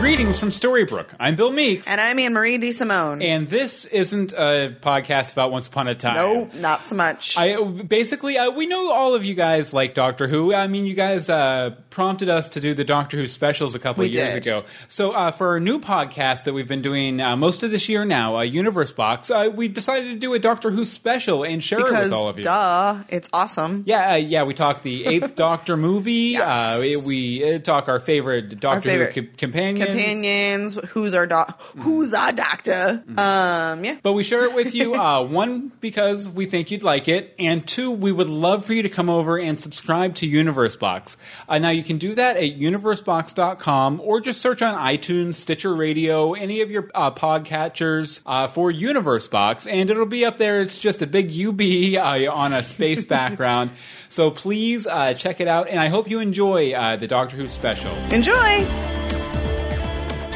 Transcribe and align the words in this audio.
Greetings 0.00 0.38
from 0.40 0.48
Storybrooke. 0.48 1.10
I'm 1.20 1.36
Bill 1.36 1.52
Meeks. 1.52 1.86
And 1.86 2.00
I'm 2.00 2.18
Anne 2.18 2.32
Marie 2.32 2.56
DeSimone. 2.58 3.22
And 3.22 3.50
this 3.50 3.84
isn't 3.84 4.32
a 4.32 4.74
podcast 4.80 5.32
about 5.32 5.52
Once 5.52 5.68
Upon 5.68 5.88
a 5.88 5.94
Time. 5.94 6.14
No, 6.14 6.50
not 6.58 6.86
so 6.86 6.94
much. 6.94 7.36
I 7.36 7.62
basically 7.62 8.38
uh, 8.38 8.50
we 8.50 8.66
know 8.66 8.90
all 8.92 9.14
of 9.14 9.26
you 9.26 9.34
guys 9.34 9.74
like 9.74 9.92
Doctor 9.92 10.26
Who. 10.26 10.54
I 10.54 10.68
mean, 10.68 10.86
you 10.86 10.94
guys 10.94 11.28
uh, 11.28 11.74
prompted 11.90 12.30
us 12.30 12.48
to 12.50 12.60
do 12.60 12.72
the 12.72 12.82
Doctor 12.82 13.18
Who 13.18 13.26
specials 13.28 13.74
a 13.74 13.78
couple 13.78 14.00
We 14.00 14.08
of 14.08 14.14
years 14.14 14.34
did. 14.34 14.42
ago. 14.42 14.64
So 14.88 15.10
uh, 15.12 15.32
for 15.32 15.48
our 15.48 15.60
new 15.60 15.78
podcast 15.78 16.44
that 16.44 16.54
we've 16.54 16.66
been 16.68 16.82
doing 16.82 17.20
uh, 17.20 17.36
most 17.36 17.62
of 17.62 17.70
this 17.70 17.86
year 17.86 18.06
now, 18.06 18.38
uh, 18.38 18.42
Universe 18.42 18.92
Box, 18.92 19.30
uh, 19.30 19.50
we 19.54 19.68
decided 19.68 20.08
to 20.14 20.18
do 20.18 20.32
a 20.32 20.38
Doctor 20.38 20.70
Who 20.70 20.86
special 20.86 21.44
and 21.44 21.62
share 21.62 21.78
it 21.86 21.92
with 21.92 22.12
all 22.12 22.28
of 22.28 22.38
you. 22.38 22.44
duh, 22.44 23.02
it's 23.10 23.28
awesome. 23.34 23.82
Yeah, 23.86 24.12
uh, 24.12 24.16
yeah, 24.16 24.44
we 24.44 24.54
talked 24.54 24.82
the 24.82 25.04
Eighth 25.04 25.34
Doctor 25.34 25.76
movie. 25.76 26.32
Yes. 26.32 26.42
Uh, 26.42 26.78
we 26.80 26.96
we, 26.96 27.58
talk 27.58 27.88
our 27.88 27.98
favorite 28.00 28.58
Doctor 28.58 28.88
favorite 28.88 29.14
Who 29.14 29.22
co- 29.26 29.32
companions. 29.36 29.89
Companions, 29.90 30.74
who's 30.90 31.14
our 31.14 31.26
doc? 31.26 31.60
Who's 31.78 32.14
our 32.14 32.32
doctor? 32.32 33.02
Mm-hmm. 33.06 33.18
Um, 33.18 33.84
yeah. 33.84 33.98
But 34.02 34.12
we 34.12 34.22
share 34.22 34.44
it 34.44 34.54
with 34.54 34.74
you, 34.74 34.94
uh, 34.94 35.22
one, 35.26 35.72
because 35.80 36.28
we 36.28 36.46
think 36.46 36.70
you'd 36.70 36.82
like 36.82 37.08
it, 37.08 37.34
and 37.38 37.66
two, 37.66 37.90
we 37.90 38.12
would 38.12 38.28
love 38.28 38.64
for 38.64 38.72
you 38.72 38.82
to 38.82 38.88
come 38.88 39.10
over 39.10 39.38
and 39.38 39.58
subscribe 39.58 40.14
to 40.16 40.26
Universe 40.26 40.76
Box. 40.76 41.16
Uh, 41.48 41.58
now, 41.58 41.70
you 41.70 41.82
can 41.82 41.98
do 41.98 42.14
that 42.14 42.36
at 42.36 42.58
universebox.com 42.58 44.00
or 44.02 44.20
just 44.20 44.40
search 44.40 44.62
on 44.62 44.74
iTunes, 44.74 45.34
Stitcher 45.34 45.74
Radio, 45.74 46.32
any 46.34 46.60
of 46.60 46.70
your 46.70 46.90
uh, 46.94 47.10
podcatchers 47.10 48.20
uh, 48.26 48.46
for 48.46 48.70
Universe 48.70 49.28
Box, 49.28 49.66
and 49.66 49.90
it'll 49.90 50.06
be 50.06 50.24
up 50.24 50.38
there. 50.38 50.60
It's 50.62 50.78
just 50.78 51.02
a 51.02 51.06
big 51.06 51.30
UB 51.30 51.60
uh, 51.96 52.32
on 52.32 52.52
a 52.52 52.62
space 52.62 53.04
background. 53.10 53.70
So 54.08 54.30
please 54.30 54.86
uh, 54.86 55.14
check 55.14 55.40
it 55.40 55.48
out, 55.48 55.68
and 55.68 55.78
I 55.78 55.88
hope 55.88 56.10
you 56.10 56.20
enjoy 56.20 56.72
uh, 56.72 56.96
the 56.96 57.06
Doctor 57.06 57.36
Who 57.36 57.48
special. 57.48 57.94
Enjoy 58.12 58.66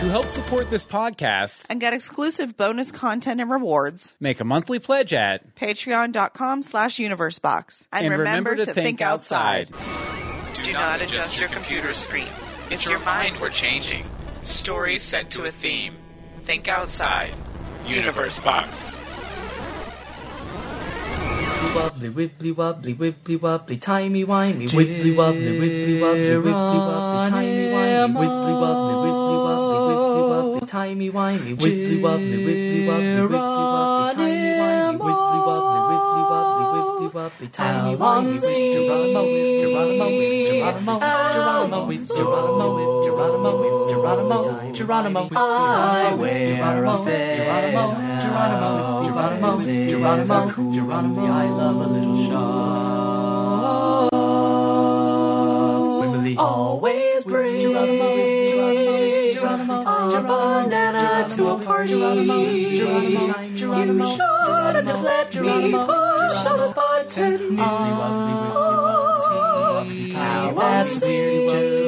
To 0.05 0.11
help 0.11 0.29
support 0.29 0.69
this 0.69 0.85
podcast, 0.85 1.65
and 1.71 1.81
get 1.81 1.95
exclusive 1.95 2.59
bonus 2.59 2.93
content 2.93 3.41
and 3.41 3.51
rewards. 3.51 4.13
make 4.21 4.39
a 4.39 4.45
monthly 4.45 4.79
pledge 4.79 5.15
at 5.15 5.55
Patreon.com 5.55 6.61
slash 6.61 6.97
universebox. 6.97 7.89
And, 7.91 8.09
and 8.09 8.19
remember, 8.19 8.55
to, 8.55 8.67
think, 8.67 9.01
outside. 9.01 9.71
Do 10.63 10.73
not 10.75 11.01
adjust 11.01 11.41
your 11.41 11.49
computer 11.49 11.95
screen. 11.95 12.29
It's 12.71 12.85
your 12.85 12.99
mind 12.99 13.39
we're 13.41 13.49
changing. 13.49 14.05
Stories 14.43 15.01
set 15.01 15.31
to 15.31 15.45
a 15.45 15.51
theme. 15.51 15.95
Think 16.43 16.69
outside. 16.69 17.33
Universe 17.87 18.39
Box. 18.41 18.95
wobbly 21.75 22.11
wibbly 22.11 22.57
wobbly 22.57 22.95
wibbly 22.95 23.41
wobbly 23.41 23.77
timey 23.79 24.25
wimey 24.25 24.69
wibbly 24.69 25.17
wobbly 25.17 25.59
wibbly 25.59 26.01
wobbly 26.01 26.37
wibbly 26.45 26.79
wobbly 26.79 27.31
timey 27.31 27.67
wimey 27.73 28.15
wibbly 28.15 28.21
wibbly 28.21 28.61
wobbly 28.61 28.95
wibbly 29.03 29.39
wobbly 29.45 29.74
timey 30.75 31.09
wimey 31.17 31.53
wibbly 31.63 31.97
wobbly 32.03 32.39
wibbly 32.47 32.81
wobbly 32.89 33.25
wibbly 33.31 33.39
wobbly 33.39 34.27
timey 34.27 34.55
wimey 34.61 34.99
wibbly 35.07 35.39
wobbly 35.47 35.81
wibbly 35.89 36.23
wobbly 36.31 36.65
wibbly 36.75 37.09
wobbly 37.15 37.49
timey 37.59 37.95
wimey 38.03 38.59
Geronimo 39.65 40.95
Geronimo 41.33 41.87
Geronimo 42.15 42.69
Geronimo 43.05 43.51
Geronimo 43.89 44.39
Geronimo 44.73 44.73
Geronimo 44.73 45.23
I 45.37 46.15
wear 46.19 46.85
a 46.85 46.99
fez 47.05 47.39
Geronimo 48.25 48.73
Geronimo 49.05 49.51
Geronimo 49.89 50.39
Geronimo 50.75 51.23
I 51.27 51.47
love 51.61 51.77
a 51.77 51.89
little 51.95 52.17
shop 52.27 54.11
Wibbly 56.03 56.35
always 56.37 57.25
bring 57.25 57.61
Geronimo 57.61 58.09
a 58.09 58.44
banana 60.25 61.29
to 61.31 61.49
a 61.51 61.59
party. 61.65 61.95
You 61.95 62.77
shouldn't 62.77 64.89
have 64.89 65.03
let 65.03 65.35
me 65.35 65.73
push 65.73 66.47
all 66.47 66.57
those 66.57 66.73
buttons. 66.73 67.59
Now 70.15 70.53
that's 70.53 71.03
weird 71.03 71.84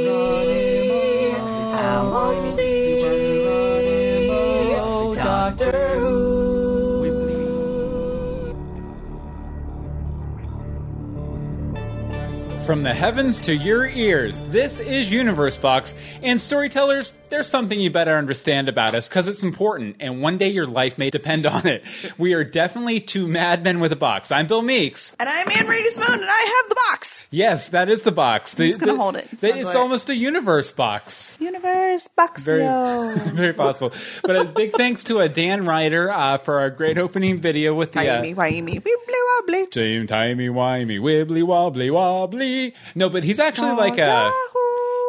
From 12.67 12.83
the 12.83 12.93
heavens 12.93 13.43
to 13.43 13.55
your 13.55 13.87
ears, 13.87 14.41
this 14.41 14.81
is 14.81 15.09
Universe 15.09 15.57
Box. 15.57 15.95
And 16.21 16.41
storytellers, 16.41 17.13
there's 17.29 17.47
something 17.47 17.79
you 17.79 17.91
better 17.93 18.17
understand 18.17 18.69
about 18.69 18.93
us 18.97 19.09
because 19.09 19.29
it's 19.29 19.45
important, 19.45 19.97
and 20.01 20.21
one 20.21 20.37
day 20.37 20.49
your 20.49 20.67
life 20.67 20.99
may 20.99 21.11
depend 21.11 21.47
on 21.47 21.65
it. 21.67 21.85
We 22.19 22.35
are 22.35 22.43
definitely 22.45 23.01
two 23.01 23.27
madmen 23.29 23.79
with 23.79 23.93
a 23.93 23.97
box. 23.97 24.33
I'm 24.33 24.47
Bill 24.49 24.63
Meeks. 24.63 25.15
And 25.21 25.29
I'm 25.29 25.49
Anne 25.51 25.67
Marie 25.67 25.83
DeSimone, 25.83 26.15
and 26.15 26.25
I 26.25 26.61
have 26.63 26.69
the 26.71 26.77
box. 26.91 27.27
Yes, 27.31 27.69
that 27.69 27.89
is 27.89 28.03
the 28.03 28.11
box. 28.13 28.55
The- 28.55 28.67
just 28.69 28.81
gonna 28.81 28.97
hold 28.97 29.17
it. 29.17 29.29
It's 29.33 29.43
the- 29.43 29.59
It's 29.59 29.75
almost 29.75 30.09
a 30.09 30.17
universe 30.17 30.73
box. 30.73 31.37
Universe 31.41 32.09
box. 32.09 32.45
Very, 32.45 32.65
very 33.33 33.53
possible. 33.53 33.93
But 34.25 34.37
a 34.37 34.45
big 34.45 34.73
thanks 34.77 35.05
to 35.05 35.21
uh, 35.21 35.29
Dan 35.29 35.67
Ryder 35.67 36.11
uh, 36.11 36.39
for 36.39 36.59
our 36.61 36.71
great 36.71 36.99
opening 36.99 37.39
video 37.39 37.75
with 37.75 37.93
the. 37.93 38.01
Uh, 38.01 38.17
Timey 38.17 38.35
wimey, 38.35 38.83
wibbly 38.83 39.21
wobbly. 39.39 39.67
Timey 40.07 40.49
wimey 40.49 40.99
wibbly 41.01 41.43
wobbly 41.45 41.91
wobbly. 41.91 42.56
No, 42.95 43.09
but 43.09 43.25
he's 43.25 43.39
actually 43.41 43.73
like 43.77 43.99
a 43.99 44.33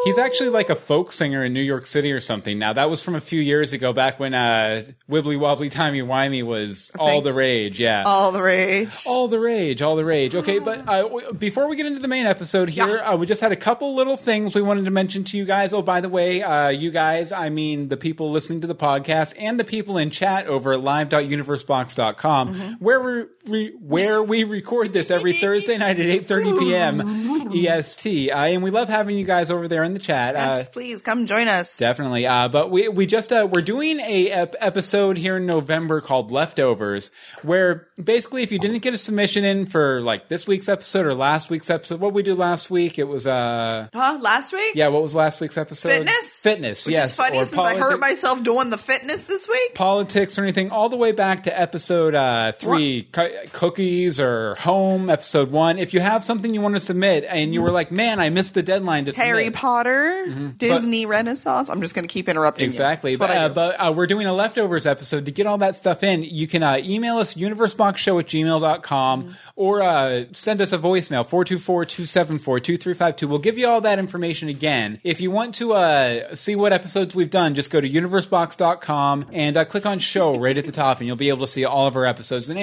he's 0.06 0.18
actually 0.20 0.50
like 0.50 0.70
a 0.70 0.76
folk 0.76 1.12
singer 1.12 1.44
in 1.44 1.54
New 1.54 1.62
York 1.62 1.86
City 1.88 2.12
or 2.12 2.20
something. 2.20 2.60
Now 2.60 2.74
that 2.74 2.90
was 2.90 3.02
from 3.02 3.16
a 3.16 3.22
few 3.22 3.42
years 3.42 3.74
ago, 3.74 3.94
back 3.94 4.20
when 4.20 4.34
uh, 4.34 4.84
wibbly 5.10 5.40
wobbly 5.40 5.70
timey 5.70 6.02
wimey 6.02 6.44
was 6.44 6.92
all 7.00 7.22
the 7.22 7.34
rage. 7.34 7.80
Yeah. 7.80 8.04
all 8.06 8.32
the 8.32 8.42
rage. 8.42 8.90
All 9.06 9.28
the 9.28 9.40
rage, 9.40 9.82
all 9.82 9.96
the 9.96 10.06
rage. 10.06 10.36
Okay, 10.36 10.60
but 10.60 10.88
uh, 10.88 11.02
w- 11.04 11.34
before 11.34 11.68
we 11.68 11.76
get 11.76 11.86
into 11.88 12.00
the 12.00 12.08
main 12.08 12.26
episode 12.28 12.70
here, 12.70 13.00
uh, 13.00 13.16
we 13.16 13.26
just 13.26 13.42
had 13.42 13.52
a 13.52 13.56
couple 13.56 13.96
little 13.96 14.16
things 14.18 14.54
we 14.56 14.62
wanted 14.62 14.86
to 14.86 14.92
mention 14.92 15.24
to 15.26 15.38
you 15.38 15.46
guys. 15.46 15.74
Oh, 15.74 15.82
by 15.82 16.00
the 16.00 16.10
way, 16.10 16.42
uh, 16.44 16.70
you 16.70 16.92
guys, 16.92 17.32
I 17.32 17.50
mean 17.50 17.90
the 17.90 17.98
people 17.98 18.30
listening 18.32 18.62
to 18.62 18.68
the 18.68 18.76
podcast 18.76 19.34
and 19.40 19.60
the 19.60 19.64
people 19.66 19.98
in 19.98 20.12
chat 20.12 20.46
over 20.48 20.74
at 20.74 20.82
live.universebox.com, 20.82 22.78
where 22.80 23.00
we 23.02 23.24
re- 23.48 23.74
where 23.80 24.22
we 24.24 24.44
record 24.44 24.94
this 24.94 25.12
every 25.12 25.34
Thursday 25.40 25.78
night 25.78 26.00
at 26.00 26.06
8:30 26.28 26.60
p.m. 26.60 27.48
EST. 27.54 28.32
Uh, 28.32 28.36
and 28.38 28.64
we 28.64 28.72
love 28.72 28.90
having 28.90 29.18
you 29.18 29.26
guys 29.26 29.50
over 29.52 29.68
there 29.68 29.84
in 29.84 29.94
the 29.94 30.00
chat. 30.00 30.36
Yes, 30.36 30.68
Uh, 30.68 30.70
please 30.72 31.02
come 31.02 31.26
join 31.28 31.48
us. 31.48 31.78
Definitely. 31.78 32.28
Uh, 32.28 32.48
but 32.50 32.72
we 32.72 32.88
we 32.90 33.06
just 33.06 33.32
uh, 33.32 33.48
we're 33.52 33.62
doing 33.62 34.00
a 34.00 34.30
ep- 34.32 34.56
episode 34.60 35.18
here 35.18 35.38
in 35.38 35.46
November 35.46 36.02
called 36.02 36.32
Leftovers, 36.32 37.12
where 37.44 37.88
basically 38.02 38.44
if 38.44 38.52
you 38.52 38.60
didn't 38.60 38.80
get 38.80 38.94
a 38.94 38.98
submission 38.98 39.46
in 39.46 39.66
for 39.66 40.02
like 40.02 40.28
this 40.28 40.48
week's 40.48 40.70
episode 40.70 41.06
or 41.06 41.14
last 41.14 41.50
week's 41.50 41.70
episode, 41.70 42.00
what 42.00 42.14
we 42.14 42.24
do 42.24 42.34
last 42.36 42.70
week, 42.70 43.00
it 43.00 43.06
was 43.08 43.26
uh 43.28 43.88
Huh? 43.94 44.20
Last 44.22 44.54
week? 44.54 44.74
yeah, 44.76 44.88
what 44.90 45.02
was 45.02 45.16
last 45.16 45.42
week's 45.42 45.58
episode? 45.58 45.90
Fitness? 45.90 46.40
Fitness. 46.42 46.86
Which 46.86 46.94
yes. 46.94 47.12
is 47.12 47.18
funny 47.18 47.38
since 47.44 47.58
I 47.58 47.78
hurt 47.78 48.00
myself 48.00 48.44
doing 48.44 48.70
the 48.70 48.78
fitness 48.78 49.24
this 49.24 49.48
week. 49.48 49.76
Politics 49.76 50.38
or 50.38 50.44
anything, 50.44 50.70
all 50.72 50.90
the 50.90 50.98
way 50.98 51.12
back 51.12 51.44
to 51.44 51.60
episode 51.60 52.14
uh, 52.16 52.52
three, 52.52 53.08
co- 53.12 53.30
cookies 53.54 54.20
or 54.20 54.56
home, 54.56 55.10
episode 55.10 55.52
one. 55.52 55.80
If 55.80 55.94
you 55.94 56.00
have 56.00 56.24
something 56.24 56.54
you 56.54 56.62
want 56.62 56.76
to 56.76 56.82
submit 56.82 57.26
and 57.28 57.54
you 57.54 57.62
were 57.62 57.72
like, 57.72 57.92
"Man, 57.92 58.20
I 58.20 58.30
missed 58.30 58.54
the 58.54 58.64
deadline 58.64 59.06
to 59.06 59.12
Harry 59.14 59.46
submit," 59.46 59.54
Potter, 59.54 60.54
Disney 60.58 61.06
Renaissance. 61.06 61.70
I'm 61.70 61.82
just 61.82 61.96
going 61.96 62.08
to 62.08 62.12
keep 62.12 62.30
interrupting 62.30 62.66
you. 62.66 62.68
Exactly. 62.68 63.16
But, 63.16 63.32
uh, 63.32 63.50
but 63.50 63.76
uh, 63.80 63.94
we're 63.96 64.08
doing 64.08 64.28
a 64.28 64.34
leftovers 64.34 64.86
episode. 64.86 65.26
To 65.26 65.32
get 65.32 65.48
all 65.48 65.58
that 65.60 65.76
stuff 65.76 66.04
in, 66.04 66.24
you 66.24 66.48
can 66.48 66.64
uh, 66.64 66.80
email 66.84 67.18
us 67.18 67.34
universeboxshow 67.34 68.20
at 68.20 68.28
gmail.com 68.28 68.98
Mm-hmm. 68.98 69.32
or 69.56 69.82
uh, 69.82 70.26
send 70.32 70.62
us 70.62 70.74
a 70.74 70.78
voicemail 70.78 71.28
424-274-2352. 71.28 73.28
We'll 73.28 73.40
give 73.40 73.58
you 73.58 73.68
all 73.68 73.82
that 73.82 74.00
information 74.00 74.50
again. 74.50 75.00
If 75.04 75.22
you 75.22 75.32
want 75.32 75.56
to 75.56 75.74
uh, 75.74 76.36
see 76.36 76.56
what 76.56 76.74
episodes 76.74 77.16
we've 77.16 77.30
done, 77.30 77.56
just 77.56 77.72
go 77.72 77.82
to 77.82 77.90
universebox.com 77.90 79.28
and 79.32 79.58
uh, 79.58 79.66
click 79.66 79.86
on 79.86 80.00
show 80.00 80.38
right 80.38 80.58
at 80.58 80.66
the 80.66 80.72
top 80.72 81.00
and 81.00 81.08
you'll 81.08 81.16
be 81.16 81.30
able 81.30 81.42
to 81.42 81.48
see 81.48 81.66
all 81.66 81.88
of 81.88 81.96
our 81.96 82.06
episodes. 82.06 82.50
And 82.50 82.58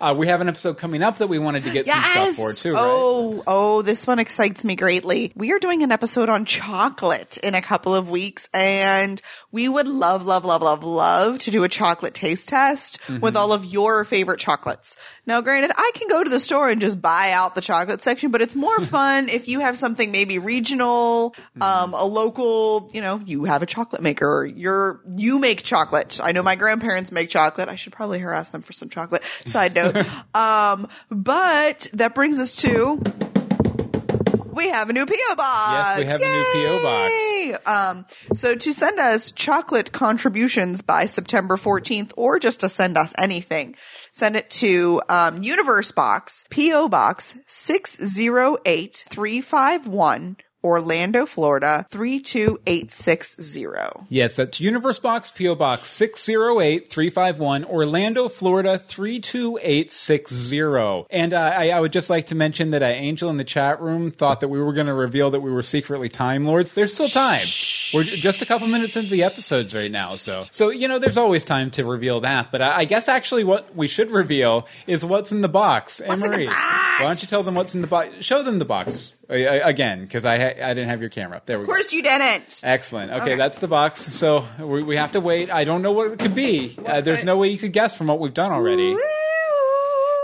uh, 0.00 0.14
we 0.16 0.26
have 0.28 0.40
an 0.40 0.48
episode 0.48 0.78
coming 0.78 1.02
up 1.02 1.18
that 1.18 1.28
we 1.28 1.38
wanted 1.38 1.64
to 1.64 1.70
get 1.70 1.86
some 1.86 2.02
stuff 2.02 2.34
for 2.34 2.52
too, 2.52 2.72
right? 2.72 2.80
Oh, 2.82 3.42
oh, 3.46 3.82
this 3.82 4.06
one 4.06 4.18
excites 4.18 4.64
me 4.64 4.74
greatly. 4.76 5.32
We 5.36 5.52
are 5.52 5.58
doing 5.58 5.82
an 5.82 5.92
episode 5.92 6.28
on 6.28 6.44
chocolate 6.44 7.38
in 7.38 7.54
a 7.54 7.62
couple 7.62 7.94
of 7.94 8.08
weeks, 8.08 8.48
and 8.52 9.20
we 9.52 9.68
would 9.68 9.88
love, 9.88 10.24
love, 10.26 10.44
love, 10.44 10.62
love, 10.62 10.84
love 10.84 11.38
to 11.40 11.50
do 11.50 11.64
a 11.64 11.68
chocolate 11.68 12.14
taste 12.14 12.48
test 12.48 12.98
Mm-hmm. 13.06 13.20
with 13.20 13.36
all 13.36 13.52
of 13.52 13.64
your 13.64 14.04
favorite 14.04 14.40
chocolates. 14.40 14.96
Now, 15.26 15.40
granted, 15.40 15.72
I 15.76 15.90
can 15.94 16.06
go 16.08 16.22
to 16.22 16.30
the 16.30 16.38
store 16.38 16.68
and 16.68 16.80
just 16.80 17.02
buy 17.02 17.32
out 17.32 17.54
the 17.56 17.60
chocolate 17.60 18.00
section, 18.00 18.30
but 18.30 18.40
it's 18.40 18.54
more 18.54 18.80
fun 18.86 19.28
if 19.28 19.48
you 19.48 19.60
have 19.60 19.76
something 19.78 20.10
maybe 20.10 20.38
regional, 20.38 21.34
Mm-hmm. 21.56 21.62
um, 21.62 21.94
a 21.94 22.04
local, 22.04 22.90
you 22.92 23.00
know, 23.00 23.20
you 23.24 23.44
have 23.44 23.62
a 23.62 23.66
chocolate 23.66 24.02
maker, 24.02 24.28
or 24.40 24.46
you're, 24.46 25.00
you 25.16 25.38
make 25.38 25.62
chocolate. 25.62 26.20
I 26.22 26.32
know 26.32 26.42
my 26.42 26.54
grandparents 26.54 27.10
make 27.10 27.30
chocolate. 27.30 27.68
I 27.68 27.74
should 27.76 27.92
probably 27.92 28.18
harass 28.18 28.50
them 28.50 28.62
for 28.62 28.72
some 28.72 28.88
chocolate. 28.90 29.22
Side 29.46 29.74
note. 29.74 29.96
um, 30.34 30.88
but 31.10 31.88
that 31.94 32.14
brings 32.14 32.38
us 32.38 32.54
to 32.56 33.00
We 34.56 34.70
have 34.70 34.88
a 34.88 34.94
new 34.94 35.04
PO 35.04 35.34
box. 35.36 35.70
Yes, 35.70 35.98
we 35.98 36.06
have 36.06 36.22
a 36.22 36.24
new 36.24 36.44
PO 36.54 36.82
box. 36.82 37.12
Um, 37.66 38.06
so 38.34 38.54
to 38.54 38.72
send 38.72 38.98
us 38.98 39.30
chocolate 39.30 39.92
contributions 39.92 40.80
by 40.80 41.04
September 41.06 41.56
14th, 41.56 42.12
or 42.16 42.38
just 42.38 42.60
to 42.60 42.70
send 42.70 42.96
us 42.96 43.12
anything, 43.18 43.76
send 44.12 44.34
it 44.34 44.48
to 44.50 45.02
um, 45.10 45.42
Universe 45.42 45.90
Box, 45.90 46.46
PO 46.50 46.88
Box 46.88 47.36
608351, 47.46 50.38
Orlando, 50.66 51.24
Florida 51.26 51.86
32860. 51.90 54.06
Yes, 54.08 54.34
that's 54.34 54.60
Universe 54.60 54.98
Box, 54.98 55.30
P.O. 55.30 55.54
Box 55.54 55.88
608351, 55.90 57.64
Orlando, 57.64 58.28
Florida 58.28 58.78
32860. 58.78 61.06
And 61.10 61.32
uh, 61.32 61.38
I, 61.38 61.70
I 61.70 61.80
would 61.80 61.92
just 61.92 62.10
like 62.10 62.26
to 62.26 62.34
mention 62.34 62.70
that 62.70 62.82
uh, 62.82 62.86
Angel 62.86 63.30
in 63.30 63.36
the 63.36 63.44
chat 63.44 63.80
room 63.80 64.10
thought 64.10 64.40
that 64.40 64.48
we 64.48 64.60
were 64.60 64.72
going 64.72 64.88
to 64.88 64.94
reveal 64.94 65.30
that 65.30 65.40
we 65.40 65.52
were 65.52 65.62
secretly 65.62 66.08
Time 66.08 66.44
Lords. 66.44 66.74
There's 66.74 66.92
still 66.92 67.08
time. 67.08 67.46
We're 67.94 68.02
just 68.02 68.42
a 68.42 68.46
couple 68.46 68.66
minutes 68.66 68.96
into 68.96 69.10
the 69.10 69.22
episodes 69.22 69.74
right 69.74 69.90
now. 69.90 70.16
So, 70.16 70.46
so 70.50 70.70
you 70.70 70.88
know, 70.88 70.98
there's 70.98 71.16
always 71.16 71.44
time 71.44 71.70
to 71.72 71.84
reveal 71.84 72.20
that. 72.20 72.50
But 72.50 72.62
I, 72.62 72.78
I 72.78 72.84
guess 72.84 73.08
actually 73.08 73.44
what 73.44 73.74
we 73.76 73.88
should 73.88 74.10
reveal 74.10 74.66
is 74.86 75.04
what's 75.04 75.32
in 75.32 75.40
the 75.40 75.48
box. 75.48 76.00
Anne 76.00 76.20
Marie, 76.20 76.46
why 76.46 76.98
don't 77.00 77.22
you 77.22 77.28
tell 77.28 77.42
them 77.42 77.54
what's 77.54 77.74
in 77.74 77.80
the 77.80 77.86
box? 77.86 78.10
Show 78.20 78.42
them 78.42 78.58
the 78.58 78.64
box. 78.64 79.12
Again, 79.28 80.02
because 80.02 80.24
I 80.24 80.38
ha- 80.38 80.60
I 80.68 80.74
didn't 80.74 80.88
have 80.88 81.00
your 81.00 81.10
camera 81.10 81.38
up. 81.38 81.46
There 81.46 81.58
we 81.58 81.64
Of 81.64 81.68
go. 81.68 81.74
course 81.74 81.92
you 81.92 82.02
didn't. 82.02 82.60
Excellent. 82.62 83.10
Okay, 83.10 83.22
Okay. 83.22 83.34
that's 83.34 83.58
the 83.58 83.66
box. 83.68 84.00
So 84.14 84.46
we, 84.60 84.82
we 84.84 84.96
have 84.96 85.12
to 85.12 85.20
wait. 85.20 85.50
I 85.50 85.64
don't 85.64 85.82
know 85.82 85.90
what 85.92 86.12
it 86.12 86.18
could 86.20 86.34
be. 86.34 86.76
Uh, 86.84 87.00
there's 87.00 87.24
no 87.24 87.36
way 87.36 87.48
you 87.48 87.58
could 87.58 87.72
guess 87.72 87.96
from 87.96 88.06
what 88.06 88.20
we've 88.20 88.32
done 88.34 88.52
already. 88.52 88.96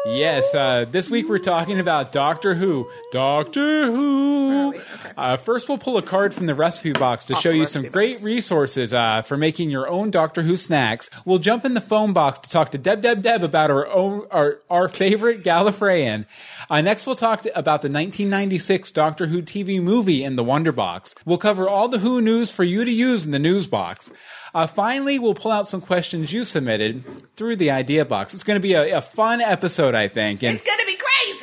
Yes, 0.05 0.53
uh, 0.53 0.85
this 0.91 1.09
week 1.09 1.29
we're 1.29 1.39
talking 1.39 1.79
about 1.79 2.11
Doctor 2.11 2.55
Who. 2.55 2.91
Doctor 3.13 3.87
Who. 3.87 4.71
we? 4.71 4.77
Okay. 4.79 4.85
Uh, 5.17 5.37
first, 5.37 5.69
we'll 5.69 5.79
pull 5.79 5.97
a 5.97 6.03
card 6.03 6.35
from 6.35 6.47
the 6.47 6.57
recipe 6.57 6.91
box 6.93 7.23
to 7.27 7.37
show 7.37 7.51
you 7.51 7.67
some 7.67 7.83
recipe 7.83 7.93
great 7.93 8.13
box. 8.15 8.25
resources 8.25 8.93
uh, 8.93 9.23
for 9.23 9.37
making 9.37 9.71
your 9.71 9.89
own 9.89 10.11
Doctor 10.11 10.43
Who 10.43 10.57
snacks. 10.57 11.09
We'll 11.25 11.39
jump 11.39 11.65
in 11.65 11.75
the 11.75 11.81
phone 11.81 12.13
box 12.13 12.41
to 12.41 12.51
talk 12.51 12.73
to 12.73 12.79
Deb 12.79 13.01
Deb 13.03 13.23
Deb 13.23 13.45
about 13.45 13.71
our 13.71 13.87
own 13.87 14.27
our, 14.33 14.59
our 14.69 14.89
favorite 14.89 15.45
Gallifreyan. 15.45 16.25
Uh, 16.73 16.81
next, 16.81 17.07
we'll 17.07 17.15
talk 17.15 17.45
about 17.55 17.83
the 17.83 17.89
1996 17.89 18.93
Doctor 18.93 19.27
Who 19.27 19.43
TV 19.43 19.79
movie 19.79 20.25
in 20.25 20.37
the 20.37 20.43
Wonder 20.43 20.73
Box. 20.73 21.15
We'll 21.27 21.37
cover 21.37 21.69
all 21.69 21.89
the 21.89 21.99
Who 21.99 22.23
news 22.23 22.51
for 22.51 22.65
you 22.65 22.83
to 22.87 22.91
use 22.91 23.27
in 23.27 23.31
the 23.31 23.39
news 23.39 23.67
box. 23.67 24.11
Uh, 24.55 24.67
finally, 24.67 25.19
we'll 25.19 25.35
pull 25.35 25.53
out 25.53 25.69
some 25.69 25.83
questions 25.83 26.33
you 26.33 26.47
submitted 26.47 27.05
through 27.37 27.57
the 27.57 27.71
idea 27.71 28.07
box. 28.07 28.33
It's 28.33 28.43
going 28.43 28.57
to 28.57 28.63
be 28.63 28.73
a, 28.73 28.97
a 28.97 29.01
fun 29.03 29.43
episode, 29.43 29.95
I 29.95 30.09
think. 30.09 30.43
And 30.43 30.55
It's 30.55 30.65
gonna 30.65 30.87
be 30.87 30.92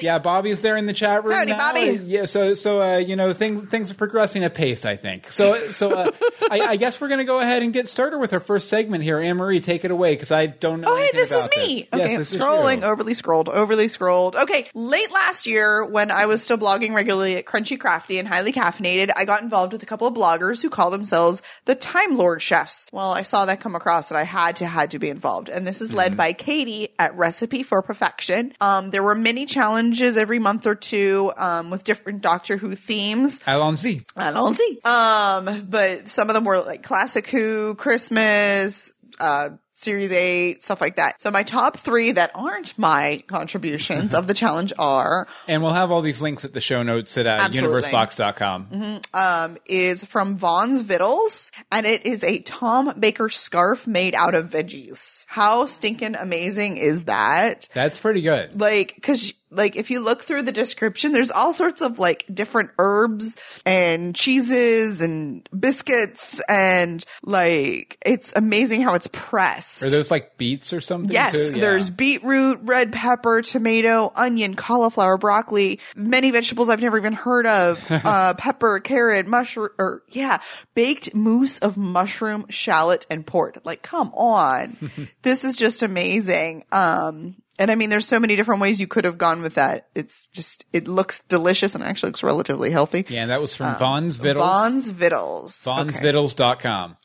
yeah, 0.02 0.20
Bobby's 0.20 0.62
there 0.62 0.78
in 0.78 0.86
the 0.86 0.94
chat 0.94 1.24
room 1.24 1.34
Howdy, 1.34 1.52
now. 1.52 1.58
Bobby. 1.58 2.00
Yeah, 2.04 2.26
so 2.26 2.54
so 2.54 2.82
uh, 2.82 2.98
you 2.98 3.16
know 3.16 3.34
things 3.34 3.70
things 3.70 3.92
are 3.92 3.96
progressing 3.96 4.44
at 4.44 4.54
pace. 4.54 4.86
I 4.86 4.96
think 4.96 5.32
so. 5.32 5.56
So 5.72 5.92
uh, 5.92 6.12
I, 6.52 6.62
I 6.62 6.76
guess 6.78 7.00
we're 7.02 7.08
going 7.08 7.20
to 7.20 7.26
go 7.26 7.40
ahead 7.40 7.62
and 7.64 7.74
get 7.74 7.88
started 7.88 8.20
with 8.20 8.34
our 8.34 8.40
first 8.40 8.70
segment 8.70 9.04
here. 9.04 9.20
Anne 9.20 9.38
Marie, 9.38 9.60
take 9.60 9.86
it 9.86 9.92
away 9.92 10.14
because 10.14 10.32
I 10.32 10.48
don't 10.48 10.82
know. 10.82 10.88
Oh, 10.92 10.96
hey, 10.96 11.10
this 11.14 11.32
is 11.32 11.50
me. 11.56 11.88
This. 11.92 12.02
Okay, 12.02 12.12
yes, 12.14 12.36
scrolling, 12.36 12.84
overly 12.84 13.14
scrolled, 13.14 13.50
overly 13.50 13.88
scrolled. 13.88 14.36
Okay, 14.36 14.68
late 14.74 15.12
last 15.12 15.46
year, 15.46 15.86
when 15.86 16.12
I 16.12 16.26
was 16.26 16.42
still 16.44 16.58
blogging 16.58 16.94
regularly 16.94 17.36
at 17.36 17.46
Crunchy 17.46 17.80
Crafty 17.80 18.18
and 18.20 18.28
Highly 18.28 18.52
Caffeinated, 18.54 19.10
I 19.16 19.26
got 19.26 19.42
involved 19.42 19.74
with 19.74 19.84
a 19.84 19.86
couple 19.86 20.08
of 20.08 20.14
bloggers 20.14 20.62
who 20.62 20.70
call 20.70 20.90
themselves 20.92 21.42
the 21.66 21.76
Time 21.76 22.16
Lord 22.16 22.42
Chefs. 22.42 22.88
Well, 22.92 23.12
I 23.12 23.24
saw 23.24 23.46
that 23.46 23.60
come 23.60 23.76
across 23.76 24.12
and 24.12 24.18
I 24.18 24.24
had 24.24 24.56
to 24.58 24.66
had 24.66 24.92
to 24.92 25.00
be 25.00 25.10
involved. 25.10 25.50
And 25.50 25.68
this 25.68 25.82
is 25.82 25.90
Mm-hmm. 25.90 25.98
led 25.98 26.18
by 26.18 26.34
Katie 26.34 26.90
at 27.00 27.16
Recipe 27.18 27.64
for 27.64 27.82
Perfection. 27.82 28.54
Um, 28.62 28.92
there 28.92 29.02
were 29.02 29.16
many 29.16 29.46
challenges 29.48 29.89
every 30.18 30.40
month 30.40 30.66
or 30.68 30.76
two 30.76 31.32
um, 31.38 31.70
with 31.70 31.84
different 31.84 32.22
Doctor 32.22 32.58
Who 32.58 32.76
themes. 32.76 33.40
Allons-y. 33.48 34.02
I 34.16 34.32
don't 34.32 34.54
see. 34.56 34.80
Um, 34.84 35.68
but 35.70 36.10
some 36.10 36.30
of 36.30 36.34
them 36.36 36.44
were 36.46 36.60
like 36.62 36.84
classic 36.84 37.28
Who, 37.30 37.76
Christmas, 37.76 38.94
uh, 39.20 39.50
Series 39.74 40.12
8, 40.12 40.62
stuff 40.62 40.82
like 40.82 40.98
that. 40.98 41.22
So 41.22 41.32
my 41.32 41.44
top 41.44 41.78
three 41.78 42.12
that 42.12 42.32
aren't 42.36 42.78
my 42.78 43.24
contributions 43.28 44.14
of 44.14 44.28
the 44.28 44.34
challenge 44.44 44.74
are, 44.78 45.26
And 45.48 45.64
we'll 45.64 45.72
have 45.72 45.90
all 45.90 46.02
these 46.02 46.22
links 46.22 46.44
at 46.44 46.52
the 46.52 46.60
show 46.60 46.84
notes 46.84 47.18
at 47.18 47.26
uh, 47.26 47.38
Absolutely. 47.40 47.84
universebox.com. 47.84 49.00
um, 49.14 49.58
is 49.66 50.04
from 50.04 50.36
Vaughn's 50.36 50.82
Vittles, 50.82 51.52
and 51.72 51.86
it 51.86 52.06
is 52.06 52.26
a 52.26 52.40
Tom 52.40 52.94
Baker 53.00 53.30
scarf 53.30 53.88
made 53.88 54.16
out 54.16 54.36
of 54.36 54.50
veggies. 54.50 55.26
How 55.30 55.66
stinking 55.66 56.16
amazing 56.16 56.76
is 56.76 57.06
that? 57.06 57.70
That's 57.74 58.00
pretty 58.02 58.20
good. 58.22 58.60
like 58.60 59.00
cuz 59.02 59.34
like 59.52 59.76
if 59.76 59.92
you 59.92 60.00
look 60.00 60.24
through 60.24 60.44
the 60.44 60.52
description 60.52 61.12
there's 61.12 61.32
all 61.32 61.54
sorts 61.54 61.82
of 61.82 62.00
like 62.00 62.26
different 62.34 62.72
herbs 62.78 63.38
and 63.66 64.16
cheeses 64.16 65.02
and 65.02 65.48
biscuits 65.58 66.42
and 66.48 67.04
like 67.24 67.98
it's 68.06 68.34
amazing 68.36 68.82
how 68.82 68.94
it's 68.94 69.08
pressed. 69.08 69.84
Are 69.84 69.90
those 69.90 70.12
like 70.12 70.38
beets 70.38 70.74
or 70.74 70.82
something? 70.82 71.12
Yes, 71.12 71.34
too? 71.50 71.56
Yeah. 71.56 71.62
there's 71.62 71.90
beetroot, 71.90 72.60
red 72.64 72.92
pepper, 72.92 73.42
tomato, 73.42 74.12
onion, 74.16 74.56
cauliflower, 74.56 75.18
broccoli, 75.18 75.80
many 75.96 76.32
vegetables 76.32 76.70
I've 76.70 76.82
never 76.82 76.98
even 76.98 77.14
heard 77.14 77.46
of. 77.46 77.86
uh, 77.90 78.34
pepper, 78.36 78.80
carrot, 78.80 79.28
mushroom, 79.28 79.70
or 79.78 80.04
yeah, 80.10 80.40
baked 80.76 81.14
mousse 81.14 81.60
of 81.60 81.78
mushroom, 81.78 82.46
shallot, 82.50 83.06
and 83.10 83.26
port. 83.26 83.66
Like, 83.66 83.82
come 83.82 84.10
on. 84.14 84.78
this 85.22 85.44
is 85.44 85.56
just 85.56 85.84
amazing. 85.84 86.64
Um, 86.72 87.36
and 87.60 87.70
I 87.70 87.76
mean, 87.76 87.90
there's 87.90 88.08
so 88.08 88.20
many 88.20 88.36
different 88.38 88.62
ways 88.62 88.80
you 88.80 88.88
could 88.88 89.04
have 89.04 89.18
gone 89.18 89.42
with 89.42 89.56
that. 89.56 89.90
It's 89.94 90.28
just, 90.28 90.66
it 90.72 90.88
looks 90.88 91.20
delicious 91.20 91.76
and 91.76 91.84
actually 91.84 92.08
looks 92.08 92.24
relatively 92.24 92.72
healthy. 92.72 93.06
Yeah, 93.10 93.26
that 93.28 93.42
was 93.42 93.56
from 93.56 93.78
Vaughn's 93.78 94.18
Vittles. 94.18 94.42
Um, 94.42 94.72
Vaughn's 94.72 94.90
Vittles. 94.90 95.66
Vaughn'sVittles.com. 95.66 96.92
Okay, 96.92 96.99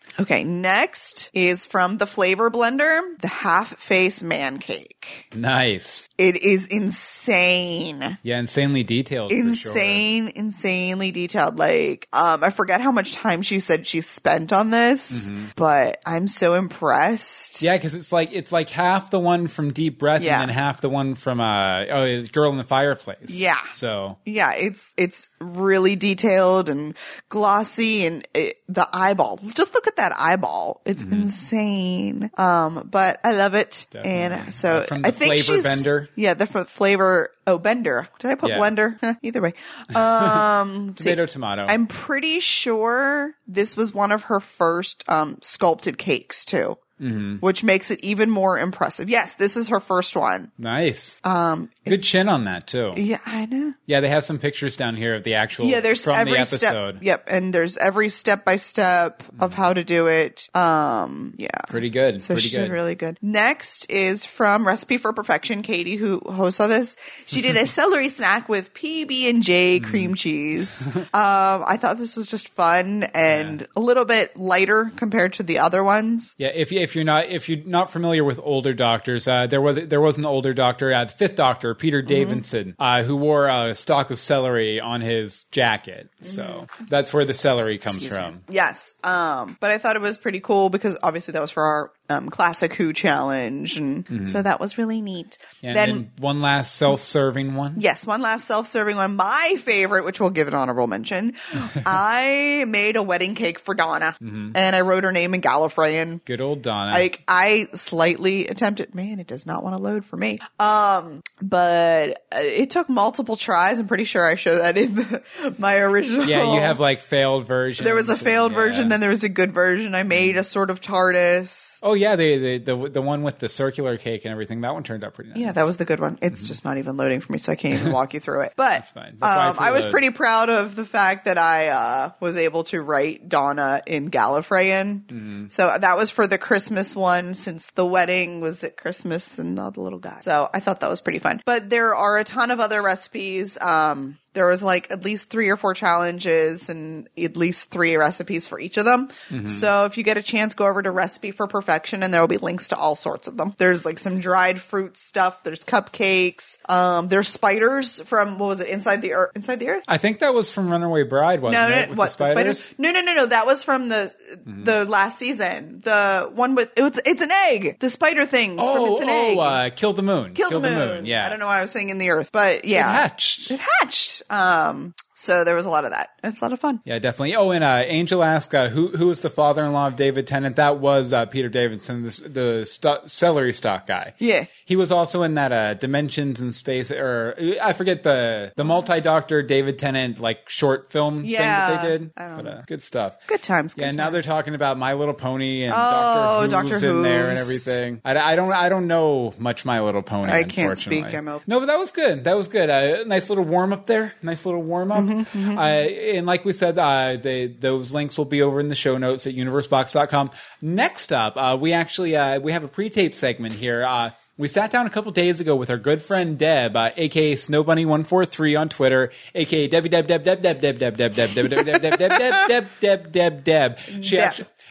next 0.45 1.31
is 1.35 1.67
from 1.67 1.99
the 1.99 2.07
Flavor 2.07 2.51
Blender, 2.51 3.01
the 3.21 3.29
half 3.29 3.79
face 3.79 4.23
man 4.23 4.59
cake. 4.59 5.27
Nice. 5.35 6.09
It 6.19 6.37
is 6.37 6.67
insane. 6.67 8.19
Yeah, 8.23 8.39
insanely 8.39 8.83
detailed. 8.85 9.31
for 9.31 9.37
sure. 9.37 9.47
Insane, 9.49 10.33
insanely 10.35 11.11
detailed. 11.11 11.57
Like, 11.57 12.09
um, 12.13 12.45
I 12.45 12.51
forget 12.51 12.81
how 12.81 12.93
much 12.93 13.13
time 13.13 13.43
she 13.43 13.61
said 13.61 13.87
she 13.87 14.01
spent 14.01 14.53
on 14.53 14.71
this, 14.71 15.31
but 15.57 16.01
I'm 16.07 16.29
so 16.29 16.55
impressed. 16.55 17.55
Mm-hmm. 17.55 17.65
Yeah, 17.65 17.77
because 17.77 17.95
it's 17.95 18.13
like 18.13 18.31
it's 18.33 18.53
like 18.53 18.69
half 18.71 19.11
the 19.11 19.21
one 19.21 19.47
from 19.49 19.73
Deep 19.73 19.99
Breath 19.99 20.23
Yeah. 20.23 20.41
and 20.41 20.49
then 20.49 20.55
half 20.55 20.81
the 20.81 20.89
one 20.89 21.15
from 21.15 21.41
uh 21.41 21.85
oh 21.91 22.23
Girl 22.27 22.51
in 22.51 22.57
the 22.57 22.65
Fireplace. 22.65 23.31
Yeah. 23.31 23.57
So 23.75 24.19
Yeah, 24.25 24.53
it's 24.55 24.93
it's 24.97 25.29
really 25.41 25.97
detailed 25.97 26.69
and 26.69 26.95
glossy, 27.29 28.07
and 28.07 28.27
it, 28.35 28.61
the 28.69 28.89
eyeball. 28.93 29.39
Just 29.55 29.75
look 29.75 29.87
at 29.87 29.94
that 29.97 30.13
eyeball; 30.19 30.81
it's 30.85 31.03
insane. 31.03 32.31
Um, 32.37 32.89
but 32.91 33.21
I 33.25 33.33
love 33.33 33.55
it, 33.55 33.87
Mm-hmm. 33.91 34.03
Definitely. 34.03 34.45
and 34.45 34.55
so 34.55 34.81
From 34.83 35.03
the 35.03 35.09
I 35.09 35.11
think 35.11 35.29
Flavor 35.35 35.43
she's 35.57 35.63
Bender? 35.63 36.09
Yeah, 36.17 36.35
the 36.35 36.47
flavor. 36.47 37.31
Oh, 37.47 37.59
Bender. 37.59 38.09
Did 38.21 38.31
I 38.31 38.35
put 38.37 38.49
Yeah. 38.51 38.59
blender? 38.59 39.19
Either 39.23 39.43
way. 39.43 39.53
Um, 39.95 40.95
tomato 40.97 41.27
tomato. 41.27 41.67
I'm 41.69 41.87
pretty 41.87 42.41
sure 42.41 43.35
this 43.47 43.77
was 43.77 43.93
one 43.93 44.13
of 44.13 44.25
her 44.25 44.41
first 44.41 45.05
um, 45.09 45.39
sculpted 45.43 45.99
cakes 45.99 46.45
too, 46.45 46.79
Mm-hmm. 47.01 47.37
which 47.39 47.65
makes 47.65 47.91
it 47.91 47.99
even 48.05 48.31
more 48.31 48.57
impressive. 48.57 49.11
Yes, 49.11 49.35
this 49.35 49.57
is 49.57 49.69
her 49.71 49.81
first 49.81 50.15
one. 50.15 50.53
nice. 50.57 51.19
Um, 51.25 51.69
good 51.85 52.05
chin 52.05 52.29
on 52.29 52.45
that 52.45 52.69
too. 52.69 52.93
Yeah, 52.97 53.19
I 53.27 53.47
know. 53.47 53.75
Yeah, 53.87 53.99
they 54.01 54.09
have 54.09 54.25
some 54.25 54.39
pictures 54.39 54.77
down 54.77 54.95
here 54.95 55.15
of 55.15 55.25
the 55.25 55.35
actual. 55.35 55.67
Yeah, 55.67 55.81
there's 55.81 56.05
from 56.05 56.15
every 56.15 56.35
the 56.35 56.39
episode. 56.39 56.95
step. 56.97 57.03
Yep, 57.05 57.25
and 57.27 57.53
there's 57.53 57.77
every 57.79 58.09
step 58.11 58.45
by 58.45 58.55
step 58.57 59.25
of 59.41 59.55
how 59.55 59.73
to 59.73 59.83
do 59.83 60.07
it. 60.07 60.49
Um, 60.55 61.35
yeah, 61.37 61.49
Pretty 61.69 61.91
good. 61.91 62.23
So 62.23 62.35
pretty 62.35 62.49
she 62.49 62.57
good. 62.57 62.63
did 62.63 62.71
really 62.71 62.95
good. 62.95 63.19
Next 63.21 63.91
is 63.91 64.25
from 64.25 64.65
Recipe 64.65 64.97
for 64.99 65.13
Perfection, 65.13 65.63
Katie, 65.63 65.97
who 65.97 66.21
hosts 66.21 66.61
all 66.61 66.69
this. 66.69 66.97
She 67.27 67.41
did 67.43 67.57
a 67.57 67.67
celery 67.81 68.09
snack 68.09 68.49
with 68.49 68.73
PB 68.73 69.29
and 69.29 69.43
J 69.43 69.81
Mm. 69.81 69.85
cream 69.85 70.15
cheese. 70.15 70.87
um, 70.97 71.05
I 71.13 71.77
thought 71.77 71.99
this 71.99 72.17
was 72.17 72.29
just 72.29 72.51
fun 72.51 73.03
and 73.15 73.67
a 73.75 73.81
little 73.81 74.05
bit 74.05 74.37
lighter 74.37 74.93
compared 74.95 75.33
to 75.35 75.43
the 75.43 75.59
other 75.59 75.83
ones. 75.83 76.35
Yeah, 76.39 76.49
if 76.55 76.71
you, 76.71 76.84
if 76.85 76.95
you're 76.95 77.05
not 77.05 77.27
if 77.27 77.49
you're 77.49 77.65
not 77.67 77.91
familiar 77.91 78.23
with 78.23 78.39
older 78.43 78.73
doctors, 78.73 79.27
uh, 79.27 79.47
there 79.49 79.61
was 79.61 79.77
there 79.89 80.01
was 80.01 80.17
an 80.19 80.25
older 80.25 80.55
doctor, 80.55 80.93
uh, 80.93 81.05
the 81.07 81.13
fifth 81.13 81.35
Doctor, 81.35 81.75
Peter 81.75 82.01
Mm-hmm. 82.01 82.07
Davison, 82.09 82.77
uh, 82.79 83.03
who 83.03 83.17
wore 83.17 83.49
a 83.49 83.75
stalk 83.75 84.11
of 84.13 84.19
celery 84.19 84.81
on 84.81 85.01
his 85.01 85.45
jacket. 85.51 86.09
So 86.21 86.67
that's 86.89 87.13
where 87.13 87.25
the 87.25 87.35
celery 87.35 87.79
comes 87.79 87.97
Mm-hmm. 87.97 88.07
Excuse 88.07 88.25
me. 88.27 88.33
from. 88.33 88.55
Yes. 88.55 88.95
Um, 89.03 89.57
but 89.61 89.71
I 89.73 89.79
thought 89.79 89.97
it 89.97 90.03
was 90.03 90.17
pretty 90.19 90.41
cool 90.41 90.69
because 90.71 90.97
obviously 91.03 91.33
that 91.33 91.41
was 91.41 91.51
for 91.51 91.63
our 91.65 91.91
um, 92.11 92.29
classic 92.29 92.75
Who 92.75 92.93
challenge, 92.93 93.77
and 93.77 94.29
so 94.29 94.43
that 94.43 94.61
was 94.61 94.77
really 94.77 95.01
neat. 95.03 95.39
And 95.63 95.77
then 95.77 95.85
then 95.95 96.11
one 96.19 96.41
last 96.41 96.75
self-serving 96.77 97.55
one. 97.55 97.77
Yes, 97.79 98.07
one 98.07 98.21
last 98.21 98.47
self-serving 98.47 98.97
one. 98.97 99.17
My 99.17 99.57
favorite, 99.61 100.05
which 100.05 100.21
we'll 100.21 100.31
give 100.31 100.49
an 100.49 100.55
honorable 100.55 100.87
mention. 100.87 101.35
I 101.87 102.65
made 102.69 102.97
a 102.97 103.03
wedding 103.03 103.35
cake 103.35 103.59
for 103.59 103.75
Donna, 103.75 104.17
and 104.21 104.77
I 104.77 104.81
wrote 104.83 105.05
her 105.05 105.13
name 105.13 105.35
in 105.35 105.41
Gallifreyan. 105.41 106.25
Good 106.25 106.41
old 106.41 106.63
Donna. 106.63 106.93
Like 106.93 107.23
I 107.29 107.69
slightly 107.75 108.49
attempted. 108.49 108.95
Man, 108.95 109.21
it 109.21 109.27
does 109.27 109.47
not 109.47 109.63
want 109.63 109.77
to 109.77 109.83
load 109.83 110.05
for 110.05 110.17
me. 110.17 110.39
Um, 110.59 111.23
but 111.41 112.25
uh, 112.33 112.39
it 112.41 112.71
took 112.71 112.89
multiple 112.89 113.37
tries. 113.37 113.79
I'm 113.79 113.89
pretty 113.89 114.05
sure 114.05 114.27
I 114.27 114.35
show 114.35 114.59
that 114.59 114.77
in 114.77 114.95
the, 114.95 115.23
my 115.59 115.79
original. 115.79 116.27
yeah, 116.27 116.53
you 116.55 116.61
have 116.61 116.81
like 116.81 117.01
failed 117.01 117.47
versions. 117.47 117.85
There 117.85 117.95
was 117.95 118.09
a 118.09 118.13
and- 118.13 118.21
failed 118.21 118.53
yeah. 118.53 118.59
version, 118.59 118.89
then 118.89 119.01
there 119.01 119.11
was 119.11 119.23
a 119.23 119.29
good 119.29 119.53
version. 119.53 119.95
I 119.95 120.03
made 120.03 120.37
a 120.37 120.45
sort 120.45 120.71
of 120.71 120.81
TARDIS. 120.81 121.81
Oh 121.83 121.94
yeah, 121.95 122.17
the, 122.17 122.37
the 122.37 122.59
the 122.59 122.89
the 122.91 123.03
one 123.03 123.23
with 123.23 123.39
the 123.39 123.49
circular 123.49 123.97
cake 123.97 124.25
and 124.25 124.33
everything. 124.33 124.61
That 124.61 124.75
one 124.75 124.83
turned 124.83 125.05
out 125.05 125.15
pretty 125.15 125.31
nice. 125.31 125.39
Yeah, 125.39 125.53
that 125.53 125.65
was 125.65 125.77
the 125.77 125.85
good 125.85 126.01
one. 126.01 126.19
It's 126.23 126.47
just 126.47 126.65
not 126.65 126.79
even 126.79 126.97
loading 126.97 127.21
for 127.21 127.33
me, 127.33 127.39
so 127.39 127.53
I 127.53 127.57
can't 127.57 127.75
even 127.75 127.93
walk 127.99 128.15
you 128.15 128.21
through 128.21 128.43
it. 128.43 128.53
But 128.57 128.87
fine. 128.89 129.17
That's 129.19 129.21
why 129.21 129.29
I 129.29 129.49
um, 129.49 129.57
I 129.59 129.71
was 129.71 129.85
pretty 129.87 130.11
proud 130.11 130.51
of 130.51 130.77
the 130.77 130.85
fact 130.85 131.25
that 131.25 131.39
I 131.39 131.69
uh, 131.69 132.11
was 132.21 132.37
able 132.37 132.65
to 132.65 132.83
write 132.83 133.29
Donna 133.29 133.83
in 133.87 134.11
Gallifreyan. 134.11 135.07
Mm-hmm. 135.07 135.47
So 135.49 135.77
that 135.79 135.97
was 135.97 136.11
for 136.11 136.27
the 136.27 136.39
Christmas 136.39 136.95
one, 136.95 137.35
since 137.35 137.71
the 137.71 137.87
wedding 137.87 138.41
was 138.41 138.65
at 138.65 138.77
Christmas 138.77 139.39
and 139.39 139.59
all 139.59 139.71
the 139.71 139.81
little 139.81 139.99
guy. 139.99 140.21
So 140.21 140.49
I 140.53 140.61
thought 140.61 140.81
that 140.81 140.91
was 140.91 141.01
pretty 141.01 141.19
fun. 141.19 141.41
But 141.45 141.71
there 141.71 141.95
are 141.95 142.19
a 142.19 142.25
ton 142.25 142.51
of 142.51 142.61
other 142.61 142.83
recipes. 142.83 143.59
Um, 143.61 144.19
there 144.35 144.47
was 144.47 144.63
like 144.63 144.91
at 144.91 145.05
least 145.05 145.31
three 145.31 145.49
or 145.49 145.57
four 145.57 145.75
challenges 145.75 146.69
and 146.69 147.09
at 147.17 147.37
least 147.37 147.71
three 147.71 147.97
recipes 147.97 148.47
for 148.47 148.59
each 148.61 148.77
of 148.77 148.85
them. 148.85 149.09
Mm-hmm. 149.31 149.47
So 149.47 149.85
if 149.87 149.97
you 149.97 150.05
get 150.05 150.17
a 150.17 150.23
chance, 150.23 150.55
go 150.55 150.67
over 150.67 150.83
to 150.83 150.91
Recipe 150.91 151.31
for 151.31 151.47
Perfection 151.47 152.03
and 152.03 152.13
there 152.13 152.21
will 152.21 152.29
be 152.29 152.37
links 152.37 152.69
to 152.69 152.77
all 152.77 152.95
sorts 152.95 153.27
of 153.29 153.37
them. 153.37 153.55
There's 153.59 153.85
like 153.85 153.99
some 153.99 154.21
dried 154.21 154.61
fruit 154.61 154.97
stuff. 154.97 155.43
There's 155.45 155.65
cupcakes. 155.65 156.59
Um, 156.71 157.09
there's 157.09 157.29
spiders 157.29 158.01
from, 158.03 158.39
what 158.39 158.47
was 158.49 158.61
it? 158.61 158.69
Inside 158.69 159.03
the 159.03 159.15
Earth? 159.15 159.33
Inside 159.37 159.61
the 159.61 159.69
Earth? 159.71 159.85
I 159.89 159.99
think 159.99 160.19
that 160.19 160.35
was 160.35 160.51
from 160.51 160.69
Runaway 160.71 161.05
Bride, 161.05 161.41
wasn't 161.41 161.61
No, 161.71 161.77
it? 161.77 161.83
no, 161.85 161.89
With 161.91 161.99
what 161.99 162.17
the 162.19 162.27
spiders? 162.29 162.75
No, 162.79 162.91
no, 162.93 163.01
no, 163.01 163.15
no. 163.15 163.27
That 163.27 163.47
was 163.47 163.63
from 163.65 163.89
the 163.89 164.13
Mm-hmm. 164.35 164.65
the 164.65 164.85
last 164.85 165.19
season. 165.19 165.81
The 165.85 166.31
one 166.35 166.55
with 166.55 166.73
it's 166.77 166.99
it's 167.07 167.23
an 167.23 167.31
egg. 167.31 167.79
The 167.79 167.89
spider 167.89 168.27
things 168.27 168.61
from 168.61 168.71
Oh, 168.79 168.93
it's 168.95 169.03
an 169.03 169.09
egg. 169.09 169.37
oh, 169.39 169.41
uh, 169.41 169.71
kill 169.71 169.93
the 169.93 170.03
moon. 170.03 170.35
Kill, 170.35 170.51
the, 170.51 170.61
moon. 170.61 171.07
Yeah, 171.07 171.25
I 171.25 171.29
don't 171.29 171.39
know 171.39 171.47
why 171.47 171.59
I 171.59 171.63
was 171.63 171.71
saying 171.71 171.91
in 171.91 171.99
the 171.99 172.11
earth, 172.11 172.31
but 172.33 172.65
yeah, 172.65 172.91
It 172.91 172.95
hatched. 172.95 173.51
It 173.51 173.61
hatched. 173.61 174.23
Um, 174.31 174.95
so 175.15 175.45
there 175.45 175.55
was 175.55 175.67
a 175.67 175.71
lot 175.71 175.85
of 175.85 175.91
that. 175.93 176.11
It's 176.23 176.41
a 176.41 176.45
lot 176.45 176.53
of 176.53 176.61
fun. 176.61 176.81
Yeah, 176.85 176.99
definitely. 176.99 177.37
Oh, 177.37 177.51
and 177.51 177.63
uh, 177.65 177.83
Angel 177.87 178.23
asked 178.25 178.55
uh, 178.55 178.69
who 178.69 178.89
who 178.89 179.11
is 179.11 179.21
the 179.21 179.31
father-in-law 179.31 179.89
of 179.89 179.97
David 179.97 180.27
Tennant. 180.27 180.57
That 180.57 180.79
was 180.79 181.13
uh, 181.13 181.27
Peter 181.27 181.49
Davison, 181.49 182.03
the, 182.03 182.29
the 182.29 182.65
stu- 182.65 183.07
celery 183.07 183.53
stock 183.53 183.87
guy. 183.87 184.15
Yeah. 184.19 184.47
he 184.65 184.77
was 184.77 184.91
also 184.93 185.23
in 185.23 185.35
that 185.35 185.53
uh, 185.53 185.75
Dimensions 185.75 186.41
in 186.41 186.53
Space, 186.53 186.91
or 186.91 187.35
I 187.63 187.73
forget 187.75 188.03
the 188.03 188.53
the 188.57 188.65
multi-doctor 188.65 189.43
David 189.43 189.79
Tennant 189.79 190.19
like 190.21 190.49
short 190.49 190.91
film 190.91 191.23
thing 191.23 191.31
Yeah. 191.31 191.71
that 191.71 191.83
they 191.83 191.89
did. 191.99 192.11
I 192.17 192.27
don't 192.27 192.37
but, 192.37 192.45
know. 192.45 192.51
uh, 192.53 192.63
good 192.67 192.83
stuff. 192.83 193.17
Good 193.27 193.43
times. 193.43 193.75
Good 193.75 193.83
Yeah, 193.83 193.91
now 193.93 194.11
they're 194.11 194.23
talking 194.23 194.55
about 194.55 194.79
My 194.79 194.95
Little 194.95 195.15
Pony 195.15 195.63
and 195.65 195.75
Oh, 195.77 196.47
Doctor 196.51 196.75
Who's 196.75 196.83
in 196.83 197.03
there 197.03 197.29
and 197.31 197.39
everything. 197.39 198.01
I, 198.05 198.17
I 198.17 198.37
don't 198.37 198.53
I 198.53 198.69
don't 198.69 198.87
know 198.87 199.35
much 199.39 199.65
My 199.65 199.81
Little 199.81 200.03
Pony. 200.03 200.33
I 200.33 200.45
can't 200.45 200.79
speak, 200.79 201.13
I'm 201.15 201.29
open. 201.29 201.45
No, 201.47 201.61
but 201.61 201.67
that 201.67 201.79
was 201.79 201.91
good. 201.93 202.25
That 202.25 202.37
was 202.37 202.49
good. 202.49 202.71
Uh, 202.71 203.05
nice 203.05 203.29
little 203.29 203.45
warm 203.45 203.73
up 203.73 203.87
there. 203.87 204.13
Nice 204.23 204.47
little 204.47 204.63
warm 204.63 204.91
up. 204.93 205.01
Mm-hmm, 205.05 205.14
Uh, 205.15 205.61
and 205.61 206.27
like 206.27 206.45
we 206.45 206.53
said, 206.53 206.79
uh, 206.79 207.17
they, 207.17 207.47
those 207.47 207.95
links 207.95 208.19
will 208.19 208.25
be 208.25 208.43
over 208.43 208.61
in 208.61 208.69
the 208.69 208.75
show 208.75 208.99
notes 208.99 209.27
at 209.27 209.35
universebox.com. 209.35 210.31
Next 210.61 211.13
up, 211.13 211.37
uh, 211.37 211.57
we 211.61 211.73
actually 211.73 212.17
uh, 212.17 212.41
we 212.41 212.53
have 212.53 212.65
a 212.65 212.69
pre-tape 212.69 213.15
segment 213.15 213.55
here. 213.55 213.85
Uh, 213.85 214.11
we 214.37 214.49
sat 214.49 214.73
down 214.73 214.87
a 214.87 214.91
couple 214.91 215.13
days 215.13 215.41
ago 215.41 215.55
with 215.55 215.71
our 215.71 215.77
good 215.77 216.03
friend 216.03 216.37
Deb, 216.37 216.77
uh, 216.77 216.91
aka 216.97 217.35
Snowbunny143 217.35 218.59
on 218.61 218.69
Twitter, 218.69 219.13
aka 219.35 219.69
Deb 219.69 219.89
Deb 219.89 220.07
Deb 220.07 220.23
Deb 220.25 220.43
Deb 220.43 220.61
Deb 220.61 220.79
Deb 220.79 220.97
Deb 220.97 221.19
Deb 221.21 221.35
Deb 221.35 221.55
Deb 221.55 221.81
Deb 221.81 221.99
Deb 221.99 222.49
Deb 222.49 222.67
Deb 222.81 223.13
Deb 223.13 223.45
Deb. 223.45 223.79
She 224.03 224.17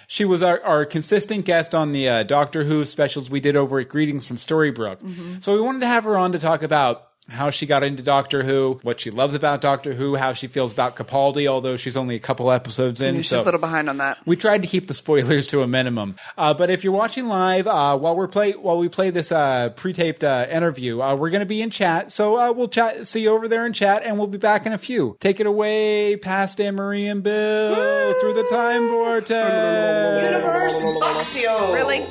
she 0.08 0.26
was 0.26 0.44
our, 0.44 0.62
our 0.64 0.86
consistent 0.86 1.46
guest 1.46 1.74
on 1.74 1.94
the 1.94 2.10
uh, 2.10 2.24
Doctor 2.24 2.64
Who 2.66 2.84
specials 2.84 3.30
we 3.30 3.40
did 3.40 3.56
over 3.56 3.80
at 3.80 3.88
Greetings 3.88 4.28
from 4.28 4.36
Storybrooke. 4.38 5.42
So 5.42 5.56
we 5.56 5.62
wanted 5.62 5.80
to 5.82 5.88
have 5.88 6.04
her 6.04 6.18
on 6.18 6.34
to 6.34 6.40
talk 6.40 6.62
about 6.64 7.08
how 7.34 7.50
she 7.50 7.66
got 7.66 7.84
into 7.84 8.04
Doctor 8.04 8.44
Who, 8.44 8.80
what 8.84 9.00
she 9.00 9.12
loves 9.12 9.34
about 9.36 9.62
Doctor 9.62 9.94
Who, 9.94 10.16
how 10.16 10.34
she 10.34 10.48
feels 10.48 10.72
about 10.72 10.96
Capaldi, 10.96 11.48
although 11.48 11.76
she's 11.76 11.98
only 11.98 12.16
a 12.16 12.20
couple 12.20 12.52
episodes 12.52 13.02
in. 13.02 13.18
She's 13.18 13.30
so 13.30 13.42
a 13.42 13.44
little 13.44 13.60
behind 13.60 13.90
on 13.90 13.98
that. 13.98 14.20
we 14.26 14.36
tried 14.36 14.62
to 14.62 14.68
keep 14.68 14.88
the 14.88 14.94
spoilers 14.94 15.48
to 15.48 15.62
a 15.62 15.68
minimum. 15.68 16.16
Uh, 16.38 16.54
but 16.54 16.70
if 16.70 16.84
you're 16.84 16.94
watching 16.94 17.28
live, 17.28 17.68
uh, 17.68 17.98
while 17.98 18.16
we're 18.16 18.28
play 18.28 18.52
while 18.54 18.78
we 18.78 18.90
play 18.90 19.10
this 19.10 19.32
uh, 19.32 19.70
pre-taped 19.70 20.24
uh, 20.24 20.46
interview, 20.50 21.02
uh, 21.02 21.16
we're 21.16 21.30
going 21.30 21.42
to 21.42 21.46
be 21.46 21.62
in 21.62 21.70
chat. 21.70 22.12
So 22.12 22.38
uh, 22.38 22.52
we'll 22.54 22.68
chat, 22.68 23.08
see 23.08 23.24
you 23.24 23.32
over 23.32 23.48
there 23.48 23.66
in 23.66 23.74
chat, 23.74 24.04
and 24.04 24.18
we'll 24.18 24.28
be 24.28 24.38
back 24.38 24.66
in 24.66 24.74
a 24.74 24.78
few. 24.78 25.18
Take 25.20 25.40
it 25.40 25.48
away, 25.48 26.18
past 26.18 26.62
Anne 26.62 26.76
Marie 26.76 27.08
and 27.08 27.24
Bill 27.24 28.14
through 28.20 28.34
the 28.34 28.48
time 28.50 28.88
vortex. 28.88 30.24
Universe 30.24 30.84
Boxio! 31.02 31.74
Really? 31.74 32.06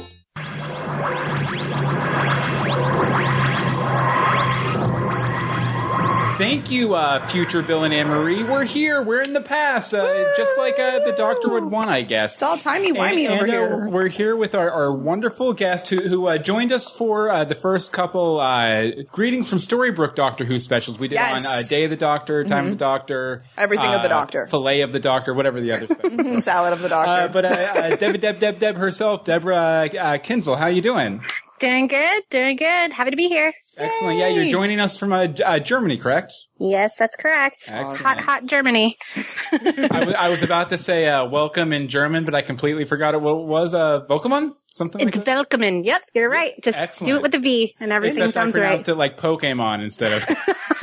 Thank 6.38 6.70
you, 6.70 6.94
uh, 6.94 7.24
future 7.28 7.62
Bill 7.62 7.84
and 7.84 7.92
Anne 7.94 8.08
Marie. 8.08 8.42
We're 8.42 8.64
here. 8.64 9.02
We're 9.02 9.20
in 9.20 9.32
the 9.32 9.40
past, 9.40 9.94
uh, 9.94 10.24
just 10.36 10.56
like 10.58 10.78
uh, 10.78 10.98
the 11.00 11.12
Doctor 11.12 11.50
would 11.50 11.64
want, 11.64 11.90
I 11.90 12.02
guess. 12.02 12.34
It's 12.34 12.42
all 12.42 12.56
timey-wimey 12.58 13.28
over 13.28 13.44
and, 13.44 13.50
uh, 13.50 13.54
here. 13.54 13.88
We're 13.88 14.08
here 14.08 14.34
with 14.34 14.54
our, 14.54 14.68
our 14.70 14.92
wonderful 14.92 15.52
guest 15.52 15.88
who, 15.88 16.00
who 16.00 16.26
uh, 16.26 16.38
joined 16.38 16.72
us 16.72 16.90
for 16.90 17.28
uh, 17.28 17.44
the 17.44 17.54
first 17.54 17.92
couple 17.92 18.40
uh, 18.40 18.90
greetings 19.12 19.48
from 19.48 19.58
Storybrooke 19.58 20.14
Doctor 20.14 20.44
Who 20.44 20.58
specials 20.58 20.98
we 20.98 21.06
did 21.08 21.16
Yes. 21.16 21.44
on 21.44 21.52
uh, 21.52 21.62
Day 21.68 21.84
of 21.84 21.90
the 21.90 21.96
Doctor, 21.96 22.44
Time 22.44 22.64
of 22.64 22.70
the 22.70 22.76
Doctor, 22.76 23.44
Everything 23.56 23.94
of 23.94 24.02
the 24.02 24.08
Doctor. 24.08 24.46
Fillet 24.48 24.80
of 24.80 24.92
the 24.92 25.00
Doctor, 25.00 25.34
whatever 25.34 25.60
the 25.60 25.72
other 25.72 25.86
special. 25.86 26.40
Salad 26.40 26.72
of 26.72 26.80
the 26.80 26.88
doctor. 26.88 27.10
Uh, 27.24 27.28
but 27.28 27.44
uh, 27.44 27.48
uh, 27.48 27.96
Deb, 27.96 28.20
Deb, 28.20 28.40
Deb, 28.40 28.58
Deb 28.58 28.76
herself, 28.76 29.24
Deborah 29.24 29.56
uh, 29.56 30.18
Kinzel, 30.18 30.58
how 30.58 30.66
you 30.66 30.80
doing? 30.82 31.22
Doing 31.60 31.86
good, 31.86 32.22
doing 32.30 32.56
good. 32.56 32.92
Happy 32.92 33.10
to 33.10 33.16
be 33.16 33.28
here. 33.28 33.52
Excellent. 33.76 34.18
Yeah, 34.18 34.28
you're 34.28 34.50
joining 34.50 34.80
us 34.80 34.98
from 34.98 35.12
uh, 35.12 35.28
uh, 35.44 35.58
Germany, 35.58 35.96
correct? 35.96 36.34
Yes, 36.60 36.96
that's 36.96 37.16
correct. 37.16 37.56
Excellent. 37.68 37.98
Hot, 38.00 38.20
hot 38.20 38.46
Germany. 38.46 38.98
I 39.52 40.28
was- 40.28 40.42
about 40.42 40.68
to 40.70 40.78
say 40.78 41.08
uh, 41.08 41.24
welcome 41.26 41.72
in 41.72 41.88
German, 41.88 42.24
but 42.26 42.34
I 42.34 42.42
completely 42.42 42.84
forgot 42.84 43.14
it 43.14 43.22
wa- 43.22 43.32
was 43.32 43.72
uh, 43.74 44.00
Volkamon? 44.10 44.52
Something 44.66 45.06
It's 45.06 45.16
like 45.16 45.24
that? 45.26 45.48
Velkommen. 45.50 45.84
Yep, 45.86 46.02
you're 46.14 46.30
right. 46.30 46.52
Just 46.62 46.78
Excellent. 46.78 47.10
do 47.10 47.16
it 47.16 47.22
with 47.22 47.34
a 47.34 47.38
V 47.38 47.74
and 47.80 47.92
everything 47.92 48.18
Except 48.24 48.36
I 48.36 48.40
sounds 48.40 48.56
right. 48.56 48.62
pronounced 48.62 48.88
it 48.88 48.94
like 48.96 49.16
Pokemon 49.18 49.82
instead 49.84 50.12
of 50.14 50.22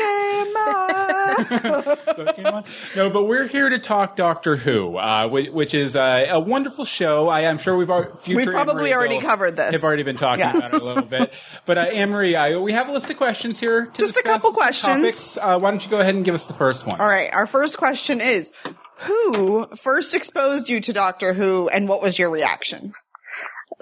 Pokemon. 0.00 1.19
No, 2.96 3.08
but 3.10 3.24
we're 3.24 3.46
here 3.46 3.68
to 3.68 3.78
talk 3.78 4.16
Doctor 4.16 4.56
Who, 4.56 4.96
uh, 4.96 5.28
which, 5.28 5.48
which 5.50 5.74
is 5.74 5.96
uh, 5.96 6.26
a 6.30 6.40
wonderful 6.40 6.84
show. 6.84 7.28
I, 7.28 7.42
am 7.42 7.58
sure 7.58 7.76
we've 7.76 7.90
already, 7.90 8.34
We've 8.34 8.46
probably 8.46 8.92
already 8.92 9.18
covered 9.18 9.56
this. 9.56 9.72
Have 9.72 9.84
already 9.84 10.02
been 10.02 10.16
talking 10.16 10.40
Yes. 10.40 10.56
about 10.56 10.74
it 10.74 10.82
a 10.82 10.84
little 10.84 11.02
bit. 11.02 11.32
But 11.66 11.78
uh, 11.78 11.82
Anne 11.82 12.10
Marie, 12.10 12.34
uh, 12.34 12.58
we 12.58 12.72
have 12.72 12.88
a 12.88 12.92
list 12.92 13.10
of 13.10 13.16
questions 13.16 13.60
here. 13.60 13.86
To 13.86 13.92
Just 13.92 14.16
a 14.16 14.22
couple 14.22 14.52
questions. 14.52 15.38
Uh, 15.40 15.58
why 15.58 15.70
don't 15.70 15.84
you 15.84 15.90
go 15.90 16.00
ahead 16.00 16.14
and 16.14 16.24
give 16.24 16.34
us 16.34 16.46
the 16.46 16.54
first 16.54 16.86
one? 16.86 17.00
All 17.00 17.06
right. 17.06 17.32
Our 17.32 17.46
first 17.46 17.78
question 17.78 18.20
is 18.20 18.52
Who 18.98 19.66
first 19.76 20.14
exposed 20.14 20.68
you 20.68 20.80
to 20.80 20.92
Doctor 20.92 21.32
Who 21.32 21.68
and 21.68 21.88
what 21.88 22.02
was 22.02 22.18
your 22.18 22.30
reaction? 22.30 22.92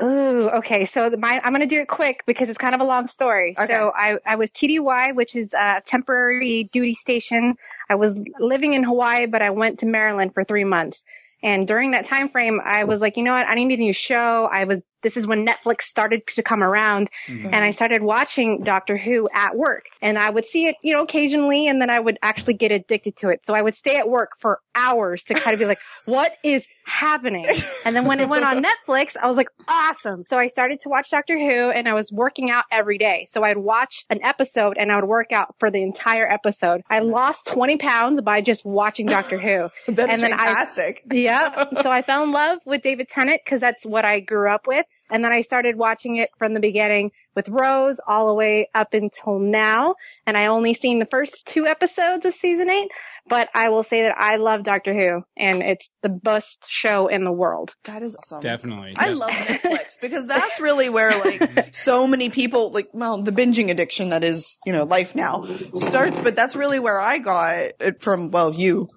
Ooh, 0.01 0.49
okay. 0.51 0.85
So 0.85 1.11
my, 1.11 1.41
I'm 1.43 1.53
going 1.53 1.69
to 1.69 1.75
do 1.75 1.81
it 1.81 1.89
quick 1.89 2.23
because 2.27 2.49
it's 2.49 2.59
kind 2.59 2.75
of 2.75 2.81
a 2.81 2.85
long 2.85 3.07
story. 3.07 3.55
Okay. 3.59 3.73
So 3.73 3.93
I, 3.95 4.19
I 4.25 4.37
was 4.37 4.51
TDY, 4.51 5.15
which 5.15 5.35
is 5.35 5.53
a 5.53 5.83
temporary 5.85 6.65
duty 6.65 6.95
station. 6.95 7.57
I 7.89 7.97
was 7.97 8.21
living 8.39 8.75
in 8.75 8.85
Hawaii, 8.85 9.27
but 9.27 9.43
I 9.43 9.51
went 9.51 9.81
to 9.81 9.87
Maryland 9.87 10.33
for 10.35 10.45
three 10.45 10.65
months. 10.65 11.05
And 11.43 11.67
during 11.69 11.93
that 11.93 12.07
time 12.07 12.29
frame, 12.29 12.61
I 12.65 12.85
was 12.85 13.01
like, 13.01 13.17
you 13.17 13.23
know 13.23 13.33
what? 13.33 13.47
I 13.47 13.55
need 13.55 13.79
a 13.79 13.83
new 13.83 13.93
show. 13.93 14.49
I 14.51 14.65
was, 14.65 14.83
this 15.03 15.17
is 15.17 15.27
when 15.27 15.47
Netflix 15.47 15.83
started 15.83 16.27
to 16.27 16.43
come 16.43 16.63
around 16.63 17.09
mm-hmm. 17.27 17.47
and 17.47 17.65
I 17.65 17.71
started 17.71 18.03
watching 18.03 18.63
Doctor 18.65 18.97
Who 18.97 19.29
at 19.33 19.57
work 19.57 19.85
and 20.03 20.19
I 20.19 20.29
would 20.29 20.45
see 20.45 20.67
it, 20.67 20.77
you 20.83 20.93
know, 20.93 21.03
occasionally 21.03 21.69
and 21.69 21.81
then 21.81 21.91
I 21.91 22.01
would 22.01 22.19
actually 22.23 22.55
get 22.55 22.73
addicted 22.73 23.17
to 23.19 23.29
it. 23.31 23.45
So 23.45 23.55
I 23.55 23.63
would 23.63 23.75
stay 23.75 23.97
at 23.97 24.09
work 24.09 24.33
for 24.39 24.61
hours 24.75 25.25
to 25.25 25.35
kind 25.35 25.55
of 25.55 25.61
be 25.61 25.67
like, 25.67 25.79
what 26.05 26.37
is 26.43 26.67
happening? 26.85 27.47
And 27.85 27.95
then 27.95 28.07
when 28.07 28.21
it 28.21 28.29
went 28.29 28.45
on 28.45 28.63
Netflix, 28.89 29.17
I 29.21 29.27
was 29.29 29.37
like, 29.37 29.51
awesome. 29.67 30.25
So 30.27 30.39
I 30.39 30.49
started 30.49 30.81
to 30.81 30.89
watch 30.89 31.11
Doctor 31.11 31.39
Who 31.39 31.71
and 31.71 31.89
I 31.89 31.95
was 31.95 32.11
working 32.11 32.51
out 32.51 32.65
every 32.71 32.99
day. 32.99 33.27
So 33.31 33.45
I'd 33.45 33.59
watch 33.59 34.05
an 34.11 34.21
episode 34.23 34.77
and 34.79 34.91
I 34.91 34.97
would 34.97 35.09
work 35.09 35.33
out 35.33 35.55
for 35.59 35.71
the 35.71 35.83
entire 35.83 36.31
episode. 36.31 36.83
I 36.89 37.01
mm-hmm. 37.01 37.11
lost 37.11 37.47
20 37.49 37.77
pounds 37.77 38.21
by 38.21 38.41
just 38.41 38.65
watching 38.65 39.07
Doctor 39.07 39.39
Who. 39.39 39.69
That's 39.93 40.13
and 40.13 40.23
then 40.23 40.33
I, 40.33 40.37
fantastic. 40.37 41.05
yeah. 41.11 41.65
So 41.83 41.91
I 41.91 42.03
fell 42.03 42.25
in 42.25 42.33
love 42.33 42.59
with 42.65 42.83
David 42.83 43.09
Tennant 43.09 43.41
because 43.45 43.61
that's 43.61 43.85
what 43.85 44.05
I 44.05 44.21
grew 44.21 44.51
up 44.51 44.67
with. 44.67 44.87
And 45.11 45.25
then 45.25 45.33
I 45.33 45.41
started 45.41 45.77
watching 45.77 46.17
it 46.17 46.31
from 46.39 46.55
the 46.55 46.61
beginning 46.61 47.13
with 47.35 47.49
Rose 47.49 48.01
all 48.07 48.29
the 48.29 48.35
way 48.35 48.69
up 48.75 48.95
until 48.95 49.39
now. 49.39 49.97
And 50.27 50.37
I 50.37 50.47
only 50.47 50.75
seen 50.75 50.99
the 50.99 51.07
first 51.07 51.47
two 51.47 51.67
episodes 51.67 52.25
of 52.27 52.35
season 52.35 52.69
eight, 52.69 52.91
but 53.29 53.49
I 53.55 53.69
will 53.71 53.83
say 53.83 54.03
that 54.03 54.15
I 54.19 54.37
love 54.37 54.63
Doctor 54.63 54.95
Who 54.95 55.23
and 55.37 55.63
it's 55.63 55.89
the 56.03 56.09
best 56.09 56.59
show 56.69 57.09
in 57.09 57.25
the 57.25 57.33
world. 57.33 57.73
That 57.85 58.03
is 58.03 58.17
awesome. 58.17 58.41
Definitely. 58.41 58.95
I 58.97 59.09
Yeah. 59.09 59.15
love 59.15 59.31
Netflix 59.33 60.01
because 60.01 60.27
that's 60.27 60.61
really 60.61 60.89
where 60.89 61.11
like 61.19 61.69
so 61.75 62.07
many 62.07 62.31
people 62.31 62.71
like 62.73 62.89
well 62.93 63.23
the 63.23 63.33
binging 63.33 63.71
addiction 63.71 64.11
that 64.11 64.25
is 64.25 64.59
you 64.67 64.73
know 64.73 64.85
life 64.85 65.15
now 65.15 65.45
starts 65.75 66.19
but 66.19 66.35
that's 66.37 66.57
really 66.57 66.79
where 66.79 67.01
I 67.01 67.19
got 67.19 67.73
it 67.81 68.03
from 68.03 68.31
well 68.31 68.53
you 68.55 68.89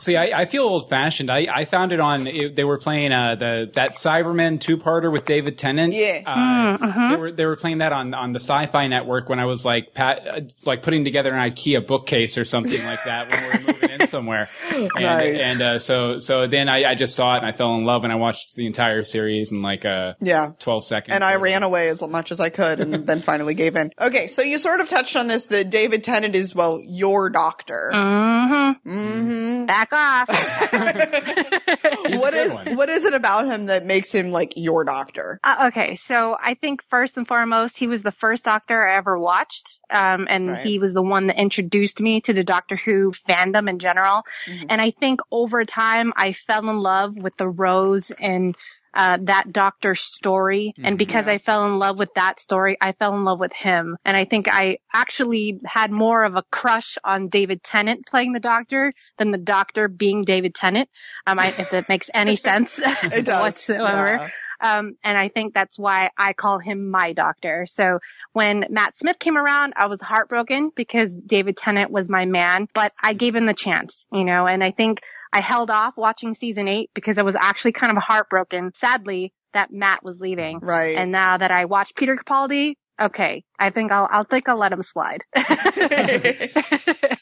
See, 0.00 0.16
I, 0.16 0.40
I 0.40 0.44
feel 0.46 0.62
old 0.64 0.88
fashioned. 0.88 1.30
I, 1.30 1.46
I 1.52 1.64
found 1.66 1.92
it 1.92 2.00
on. 2.00 2.26
It, 2.26 2.56
they 2.56 2.64
were 2.64 2.78
playing 2.78 3.12
uh, 3.12 3.34
the 3.34 3.70
that 3.74 3.92
Cybermen 3.92 4.58
two 4.60 4.78
parter 4.78 5.12
with 5.12 5.26
David 5.26 5.58
Tennant. 5.58 5.92
Yeah. 5.92 6.22
uh, 6.26 7.10
they 7.10 7.16
were 7.16 7.32
they 7.32 7.44
were 7.46 7.56
playing 7.56 7.78
that 7.78 7.92
on 7.92 8.14
on 8.14 8.32
the 8.32 8.40
Sci-Fi 8.40 8.86
Network 8.86 9.28
when 9.28 9.38
I 9.38 9.44
was 9.44 9.64
like 9.64 9.92
pat 9.94 10.26
uh, 10.26 10.40
like 10.64 10.82
putting 10.82 11.04
together 11.04 11.34
an 11.34 11.50
IKEA 11.50 11.86
bookcase 11.86 12.38
or 12.38 12.44
something 12.44 12.82
like 12.84 13.04
that 13.04 13.29
when 13.30 13.42
we 13.42 13.48
were 13.66 13.72
moving 13.72 13.90
in 13.90 14.06
somewhere. 14.08 14.48
And, 14.70 14.90
Nice. 14.98 15.40
and 15.40 15.62
uh, 15.62 15.78
so 15.78 16.18
so 16.18 16.46
then 16.46 16.68
I, 16.68 16.90
I 16.90 16.94
just 16.94 17.14
saw 17.14 17.34
it 17.34 17.38
and 17.38 17.46
I 17.46 17.52
fell 17.52 17.74
in 17.74 17.84
love 17.84 18.04
and 18.04 18.12
I 18.12 18.16
watched 18.16 18.54
the 18.54 18.66
entire 18.66 19.02
series 19.02 19.50
in 19.52 19.60
like 19.62 19.84
uh 19.84 20.14
yeah 20.20 20.52
twelve 20.58 20.84
seconds. 20.84 21.14
and 21.14 21.22
I 21.22 21.36
ran 21.36 21.62
away 21.62 21.88
as 21.88 22.00
much 22.00 22.32
as 22.32 22.40
I 22.40 22.48
could 22.48 22.80
and 22.80 22.94
then 23.06 23.20
finally 23.20 23.54
gave 23.54 23.76
in. 23.76 23.90
Okay, 24.00 24.26
so 24.28 24.42
you 24.42 24.58
sort 24.58 24.80
of 24.80 24.88
touched 24.88 25.16
on 25.16 25.26
this 25.28 25.46
that 25.46 25.70
David 25.70 26.02
Tennant 26.04 26.34
is 26.34 26.54
well 26.54 26.80
your 26.82 27.28
doctor. 27.30 27.90
Mm-hmm. 27.92 28.90
Mm-hmm. 28.90 29.66
Back 29.66 29.92
off. 29.92 30.28
What 32.10 32.32
good 32.32 32.46
is 32.46 32.52
one. 32.54 32.76
what 32.76 32.88
is 32.88 33.04
it 33.04 33.14
about 33.14 33.46
him 33.46 33.66
that 33.66 33.84
makes 33.84 34.12
him 34.12 34.30
like 34.32 34.54
your 34.56 34.84
doctor? 34.84 35.38
Uh, 35.44 35.66
okay, 35.68 35.96
so 35.96 36.36
I 36.42 36.54
think 36.54 36.82
first 36.90 37.16
and 37.16 37.26
foremost, 37.26 37.76
he 37.78 37.86
was 37.86 38.02
the 38.02 38.12
first 38.12 38.44
Doctor 38.44 38.86
I 38.86 38.96
ever 38.96 39.18
watched, 39.18 39.78
um, 39.90 40.26
and 40.30 40.50
Right. 40.50 40.60
he 40.66 40.78
was 40.78 40.92
the 40.92 41.02
one 41.02 41.26
that 41.28 41.36
introduced 41.38 42.00
me 42.00 42.20
to 42.22 42.32
the 42.32 42.44
Doctor 42.44 42.76
Who 42.76 43.12
fandom 43.12 43.68
in 43.68 43.78
general. 43.78 44.22
Mhm. 44.46 44.66
And 44.68 44.80
I 44.80 44.90
think 44.90 45.20
over 45.30 45.64
time, 45.64 46.12
I 46.16 46.32
fell 46.32 46.68
in 46.68 46.78
love 46.78 47.16
with 47.16 47.36
the 47.36 47.48
Rose 47.48 48.10
and 48.18 48.56
uh, 48.92 49.18
that 49.22 49.52
Doctor 49.52 49.94
story. 49.94 50.74
And 50.82 50.98
because 50.98 51.26
Yeah. 51.26 51.34
I 51.34 51.38
fell 51.38 51.64
in 51.66 51.78
love 51.78 51.96
with 51.96 52.12
that 52.14 52.40
story, 52.40 52.76
I 52.80 52.90
fell 52.90 53.14
in 53.14 53.22
love 53.24 53.38
with 53.38 53.52
him. 53.52 53.96
And 54.04 54.16
I 54.16 54.24
think 54.24 54.48
I 54.50 54.78
actually 54.92 55.60
had 55.64 55.92
more 55.92 56.24
of 56.24 56.34
a 56.34 56.42
crush 56.50 56.98
on 57.04 57.28
David 57.28 57.62
Tennant 57.62 58.04
playing 58.06 58.32
the 58.32 58.40
Doctor 58.40 58.92
than 59.16 59.30
the 59.30 59.38
Doctor 59.38 59.86
being 59.86 60.24
David 60.24 60.56
Tennant. 60.56 60.88
Um, 61.24 61.38
I, 61.38 61.54
if 61.56 61.70
that 61.70 61.88
makes 61.88 62.10
any 62.12 62.34
sense 62.48 62.80
It 62.80 63.26
does 63.26 63.40
whatsoever. 63.42 64.16
Yeah. 64.22 64.28
Um, 64.60 64.96
and 65.02 65.16
I 65.16 65.28
think 65.28 65.54
that's 65.54 65.78
why 65.78 66.10
I 66.16 66.32
call 66.32 66.58
him 66.58 66.90
my 66.90 67.12
doctor. 67.12 67.66
So 67.68 68.00
when 68.32 68.66
Matt 68.70 68.96
Smith 68.96 69.18
came 69.18 69.36
around, 69.36 69.74
I 69.76 69.86
was 69.86 70.00
heartbroken 70.00 70.70
because 70.74 71.14
David 71.16 71.56
Tennant 71.56 71.90
was 71.90 72.08
my 72.08 72.26
man, 72.26 72.68
but 72.74 72.92
I 73.02 73.14
gave 73.14 73.34
him 73.34 73.46
the 73.46 73.54
chance, 73.54 74.06
you 74.12 74.24
know, 74.24 74.46
and 74.46 74.62
I 74.62 74.70
think 74.70 75.00
I 75.32 75.40
held 75.40 75.70
off 75.70 75.96
watching 75.96 76.34
season 76.34 76.68
eight 76.68 76.90
because 76.94 77.18
I 77.18 77.22
was 77.22 77.36
actually 77.36 77.72
kind 77.72 77.96
of 77.96 78.02
heartbroken, 78.02 78.72
sadly, 78.74 79.32
that 79.52 79.72
Matt 79.72 80.04
was 80.04 80.20
leaving. 80.20 80.58
Right. 80.58 80.96
And 80.96 81.12
now 81.12 81.38
that 81.38 81.50
I 81.50 81.64
watched 81.64 81.96
Peter 81.96 82.16
Capaldi, 82.16 82.74
okay, 83.00 83.44
I 83.60 83.70
think 83.70 83.92
I'll, 83.92 84.08
I'll 84.10 84.24
think 84.24 84.48
I'll 84.48 84.56
let 84.58 84.72
him 84.72 84.82
slide. 84.82 85.22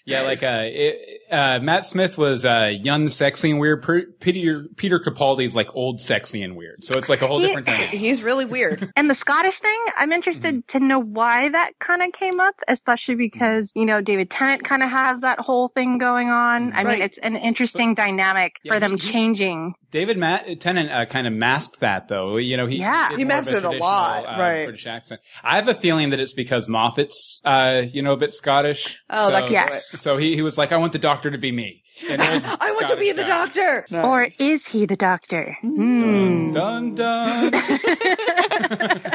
Yeah, 0.05 0.23
like 0.23 0.43
uh, 0.43 0.63
it, 0.65 1.21
uh, 1.31 1.59
Matt 1.61 1.85
Smith 1.85 2.17
was 2.17 2.47
uh, 2.47 2.71
young, 2.73 3.11
sexy, 3.11 3.51
and 3.51 3.61
weird. 3.61 3.83
Peter 4.21 4.65
Peter 4.77 4.99
Capaldi's 4.99 5.55
like 5.55 5.75
old, 5.75 6.01
sexy, 6.01 6.43
and 6.43 6.57
weird. 6.57 6.83
So 6.83 6.97
it's 6.97 7.11
like 7.11 7.21
a 7.21 7.27
whole 7.27 7.41
He- 7.41 7.47
different 7.49 7.67
thing. 7.67 7.89
He's 7.89 8.23
really 8.23 8.47
weird. 8.47 8.91
And 8.97 9.09
the 9.11 9.15
Scottish 9.15 9.59
thing, 9.59 9.79
I'm 9.97 10.13
interested 10.13 10.39
Mm-hmm. 10.39 10.79
to 10.79 10.81
know 10.81 10.99
why 11.01 11.49
that 11.51 11.73
kind 11.79 12.01
of 12.03 12.13
came 12.13 12.41
up, 12.41 12.55
especially 12.69 13.17
because, 13.17 13.71
you 13.75 13.85
know, 13.87 14.01
David 14.01 14.31
Tennant 14.31 14.65
kind 14.65 14.83
of 14.83 14.89
has 14.91 15.21
that 15.21 15.41
whole 15.41 15.69
thing 15.69 15.99
going 15.99 16.29
on. 16.31 16.73
I 16.73 16.85
Right. 16.85 16.87
mean, 16.99 17.03
it's 17.03 17.19
an 17.19 17.37
interesting 17.37 17.95
dynamic 17.95 18.57
Yeah, 18.63 18.75
for 18.75 18.81
them 18.81 18.93
he- 18.93 18.99
he- 19.07 19.13
changing. 19.13 19.75
David 19.91 20.17
Matt, 20.19 20.61
Tennant 20.61 20.91
uh, 20.91 21.07
kind 21.07 21.27
of 21.27 21.33
masked 21.33 21.81
that 21.81 22.09
though. 22.09 22.37
You 22.37 22.57
know, 22.57 22.67
he 22.67 22.77
Yeah. 22.77 23.09
did 23.11 23.19
He 23.19 23.25
more 23.25 23.37
masked 23.37 23.53
it 23.53 23.57
a 23.59 23.61
traditional, 23.61 23.87
lot, 23.89 24.25
uh, 24.27 24.39
right. 24.39 24.65
British 24.65 24.87
accent. 24.87 25.21
I 25.43 25.57
have 25.57 25.69
a 25.69 25.75
feeling 25.75 26.11
that 26.11 26.21
it's 26.21 26.28
because 26.33 26.69
Moffat's, 26.69 27.41
uh, 27.45 27.83
you 27.93 28.03
know, 28.03 28.13
a 28.13 28.17
bit 28.17 28.35
Scottish. 28.35 28.99
Oh, 29.11 29.27
so, 29.27 29.33
that 29.33 29.43
could 29.45 29.53
Yeah. 29.53 29.79
So 29.97 30.17
he 30.17 30.35
he 30.35 30.43
was 30.43 30.59
like, 30.59 30.73
I 30.73 30.77
want 30.77 30.93
the 30.93 30.99
Doctor 30.99 31.31
to 31.31 31.39
be 31.39 31.53
me. 31.53 31.83
I 32.09 32.75
want 32.77 32.89
to 32.89 32.97
be 32.97 33.11
Scottish 33.11 33.17
the 33.17 33.23
guy. 33.23 33.29
doctor. 33.29 33.87
Or 33.93 34.29
is 34.39 34.67
he 34.67 34.87
the 34.87 34.97
doctor? 34.97 35.57
Hmm. 35.63 36.53
Dun 36.53 36.95
dun. 36.95 37.53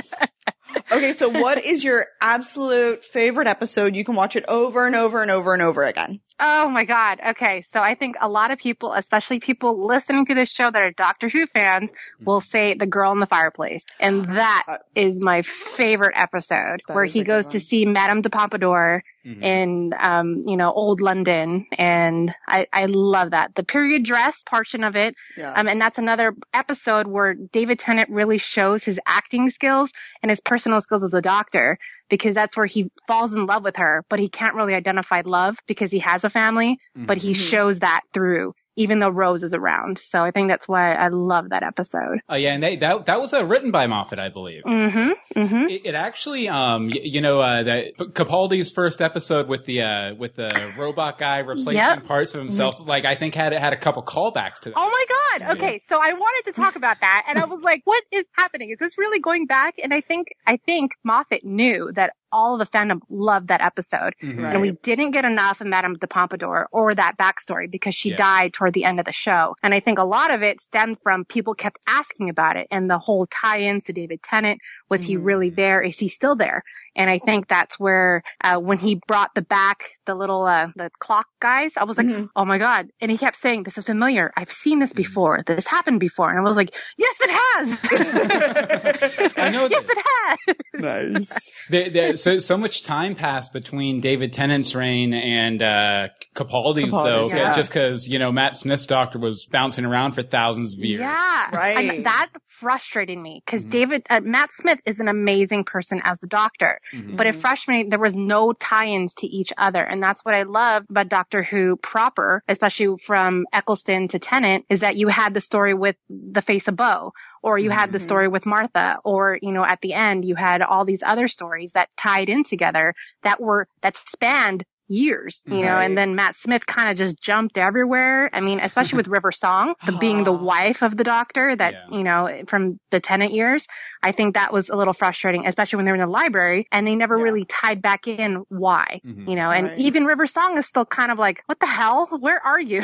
okay, 0.93 1.13
so 1.13 1.29
what 1.29 1.63
is 1.63 1.83
your 1.83 2.05
absolute 2.21 3.03
favorite 3.03 3.47
episode? 3.47 3.95
You 3.95 4.03
can 4.03 4.15
watch 4.15 4.35
it 4.35 4.45
over 4.47 4.85
and 4.85 4.95
over 4.95 5.21
and 5.21 5.31
over 5.31 5.53
and 5.53 5.61
over 5.61 5.83
again. 5.83 6.19
Oh 6.39 6.67
my 6.67 6.83
God. 6.83 7.19
Okay. 7.29 7.61
So 7.61 7.79
I 7.79 7.93
think 7.95 8.15
a 8.19 8.27
lot 8.27 8.49
of 8.51 8.57
people, 8.57 8.91
especially 8.91 9.39
people 9.39 9.85
listening 9.87 10.25
to 10.25 10.33
this 10.35 10.49
show 10.49 10.69
that 10.69 10.81
are 10.81 10.91
Doctor 10.91 11.29
Who 11.29 11.45
fans, 11.45 11.91
will 12.19 12.41
say 12.41 12.73
The 12.73 12.87
Girl 12.87 13.11
in 13.11 13.19
the 13.19 13.27
Fireplace. 13.27 13.85
And 13.99 14.37
that 14.37 14.63
Uh, 14.67 14.77
is 14.95 15.19
my 15.19 15.43
favorite 15.43 16.13
episode 16.15 16.81
where 16.87 17.05
he 17.05 17.23
goes 17.23 17.47
to 17.47 17.59
see 17.59 17.85
Madame 17.85 18.21
de 18.21 18.29
Pompadour 18.31 19.03
Mhm. 19.25 19.41
in, 19.43 19.93
um, 19.97 20.43
you 20.47 20.57
know, 20.57 20.71
old 20.73 20.99
London. 20.99 21.65
And 21.77 22.33
I, 22.47 22.67
I 22.73 22.87
love 22.87 23.31
that. 23.31 23.55
The 23.55 23.63
period 23.63 24.03
dress 24.03 24.41
portion 24.45 24.83
of 24.83 24.97
it. 24.97 25.15
Yeah. 25.37 25.53
Um, 25.53 25.67
and 25.69 25.79
that's 25.79 25.97
another 25.99 26.35
episode 26.53 27.07
where 27.07 27.33
David 27.35 27.79
Tennant 27.79 28.09
really 28.09 28.37
shows 28.39 28.83
his 28.83 28.99
acting 29.05 29.49
skills 29.49 29.91
and 30.21 30.29
his 30.29 30.41
personal 30.41 30.81
skills 30.83 31.03
as 31.03 31.13
a 31.13 31.21
doctor 31.21 31.77
because 32.09 32.35
that's 32.35 32.55
where 32.55 32.65
he 32.65 32.91
falls 33.07 33.33
in 33.33 33.45
love 33.45 33.63
with 33.63 33.77
her, 33.77 34.03
but 34.09 34.19
he 34.19 34.29
can't 34.29 34.55
really 34.55 34.75
identify 34.75 35.21
love 35.25 35.57
because 35.67 35.91
he 35.91 35.99
has 35.99 36.23
a 36.23 36.29
family, 36.29 36.77
but 36.95 37.17
he 37.17 37.31
Mhm. 37.31 37.35
shows 37.35 37.79
that 37.79 38.01
through 38.13 38.53
even 38.75 38.99
though 38.99 39.09
Rose 39.09 39.43
is 39.43 39.53
around. 39.53 39.99
So 39.99 40.21
I 40.21 40.31
think 40.31 40.49
that's 40.49 40.67
why 40.67 40.93
I 40.93 41.09
love 41.09 41.49
that 41.49 41.63
episode. 41.63 42.19
Oh 42.29 42.35
yeah, 42.35 42.53
and 42.53 42.63
they, 42.63 42.75
that 42.77 43.05
that 43.05 43.19
was 43.21 43.33
uh, 43.33 43.45
written 43.45 43.71
by 43.71 43.87
Moffat, 43.87 44.19
I 44.19 44.29
believe. 44.29 44.63
Mm-hmm. 44.63 45.39
Mm-hmm. 45.39 45.69
It, 45.69 45.85
it 45.87 45.95
actually, 45.95 46.47
um, 46.49 46.87
y- 46.89 46.99
you 47.03 47.21
know, 47.21 47.39
uh, 47.41 47.63
that 47.63 47.97
Capaldi's 47.97 48.71
first 48.71 49.01
episode 49.01 49.47
with 49.47 49.65
the 49.65 49.81
uh, 49.81 50.15
with 50.15 50.35
the 50.35 50.73
robot 50.77 51.17
guy 51.17 51.39
replacing 51.39 51.73
Yep. 51.73 52.05
parts 52.05 52.33
of 52.33 52.39
himself, 52.39 52.75
like 52.85 53.05
I 53.05 53.15
think 53.15 53.35
had 53.35 53.53
it 53.53 53.59
had 53.59 53.73
a 53.73 53.77
couple 53.77 54.03
callbacks 54.03 54.59
to 54.61 54.69
that. 54.69 54.75
Oh 54.77 54.89
my 54.89 55.05
God. 55.39 55.57
Okay. 55.57 55.79
So 55.79 55.99
I 56.01 56.13
wanted 56.13 56.51
to 56.53 56.61
talk 56.61 56.75
about 56.75 56.99
that 57.01 57.25
and 57.27 57.39
I 57.39 57.45
was 57.45 57.61
like, 57.61 57.81
what 57.85 58.03
is 58.11 58.25
happening? 58.33 58.69
Is 58.69 58.77
this 58.79 58.97
really 58.97 59.19
going 59.19 59.45
back? 59.47 59.75
And 59.83 59.93
I 59.93 60.01
think, 60.01 60.27
I 60.45 60.57
think 60.57 60.91
Moffat 61.03 61.43
knew 61.43 61.91
that 61.93 62.13
all 62.33 62.59
of 62.59 62.59
the 62.59 62.77
fandom 62.77 62.99
loved 63.09 63.47
that 63.47 63.61
episode. 63.61 64.15
Mhm. 64.21 64.43
Right. 64.43 64.53
And 64.53 64.61
we 64.61 64.71
didn't 64.71 65.11
get 65.11 65.23
enough 65.23 65.61
of 65.61 65.67
Madame 65.67 65.93
de 65.95 66.07
Pompadour 66.07 66.67
or 66.71 66.93
that 66.95 67.15
backstory 67.17 67.69
because 67.71 67.95
she 67.95 68.09
Yeah. 68.09 68.15
died 68.17 68.53
toward 68.53 68.73
the 68.73 68.83
end 68.83 68.99
of 68.99 69.05
the 69.05 69.11
show. 69.13 69.55
And 69.63 69.73
I 69.73 69.79
think 69.79 69.99
a 69.99 70.03
lot 70.03 70.31
of 70.31 70.43
it 70.43 70.59
stemmed 70.59 70.97
from 71.03 71.23
people 71.23 71.53
kept 71.53 71.79
asking 71.87 72.29
about 72.29 72.57
it 72.57 72.67
and 72.71 72.89
the 72.89 72.97
whole 72.99 73.25
tie-ins 73.27 73.83
to 73.83 73.93
David 73.93 74.21
Tennant. 74.23 74.59
Was 74.93 75.03
he 75.03 75.15
Mhm. 75.17 75.25
really 75.25 75.49
there? 75.49 75.81
Is 75.81 75.97
he 75.97 76.09
still 76.09 76.35
there? 76.35 76.61
And 76.95 77.09
I 77.09 77.17
think 77.17 77.47
that's 77.47 77.79
where, 77.79 78.21
uh, 78.43 78.59
when 78.59 78.77
he 78.77 79.01
brought 79.07 79.33
the 79.33 79.41
back, 79.41 79.85
the 80.05 80.13
little, 80.13 80.45
uh, 80.45 80.67
the 80.75 80.91
clock 80.99 81.25
guys, 81.41 81.71
I 81.75 81.85
was 81.85 81.97
like, 81.97 82.05
Mhm. 82.05 82.29
oh 82.35 82.45
my 82.45 82.59
God. 82.59 82.89
And 83.01 83.09
he 83.09 83.17
kept 83.17 83.35
saying, 83.37 83.63
this 83.63 83.79
is 83.79 83.85
familiar. 83.85 84.31
I've 84.37 84.51
seen 84.51 84.77
this 84.77 84.93
before. 84.93 85.41
This 85.43 85.65
happened 85.65 85.99
before. 85.99 86.29
And 86.29 86.37
I 86.37 86.43
was 86.43 86.55
like, 86.55 86.75
yes, 86.97 87.15
it 87.21 87.29
has. 87.31 89.33
I 89.37 89.49
know 89.49 89.65
yes, 89.71 89.85
it 89.89 89.97
has. 89.97 90.55
nice. 90.73 91.31
There, 91.69 91.89
there, 91.89 92.17
so 92.17 92.39
so 92.39 92.57
much 92.57 92.83
time 92.83 93.15
passed 93.15 93.53
between 93.53 94.01
David 94.01 94.33
Tennant's 94.33 94.75
reign 94.75 95.13
and 95.13 95.63
uh, 95.63 96.09
Capaldi's, 96.35 96.91
though, 96.91 97.29
yeah. 97.29 97.55
just 97.55 97.69
because 97.71 98.07
you 98.07 98.19
know 98.19 98.31
Matt 98.31 98.57
Smith's 98.57 98.85
Doctor 98.85 99.17
was 99.17 99.45
bouncing 99.45 99.85
around 99.85 100.11
for 100.11 100.21
thousands 100.23 100.73
of 100.73 100.79
years. 100.81 100.99
Yeah. 100.99 101.55
Right. 101.55 101.89
And 101.89 102.05
that 102.05 102.29
frustrated 102.63 103.17
me 103.17 103.43
because 103.45 103.65
Mhm. 103.65 103.69
David, 103.69 104.01
uh, 104.09 104.21
Matt 104.21 104.51
Smith 104.53 104.79
is 104.85 104.99
an 104.99 105.09
amazing 105.09 105.65
person 105.65 106.01
as 106.03 106.17
the 106.19 106.27
doctor, 106.27 106.79
Mhm. 106.93 107.17
but 107.17 107.27
it 107.27 107.35
frustrated 107.35 107.85
me. 107.85 107.89
There 107.89 107.99
was 107.99 108.15
no 108.15 108.53
tie-ins 108.53 109.13
to 109.15 109.27
each 109.27 109.51
other. 109.57 109.83
And 109.83 110.01
that's 110.01 110.23
what 110.23 110.33
I 110.33 110.43
love 110.43 110.85
about 110.89 111.09
Doctor 111.09 111.43
Who 111.43 111.75
proper, 111.75 112.41
especially 112.47 112.97
from 112.97 113.45
Eccleston 113.53 114.07
to 114.07 114.19
Tennant, 114.19 114.65
is 114.69 114.79
that 114.79 114.95
you 114.95 115.09
had 115.09 115.33
the 115.33 115.41
story 115.41 115.73
with 115.73 115.97
the 116.09 116.41
face 116.41 116.67
of 116.67 116.75
Boe. 116.75 117.11
Or 117.45 117.57
you 117.57 117.71
had 117.71 117.91
the 117.91 117.97
Mhm. 117.97 118.03
story 118.03 118.27
with 118.29 118.45
Martha, 118.45 118.99
or, 119.03 119.37
you 119.41 119.51
know, 119.51 119.65
at 119.65 119.81
the 119.81 119.93
end, 119.93 120.23
you 120.23 120.35
had 120.35 120.61
all 120.61 120.85
these 120.85 121.03
other 121.03 121.27
stories 121.27 121.73
that 121.73 121.89
tied 121.97 122.29
in 122.29 122.45
together 122.45 122.93
that 123.23 123.41
were, 123.41 123.67
that 123.81 123.97
spanned 123.97 124.63
years, 124.87 125.41
you 125.47 125.61
know, 125.63 125.77
and 125.77 125.97
then 125.97 126.15
Matt 126.15 126.35
Smith 126.35 126.65
kind 126.65 126.89
of 126.89 126.97
just 126.97 127.19
jumped 127.21 127.57
everywhere. 127.57 128.29
I 128.33 128.41
mean, 128.41 128.59
especially 128.59 128.97
with 128.97 129.07
River 129.07 129.31
Song, 129.31 129.75
the 129.85 129.91
being 129.99 130.23
the 130.23 130.33
wife 130.33 130.81
of 130.81 130.95
the 130.97 131.03
doctor 131.03 131.55
that, 131.55 131.73
Yeah. 131.73 131.97
you 131.97 132.03
know, 132.03 132.43
from 132.47 132.79
the 132.91 132.99
Tennant 132.99 133.31
years. 133.33 133.65
I 134.05 134.11
think 134.11 134.35
that 134.35 134.51
was 134.51 134.69
a 134.69 134.75
little 134.75 134.93
frustrating, 134.93 135.47
especially 135.47 135.77
when 135.77 135.85
they're 135.85 135.95
in 135.95 136.01
the 136.01 136.07
library 136.07 136.67
and 136.71 136.85
they 136.85 136.95
never 136.95 137.17
Yeah. 137.17 137.23
really 137.23 137.45
tied 137.45 137.81
back 137.81 138.07
in 138.07 138.43
why, 138.49 138.99
Mhm. 139.05 139.29
you 139.29 139.35
know, 139.35 139.49
and 139.49 139.67
Right. 139.69 139.77
even 139.79 140.05
River 140.05 140.27
Song 140.27 140.57
is 140.57 140.65
still 140.67 140.85
kind 140.85 141.11
of 141.11 141.17
like, 141.17 141.41
what 141.45 141.59
the 141.59 141.65
hell? 141.65 142.07
Where 142.19 142.39
are 142.45 142.59
you? 142.59 142.83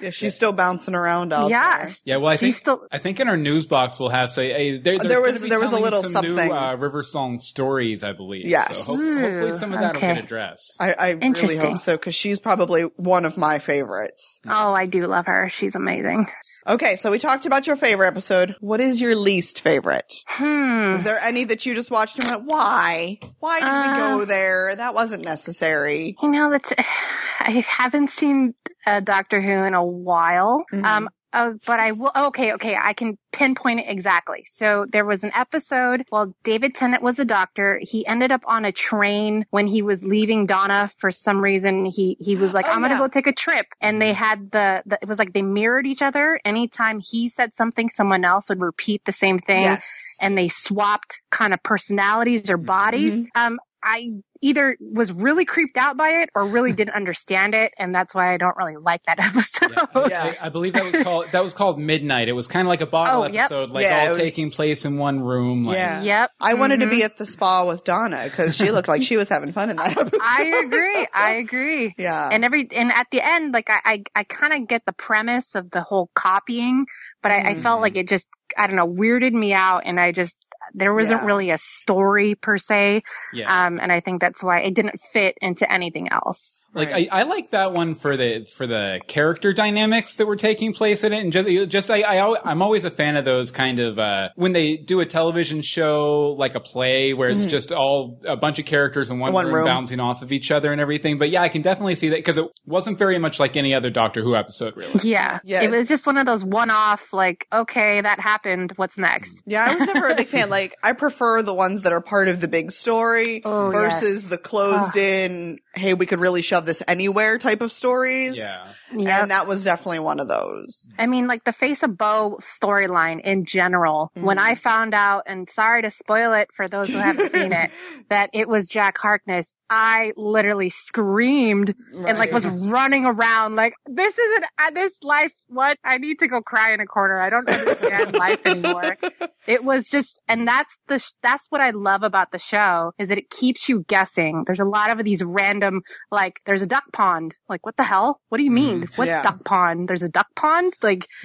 Yeah, 0.00 0.10
she's 0.10 0.34
still 0.34 0.52
bouncing 0.52 0.94
around 0.94 1.32
out 1.32 1.48
yeah. 1.50 1.86
there. 1.86 1.94
Yeah, 2.04 2.16
well, 2.16 2.28
I 2.30 2.34
She's 2.34 2.40
think 2.40 2.54
still, 2.56 2.86
I 2.92 2.98
think 2.98 3.18
in 3.20 3.28
our 3.28 3.36
news 3.36 3.66
box 3.66 3.98
we'll 3.98 4.08
have 4.10 4.30
say 4.30 4.52
hey, 4.52 4.78
there, 4.78 4.98
There 4.98 5.20
was- 5.20 5.40
there 5.40 5.60
was 5.60 5.72
a 5.72 5.78
little 5.78 6.02
some 6.02 6.24
something. 6.24 6.48
New, 6.48 6.52
uh, 6.54 6.76
River 6.76 7.02
Song 7.02 7.38
stories, 7.38 8.04
I 8.04 8.12
believe. 8.12 8.44
Yes. 8.46 8.84
So 8.84 8.94
ho- 8.94 9.20
hopefully 9.20 9.52
some 9.52 9.72
of 9.72 9.80
that 9.80 9.94
will 9.94 10.00
get 10.00 10.18
addressed. 10.24 10.76
I, 10.80 10.92
I 10.98 11.08
really 11.22 11.28
Interesting. 11.40 11.70
hope 11.70 11.78
so 11.78 11.92
because 11.94 12.14
she's 12.14 12.40
probably 12.40 12.82
one 12.96 13.24
of 13.24 13.36
my 13.36 13.58
favorites. 13.58 14.40
Oh, 14.46 14.72
I 14.74 14.86
do 14.86 15.06
love 15.06 15.26
her. 15.26 15.48
She's 15.48 15.74
amazing. 15.74 16.26
Okay, 16.66 16.96
so 16.96 17.10
we 17.10 17.18
talked 17.18 17.46
about 17.46 17.66
your 17.66 17.76
favorite 17.76 18.08
episode. 18.08 18.56
What 18.60 18.80
is 18.80 19.00
your 19.00 19.14
least 19.16 19.60
favorite? 19.60 20.12
Hmm. 20.26 20.94
Is 20.94 21.04
there 21.04 21.18
any 21.18 21.44
that 21.44 21.64
you 21.66 21.74
just 21.74 21.90
watched 21.90 22.18
and 22.18 22.28
went, 22.28 22.42
why? 22.46 23.18
Why 23.40 23.60
did 23.60 23.66
we 23.66 23.70
Uh, 24.02 24.08
go 24.18 24.24
there? 24.24 24.74
That 24.76 24.94
wasn't 24.94 25.24
necessary. 25.24 26.16
You 26.22 26.30
know, 26.30 26.50
that's 26.50 26.72
I 27.40 27.64
haven't 27.66 28.10
seen 28.10 28.54
uh, 28.86 29.00
Doctor 29.00 29.40
Who 29.40 29.62
in 29.64 29.74
a 29.74 29.84
while. 29.84 30.64
Mhm. 30.72 30.84
Um, 30.84 31.08
oh, 31.32 31.58
but 31.66 31.80
I 31.80 31.92
will. 31.92 32.12
Okay, 32.14 32.54
okay, 32.54 32.76
I 32.76 32.92
can 32.92 33.18
pinpoint 33.32 33.80
it 33.80 33.86
exactly. 33.88 34.44
So 34.46 34.86
there 34.88 35.04
was 35.04 35.24
an 35.24 35.32
episode. 35.34 36.04
Well, 36.12 36.34
David 36.44 36.74
Tennant 36.74 37.02
was 37.02 37.18
a 37.18 37.24
doctor. 37.24 37.80
He 37.82 38.06
ended 38.06 38.30
up 38.32 38.42
on 38.46 38.64
a 38.64 38.72
train 38.72 39.46
when 39.50 39.66
he 39.66 39.82
was 39.82 40.04
leaving 40.04 40.46
Donna 40.46 40.90
for 40.98 41.10
some 41.10 41.40
reason. 41.40 41.84
He 41.84 42.16
he 42.20 42.36
was 42.36 42.52
like, 42.52 42.66
Oh, 42.66 42.72
"I'm 42.72 42.82
gonna 42.82 42.98
go 42.98 43.08
take 43.08 43.26
a 43.26 43.32
trip," 43.32 43.66
and 43.80 44.00
they 44.00 44.12
had 44.12 44.50
the, 44.50 44.82
the 44.86 44.98
it 45.00 45.08
was 45.08 45.18
like 45.18 45.32
they 45.32 45.42
mirrored 45.42 45.86
each 45.86 46.02
other. 46.02 46.40
Anytime 46.44 47.00
he 47.00 47.28
said 47.28 47.52
something, 47.52 47.88
someone 47.88 48.24
else 48.24 48.48
would 48.48 48.60
repeat 48.60 49.04
the 49.04 49.12
same 49.12 49.38
thing 49.38 49.62
Yes. 49.62 49.90
and 50.20 50.36
they 50.36 50.48
swapped 50.48 51.20
kind 51.30 51.52
of 51.54 51.62
personalities 51.62 52.50
or 52.50 52.56
bodies. 52.56 53.22
Um, 53.34 53.58
I 53.84 54.10
either 54.40 54.76
was 54.80 55.12
really 55.12 55.44
creeped 55.44 55.76
out 55.76 55.96
by 55.96 56.22
it 56.22 56.30
or 56.34 56.44
really 56.46 56.72
didn't 56.72 56.94
understand 56.94 57.54
it, 57.54 57.72
and 57.78 57.94
that's 57.94 58.14
why 58.14 58.32
I 58.32 58.36
don't 58.36 58.56
really 58.56 58.76
like 58.76 59.02
that 59.06 59.18
episode. 59.20 59.72
Yeah, 59.72 60.08
Yeah. 60.08 60.34
I, 60.40 60.46
I 60.46 60.48
believe 60.50 60.72
that 60.74 60.84
was 60.84 61.02
called 61.02 61.26
that 61.32 61.42
was 61.42 61.54
called 61.54 61.78
Midnight. 61.78 62.28
It 62.28 62.32
was 62.32 62.46
kind 62.48 62.66
of 62.66 62.68
like 62.68 62.80
a 62.80 62.86
bottle 62.86 63.22
Oh, 63.22 63.26
yep. 63.26 63.44
episode, 63.44 63.70
like 63.70 63.84
Yeah, 63.84 64.02
all 64.04 64.08
was- 64.10 64.18
taking 64.18 64.50
place 64.50 64.84
in 64.84 64.96
one 64.98 65.20
room. 65.20 65.64
Like, 65.64 65.76
Yeah. 65.76 66.02
Yep. 66.02 66.30
I 66.40 66.54
wanted 66.54 66.80
to 66.80 66.86
be 66.88 67.02
at 67.02 67.16
the 67.16 67.26
spa 67.26 67.64
with 67.66 67.84
Donna 67.84 68.22
because 68.24 68.56
she 68.56 68.70
looked 68.70 68.88
like 68.88 69.02
she 69.02 69.16
was 69.16 69.28
having 69.28 69.52
fun 69.52 69.70
in 69.70 69.76
that 69.76 69.96
episode. 69.98 70.20
I 70.22 70.62
agree. 70.64 71.06
I 71.12 71.30
agree. 71.32 71.94
yeah. 71.98 72.28
And 72.30 72.44
every 72.44 72.68
and 72.74 72.92
at 72.92 73.06
the 73.10 73.20
end, 73.24 73.52
like 73.54 73.68
I 73.70 73.80
I, 73.84 74.02
I 74.14 74.24
kind 74.24 74.52
of 74.52 74.68
get 74.68 74.84
the 74.86 74.92
premise 74.92 75.54
of 75.54 75.70
the 75.70 75.82
whole 75.82 76.10
copying, 76.14 76.86
but 77.22 77.32
I, 77.32 77.50
I 77.50 77.54
felt 77.54 77.78
Mhm. 77.78 77.82
like 77.82 77.96
it 77.96 78.08
just 78.08 78.28
I 78.56 78.66
don't 78.66 78.76
know 78.76 78.86
weirded 78.88 79.32
me 79.32 79.52
out, 79.54 79.82
and 79.86 79.98
I 79.98 80.12
just 80.12 80.38
there 80.74 80.94
wasn't 80.94 81.22
Yeah. 81.22 81.26
really 81.26 81.50
a 81.50 81.58
story 81.58 82.34
per 82.34 82.58
se, 82.58 83.02
yeah. 83.32 83.66
um, 83.66 83.78
and 83.80 83.92
I 83.92 84.00
think 84.00 84.20
that's 84.20 84.42
why 84.42 84.60
it 84.60 84.74
didn't 84.74 84.98
fit 85.12 85.36
into 85.40 85.70
anything 85.70 86.10
else. 86.10 86.52
Like 86.74 86.90
Right. 86.90 87.08
I, 87.12 87.20
I 87.20 87.22
like 87.24 87.50
that 87.50 87.72
one 87.72 87.94
for 87.94 88.16
the 88.16 88.46
for 88.56 88.66
the 88.66 89.00
character 89.06 89.52
dynamics 89.52 90.16
that 90.16 90.26
were 90.26 90.36
taking 90.36 90.72
place 90.72 91.04
in 91.04 91.12
it, 91.12 91.20
and 91.20 91.32
just 91.32 91.68
just 91.68 91.90
i, 91.90 92.00
I 92.02 92.50
i'm 92.50 92.62
always 92.62 92.84
a 92.84 92.90
fan 92.90 93.16
of 93.16 93.24
those 93.24 93.52
kind 93.52 93.78
of 93.78 93.98
uh, 93.98 94.30
when 94.36 94.52
they 94.52 94.76
do 94.76 95.00
a 95.00 95.06
television 95.06 95.60
show 95.60 96.34
like 96.38 96.54
a 96.54 96.60
play 96.60 97.12
where 97.14 97.28
it's 97.28 97.44
just 97.44 97.72
all 97.72 98.20
a 98.26 98.36
bunch 98.36 98.58
of 98.58 98.64
characters 98.64 99.10
in 99.10 99.18
one, 99.18 99.28
Mm-hmm. 99.30 99.34
One 99.34 99.46
room, 99.46 99.54
room. 99.54 99.64
bouncing 99.64 100.00
off 100.00 100.22
of 100.22 100.30
each 100.32 100.50
other 100.50 100.72
and 100.72 100.80
everything. 100.80 101.18
But 101.18 101.30
yeah, 101.30 101.42
I 101.42 101.48
can 101.48 101.62
definitely 101.62 101.94
see 101.94 102.10
that 102.10 102.16
because 102.16 102.36
it 102.38 102.46
wasn't 102.66 102.98
very 102.98 103.18
much 103.18 103.38
like 103.40 103.56
any 103.56 103.74
other 103.74 103.88
Doctor 103.90 104.22
Who 104.22 104.36
episode, 104.36 104.76
really. 104.76 105.00
Yeah. 105.08 105.38
Yeah. 105.44 105.62
It 105.62 105.70
was 105.70 105.88
just 105.88 106.06
one 106.06 106.18
of 106.18 106.26
those 106.26 106.44
one 106.44 106.70
off, 106.70 107.12
like, 107.12 107.46
okay, 107.52 108.00
that 108.00 108.20
happened. 108.20 108.72
What's 108.76 108.98
next? 108.98 109.42
Yeah, 109.46 109.64
I 109.68 109.74
was 109.74 109.84
never 109.86 110.08
a 110.08 110.14
big 110.14 110.28
fan. 110.28 110.48
Like, 110.50 110.76
I 110.82 110.92
prefer 110.92 111.40
the 111.42 111.54
ones 111.54 111.82
that 111.82 111.92
are 111.92 112.00
part 112.02 112.28
of 112.28 112.40
the 112.40 112.48
big 112.48 112.72
story 112.72 113.40
Oh, 113.44 113.70
versus 113.70 114.28
the 114.28 114.36
closed 114.38 114.96
in, 114.96 115.58
hey, 115.74 115.94
we 115.94 116.04
could 116.06 116.20
really 116.20 116.42
shove 116.42 116.61
this 116.66 116.82
anywhere 116.88 117.38
type 117.38 117.60
of 117.60 117.72
stories. 117.72 118.36
Yeah. 118.36 118.66
Yeah. 118.94 119.22
And 119.22 119.30
that 119.30 119.46
was 119.46 119.64
definitely 119.64 120.00
one 120.00 120.20
of 120.20 120.28
those. 120.28 120.86
I 120.98 121.06
mean, 121.06 121.26
like 121.26 121.44
the 121.44 121.52
Face 121.52 121.82
of 121.82 121.96
Boe 121.96 122.38
storyline 122.40 123.20
in 123.22 123.44
general, 123.44 124.10
when 124.14 124.36
Mm-hmm. 124.36 124.46
I 124.46 124.54
found 124.54 124.94
out, 124.94 125.24
and 125.26 125.48
sorry 125.48 125.82
to 125.82 125.90
spoil 125.90 126.32
it 126.34 126.50
for 126.52 126.68
those 126.68 126.88
who 126.90 126.98
haven't 126.98 127.32
seen 127.32 127.52
it, 127.52 127.70
that 128.10 128.30
it 128.34 128.48
was 128.48 128.68
Jack 128.68 128.98
Harkness, 128.98 129.54
I 129.74 130.12
literally 130.18 130.68
screamed 130.68 131.74
and 131.94 132.18
like 132.18 132.30
was 132.30 132.44
running 132.44 133.06
around 133.06 133.56
like, 133.56 133.72
this 133.86 134.18
isn't, 134.18 134.44
uh, 134.58 134.70
this 134.72 134.98
life, 135.02 135.32
what? 135.48 135.78
I 135.82 135.96
need 135.96 136.18
to 136.18 136.28
go 136.28 136.42
cry 136.42 136.72
in 136.74 136.80
a 136.80 136.86
corner. 136.86 137.18
I 137.18 137.30
don't 137.30 137.48
understand 137.48 138.14
life 138.14 138.44
anymore. 138.44 138.98
It 139.46 139.64
was 139.64 139.88
just, 139.88 140.20
and 140.28 140.46
that's 140.46 140.78
the, 140.88 140.98
sh- 140.98 141.14
that's 141.22 141.46
what 141.48 141.60
I 141.62 141.70
love 141.70 142.02
about 142.02 142.32
the 142.32 142.38
show 142.38 142.92
is 142.98 143.08
that 143.08 143.16
it 143.18 143.30
keeps 143.30 143.68
you 143.68 143.84
guessing. 143.88 144.44
There's 144.46 144.60
a 144.60 144.64
lot 144.64 144.90
of 144.96 145.02
these 145.04 145.22
random, 145.24 145.80
like, 146.10 146.40
there's 146.44 146.62
a 146.62 146.66
duck 146.66 146.84
pond. 146.92 147.34
Like, 147.48 147.64
what 147.64 147.76
the 147.76 147.82
hell? 147.82 148.20
What 148.28 148.38
do 148.38 148.44
you 148.44 148.50
mean? 148.50 148.84
What 148.96 149.08
Yeah. 149.08 149.22
duck 149.22 149.42
pond? 149.44 149.88
There's 149.88 150.02
a 150.02 150.08
duck 150.10 150.28
pond? 150.36 150.74
Like, 150.82 151.06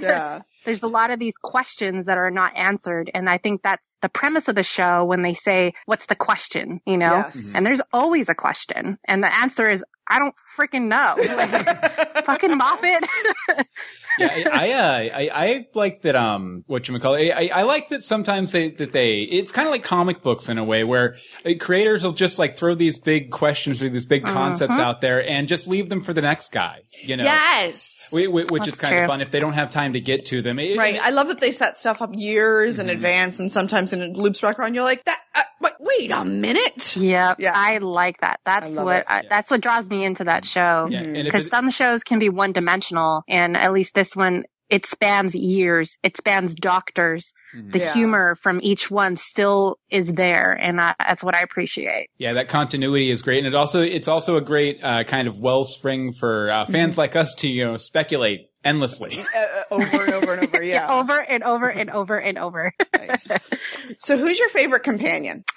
yeah. 0.00 0.42
There's 0.64 0.82
a 0.82 0.88
lot 0.88 1.10
of 1.10 1.18
these 1.18 1.36
questions 1.36 2.06
that 2.06 2.18
are 2.18 2.30
not 2.30 2.56
answered. 2.56 3.10
And 3.14 3.28
I 3.30 3.38
think 3.38 3.62
that's 3.62 3.96
the 4.02 4.08
premise 4.08 4.48
of 4.48 4.54
the 4.54 4.62
show 4.62 5.04
when 5.04 5.22
they 5.22 5.34
say, 5.34 5.72
what's 5.86 6.06
the 6.06 6.14
question? 6.16 6.80
You 6.86 6.96
know? 6.98 7.12
Yes. 7.12 7.52
And 7.54 7.64
there's 7.64 7.80
always 7.92 8.28
a 8.28 8.34
question. 8.34 8.98
And 9.06 9.22
the 9.24 9.34
answer 9.34 9.68
is, 9.68 9.82
I 10.10 10.18
don't 10.18 10.34
freaking 10.58 10.88
know. 10.88 11.14
Like, 11.36 12.24
fucking 12.24 12.56
Moffat. 12.56 13.04
yeah, 14.18 14.28
I 14.28 14.44
I, 14.52 14.70
uh, 14.72 15.18
I 15.18 15.30
I 15.46 15.66
like 15.74 16.02
that. 16.02 16.16
Um, 16.16 16.64
what 16.66 16.88
you 16.88 16.98
call 16.98 17.14
it? 17.14 17.30
I, 17.30 17.50
I 17.52 17.62
like 17.62 17.88
that 17.90 18.02
sometimes 18.02 18.52
they 18.52 18.70
that 18.72 18.92
they. 18.92 19.16
It's 19.20 19.52
kind 19.52 19.66
of 19.68 19.72
like 19.72 19.84
comic 19.84 20.22
books 20.22 20.48
in 20.48 20.58
a 20.58 20.64
way 20.64 20.84
where 20.84 21.16
uh, 21.44 21.52
creators 21.60 22.02
will 22.04 22.12
just 22.12 22.38
like 22.38 22.56
throw 22.56 22.74
these 22.74 22.98
big 22.98 23.30
questions 23.30 23.82
or 23.82 23.88
these 23.88 24.06
big 24.06 24.24
concepts 24.24 24.72
Uh-huh. 24.74 24.82
out 24.82 25.00
there 25.00 25.26
and 25.26 25.46
just 25.48 25.68
leave 25.68 25.88
them 25.88 26.02
for 26.02 26.12
the 26.12 26.22
next 26.22 26.52
guy. 26.52 26.80
You 27.02 27.16
know, 27.16 27.24
Yes. 27.24 27.97
Whi- 28.12 28.26
whi- 28.26 28.46
which 28.50 28.68
is 28.68 28.76
That's 28.76 28.80
kind 28.90 28.98
of 29.02 29.06
fun 29.08 29.20
if 29.20 29.30
they 29.30 29.40
don't 29.40 29.52
have 29.52 29.70
time 29.70 29.92
to 29.94 30.00
get 30.00 30.26
to 30.26 30.42
them. 30.42 30.58
It- 30.58 30.76
Right. 30.78 30.96
it- 30.96 31.02
I 31.02 31.10
love 31.10 31.28
that 31.28 31.40
they 31.40 31.50
set 31.52 31.76
stuff 31.78 32.00
up 32.02 32.10
years 32.14 32.78
in 32.78 32.90
advance 32.90 33.38
and 33.40 33.50
sometimes 33.50 33.92
in 33.92 34.00
it 34.02 34.16
loops 34.16 34.40
back 34.40 34.58
around. 34.58 34.74
You're 34.74 34.84
like, 34.84 35.04
that, 35.04 35.18
uh, 35.34 35.42
but 35.60 35.74
wait 35.80 36.10
a 36.12 36.24
minute. 36.24 36.96
Yep. 36.96 37.36
Yeah. 37.40 37.52
I 37.54 37.78
like 37.78 38.20
that. 38.20 38.40
That's 38.44 38.66
I 38.76 38.84
what. 38.84 39.04
I, 39.10 39.16
Yeah. 39.22 39.28
that's 39.28 39.50
what 39.50 39.60
draws 39.60 39.88
me 39.88 40.04
into 40.04 40.24
that 40.24 40.44
show. 40.44 40.86
yeah, 40.90 41.00
and 41.00 41.16
if 41.16 41.24
Because 41.24 41.46
it- 41.46 41.50
some 41.50 41.70
shows 41.70 42.04
can 42.04 42.18
be 42.18 42.28
one 42.28 42.52
dimensional 42.52 43.22
and 43.28 43.56
at 43.56 43.72
least 43.72 43.94
this 43.94 44.14
one, 44.16 44.44
it 44.70 44.84
spans 44.86 45.34
years. 45.34 45.96
It 46.02 46.16
spans 46.16 46.54
doctors. 46.54 47.32
Mhm. 47.56 47.72
The 47.72 47.78
Yeah. 47.78 47.92
humor 47.94 48.34
from 48.34 48.60
each 48.62 48.90
one 48.90 49.16
still 49.16 49.78
is 49.90 50.12
there. 50.12 50.52
And 50.52 50.80
I, 50.80 50.94
that's 50.98 51.24
what 51.24 51.34
I 51.34 51.40
appreciate. 51.40 52.08
yeah, 52.18 52.34
that 52.34 52.48
continuity 52.48 53.10
is 53.10 53.22
great, 53.22 53.38
and 53.38 53.46
it 53.46 53.54
also 53.54 53.80
it's 53.80 54.08
also 54.08 54.36
a 54.36 54.40
great 54.42 54.78
uh, 54.82 55.04
kind 55.04 55.26
of 55.28 55.38
wellspring 55.40 56.12
for 56.12 56.50
uh, 56.50 56.64
fans 56.66 56.92
Mm-hmm. 56.94 57.00
like 57.00 57.16
us 57.16 57.34
to 57.36 57.48
you 57.48 57.64
know 57.64 57.76
speculate 57.76 58.40
endlessly. 58.64 59.18
Uh, 59.34 59.38
uh, 59.40 59.62
over 59.70 60.04
and 60.04 60.14
over 60.14 60.32
and 60.34 60.46
over. 60.48 60.62
Yeah. 60.62 60.92
Over 61.00 61.18
and 61.18 61.42
over 61.44 61.68
and 61.68 61.90
over 61.90 62.18
and 62.18 62.36
over. 62.38 62.72
Nice. 62.96 63.28
So 64.00 64.18
who's 64.18 64.38
your 64.38 64.48
favorite 64.50 64.82
companion? 64.82 65.44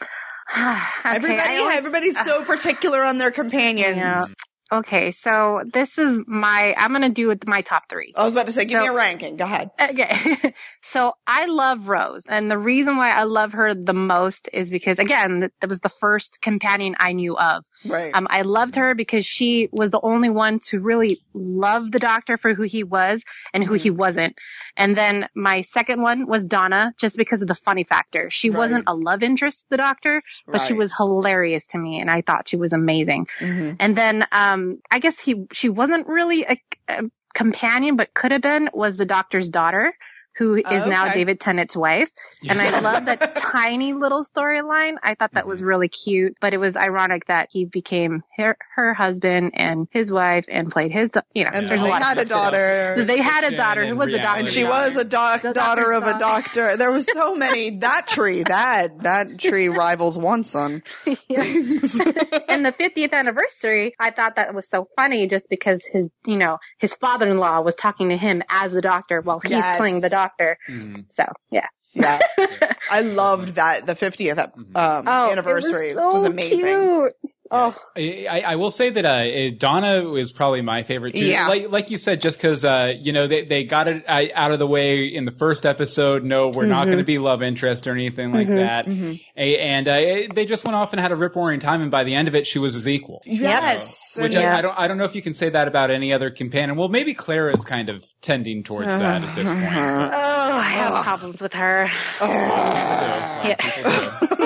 Okay, 0.54 0.80
Everybody, 1.06 1.58
always- 1.58 1.78
everybody's 1.78 2.19
so 2.26 2.43
particular 2.43 3.04
on 3.04 3.17
their 3.17 3.32
companions. 3.32 4.34
Okay, 4.71 5.12
so 5.12 5.63
this 5.73 5.97
is 5.97 6.21
my, 6.27 6.73
I'm 6.77 6.91
to 7.01 7.10
do 7.10 7.27
with 7.27 7.45
my 7.45 7.62
top 7.62 7.89
three. 7.89 8.13
I 8.15 8.23
was 8.23 8.31
about 8.31 8.45
to 8.45 8.53
say, 8.53 8.63
give 8.63 8.73
So- 8.77 8.81
me 8.81 8.88
a 8.88 8.93
ranking. 8.93 9.36
Go 9.36 9.43
ahead. 9.43 9.69
Okay. 9.79 10.53
so 10.81 11.13
I 11.27 11.47
love 11.47 11.89
Rose. 11.89 12.23
And 12.27 12.49
the 12.49 12.57
reason 12.57 12.95
why 12.95 13.12
I 13.12 13.23
love 13.23 13.51
her 13.53 13.73
the 13.75 13.93
most 13.93 14.47
is 14.53 14.69
because, 14.69 14.97
again, 14.97 15.49
that 15.60 15.69
was 15.69 15.81
the 15.81 15.89
first 15.89 16.39
companion 16.41 16.95
I 16.99 17.12
knew 17.12 17.38
of. 17.38 17.65
Right. 17.83 18.11
Um, 18.13 18.27
I 18.29 18.43
loved 18.43 18.75
her 18.75 18.93
because 18.93 19.25
she 19.25 19.69
was 19.71 19.89
the 19.89 19.99
only 20.01 20.29
one 20.29 20.59
to 20.69 20.79
really 20.79 21.21
love 21.33 21.91
the 21.91 21.99
doctor 21.99 22.37
for 22.37 22.53
who 22.53 22.63
he 22.63 22.83
was 22.83 23.23
and 23.53 23.63
who 23.63 23.73
Mhm. 23.73 23.81
he 23.81 23.89
wasn't. 23.89 24.37
And 24.77 24.95
then 24.95 25.27
my 25.35 25.61
second 25.61 26.01
one 26.01 26.27
was 26.27 26.45
Donna, 26.45 26.93
just 26.99 27.17
because 27.17 27.41
of 27.41 27.47
the 27.47 27.55
funny 27.55 27.83
factor. 27.83 28.29
She 28.29 28.49
Right. 28.49 28.57
wasn't 28.57 28.83
a 28.87 28.93
love 28.93 29.23
interest, 29.23 29.61
to 29.61 29.69
the 29.71 29.77
doctor, 29.77 30.21
but 30.47 30.61
she 30.61 30.73
was 30.73 30.93
hilarious 30.95 31.67
to 31.67 31.77
me, 31.77 31.99
and 31.99 32.09
I 32.09 32.21
thought 32.21 32.47
she 32.47 32.57
was 32.57 32.73
amazing. 32.73 33.27
Mhm. 33.39 33.77
And 33.79 33.95
then, 33.95 34.25
um, 34.31 34.79
I 34.91 34.99
guess 34.99 35.19
he, 35.19 35.45
she 35.51 35.69
wasn't 35.69 36.07
really 36.07 36.43
a, 36.43 36.57
a 36.87 37.03
companion, 37.33 37.95
but 37.95 38.13
could 38.13 38.31
have 38.31 38.41
been, 38.41 38.69
was 38.73 38.97
the 38.97 39.05
doctor's 39.05 39.49
daughter, 39.49 39.93
who 40.41 40.56
is 40.56 40.63
Oh, 40.65 40.89
now. 40.89 41.13
David 41.13 41.39
Tennant's 41.39 41.75
wife. 41.75 42.10
And 42.49 42.60
I 42.60 42.80
love 42.80 43.06
that 43.06 43.36
tiny 43.51 43.93
little 43.93 44.23
storyline. 44.23 44.95
I 45.04 45.13
thought 45.13 45.34
that 45.34 45.45
was 45.45 45.60
mm-hmm. 45.60 45.67
really 45.67 45.88
cute, 45.88 46.36
but 46.41 46.54
it 46.56 46.58
was 46.58 46.75
ironic 46.75 47.25
that 47.27 47.49
he 47.51 47.65
became 47.65 48.23
her, 48.38 48.58
her 48.75 48.93
husband 48.95 49.51
and 49.54 49.88
his 49.91 50.12
wife 50.12 50.45
and 50.49 50.71
played 50.71 50.91
his, 50.91 51.12
da- 51.12 51.21
you 51.36 51.43
know, 51.43 51.51
And 51.54 51.67
there's 51.69 51.82
they 51.82 51.88
a 51.88 51.91
lot 51.91 52.01
had 52.01 52.17
a 52.17 52.21
of 52.21 52.30
daughter. 52.30 53.06
They 53.06 53.19
had 53.19 53.43
a 53.43 53.56
daughter 53.56 53.84
who 53.84 53.89
and 53.91 53.99
was 53.99 54.13
a 54.13 54.17
doctor. 54.19 54.39
And 54.39 54.49
she 54.49 54.63
was 54.63 54.95
a 54.95 55.06
doc- 55.06 55.43
The 55.43 55.54
daughter 55.54 55.91
of 55.91 56.04
a 56.04 56.17
doctor. 56.17 56.75
There 56.77 56.91
was 56.91 57.06
so 57.06 57.36
many. 57.36 57.77
That 57.80 58.08
tree, 58.08 58.41
that 58.43 59.04
that 59.04 59.38
tree 59.38 59.67
rivals 59.84 60.17
one 60.17 60.43
son. 60.43 60.82
and 61.06 62.65
the 62.65 62.73
50th 62.80 63.12
anniversary, 63.13 63.93
I 63.99 64.12
thought 64.12 64.36
that 64.38 64.54
was 64.54 64.67
so 64.67 64.86
funny 64.95 65.27
just 65.27 65.49
because 65.49 65.86
his, 65.86 66.08
you 66.25 66.38
know, 66.38 66.58
his 66.80 66.95
father-in-law 66.95 67.62
was 67.62 67.75
talking 67.75 68.10
to 68.10 68.17
him 68.17 68.41
as 68.49 68.71
the 68.71 68.82
doctor 68.82 69.21
while 69.21 69.39
he's 69.39 69.51
Yes. 69.51 69.77
playing 69.77 70.01
the 70.01 70.10
doctor. 70.10 70.30
Mhm. 70.69 71.05
So, 71.09 71.25
yeah. 71.51 71.67
Yeah, 71.93 72.19
I 72.89 73.01
loved 73.01 73.55
that. 73.55 73.85
The 73.85 73.95
50th 73.95 74.39
um, 74.39 75.07
Oh, 75.07 75.29
anniversary 75.29 75.89
it 75.89 75.95
was, 75.95 76.03
so 76.03 76.13
was 76.13 76.23
amazing. 76.23 76.61
Cute. 76.61 77.13
Oh, 77.53 77.75
I, 77.97 78.27
I 78.29 78.39
I 78.51 78.55
will 78.55 78.71
say 78.71 78.91
that 78.91 79.03
uh, 79.05 79.49
Donna 79.57 80.13
is 80.13 80.31
probably 80.31 80.61
my 80.61 80.83
favorite 80.83 81.15
too. 81.15 81.25
Yeah. 81.25 81.49
Like, 81.49 81.69
like 81.69 81.91
you 81.91 81.97
said, 81.97 82.21
just 82.21 82.37
because 82.37 82.63
uh, 82.63 82.93
you 83.01 83.11
know 83.11 83.27
they, 83.27 83.43
they 83.43 83.65
got 83.65 83.89
it 83.89 84.05
uh, 84.07 84.21
out 84.33 84.53
of 84.53 84.59
the 84.59 84.67
way 84.67 85.03
in 85.05 85.25
the 85.25 85.31
first 85.31 85.65
episode. 85.65 86.23
No, 86.23 86.47
we're 86.47 86.65
not 86.65 86.85
going 86.85 86.99
to 86.99 87.03
be 87.03 87.17
love 87.19 87.43
interest 87.43 87.87
or 87.87 87.91
anything 87.91 88.31
like 88.31 88.47
that. 88.47 88.87
A- 88.87 89.57
and 89.59 89.85
uh, 89.87 90.31
they 90.33 90.45
just 90.45 90.63
went 90.63 90.75
off 90.77 90.93
and 90.93 91.01
had 91.01 91.11
a 91.11 91.15
rip 91.17 91.35
roaring 91.35 91.59
time. 91.59 91.81
And 91.81 91.91
by 91.91 92.05
the 92.05 92.15
end 92.15 92.29
of 92.29 92.35
it, 92.35 92.47
she 92.47 92.57
was 92.57 92.73
his 92.75 92.87
equal. 92.87 93.21
Yes. 93.25 94.17
Which 94.17 94.33
And- 94.35 94.45
I, 94.45 94.59
I 94.59 94.61
don't 94.61 94.79
I 94.79 94.87
don't 94.87 94.97
know 94.97 95.03
if 95.05 95.13
you 95.15 95.21
can 95.21 95.33
say 95.33 95.49
that 95.49 95.67
about 95.67 95.91
any 95.91 96.13
other 96.13 96.29
companion. 96.29 96.77
Well, 96.77 96.87
maybe 96.89 97.13
Clara 97.13 97.53
is 97.53 97.65
kind 97.65 97.89
of 97.89 98.05
tending 98.21 98.63
towards 98.63 98.87
that 98.87 99.23
at 99.23 99.35
this 99.35 99.47
point. 99.49 99.61
but- 99.61 99.71
oh, 100.13 100.55
I 100.55 100.61
have 100.63 101.03
problems 101.03 101.41
with 101.41 101.53
her. 101.53 101.89
Yeah. 102.21 103.55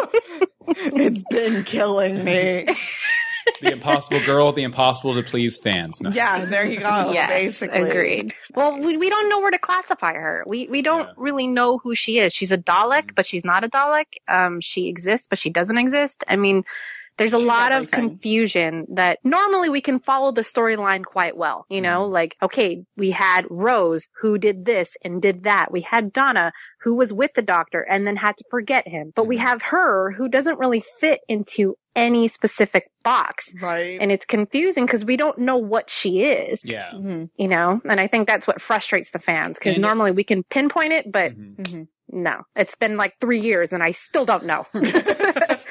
it's 0.68 1.24
been 1.30 1.64
killing 1.64 2.24
me. 2.24 2.66
the 3.62 3.72
impossible 3.72 4.20
girl, 4.26 4.52
the 4.54 4.64
impossible 4.64 5.16
to 5.16 5.24
please 5.24 5.58
fans. 5.58 6.02
No. 6.02 6.10
Yeah, 6.10 6.46
there 6.46 6.66
you 6.66 6.80
go. 6.80 7.12
yes, 7.14 7.30
basically. 7.30 7.82
agreed. 7.90 8.34
Well, 8.56 8.80
we, 8.80 8.98
we 8.98 9.10
don't 9.10 9.30
know 9.30 9.40
where 9.40 9.52
to 9.52 9.60
classify 9.60 10.14
her. 10.14 10.44
We 10.48 10.68
we 10.68 10.82
don't 10.82 11.08
Yeah. 11.08 11.14
really 11.18 11.48
know 11.48 11.78
who 11.78 11.94
she 11.96 12.18
is. 12.20 12.34
She's 12.34 12.52
a 12.52 12.58
Dalek, 12.58 13.14
but 13.16 13.26
she's 13.26 13.46
not 13.46 13.64
a 13.64 13.70
Dalek. 13.70 14.06
Um, 14.28 14.62
she 14.62 14.88
exists, 14.88 15.28
but 15.30 15.38
she 15.40 15.50
doesn't 15.52 15.78
exist. 15.78 16.24
I 16.28 16.36
mean, 16.38 16.64
there's 17.18 17.34
a 17.34 17.38
She's 17.38 17.46
lot 17.46 17.72
of 17.72 17.90
confusion 17.92 18.86
that 18.96 19.20
normally 19.24 19.70
we 19.70 19.82
can 19.82 20.00
follow 20.00 20.32
the 20.32 20.42
storyline 20.42 21.04
quite 21.04 21.36
well. 21.38 21.66
You 21.70 21.82
know, 21.82 22.06
like 22.08 22.36
okay, 22.42 22.84
we 22.98 23.12
had 23.12 23.46
Rose 23.50 24.08
who 24.22 24.38
did 24.38 24.66
this 24.66 24.98
and 25.04 25.22
did 25.22 25.44
that. 25.44 25.72
We 25.72 25.82
had 25.82 26.12
Donna 26.14 26.52
who 26.82 26.96
was 26.96 27.12
with 27.14 27.34
the 27.34 27.42
Doctor 27.42 27.82
and 27.82 28.06
then 28.06 28.16
had 28.16 28.38
to 28.38 28.44
forget 28.50 28.88
him. 28.88 29.12
But 29.16 29.28
we 29.28 29.38
have 29.38 29.62
her 29.64 30.12
who 30.12 30.28
doesn't 30.30 30.60
really 30.60 30.82
fit 31.00 31.20
into 31.28 31.76
any 31.96 32.28
specific 32.28 32.90
box. 33.04 33.54
Right. 33.62 33.98
And 34.02 34.12
it's 34.12 34.26
confusing 34.26 34.86
because 34.86 35.06
we 35.06 35.16
don't 35.16 35.38
know 35.40 35.58
what 35.58 35.90
she 35.90 36.24
is 36.24 36.60
Yeah. 36.66 36.92
Mhm. 36.94 37.30
you 37.38 37.48
know 37.48 37.80
and 37.86 38.00
i 38.02 38.08
think 38.08 38.28
that's 38.28 38.46
what 38.48 38.60
frustrates 38.62 39.12
the 39.12 39.20
fans 39.20 39.58
because 39.58 39.76
And- 39.76 39.82
normally 39.84 40.12
we 40.12 40.24
can 40.26 40.44
pinpoint 40.44 40.92
it 40.92 41.10
but 41.10 41.32
Mhm. 41.32 41.56
Mhm. 41.56 41.88
no 42.10 42.42
it's 42.56 42.76
been 42.76 42.98
like 42.98 43.14
three 43.22 43.40
years 43.40 43.72
and 43.72 43.82
i 43.82 43.92
still 43.92 44.26
don't 44.26 44.44
know 44.46 44.66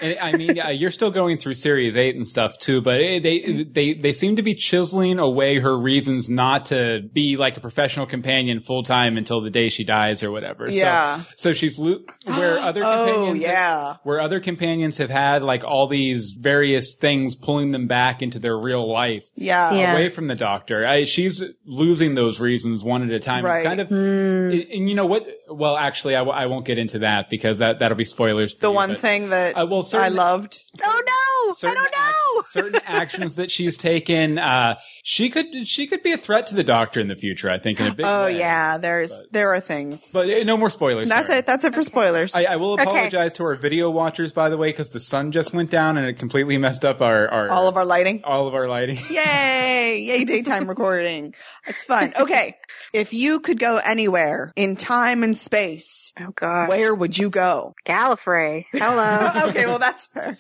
And, 0.05 0.19
I 0.21 0.37
mean, 0.37 0.61
uh, 0.61 0.69
you're 0.71 0.91
still 0.91 1.11
going 1.11 1.37
through 1.39 1.55
series 1.55 1.97
eight 1.97 2.15
and 2.17 2.27
stuff 2.27 2.59
too, 2.59 2.81
but 2.83 2.99
they 2.99 3.65
they 3.65 3.95
they 3.95 4.13
seem 4.13 4.37
to 4.37 4.43
be 4.43 4.55
chiseling 4.55 5.19
away 5.19 5.59
her 5.59 5.77
reasons 5.79 6.29
not 6.29 6.67
to 6.67 7.01
be 7.13 7.37
like 7.37 7.57
a 7.57 7.61
professional 7.61 8.07
companion 8.07 8.61
full 8.61 8.83
time 8.83 9.17
until 9.17 9.41
the 9.41 9.51
day 9.51 9.69
she 9.69 9.85
dies 9.85 10.23
or 10.23 10.31
whatever. 10.31 10.69
Yeah. 10.71 11.19
So, 11.21 11.25
so 11.37 11.53
she's 11.53 11.79
lo- 11.79 12.01
where 12.25 12.59
other 12.59 12.83
Oh, 12.85 13.07
companions, 13.07 13.43
yeah. 13.43 13.97
where 14.03 14.21
other 14.21 14.41
companions 14.41 14.99
have 14.99 15.11
had 15.11 15.43
like 15.43 15.65
all 15.65 15.89
these 15.89 16.33
various 16.39 16.95
things 16.95 17.37
pulling 17.37 17.71
them 17.73 17.87
back 17.87 18.23
into 18.23 18.39
their 18.39 18.57
real 18.59 18.91
life. 18.91 19.25
Yeah. 19.37 19.73
Yeah. 19.75 19.93
Away 19.93 20.09
from 20.11 20.27
the 20.29 20.35
doctor, 20.35 20.87
I, 20.87 21.05
she's 21.05 21.43
losing 21.65 22.15
those 22.15 22.41
reasons 22.41 22.83
one 22.85 23.03
at 23.03 23.11
a 23.11 23.21
time. 23.21 23.45
Right. 23.45 23.59
It's 23.59 23.67
kind 23.67 23.81
of, 23.81 23.89
Hmm. 23.89 23.95
and 23.95 24.65
and 24.75 24.89
you 24.89 24.95
know 24.95 25.07
what? 25.07 25.27
Well, 25.49 25.77
actually, 25.77 26.15
I, 26.17 26.21
w- 26.21 26.37
I 26.37 26.47
won't 26.47 26.65
get 26.67 26.79
into 26.79 27.01
that 27.01 27.31
because 27.31 27.59
that 27.59 27.79
that'll 27.79 27.97
be 27.97 28.05
spoilers. 28.05 28.55
For 28.55 28.61
The 28.63 28.69
you, 28.71 28.75
one 28.75 28.91
but- 28.91 29.01
thing 29.01 29.31
that 29.31 29.55
Uh, 29.57 29.67
well, 29.71 29.81
I 29.81 29.83
certain- 30.03 30.17
loved. 30.17 30.63
oh 30.83 31.03
no 31.07 31.51
i 31.51 31.53
certain 31.57 31.75
don't 31.77 31.87
ac- 31.87 32.01
know 32.01 32.43
certain 32.45 32.81
actions 32.87 33.35
that 33.37 33.51
she's 33.51 33.77
taken. 33.77 34.39
Uh, 34.39 34.77
she 35.03 35.29
could 35.31 35.67
she 35.67 35.87
could 35.87 36.03
be 36.03 36.13
a 36.13 36.17
threat 36.17 36.47
to 36.49 36.55
the 36.55 36.65
doctor 36.65 37.01
in 37.01 37.09
the 37.09 37.17
future. 37.17 37.49
I 37.51 37.59
think 37.59 37.81
in 37.81 37.87
a 37.89 37.95
big 37.95 38.05
Oh 38.07 38.25
way. 38.27 38.39
yeah, 38.39 38.79
there's 38.79 39.11
But- 39.15 39.33
there 39.33 39.53
are 39.55 39.61
things. 39.61 40.11
But 40.13 40.29
uh, 40.29 40.43
no 40.45 40.57
more 40.57 40.71
spoilers. 40.71 41.09
That's 41.09 41.27
sorry. 41.29 41.41
it. 41.41 41.47
That's 41.47 41.65
it 41.65 41.75
for 41.75 41.83
spoilers. 41.83 42.35
I, 42.35 42.45
I 42.45 42.57
will 42.57 42.73
Okay. 42.75 42.83
apologize 42.83 43.33
to 43.35 43.45
our 43.45 43.55
video 43.57 43.91
watchers, 43.91 44.33
by 44.33 44.49
the 44.49 44.57
way, 44.57 44.71
because 44.71 44.91
the 44.91 45.01
sun 45.01 45.33
just 45.33 45.53
went 45.55 45.71
down 45.71 45.97
and 45.97 46.07
it 46.07 46.15
completely 46.19 46.59
messed 46.59 46.85
up 46.85 47.01
our, 47.03 47.29
our 47.29 47.49
All 47.51 47.69
of 47.69 47.77
our 47.77 47.85
lighting. 47.85 48.23
all 48.25 48.49
of 48.49 48.55
our 48.55 48.67
lighting. 48.69 48.99
Yay! 49.11 50.01
Yay! 50.07 50.25
Daytime 50.25 50.69
recording. 50.69 51.35
It's 51.67 51.85
fun. 51.85 52.13
Okay, 52.19 52.57
if 52.93 53.13
you 53.15 53.41
could 53.41 53.59
go 53.59 53.77
anywhere 53.77 54.53
in 54.57 54.77
time 54.77 55.23
and 55.23 55.37
space, 55.37 56.13
oh 56.21 56.33
god 56.35 56.69
where 56.69 56.95
would 56.95 57.17
you 57.17 57.31
go? 57.31 57.75
gallifrey 57.85 58.65
hello 58.73 59.49
okay, 59.51 59.67
well 59.67 59.74
that's 59.79 60.07
fair. 60.07 60.39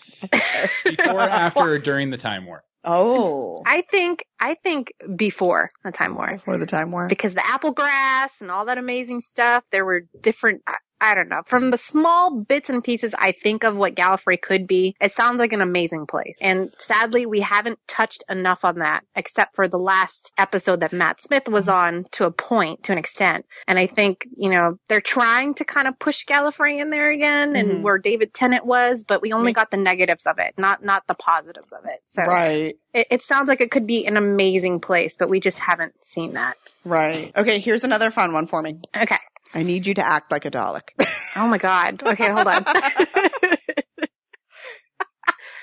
Before, 0.85 1.20
after, 1.20 1.62
or 1.62 1.79
during 1.79 2.11
the 2.11 2.16
time 2.16 2.47
war. 2.47 2.64
Oh, 2.87 3.62
i 3.64 3.81
think 3.81 4.27
i 4.38 4.55
think 4.62 4.92
before 5.16 5.70
the 5.85 5.90
time 5.90 6.14
war 6.16 6.33
before 6.33 6.59
the 6.59 6.66
time 6.66 6.90
war. 6.90 7.09
because 7.09 7.33
the 7.33 7.47
apple 7.47 7.73
grass 7.73 8.31
and 8.42 8.51
all 8.51 8.66
that 8.66 8.77
amazing 8.77 9.23
stuff 9.23 9.64
there 9.73 9.87
were 9.87 10.03
different 10.20 10.61
uh, 10.66 10.73
I, 11.00 11.14
don't 11.14 11.28
know. 11.28 11.42
From 11.44 11.70
the 11.70 11.78
small 11.78 12.40
bits 12.40 12.70
and 12.70 12.83
pieces 12.83 13.14
i 13.18 13.33
think 13.33 13.64
of 13.64 13.76
what 13.76 13.94
gallifrey 13.94 14.40
could 14.40 14.66
be 14.66 14.96
it 15.00 15.12
sounds 15.12 15.38
like 15.38 15.52
an 15.52 15.61
amazing 15.61 16.07
place. 16.07 16.37
And 16.40 16.72
sadly 16.78 17.26
we 17.26 17.40
haven't 17.40 17.78
touched 17.87 18.24
enough 18.28 18.64
on 18.64 18.78
that 18.78 19.04
except 19.14 19.54
for 19.54 19.68
the 19.68 19.78
last 19.78 20.33
episode 20.38 20.80
that 20.80 20.92
matt 20.92 21.20
smith 21.20 21.48
was 21.48 21.68
on 21.68 22.04
to 22.12 22.24
a 22.24 22.30
point 22.30 22.85
to 22.85 22.92
an 22.92 22.98
extent. 22.98 23.46
And 23.66 23.78
i 23.78 23.87
think 23.87 24.26
you 24.37 24.50
know 24.50 24.78
they're 24.88 25.00
trying 25.00 25.54
to 25.54 25.64
kind 25.64 25.88
of 25.88 25.98
push 25.98 26.24
gallifrey 26.26 26.80
in 26.80 26.90
there 26.90 27.11
again 27.11 27.57
and 27.57 27.68
Mhm. 27.70 27.83
where 27.83 27.98
david 27.98 28.33
tennant 28.35 28.64
was 28.64 29.04
but 29.04 29.22
we 29.22 29.33
only 29.33 29.52
got 29.52 29.70
the 29.70 29.76
negatives 29.76 30.26
of 30.26 30.38
it 30.38 30.54
not 30.59 30.85
not 30.85 31.07
the 31.07 31.14
positives 31.14 31.72
of 31.72 31.85
it. 31.85 32.00
So 32.07 32.22
Right, 32.22 32.76
it, 32.92 33.07
it 33.11 33.22
sounds 33.22 33.48
like 33.48 33.61
it 33.61 33.70
could 33.70 33.87
be 33.87 34.07
an 34.07 34.16
amazing 34.16 34.80
place 34.80 35.16
but 35.18 35.28
we 35.28 35.40
just 35.40 35.59
haven't 35.59 35.94
seen 36.02 36.35
that. 36.35 36.57
Right. 36.85 37.33
Okay, 37.37 37.61
here's 37.61 37.85
another 37.85 38.11
fun 38.11 38.33
one 38.33 38.46
for 38.46 38.61
me. 38.62 38.78
okay 38.96 39.18
I 39.55 39.62
need 39.62 39.87
you 39.87 39.95
to 39.95 40.03
act 40.05 40.31
like 40.31 40.45
a 40.45 40.51
Dalek. 40.51 40.88
Oh 41.37 41.49
my 41.49 41.59
god. 41.59 42.01
Okay, 42.07 42.29
hold 42.31 42.47
on. 42.47 42.64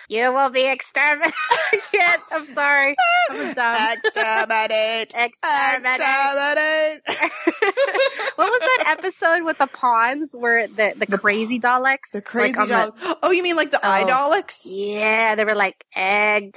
you 0.09 0.33
will 0.33 0.49
be 0.49 0.65
exterminated. 0.65 1.33
I. 1.93 2.19
I'm 2.29 2.45
sorry. 2.53 2.93
I'm 3.29 3.53
dumb. 3.53 3.75
Exterminate. 4.03 5.13
Exterminate. 5.15 7.01
What 8.35 8.49
was 8.51 8.59
that 8.59 8.83
episode 8.97 9.43
with 9.45 9.59
the 9.59 9.67
pawns 9.67 10.31
where 10.33 10.67
the, 10.67 10.93
the 10.97 11.17
crazy 11.17 11.57
Daleks? 11.57 12.11
The 12.11 12.21
crazy 12.21 12.51
Like 12.51 12.59
on 12.59 12.67
the- 12.67 13.17
Oh, 13.23 13.31
you 13.31 13.43
mean 13.43 13.55
like 13.55 13.71
the 13.71 13.79
eye 13.81 14.03
Oh. 14.05 14.07
Daleks? 14.07 14.63
Yeah, 14.65 15.35
they 15.35 15.45
were 15.45 15.55
like 15.55 15.85
exterminate, 15.95 16.51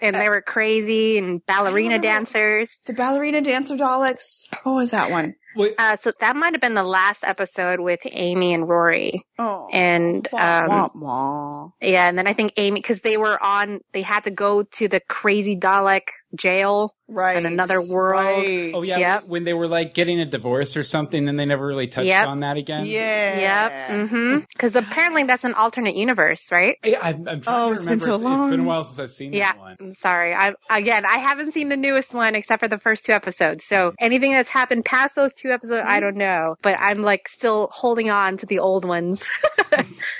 and 0.00 0.16
they 0.16 0.24
eh. 0.26 0.28
were 0.28 0.40
crazy 0.40 1.18
and 1.18 1.44
ballerina 1.44 1.98
dancers. 1.98 2.80
The 2.86 2.94
ballerina 2.94 3.42
dancer 3.42 3.76
Daleks. 3.76 4.44
What 4.62 4.72
was 4.74 4.92
that 4.92 5.10
one? 5.10 5.34
Wait, 5.56 5.74
Uh, 5.78 5.96
so 5.96 6.12
that 6.20 6.36
might 6.36 6.54
have 6.54 6.60
been 6.60 6.74
the 6.74 6.82
last 6.84 7.24
episode 7.24 7.80
with 7.80 8.00
Amy 8.04 8.54
and 8.54 8.68
Rory, 8.68 9.24
Oh. 9.38 9.68
and 9.72 10.28
Wah, 10.32 10.58
um, 10.64 10.68
wah, 10.68 10.88
wah. 10.94 11.70
Yeah, 11.80 12.08
and 12.08 12.18
then 12.18 12.26
I 12.26 12.32
think 12.34 12.52
Amy, 12.56 12.80
because 12.80 13.00
they 13.00 13.16
were 13.16 13.42
on, 13.42 13.80
they 13.92 14.02
had 14.02 14.24
to 14.24 14.30
go 14.30 14.62
to 14.62 14.88
the 14.88 15.00
crazy 15.00 15.56
Dalek 15.56 16.08
jail. 16.36 16.92
Right. 17.08 17.36
in 17.36 17.46
another 17.46 17.80
world. 17.80 18.20
Right. 18.20 18.72
oh 18.74 18.82
yeah, 18.82 18.98
Yep. 18.98 19.28
when 19.28 19.44
they 19.44 19.54
were 19.54 19.68
like 19.68 19.94
getting 19.94 20.18
a 20.18 20.26
divorce 20.26 20.76
or 20.76 20.82
something, 20.82 21.28
and 21.28 21.38
they 21.38 21.44
never 21.46 21.64
really 21.64 21.86
touched 21.86 22.08
Yep. 22.08 22.26
on 22.26 22.40
that 22.40 22.56
again. 22.56 22.84
Yeah. 22.86 23.68
Yep. 23.92 24.08
hmm 24.10 24.38
Because 24.52 24.74
apparently 24.74 25.22
that's 25.22 25.44
an 25.44 25.54
alternate 25.54 25.94
universe, 25.94 26.50
right? 26.50 26.74
Yeah, 26.84 26.98
I'm, 27.00 27.28
I'm 27.28 27.40
trying 27.42 27.56
Oh, 27.60 27.68
to 27.68 27.76
it's 27.76 27.84
been 27.86 28.00
remember. 28.00 28.06
so 28.06 28.14
It's- 28.16 28.40
It's 28.42 28.50
been 28.50 28.58
a 28.58 28.64
while 28.64 28.82
since 28.82 28.98
I've 28.98 29.10
seen 29.12 29.32
Yeah. 29.32 29.52
that 29.52 29.58
one. 29.60 29.76
I'm 29.78 29.92
sorry. 29.92 30.34
I 30.34 30.54
again, 30.68 31.04
I 31.06 31.18
haven't 31.18 31.52
seen 31.52 31.68
the 31.68 31.76
newest 31.76 32.12
one 32.12 32.34
except 32.34 32.58
for 32.60 32.66
the 32.66 32.78
first 32.80 33.06
two 33.06 33.12
episodes. 33.12 33.64
So 33.64 33.92
anything 34.00 34.32
that's 34.32 34.50
happened 34.50 34.84
past 34.84 35.14
those 35.14 35.32
two 35.32 35.50
episodes, 35.52 35.84
I 35.86 36.00
don't 36.00 36.16
know. 36.16 36.56
But 36.60 36.80
I'm 36.80 37.02
like 37.02 37.28
still 37.28 37.68
holding 37.70 38.10
on 38.10 38.36
to 38.38 38.46
the 38.46 38.58
old 38.58 38.84
ones. 38.84 39.24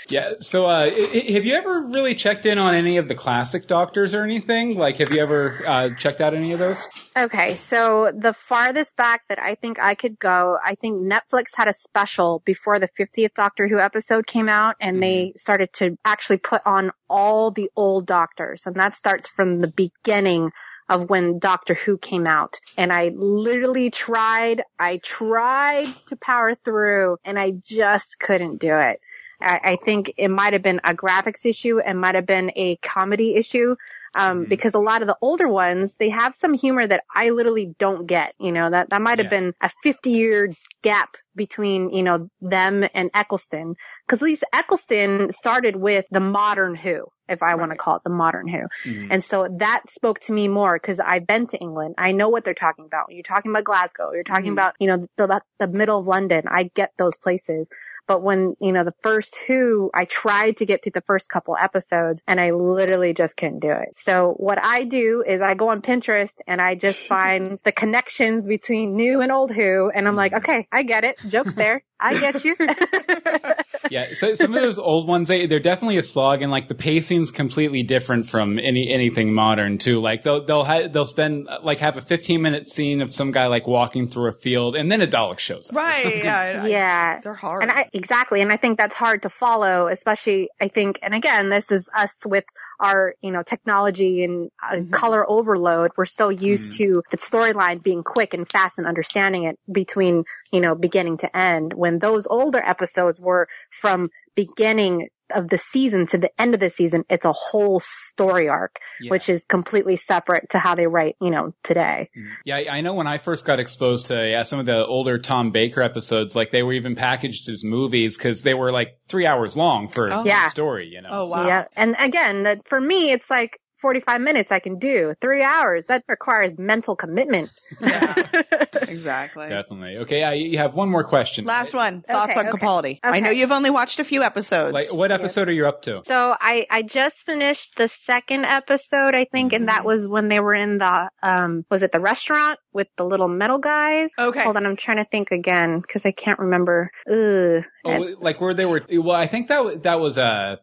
Yeah. 0.09 0.35
So, 0.41 0.67
uh, 0.67 0.89
have 0.89 1.45
you 1.45 1.55
ever 1.55 1.91
really 1.93 2.15
checked 2.15 2.47
in 2.47 2.59
on 2.59 2.75
any 2.75 2.99
of 2.99 3.09
the 3.09 3.17
classic 3.17 3.67
Doctors 3.67 4.15
or 4.15 4.23
anything? 4.23 4.77
Like, 4.77 4.99
have 4.99 5.11
you 5.11 5.21
ever 5.21 5.61
uh, 5.67 5.91
checked 5.97 6.21
out 6.21 6.33
any 6.33 6.53
of 6.53 6.61
those? 6.61 6.87
Okay, 7.17 7.57
so 7.57 8.13
the 8.17 8.33
farthest 8.33 8.97
back 8.97 9.27
that 9.29 9.41
I 9.41 9.57
think 9.57 9.81
I 9.81 9.97
could 9.97 10.19
go, 10.19 10.59
I 10.65 10.77
think 10.77 11.03
Netflix 11.03 11.57
had 11.57 11.67
a 11.67 11.73
special 11.73 12.41
before 12.45 12.79
the 12.79 12.89
50th 12.89 13.35
Doctor 13.35 13.67
Who 13.67 13.81
episode 13.81 14.27
came 14.29 14.49
out, 14.49 14.77
and 14.81 15.03
they 15.03 15.33
started 15.37 15.73
to 15.75 15.99
actually 16.05 16.39
put 16.39 16.63
on 16.65 16.93
all 17.11 17.51
the 17.51 17.71
old 17.75 18.07
Doctors, 18.07 18.67
and 18.67 18.77
that 18.77 18.95
starts 18.95 19.29
from 19.29 19.61
the 19.61 19.69
beginning 19.69 20.53
of 20.89 21.11
when 21.11 21.39
Doctor 21.39 21.75
Who 21.75 21.99
came 21.99 22.27
out. 22.27 22.61
And 22.79 22.93
I 22.93 23.09
literally 23.09 23.91
tried, 23.91 24.63
I 24.79 24.99
tried 24.99 25.93
to 26.07 26.17
power 26.17 26.55
through, 26.55 27.19
and 27.25 27.39
I 27.39 27.51
just 27.51 28.21
couldn't 28.21 28.59
do 28.59 28.77
it. 28.77 29.01
I, 29.41 29.61
I 29.73 29.77
think 29.77 30.13
it 30.17 30.29
might 30.29 30.53
have 30.53 30.63
been 30.63 30.81
a 30.85 30.95
graphics 30.95 31.45
issue, 31.47 31.79
and 31.79 32.01
might 32.01 32.15
have 32.15 32.27
been 32.27 32.51
a 32.57 32.77
comedy 32.77 33.35
issue 33.35 33.77
um, 34.15 34.47
Mhm. 34.47 34.49
because 34.49 34.75
a 34.75 34.79
lot 34.79 35.03
of 35.03 35.09
the 35.09 35.17
older 35.21 35.47
ones 35.49 35.97
they 35.97 36.09
have 36.09 36.35
some 36.35 36.55
humor 36.55 36.87
that 36.87 37.05
I 37.15 37.31
literally 37.31 37.75
don't 37.79 38.07
get. 38.07 38.35
You 38.39 38.53
know 38.53 38.71
that 38.71 38.91
that 38.91 39.03
might 39.03 39.19
have 39.19 39.27
Yeah. 39.33 39.41
been 39.41 39.55
a 39.61 39.71
fifty 39.83 40.11
year 40.11 40.49
gap 40.83 41.17
between 41.35 41.91
you 41.91 42.03
know 42.03 42.31
them 42.41 42.87
and 42.95 43.11
Eccleston 43.13 43.75
because 44.07 44.23
at 44.23 44.25
least 44.27 44.45
Eccleston 44.53 45.33
started 45.33 45.77
with 45.77 46.07
the 46.11 46.21
modern 46.21 46.75
Who, 46.75 47.09
if 47.29 47.43
I 47.43 47.57
want 47.57 47.73
to 47.73 47.77
call 47.77 47.97
it 47.97 48.05
the 48.05 48.11
modern 48.11 48.49
Who, 48.49 48.67
Mhm. 48.85 49.09
and 49.11 49.23
so 49.25 49.49
that 49.59 49.91
spoke 49.91 50.21
to 50.21 50.33
me 50.33 50.49
more 50.49 50.79
because 50.79 50.99
I've 51.01 51.27
been 51.27 51.47
to 51.49 51.59
England. 51.59 51.97
I 51.99 52.13
know 52.13 52.29
what 52.31 52.45
they're 52.45 52.55
talking 52.55 52.87
about. 52.87 53.07
You're 53.11 53.23
talking 53.23 53.51
about 53.51 53.65
Glasgow. 53.65 54.13
You're 54.13 54.23
talking 54.23 54.51
Mhm. 54.51 54.55
about 54.55 54.75
you 54.79 54.87
know 54.87 55.05
the 55.17 55.41
the 55.59 55.69
middle 55.69 55.99
of 55.99 56.07
London. 56.07 56.45
I 56.47 56.71
get 56.75 56.93
those 56.97 57.17
places. 57.19 57.69
But 58.07 58.23
when, 58.23 58.57
you 58.61 58.73
know, 58.73 58.85
the 58.85 58.95
first 59.01 59.39
Who, 59.47 59.91
I 59.93 60.05
tried 60.05 60.59
to 60.59 60.67
get 60.67 60.83
through 60.83 60.93
the 60.93 61.03
first 61.03 61.29
couple 61.29 61.57
episodes 61.57 62.23
and 62.27 62.41
I 62.41 62.51
literally 62.51 63.15
just 63.15 63.37
couldn't 63.37 63.61
do 63.61 63.71
it. 63.71 63.99
So 63.99 64.33
what 64.33 64.63
I 64.63 64.85
do 64.85 65.25
is 65.27 65.41
I 65.41 65.55
go 65.55 65.69
on 65.69 65.83
Pinterest 65.83 66.37
and 66.47 66.61
I 66.61 66.75
just 66.75 67.07
find 67.09 67.59
the 67.65 67.73
connections 67.73 68.47
between 68.47 68.97
new 68.97 69.21
and 69.21 69.33
old 69.33 69.53
Who. 69.53 69.91
And 69.91 70.07
I'm 70.07 70.17
like, 70.17 70.33
mm. 70.33 70.39
okay, 70.39 70.69
I 70.71 70.83
get 70.83 71.05
it. 71.05 71.19
Joke's 71.29 71.55
there. 71.55 71.83
I 71.99 72.19
get 72.19 72.45
you. 72.45 72.57
Yeah, 73.91 74.13
so 74.15 74.35
some 74.35 74.55
of 74.55 74.61
those 74.63 74.79
old 74.79 75.07
ones, 75.09 75.29
they, 75.29 75.47
they're 75.47 75.61
definitely 75.61 75.99
a 75.99 76.03
slog, 76.03 76.43
and 76.43 76.51
like 76.51 76.69
the 76.69 76.75
pacing's 76.75 77.31
completely 77.31 77.83
different 77.83 78.27
from 78.27 78.59
any 78.59 78.89
anything 78.91 79.33
modern 79.33 79.79
too. 79.79 80.01
Like 80.01 80.23
they'll 80.23 80.45
they'll 80.45 80.65
ha- 80.65 80.89
they'll 80.89 81.05
spend 81.05 81.49
like 81.63 81.79
have 81.79 81.97
a 81.97 82.01
15 82.01 82.41
minute 82.43 82.67
scene 82.67 83.01
of 83.01 83.13
some 83.15 83.31
guy 83.33 83.47
like 83.47 83.67
walking 83.67 84.07
through 84.09 84.29
a 84.29 84.33
field, 84.33 84.77
and 84.77 84.91
then 84.91 85.01
a 85.03 85.07
Dalek 85.07 85.39
shows 85.39 85.69
up. 85.71 85.77
Right. 85.77 86.23
Yeah. 86.27 86.61
I- 86.65 86.67
yeah. 86.69 87.21
They're 87.21 87.35
hard. 87.35 87.63
And 87.63 87.71
I, 87.71 87.89
exactly. 87.93 88.41
And 88.41 88.51
I 88.53 88.57
think 88.57 88.79
that's 88.79 88.95
hard 88.95 89.23
to 89.23 89.29
follow, 89.29 89.87
especially 89.89 90.49
I 90.61 90.69
think, 90.69 90.99
and 91.03 91.15
again, 91.15 91.49
this 91.49 91.71
is 91.71 91.89
us 91.95 92.23
with 92.27 92.45
our, 92.79 93.15
you 93.21 93.31
know, 93.31 93.43
technology 93.43 94.25
and 94.25 94.51
uh, 94.63 94.77
Mhm. 94.77 94.93
color 94.93 95.29
overload. 95.29 95.93
We're 95.97 96.05
so 96.05 96.29
used 96.29 96.73
to 96.75 97.03
the 97.11 97.17
storyline 97.17 97.83
being 97.83 98.03
quick 98.03 98.35
and 98.35 98.47
fast 98.49 98.79
and 98.79 98.87
understanding 98.87 99.45
it 99.45 99.59
between, 99.71 100.25
you 100.53 100.61
know, 100.61 100.75
beginning 100.75 101.19
to 101.19 101.37
end. 101.37 101.73
When 101.73 101.99
those 101.99 102.27
older 102.27 102.63
episodes 102.63 103.21
were 103.21 103.49
from 103.71 104.11
beginning 104.37 105.09
of 105.35 105.49
the 105.49 105.59
season 105.59 106.07
to 106.07 106.19
the 106.19 106.31
end 106.41 106.55
of 106.55 106.61
the 106.61 106.71
season, 106.71 107.05
it's 107.11 107.25
a 107.25 107.33
whole 107.33 107.81
story 107.81 108.49
arc, 108.49 108.79
Yeah. 109.01 109.11
which 109.11 109.29
is 109.29 109.45
completely 109.45 109.97
separate 109.97 110.51
to 110.51 110.61
how 110.61 110.77
they 110.77 110.87
write, 110.87 111.17
you 111.21 111.31
know, 111.33 111.53
today. 111.65 112.11
Mm-hmm. 112.17 112.33
Yeah, 112.45 112.57
I 112.59 112.67
I 112.71 112.81
know 112.81 112.95
when 112.95 113.09
I 113.09 113.19
first 113.19 113.45
got 113.45 113.59
exposed 113.59 114.07
to 114.07 114.15
yeah, 114.15 114.45
some 114.45 114.61
of 114.61 114.67
the 114.67 114.87
older 114.87 115.19
Tom 115.19 115.51
Baker 115.51 115.83
episodes, 115.83 116.37
like 116.37 116.53
they 116.53 116.63
were 116.63 116.75
even 116.75 116.95
packaged 116.95 117.49
as 117.49 117.65
movies 117.65 118.17
because 118.17 118.45
they 118.45 118.55
were 118.55 118.71
like 118.71 119.01
three 119.09 119.27
hours 119.27 119.57
long 119.57 119.89
for 119.89 120.13
Oh. 120.13 120.23
the 120.23 120.29
Yeah. 120.29 120.49
story. 120.49 120.87
You 120.87 121.03
know. 121.03 121.09
Oh, 121.11 121.25
So- 121.27 121.33
wow. 121.33 121.47
Yeah. 121.49 121.65
And 121.75 121.97
again, 121.99 122.45
that 122.45 122.69
for 122.69 122.81
me, 122.81 123.11
it's 123.11 123.29
like 123.29 123.59
45 123.77 124.21
minutes 124.21 124.53
I 124.53 124.59
can 124.59 124.79
do. 124.79 125.13
Three 125.21 125.43
hours. 125.43 125.87
That 125.87 126.05
requires 126.09 126.59
mental 126.59 126.97
commitment. 126.97 127.51
Yeah. 127.81 128.15
exactly. 128.89 129.49
Definitely. 129.49 129.99
Okay, 129.99 130.23
I, 130.23 130.33
you 130.35 130.59
have 130.59 130.75
one 130.75 130.89
more 130.89 131.05
question. 131.05 131.45
Last 131.45 131.75
one. 131.75 132.03
Thoughts 132.03 132.37
Okay, 132.37 132.41
on 132.41 132.49
okay. 132.49 132.59
Capaldi. 132.59 132.99
I 133.03 133.21
know 133.21 133.31
you've 133.31 133.53
only 133.53 133.71
watched 133.71 133.99
a 134.01 134.05
few 134.05 134.23
episodes. 134.23 134.73
Like, 134.73 134.93
what 134.93 135.13
episode 135.13 135.49
are 135.49 135.53
you 135.53 135.67
up 135.67 135.83
to? 135.83 136.03
So 136.05 136.35
I, 136.41 136.67
I 136.71 136.83
just 136.83 137.17
finished 137.27 137.77
the 137.77 137.89
second 137.89 138.45
episode, 138.45 139.15
I 139.15 139.27
think, 139.31 139.53
and 139.53 139.69
that 139.69 139.85
was 139.85 140.07
when 140.07 140.29
they 140.29 140.41
were 140.41 140.55
in 140.55 140.79
the, 140.79 141.11
um, 141.23 141.65
was 141.71 141.83
it 141.83 141.93
the 141.93 142.01
restaurant 142.01 142.59
with 142.73 142.89
the 142.97 143.05
little 143.05 143.29
metal 143.29 143.59
guys? 143.59 144.11
okay. 144.19 144.43
Hold 144.43 144.57
on, 144.57 144.67
I'm 144.67 144.77
trying 144.77 144.99
to 144.99 145.05
think 145.05 145.31
again 145.31 145.81
because 145.81 146.05
I 146.07 146.13
can't 146.13 146.39
remember. 146.39 146.91
Ugh. 147.11 147.65
Oh, 147.85 148.15
like 148.21 148.41
where 148.41 148.55
they 148.55 148.67
were. 148.67 148.83
Well, 148.91 149.13
I 149.17 149.27
think 149.27 149.49
that 149.49 149.85
that 149.85 150.01
was 150.01 150.19
a 150.19 150.59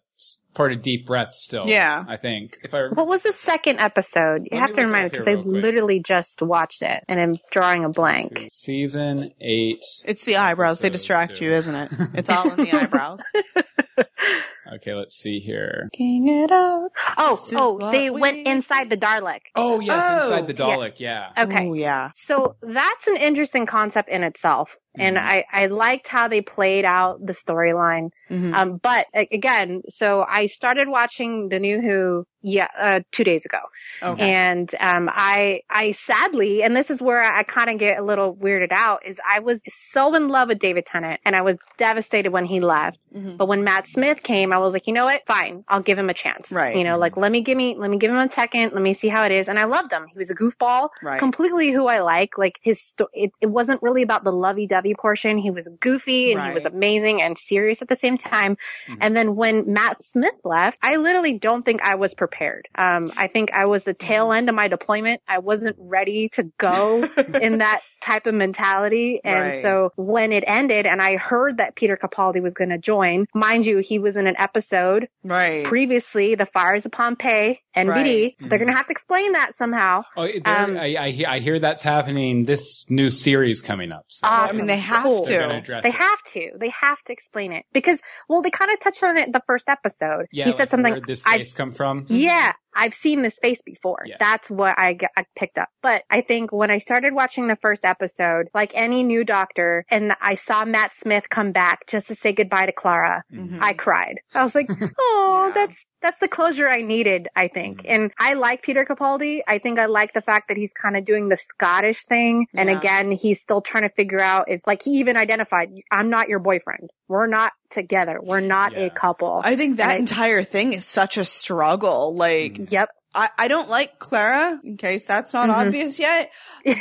part 0.54 0.72
of 0.72 0.82
Deep 0.82 1.06
Breath. 1.06 1.34
Still, 1.34 1.68
Yeah. 1.68 2.04
I 2.08 2.18
think 2.18 2.58
if 2.64 2.74
I 2.74 2.88
What 2.88 3.08
was 3.08 3.24
the 3.24 3.34
second 3.34 3.80
episode? 3.80 4.44
You 4.52 4.60
Let 4.60 4.62
have 4.62 4.74
to 4.76 4.82
look 4.82 4.88
remind 4.88 5.04
me 5.06 5.10
because 5.10 5.28
I 5.28 5.32
real 5.32 5.44
literally 5.44 6.00
just 6.00 6.42
watched 6.42 6.82
it 6.82 7.04
and 7.08 7.20
I'm 7.20 7.38
drawing 7.52 7.84
a 7.86 7.90
blank. 7.90 8.46
season 8.50 9.34
eight. 9.42 9.84
It's 10.06 10.24
the 10.26 10.38
eyebrows. 10.38 10.80
They 10.80 10.90
distract 10.90 11.38
two. 11.38 11.46
you, 11.46 11.52
isn't 11.54 11.76
it? 11.76 11.92
It's 12.14 12.30
all 12.30 12.50
in 12.52 12.58
the 12.66 12.72
eyebrows. 12.78 13.20
Okay, 14.76 14.94
let's 14.94 15.16
see 15.16 15.40
here. 15.40 15.90
King 15.94 16.28
it 16.28 16.52
up. 16.52 16.92
Oh, 17.18 17.36
This 17.36 17.54
oh, 17.58 17.92
they 17.92 18.10
we 18.10 18.22
went 18.22 18.48
inside 18.48 18.90
the 18.90 18.98
Dalek. 18.98 19.42
Oh 19.56 19.80
yes, 19.80 20.06
Oh, 20.10 20.24
inside 20.24 20.48
the 20.48 20.54
yeah. 20.64 20.76
Dalek. 20.76 21.00
Yeah. 21.00 21.30
Okay. 21.38 21.68
Oh, 21.68 21.74
yeah. 21.74 22.12
So 22.16 22.56
that's 22.62 23.08
an 23.08 23.18
interesting 23.18 23.66
concept 23.66 24.10
in 24.10 24.24
itself. 24.24 24.78
And 24.98 25.18
Mhm. 25.18 25.22
I, 25.22 25.46
I 25.52 25.66
liked 25.66 26.08
how 26.08 26.28
they 26.28 26.42
played 26.42 26.86
out 26.86 27.20
the 27.26 27.34
storyline. 27.34 28.10
Mhm. 28.30 28.54
Um, 28.54 28.78
but 28.78 29.08
again, 29.14 29.82
so 29.90 30.24
I 30.28 30.46
started 30.46 30.88
watching 30.88 31.50
the 31.50 31.60
new 31.60 31.82
Who, 31.82 32.26
yeah, 32.44 32.68
uh, 32.78 33.00
two 33.12 33.24
days 33.24 33.46
ago. 33.46 33.60
Okay. 34.04 34.32
And, 34.34 34.70
um, 34.80 35.10
I, 35.12 35.62
I 35.70 35.94
sadly, 35.94 36.62
and 36.62 36.76
this 36.76 36.92
is 36.92 37.02
where 37.02 37.22
I 37.24 37.44
kind 37.44 37.70
of 37.70 37.78
get 37.80 37.98
a 37.98 38.04
little 38.04 38.36
weirded 38.36 38.72
out 38.72 39.06
is 39.06 39.20
I 39.26 39.40
was 39.40 39.64
so 39.68 40.14
in 40.14 40.28
love 40.28 40.50
with 40.50 40.60
David 40.60 40.86
Tennant 40.86 41.22
and 41.26 41.36
I 41.36 41.42
was 41.42 41.58
devastated 41.78 42.32
when 42.32 42.44
he 42.46 42.60
left. 42.60 43.08
Mhm. 43.16 43.38
But 43.38 43.48
when 43.48 43.64
Matt 43.64 43.88
Smith 43.88 44.22
came, 44.22 44.52
I 44.52 44.58
was 44.58 44.74
like, 44.74 44.88
you 44.88 44.94
know 44.94 45.06
what? 45.06 45.26
Fine. 45.26 45.64
I'll 45.70 45.82
give 45.82 45.98
him 45.98 46.10
a 46.10 46.14
chance. 46.14 46.52
Right. 46.52 46.76
You 46.76 46.84
know, 46.84 46.98
like, 46.98 47.16
let 47.16 47.32
me 47.32 47.42
give 47.42 47.58
me, 47.58 47.76
let 47.78 47.90
me 47.90 47.98
give 47.98 48.12
him 48.12 48.18
a 48.18 48.30
second. 48.30 48.74
Let 48.74 48.82
me 48.82 48.94
see 48.94 49.08
how 49.08 49.24
it 49.26 49.32
is. 49.32 49.48
And 49.48 49.58
I 49.58 49.64
loved 49.64 49.94
him. 49.94 50.06
He 50.12 50.18
was 50.18 50.30
a 50.30 50.36
goofball 50.36 50.90
Right. 51.02 51.20
completely 51.20 51.72
who 51.72 51.88
I 51.88 52.00
like. 52.02 52.38
Like 52.38 52.60
his, 52.62 52.82
sto- 52.82 53.08
it, 53.14 53.32
it 53.40 53.48
wasn't 53.48 53.82
really 53.82 54.02
about 54.02 54.26
the 54.26 54.34
lovey-dovey 54.34 54.96
portion. 54.96 55.38
He 55.38 55.50
was 55.50 55.70
goofy 55.80 56.34
and 56.34 56.42
he 56.42 56.54
was 56.54 56.66
amazing 56.66 57.22
and 57.22 57.38
serious 57.38 57.82
at 57.82 57.88
the 57.88 57.96
same 57.96 58.18
time. 58.18 58.58
Mhm. 58.90 58.98
And 59.00 59.16
then 59.16 59.36
when 59.38 59.72
Matt 59.72 60.04
Smith 60.04 60.38
left, 60.44 60.78
I 60.82 60.98
literally 60.98 61.38
don't 61.40 61.62
think 61.62 61.82
I 61.82 61.96
was 61.96 62.14
prepared. 62.14 62.33
Um, 62.78 63.14
I 63.18 63.28
think 63.28 63.54
I 63.54 63.66
was 63.66 63.84
the 63.86 63.94
tail 63.94 64.32
Mm-hmm. 64.32 64.34
end 64.34 64.50
of 64.50 64.56
my 64.56 64.68
deployment. 64.68 65.22
I 65.28 65.40
wasn't 65.40 65.78
ready 65.80 66.30
to 66.34 66.52
go 66.60 67.08
in 67.42 67.60
that 67.60 67.82
type 68.04 68.28
of 68.28 68.36
mentality. 68.36 69.20
And 69.24 69.50
Right. 69.50 69.62
so 69.62 69.92
when 69.96 70.32
it 70.32 70.44
ended 70.46 70.86
and 70.86 71.02
I 71.02 71.16
heard 71.18 71.58
that 71.58 71.76
Peter 71.76 71.98
Capaldi 71.98 72.42
was 72.42 72.54
going 72.54 72.70
to 72.70 72.78
join, 72.78 73.26
mind 73.34 73.66
you, 73.66 73.78
he 73.80 73.98
was 74.00 74.16
in 74.18 74.28
an 74.28 74.36
episode 74.38 75.08
right. 75.24 75.64
previously, 75.66 76.36
The 76.36 76.46
Fires 76.46 76.86
of 76.86 76.92
Pompeii, 76.92 77.60
NBD. 77.76 77.88
Right. 77.88 78.34
So 78.40 78.48
they're 78.48 78.60
going 78.60 78.70
to 78.72 78.76
have 78.76 78.88
to 78.88 78.92
explain 78.92 79.32
that 79.34 79.56
somehow. 79.56 80.04
Oh, 80.18 80.28
Um, 80.46 80.78
I, 80.78 80.96
I, 81.00 81.10
hear- 81.10 81.28
I 81.30 81.40
hear 81.40 81.60
that's 81.60 81.82
happening. 81.82 82.46
This 82.46 82.86
new 82.90 83.10
series 83.10 83.62
coming 83.62 83.92
up. 83.92 84.06
So 84.10 84.28
Awesome. 84.28 84.56
I 84.56 84.60
mean, 84.60 84.68
they 84.68 84.78
have 84.78 85.04
Cool. 85.04 85.24
to. 85.26 85.32
They 85.32 85.90
it. 85.90 85.96
have 85.96 86.24
to. 86.34 86.52
They 86.58 86.70
have 86.70 87.02
to 87.04 87.14
explain 87.14 87.52
it 87.54 87.66
because, 87.74 88.00
well, 88.30 88.42
they 88.42 88.50
kind 88.52 88.72
of 88.72 88.80
touched 88.80 89.04
on 89.04 89.18
it 89.18 89.32
the 89.34 89.42
first 89.48 89.70
episode. 89.70 90.26
Yeah, 90.32 90.46
he 90.46 90.52
like 90.52 90.58
said 90.58 90.72
something. 90.72 90.92
Where 90.92 91.00
did 91.00 91.08
this 91.08 91.24
I, 91.26 91.38
face 91.38 91.54
come 91.54 91.72
from? 91.72 92.06
yeah, 92.10 92.54
I've 92.76 92.94
seen 92.94 93.22
this 93.22 93.40
face 93.40 93.62
before. 93.62 94.04
Yeah. 94.06 94.16
That's 94.20 94.50
what 94.52 94.78
I, 94.78 94.94
g- 94.94 95.08
I 95.16 95.26
picked 95.36 95.58
up. 95.58 95.70
But 95.82 96.04
I 96.10 96.22
think 96.22 96.52
when 96.52 96.72
I 96.72 96.80
started 96.80 97.14
watching 97.14 97.48
the 97.48 97.56
first 97.56 97.86
episode, 97.86 98.48
like 98.54 98.72
any 98.76 99.04
new 99.04 99.24
doctor, 99.24 99.86
and 99.90 100.14
I 100.22 100.36
saw 100.36 100.66
Matt 100.66 100.94
Smith 100.94 101.30
come 101.30 101.52
back 101.52 101.88
just 101.88 102.08
to 102.08 102.16
say 102.16 102.34
goodbye 102.34 102.66
to 102.68 102.72
Clara, 102.72 103.24
Mhm. 103.32 103.60
I 103.62 103.74
cried. 103.74 104.20
I 104.34 104.44
was 104.44 104.56
like, 104.56 104.68
oh, 105.00 105.46
Yeah. 105.48 105.54
that's 105.54 105.86
that's 106.02 106.20
the 106.20 106.28
closure 106.28 106.68
I 106.68 106.82
needed, 106.82 107.30
I 107.34 107.48
think. 107.48 107.84
Mhm. 107.84 107.86
And 107.88 108.12
I 108.20 108.34
like 108.34 108.62
Peter 108.62 108.84
Capaldi. 108.84 109.40
I 109.48 109.58
think 109.60 109.80
I 109.80 109.86
like 109.86 110.12
the 110.14 110.22
fact 110.22 110.50
that 110.50 110.58
he's 110.58 110.74
kind 110.74 110.98
of 110.98 111.06
doing 111.06 111.30
the 111.30 111.38
Scottish 111.38 112.04
thing. 112.04 112.46
And 112.54 112.70
Yeah. 112.70 112.78
again, 112.78 113.10
he's 113.12 113.40
still 113.42 113.62
trying 113.62 113.84
to 113.84 113.90
figure 113.90 114.20
out 114.20 114.50
if, 114.50 114.68
like, 114.68 114.82
he 114.84 114.92
even 115.00 115.16
identified, 115.16 115.70
I'm 115.92 116.10
not 116.10 116.28
your 116.28 116.40
boyfriend. 116.40 116.90
We're 117.08 117.28
not 117.28 117.54
together. 117.74 118.20
We're 118.22 118.40
not 118.40 118.74
Yeah. 118.74 118.86
a 118.86 118.90
couple. 118.90 119.42
I 119.44 119.56
think 119.56 119.78
that 119.78 119.84
And 119.84 119.92
I- 119.92 119.96
entire 119.98 120.44
thing 120.44 120.74
is 120.74 120.86
such 120.86 121.18
a 121.18 121.26
struggle. 121.26 122.16
Like, 122.16 122.72
yep. 122.72 122.90
I, 123.16 123.30
I 123.38 123.48
don't 123.48 123.70
like 123.70 124.00
Clara, 124.00 124.60
in 124.64 124.78
case 124.78 125.06
that's 125.06 125.34
not 125.34 125.50
Mhm. 125.50 125.68
obvious 125.68 126.00
yet, 126.00 126.32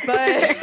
but 0.06 0.54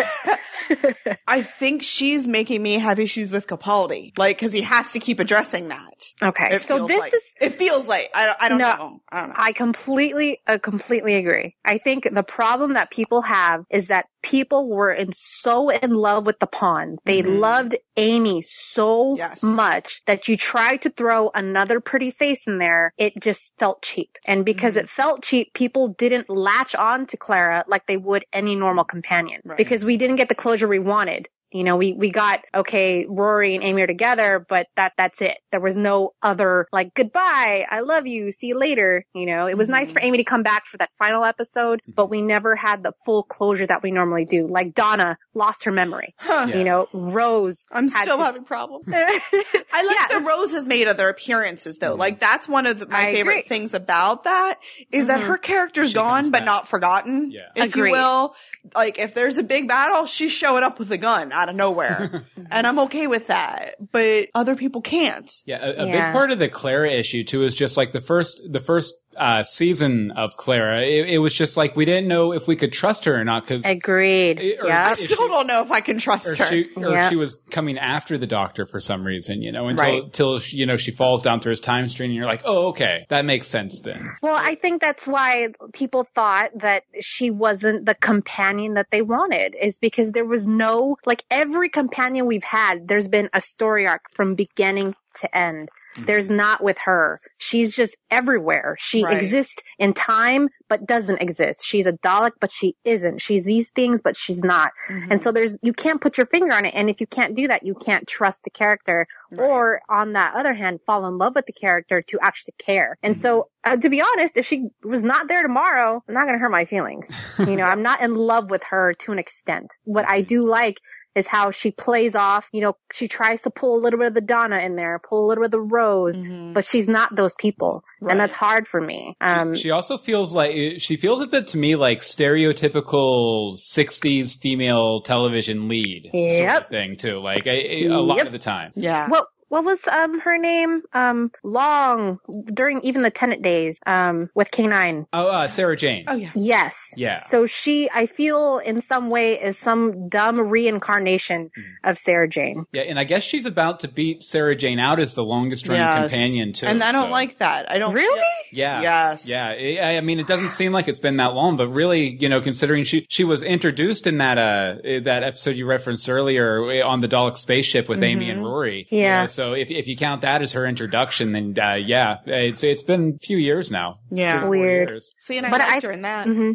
I 1.28 1.42
think 1.42 1.84
she's 1.84 2.28
making 2.28 2.62
me 2.62 2.74
have 2.80 3.00
issues 3.00 3.32
with 3.32 3.48
Capaldi. 3.48 4.18
Like, 4.18 4.38
cause 4.40 4.54
he 4.54 4.62
has 4.62 4.92
to 4.94 5.00
keep 5.00 5.20
addressing 5.20 5.70
that. 5.70 6.04
okay. 6.24 6.56
It 6.56 6.62
So 6.62 6.88
this 6.88 7.00
like, 7.00 7.14
is, 7.14 7.24
it 7.42 7.56
feels 7.56 7.88
like, 7.88 8.10
I 8.14 8.26
don't, 8.26 8.38
I 8.42 8.50
don't 8.50 8.58
No. 8.58 8.76
know. 8.76 9.02
I 9.12 9.20
don't 9.22 9.30
know. 9.30 9.36
I 9.38 9.52
completely, 9.54 10.42
uh, 10.48 10.58
completely 10.58 11.16
agree. 11.16 11.56
I 11.64 11.78
think 11.78 12.10
the 12.12 12.24
problem 12.24 12.74
that 12.74 12.92
people 12.92 13.22
have 13.22 13.64
is 13.70 13.88
that 13.88 14.06
people 14.22 14.68
were 14.70 14.92
in 14.92 15.12
so 15.14 15.70
in 15.70 15.92
love 15.92 16.26
with 16.26 16.40
the 16.40 16.48
Ponds. 16.48 17.02
They 17.06 17.22
Mhm. 17.22 17.40
loved 17.40 17.76
Amy 17.96 18.42
so 18.42 19.16
Yes. 19.18 19.42
much 19.44 20.02
that 20.08 20.28
you 20.28 20.36
tried 20.36 20.82
to 20.82 20.90
throw 20.90 21.30
another 21.34 21.80
pretty 21.80 22.12
face 22.12 22.48
in 22.48 22.58
there. 22.58 22.94
It 22.98 23.14
just 23.22 23.54
felt 23.58 23.82
cheap. 23.82 24.18
And 24.26 24.44
because 24.46 24.76
Mhm. 24.76 24.80
it 24.80 24.90
felt 24.90 25.24
cheap, 25.24 25.54
people 25.60 25.90
didn't 25.90 26.30
latch 26.30 26.74
on 26.74 27.06
to 27.08 27.18
Clara 27.18 27.66
like 27.68 27.86
they 27.86 27.98
would 27.98 28.24
any 28.32 28.56
normal 28.56 28.86
companion 28.86 29.42
Right. 29.44 29.58
because 29.58 29.84
we 29.84 29.98
didn't 29.98 30.16
get 30.16 30.30
the 30.30 30.36
closure 30.36 30.70
we 30.70 30.80
wanted. 30.80 31.28
You 31.52 31.64
know, 31.64 31.78
we, 31.78 31.94
we 31.94 32.12
got, 32.12 32.42
okay, 32.54 33.06
Rory 33.10 33.56
and 33.56 33.64
Amy 33.64 33.82
are 33.82 33.88
together, 33.88 34.46
but 34.48 34.68
that, 34.76 34.94
that's 34.98 35.20
it. 35.22 35.38
There 35.52 35.60
was 35.60 35.76
no 35.76 36.14
other, 36.22 36.68
like, 36.72 36.94
goodbye, 36.94 37.66
I 37.70 37.80
love 37.80 38.06
you, 38.06 38.32
see 38.32 38.48
you 38.48 38.58
later. 38.58 39.04
You 39.16 39.26
know, 39.26 39.48
it 39.48 39.58
was 39.58 39.68
nice 39.68 39.90
Mhm. 39.90 39.94
for 39.94 40.02
Amy 40.04 40.18
to 40.20 40.24
come 40.24 40.44
back 40.44 40.66
for 40.68 40.78
that 40.78 40.92
final 41.00 41.24
episode, 41.24 41.82
but 41.88 42.10
we 42.10 42.22
never 42.22 42.56
had 42.56 42.84
the 42.84 42.92
full 43.06 43.24
closure 43.24 43.66
that 43.66 43.82
we 43.82 43.90
normally 43.92 44.26
do. 44.26 44.48
Like 44.48 44.76
Donna 44.76 45.18
lost 45.34 45.64
her 45.64 45.72
memory. 45.72 46.14
Huh. 46.18 46.46
Yeah. 46.50 46.56
You 46.58 46.64
know, 46.66 46.88
Rose. 46.94 47.64
I'm 47.72 47.90
still 47.90 48.18
to- 48.18 48.24
having 48.24 48.44
problems. 48.44 48.86
I 48.88 49.20
I 49.74 49.84
like 49.84 50.10
that 50.10 50.24
Rose 50.28 50.52
has 50.52 50.68
made 50.68 50.88
other 50.88 51.10
appearances 51.10 51.78
though. 51.78 51.96
Like 51.96 52.20
that's 52.20 52.48
one 52.48 52.66
of 52.68 52.80
the, 52.80 52.88
my 52.88 53.08
I 53.08 53.14
favorite 53.16 53.40
agree. 53.40 53.48
things 53.48 53.74
about 53.74 54.26
that 54.26 54.60
is 54.92 55.08
that 55.08 55.22
Mhm. 55.22 55.28
her 55.28 55.38
character's 55.38 55.90
She 55.90 55.94
gone 55.96 56.26
but 56.32 56.40
back. 56.40 56.46
not 56.46 56.68
forgotten. 56.68 57.32
Yeah. 57.32 57.42
If 57.56 57.70
Agreed. 57.72 57.90
you 57.90 57.92
will. 57.94 58.36
Like 58.76 59.00
if 59.00 59.14
there's 59.16 59.38
a 59.38 59.44
big 59.44 59.68
battle, 59.68 60.06
she's 60.06 60.32
showing 60.32 60.64
up 60.64 60.78
with 60.80 60.92
a 60.92 60.98
gun 60.98 61.32
out 61.40 61.50
of 61.50 61.56
nowhere. 61.56 62.26
and 62.52 62.68
I'm 62.68 62.80
okay 62.80 63.08
with 63.08 63.28
that. 63.28 63.76
But 63.92 64.28
other 64.36 64.56
people 64.56 64.82
can't. 64.82 65.30
Yeah, 65.46 65.66
a, 65.66 65.84
a 65.84 65.88
Yeah. 65.88 66.08
big 66.08 66.14
part 66.14 66.32
of 66.32 66.40
the 66.40 66.50
Clara 66.50 66.90
issue 66.92 67.24
too 67.24 67.44
is 67.44 67.56
just 67.56 67.78
like 67.78 67.92
the 67.92 68.02
first 68.02 68.42
the 68.50 68.60
first 68.60 68.96
uh, 69.20 69.44
season 69.44 70.12
of 70.16 70.36
Clara. 70.38 70.82
It, 70.82 71.10
it 71.10 71.18
was 71.20 71.34
just 71.34 71.58
like 71.58 71.76
we 71.76 71.86
didn't 71.86 72.08
know 72.08 72.32
if 72.34 72.48
we 72.48 72.56
could 72.56 72.72
trust 72.74 73.06
her 73.06 73.16
or 73.20 73.24
not 73.24 73.44
because 73.44 73.64
Agreed. 73.66 74.40
Yeah. 74.40 74.90
I 74.90 74.94
still 74.94 75.08
she- 75.08 75.16
don't 75.16 75.48
know 75.48 75.62
if 75.62 75.72
I 75.72 75.82
can 75.82 75.98
trust 76.00 76.28
or 76.28 76.36
her. 76.36 76.46
she 76.46 76.70
or 76.76 76.90
Yeah. 76.92 77.10
she 77.10 77.16
was 77.16 77.36
coming 77.52 77.78
after 77.78 78.18
the 78.18 78.28
doctor 78.28 78.66
for 78.66 78.80
some 78.80 79.04
reason, 79.06 79.42
you 79.42 79.52
know, 79.52 79.68
until 79.68 79.86
Right. 79.86 80.04
until 80.04 80.40
she, 80.40 80.58
you 80.58 80.66
know 80.66 80.78
she 80.78 80.92
falls 80.92 81.22
down 81.22 81.40
through 81.42 81.52
his 81.52 81.60
time 81.60 81.90
stream, 81.90 82.10
and 82.12 82.16
you're 82.16 82.26
like, 82.26 82.42
oh, 82.46 82.68
okay, 82.70 83.06
that 83.10 83.26
makes 83.26 83.48
sense 83.48 83.82
then. 83.82 84.10
Well, 84.22 84.36
I 84.42 84.56
think 84.56 84.82
that's 84.82 85.08
why 85.08 85.50
people 85.74 86.08
thought 86.16 86.52
that 86.60 86.84
she 87.02 87.30
wasn't 87.32 87.86
the 87.86 87.96
companion 87.96 88.76
that 88.76 88.88
they 88.92 89.02
wanted, 89.02 89.56
is 89.62 89.78
because 89.80 90.12
there 90.12 90.26
was 90.26 90.48
no, 90.48 90.96
like 91.06 91.24
every 91.30 91.70
companion 91.70 92.26
we've 92.26 92.44
had, 92.44 92.88
there's 92.88 93.08
been 93.08 93.30
a 93.34 93.42
story 93.42 93.88
arc 93.88 94.02
from 94.14 94.36
beginning 94.36 94.96
to 95.16 95.38
end. 95.38 95.70
There's 95.98 96.30
not 96.30 96.64
with 96.64 96.78
her. 96.86 97.20
She's 97.38 97.76
just 97.76 97.98
everywhere. 98.10 98.76
She 98.80 99.04
Right. 99.04 99.16
exists 99.16 99.64
in 99.78 99.94
time, 99.94 100.50
but 100.68 100.86
doesn't 100.86 101.22
exist. 101.22 101.66
She's 101.66 101.86
a 101.86 101.94
Dalek, 101.94 102.34
but 102.40 102.52
she 102.52 102.76
isn't. 102.86 103.20
She's 103.22 103.44
these 103.44 103.72
things, 103.72 104.02
but 104.02 104.16
she's 104.16 104.44
not. 104.44 104.72
Mm-hmm. 104.90 105.12
And 105.12 105.22
so 105.22 105.32
there's, 105.32 105.58
you 105.62 105.74
can't 105.74 106.00
put 106.00 106.18
your 106.18 106.26
finger 106.26 106.54
on 106.54 106.66
it. 106.66 106.76
And 106.76 106.90
if 106.90 107.02
you 107.02 107.08
can't 107.08 107.36
do 107.36 107.48
that, 107.48 107.66
you 107.66 107.74
can't 107.76 108.08
trust 108.08 108.44
the 108.44 108.50
character 108.50 109.08
or 109.38 109.82
on 109.88 110.14
that 110.14 110.36
other 110.36 110.54
hand, 110.54 110.80
fall 110.86 111.06
in 111.06 111.18
love 111.18 111.36
with 111.36 111.46
the 111.46 111.54
character 111.54 112.02
to 112.02 112.20
actually 112.22 112.56
care. 112.58 112.98
And 113.04 113.16
so, 113.16 113.50
uh, 113.64 113.78
to 113.78 113.90
be 113.90 114.02
honest, 114.02 114.38
if 114.38 114.48
she 114.48 114.70
was 114.84 115.04
not 115.04 115.28
there 115.28 115.44
tomorrow, 115.44 116.04
I'm 116.08 116.14
not 116.14 116.24
going 116.26 116.34
to 116.34 116.40
hurt 116.40 116.50
my 116.52 116.66
feelings. 116.66 117.12
you 117.40 117.56
know, 117.56 117.66
I'm 117.66 117.84
not 117.84 118.02
in 118.02 118.16
love 118.16 118.50
with 118.50 118.64
her 118.66 118.94
to 118.94 119.12
an 119.12 119.20
extent. 119.20 119.68
What 119.84 120.08
I 120.08 120.22
do 120.22 120.46
like 120.46 120.80
is 121.20 121.28
how 121.28 121.52
she 121.52 121.70
plays 121.72 122.16
off, 122.16 122.50
you 122.52 122.62
know, 122.62 122.76
she 122.92 123.08
tries 123.08 123.44
to 123.44 123.52
pull 123.52 123.78
a 123.78 123.82
little 123.82 124.00
bit 124.00 124.08
of 124.08 124.14
the 124.16 124.22
Donna 124.22 124.58
in 124.58 124.76
there, 124.76 124.98
pull 125.08 125.26
a 125.26 125.28
little 125.28 125.44
bit 125.44 125.48
of 125.48 125.52
the 125.52 125.62
Rose, 125.62 126.18
but 126.20 126.66
she's 126.66 126.88
not 126.88 127.16
those 127.16 127.36
people. 127.36 127.84
Right. 128.02 128.12
And 128.12 128.20
that's 128.20 128.34
hard 128.34 128.68
for 128.68 128.82
me. 128.82 129.16
Um, 129.22 129.54
she 129.56 129.70
also 129.72 129.98
feels 129.98 130.34
like 130.36 130.80
she 130.80 130.96
feels 130.98 131.22
a 131.22 131.28
bit 131.28 131.48
to 131.48 131.58
me 131.58 131.76
like 131.76 132.00
stereotypical 132.02 133.58
'60s 133.58 134.38
female 134.40 135.02
television 135.02 135.68
lead 135.68 136.10
sort 136.14 136.64
of 136.64 136.70
thing 136.70 136.96
too. 136.98 137.20
Like 137.20 137.46
a, 137.46 137.86
a 137.88 137.98
lot 138.00 138.18
Yep. 138.18 138.26
of 138.28 138.32
the 138.32 138.40
time. 138.40 138.72
yeah. 138.76 139.10
what 139.10 139.28
what 139.50 139.64
was 139.64 139.86
um 139.88 140.20
her 140.22 140.38
name? 140.38 140.82
Um 140.94 141.32
long 141.44 142.20
during 142.56 142.82
even 142.82 143.02
the 143.02 143.12
Tennant 143.12 143.42
days 143.42 143.80
um 143.86 144.28
with 144.36 144.52
K9. 144.52 145.08
Oh, 145.14 145.28
uh, 145.28 145.48
Sarah 145.48 145.76
Jane. 145.76 146.06
oh 146.08 146.16
yeah. 146.16 146.32
Yes. 146.36 146.94
Yeah. 146.98 147.20
So 147.20 147.46
she 147.46 147.90
I 147.94 148.06
feel 148.06 148.60
in 148.60 148.82
some 148.82 149.10
way 149.10 149.40
is 149.42 149.58
some 149.58 150.08
dumb 150.08 150.40
reincarnation 150.40 151.50
Mm-hmm. 151.50 151.90
of 151.90 151.98
Sarah 151.98 152.28
Jane. 152.30 152.66
Yeah, 152.72 152.84
and 152.84 153.00
I 153.00 153.04
guess 153.04 153.24
she's 153.24 153.46
about 153.46 153.82
to 153.82 153.88
beat 153.88 154.24
Sarah 154.24 154.56
Jane 154.56 154.80
out 154.80 155.00
as 155.00 155.14
the 155.14 155.24
longest 155.24 155.68
running 155.68 155.82
Yes. 155.82 156.12
companion 156.12 156.54
too. 156.54 156.66
And 156.68 156.84
I 156.84 156.92
don't 156.92 157.08
so- 157.08 157.12
like 157.12 157.40
that. 157.40 157.72
I 157.72 157.78
don't 157.80 157.94
Really? 157.94 158.22
Yeah. 158.52 158.82
Yes. 158.82 159.28
Yeah. 159.28 159.48
I 159.50 159.98
I 159.98 160.02
mean, 160.02 160.20
it 160.20 160.28
doesn't 160.28 160.50
seem 160.50 160.72
like 160.72 160.88
it's 160.88 161.00
been 161.00 161.18
that 161.18 161.34
long, 161.34 161.56
but 161.56 161.68
really, 161.70 162.16
you 162.22 162.30
know, 162.30 162.42
considering 162.42 162.84
she 162.84 163.06
she 163.10 163.24
was 163.24 163.42
introduced 163.44 164.06
in 164.08 164.18
that 164.20 164.38
uh 164.38 164.76
that 165.04 165.24
episode 165.24 165.56
you 165.56 165.66
referenced 165.66 166.10
earlier 166.10 166.84
on 166.84 167.00
the 167.02 167.08
Dalek 167.08 167.38
spaceship 167.38 167.88
with 167.90 168.02
Amy 168.04 168.30
and 168.30 168.44
Rory. 168.44 168.88
you 168.90 169.04
know, 169.04 169.26
so 169.28 169.39
if 169.54 169.72
if 169.72 169.88
you 169.88 169.96
count 169.96 170.22
that 170.22 170.42
as 170.42 170.54
her 170.54 170.66
introduction, 170.66 171.32
then 171.32 171.56
uh, 171.62 171.76
yeah, 171.76 172.18
it's 172.26 172.64
it's 172.64 172.84
been 172.84 173.16
a 173.16 173.20
few 173.20 173.38
years 173.38 173.72
now. 173.72 174.00
Yeah. 174.12 174.40
Three 174.40 174.40
or 174.40 174.42
four 174.42 174.50
Weird. 174.50 174.90
years. 174.90 175.12
See, 175.20 175.38
and 175.38 175.46
I 175.48 175.50
But 175.50 175.60
liked 175.62 175.84
I- 175.84 175.88
her 175.88 175.94
in 175.94 176.02
that. 176.04 176.28
hmm 176.28 176.52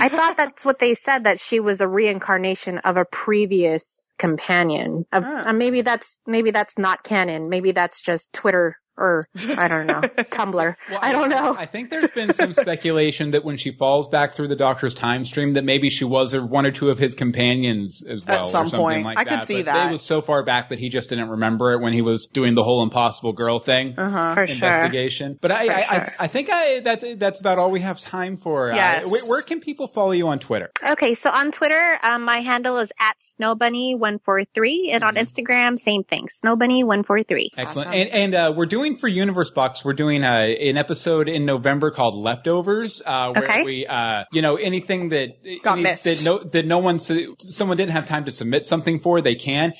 I 0.00 0.08
thought 0.10 0.36
that's 0.36 0.64
what 0.66 0.78
they 0.78 0.92
said 0.94 1.24
that 1.24 1.40
she 1.40 1.58
was 1.58 1.80
a 1.80 1.88
reincarnation 1.88 2.78
of 2.78 2.98
a 2.98 3.06
previous 3.06 4.10
companion. 4.18 5.06
Of, 5.12 5.24
Ah. 5.26 5.48
uh, 5.48 5.52
maybe 5.52 5.80
that's 5.80 6.18
maybe 6.26 6.50
that's 6.50 6.76
not 6.78 7.02
canon. 7.02 7.48
Maybe 7.48 7.72
that's 7.72 8.00
just 8.02 8.32
Twitter 8.32 8.76
or 9.02 9.28
I 9.58 9.66
don't 9.68 9.86
know 9.86 10.00
Tumblr. 10.32 10.76
Well, 10.90 10.98
I 11.02 11.12
don't 11.12 11.28
know. 11.28 11.54
I 11.58 11.66
think 11.66 11.90
there's 11.90 12.10
been 12.10 12.32
some 12.32 12.52
speculation 12.52 13.32
that 13.32 13.44
when 13.44 13.56
she 13.56 13.72
falls 13.72 14.08
back 14.08 14.32
through 14.32 14.48
the 14.48 14.56
Doctor's 14.56 14.94
time 14.94 15.24
stream, 15.24 15.54
that 15.54 15.64
maybe 15.64 15.90
she 15.90 16.04
was 16.04 16.34
or 16.34 16.46
one 16.46 16.64
or 16.66 16.70
two 16.70 16.88
of 16.90 16.98
his 16.98 17.14
companions 17.14 18.02
as 18.08 18.24
well, 18.24 18.40
At 18.42 18.46
some 18.46 18.66
or 18.66 18.68
something 18.70 18.80
point. 18.80 19.04
like 19.04 19.18
I 19.18 19.24
that. 19.24 19.30
could 19.40 19.46
see 19.46 19.56
but 19.56 19.66
that. 19.66 19.88
It 19.88 19.92
was 19.92 20.02
so 20.02 20.20
far 20.22 20.44
back 20.44 20.68
that 20.70 20.78
he 20.78 20.88
just 20.88 21.10
didn't 21.10 21.28
remember 21.30 21.72
it 21.72 21.80
when 21.80 21.92
he 21.92 22.02
was 22.02 22.26
doing 22.32 22.54
the 22.54 22.62
whole 22.62 22.82
Impossible 22.82 23.32
Girl 23.32 23.58
thing. 23.58 23.94
Uh-huh. 23.98 24.34
For 24.34 24.46
sure. 24.46 24.68
Investigation, 24.68 25.38
but 25.40 25.50
I, 25.50 25.66
For 25.66 25.72
I, 25.72 25.76
I, 25.76 25.82
sure. 26.04 26.14
I 26.20 26.26
think 26.28 26.48
I 26.52 26.80
that's 26.80 27.04
that's 27.16 27.40
about 27.40 27.58
all 27.58 27.70
we 27.70 27.80
have 27.80 28.00
time 28.00 28.36
for. 28.36 28.70
Uh, 28.72 28.76
Yes. 28.76 29.10
where, 29.10 29.22
where 29.28 29.42
can 29.42 29.60
people 29.60 29.86
follow 29.86 30.12
you 30.12 30.28
on 30.28 30.38
Twitter? 30.38 30.70
Okay, 30.92 31.14
so 31.14 31.30
on 31.30 31.50
Twitter, 31.52 31.98
um, 32.02 32.22
my 32.22 32.40
handle 32.40 32.78
is 32.78 32.90
at 33.00 33.16
snowbunny143, 33.40 34.92
and 34.92 35.04
on 35.04 35.14
Instagram, 35.16 35.78
same 35.78 36.04
thing, 36.04 36.26
snowbunny143. 36.44 37.48
Excellent. 37.56 37.88
Awesome. 37.88 37.92
And 37.92 38.10
and 38.10 38.34
uh, 38.34 38.52
we're 38.56 38.66
doing 38.66 38.91
for 38.96 39.08
Universe 39.08 39.50
Box, 39.50 39.84
we're 39.84 39.92
doing 39.92 40.24
uh, 40.24 40.30
an 40.30 40.76
episode 40.76 41.28
in 41.28 41.44
November 41.44 41.90
called 41.90 42.14
Leftovers, 42.14 43.02
uh, 43.04 43.32
where 43.32 43.44
Okay. 43.44 43.62
we, 43.62 43.86
uh, 43.86 44.24
you 44.32 44.42
know, 44.42 44.56
anything 44.56 45.10
that 45.10 45.30
Got 45.62 45.72
any- 45.74 45.82
missed. 45.82 46.04
that 46.04 46.22
no 46.22 46.38
that 46.38 46.66
no 46.66 46.78
one 46.78 46.98
someone 46.98 47.76
didn't 47.76 47.92
have 47.92 48.06
time 48.06 48.24
to 48.24 48.32
submit 48.32 48.64
something 48.66 48.98
for, 48.98 49.20
they 49.20 49.34
can. 49.34 49.72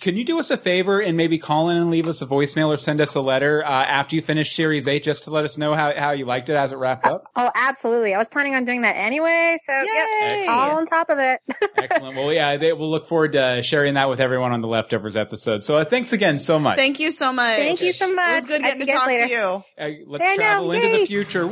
Can 0.00 0.16
you 0.16 0.24
do 0.24 0.40
us 0.40 0.50
a 0.50 0.56
favor 0.56 1.00
and 1.00 1.16
maybe 1.16 1.38
call 1.38 1.70
in 1.70 1.76
and 1.78 1.90
leave 1.90 2.08
us 2.08 2.22
a 2.22 2.26
voicemail 2.26 2.68
or 2.68 2.76
send 2.76 3.00
us 3.00 3.14
a 3.14 3.20
letter 3.20 3.64
uh, 3.64 3.68
after 3.68 4.16
you 4.16 4.22
finish 4.22 4.54
Series 4.54 4.86
Eight, 4.88 5.02
just 5.04 5.24
to 5.24 5.30
let 5.30 5.44
us 5.44 5.56
know 5.58 5.74
how 5.74 5.92
how 5.96 6.12
you 6.12 6.24
liked 6.24 6.48
it 6.48 6.54
as 6.54 6.72
it 6.72 6.76
wrapped 6.76 7.04
up? 7.06 7.24
Oh, 7.36 7.50
absolutely. 7.54 8.14
I 8.14 8.18
was 8.18 8.28
planning 8.28 8.54
on 8.54 8.64
doing 8.64 8.82
that 8.82 8.96
anyway, 8.96 9.58
so 9.64 9.72
Yay! 9.72 10.42
yep, 10.44 10.48
all 10.48 10.76
on 10.78 10.86
top 10.86 11.10
of 11.10 11.18
it. 11.18 11.40
Excellent. 11.76 12.16
Well, 12.16 12.32
yeah, 12.32 12.56
they, 12.56 12.72
we'll 12.72 12.90
look 12.90 13.06
forward 13.06 13.32
to 13.32 13.62
sharing 13.62 13.94
that 13.94 14.08
with 14.08 14.20
everyone 14.20 14.52
on 14.52 14.60
the 14.60 14.68
Leftovers 14.68 15.16
episode. 15.16 15.62
So 15.62 15.76
uh, 15.78 15.84
thanks 15.84 16.12
again 16.12 16.38
so 16.38 16.58
much. 16.58 16.76
Thank 16.76 17.00
you 17.00 17.10
so 17.10 17.32
much. 17.32 17.56
Thank 17.56 17.82
you 17.82 17.92
so 17.92 18.10
It 18.10 18.14
much. 18.16 18.39
Was 18.42 18.46
good 18.46 18.62
getting 18.62 18.80
to 18.80 18.86
see 18.86 18.92
you 18.92 18.98
guys 18.98 18.98
talk 18.98 19.06
later. 19.06 19.26
to 19.26 19.32
you. 19.32 19.64
Uh, 19.78 19.90
let's 20.06 20.26
I 20.26 20.36
know, 20.36 20.36
travel 20.36 20.72
into 20.72 20.88
the 20.88 20.98
yay. 21.00 21.06
future. 21.06 21.46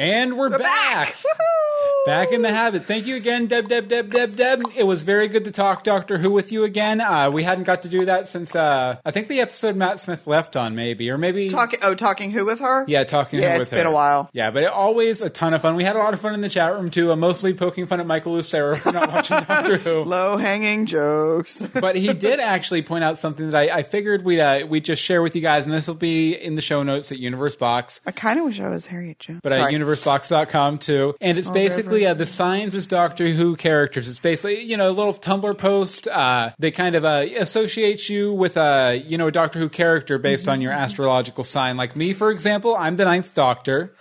And 0.00 0.38
we're, 0.38 0.48
back. 0.48 1.14
Back 2.06 2.32
in 2.32 2.40
the 2.40 2.50
habit. 2.50 2.86
Thank 2.86 3.06
you 3.06 3.16
again, 3.16 3.46
Deb, 3.46 3.68
Deb, 3.68 3.86
Deb, 3.86 4.10
Deb, 4.10 4.34
Deb. 4.34 4.62
It 4.74 4.84
was 4.84 5.02
very 5.02 5.28
good 5.28 5.44
to 5.44 5.50
talk 5.50 5.84
Doctor 5.84 6.16
Who 6.16 6.30
with 6.30 6.50
you 6.50 6.64
again. 6.64 6.98
Uh, 6.98 7.30
we 7.30 7.42
hadn't 7.42 7.64
got 7.64 7.82
to 7.82 7.90
do 7.90 8.06
that 8.06 8.26
since, 8.26 8.56
uh, 8.56 8.96
I 9.04 9.10
think 9.10 9.28
the 9.28 9.40
episode 9.40 9.76
Matt 9.76 10.00
Smith 10.00 10.26
left 10.26 10.56
on, 10.56 10.74
maybe, 10.74 11.10
or 11.10 11.18
maybe. 11.18 11.50
Talking, 11.50 11.80
oh, 11.82 11.94
talking 11.94 12.30
who 12.30 12.46
with 12.46 12.60
her? 12.60 12.86
yeah, 12.88 13.04
talking 13.04 13.40
Yeah, 13.40 13.52
with 13.58 13.62
it's 13.62 13.70
her. 13.70 13.76
been 13.76 13.86
a 13.86 13.92
while. 13.92 14.30
Yeah, 14.32 14.50
but 14.50 14.62
it, 14.62 14.70
always 14.70 15.20
a 15.20 15.28
ton 15.28 15.52
of 15.52 15.60
fun. 15.60 15.76
We 15.76 15.84
had 15.84 15.94
a 15.94 15.98
lot 15.98 16.14
of 16.14 16.20
fun 16.20 16.32
in 16.32 16.40
the 16.40 16.48
chat 16.48 16.72
room 16.72 16.88
too, 16.88 17.12
uh, 17.12 17.16
mostly 17.16 17.52
poking 17.52 17.84
fun 17.84 18.00
at 18.00 18.06
Michael 18.06 18.32
Lucero 18.32 18.76
for 18.76 18.92
not 18.92 19.12
watching 19.12 19.36
Doctor 19.48 19.76
Who. 19.76 20.04
Low 20.04 20.38
hanging 20.38 20.86
jokes. 20.86 21.60
but 21.80 21.96
he 21.96 22.14
did 22.14 22.40
actually 22.40 22.80
point 22.80 23.04
out 23.04 23.18
something 23.18 23.50
that 23.50 23.70
I, 23.70 23.78
I 23.78 23.82
figured 23.82 24.24
we'd 24.24 24.40
uh, 24.40 24.66
we'd 24.66 24.86
just 24.86 25.02
share 25.02 25.20
with 25.20 25.36
you 25.36 25.42
guys, 25.42 25.64
and 25.64 25.72
this 25.74 25.86
will 25.86 25.94
be 25.96 26.32
in 26.34 26.54
the 26.54 26.62
show 26.62 26.82
notes 26.82 27.12
at 27.12 27.18
Universe 27.18 27.56
Box, 27.56 28.00
I 28.06 28.10
kind 28.12 28.38
of 28.38 28.46
wish 28.46 28.58
I 28.58 28.70
was 28.70 28.86
Harriet 28.86 29.18
Jones. 29.18 29.40
but 29.42 29.52
at 29.52 29.58
Sorry. 29.60 29.72
universebox.com 29.94 30.78
too. 30.78 31.14
And 31.20 31.38
it's 31.38 31.50
basically 31.50 32.06
uh, 32.06 32.14
the 32.14 32.26
signs 32.26 32.74
as 32.74 32.86
Doctor 32.86 33.28
Who 33.28 33.56
characters. 33.56 34.08
It's 34.08 34.18
basically 34.18 34.62
you 34.62 34.76
know 34.76 34.90
a 34.90 34.92
little 34.92 35.14
Tumblr 35.14 35.56
post. 35.58 36.08
Uh, 36.08 36.50
they 36.58 36.70
kind 36.70 36.94
of 36.96 37.04
uh, 37.04 37.24
associate 37.38 38.08
you 38.08 38.32
with 38.32 38.56
a 38.56 39.02
you 39.06 39.18
know 39.18 39.28
a 39.28 39.32
Doctor 39.32 39.58
Who 39.58 39.68
character 39.68 40.18
based 40.18 40.48
on 40.48 40.60
your 40.60 40.72
astrological 40.80 41.44
sign. 41.44 41.76
Like 41.76 41.96
me, 41.96 42.12
for 42.12 42.30
example, 42.30 42.76
I'm 42.76 42.96
the 42.96 43.04
Ninth 43.04 43.34
Doctor, 43.34 43.94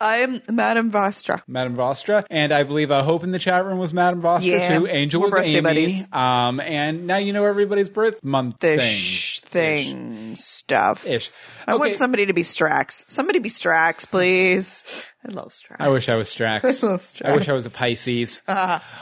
I'm 0.00 0.42
Madame 0.50 0.90
Vastra. 0.92 1.42
Madame 1.46 1.76
Vastra, 1.76 2.24
and 2.30 2.52
I 2.52 2.64
believe 2.64 2.90
uh, 2.90 3.02
Hope 3.02 3.24
in 3.24 3.30
the 3.30 3.38
chat 3.38 3.64
room 3.64 3.78
was 3.78 3.94
Madame 3.94 4.20
Vastra 4.22 4.44
Yeah, 4.44 4.78
too. 4.78 4.86
Angel 4.86 5.20
we're 5.22 5.30
was 5.30 5.40
Amy. 5.40 5.60
buddies. 5.62 6.12
Um, 6.12 6.60
and 6.60 7.06
now 7.06 7.16
you 7.16 7.32
know 7.32 7.44
everybody's 7.44 7.88
birth 7.88 8.22
month 8.22 8.58
The 8.60 8.76
things. 8.76 8.92
sh- 8.94 9.40
thing 9.40 10.36
stuff. 10.36 11.06
Ish. 11.06 11.30
I 11.66 11.76
want 11.76 11.94
somebody 11.94 12.26
to 12.26 12.32
be 12.34 12.42
Strax. 12.42 13.10
Somebody 13.10 13.38
be 13.38 13.48
Strax, 13.48 14.06
please. 14.08 14.84
I 15.28 15.32
love 15.32 15.48
Strax. 15.48 15.76
I 15.80 15.88
wish 15.88 16.08
I 16.08 16.16
was 16.16 16.28
Strax. 16.28 16.64
I 16.84 16.86
love 16.86 17.00
Strax. 17.00 17.24
I 17.28 17.34
wish 17.34 17.48
I 17.48 17.52
was 17.52 17.66
a 17.66 17.70
Pisces. 17.70 18.42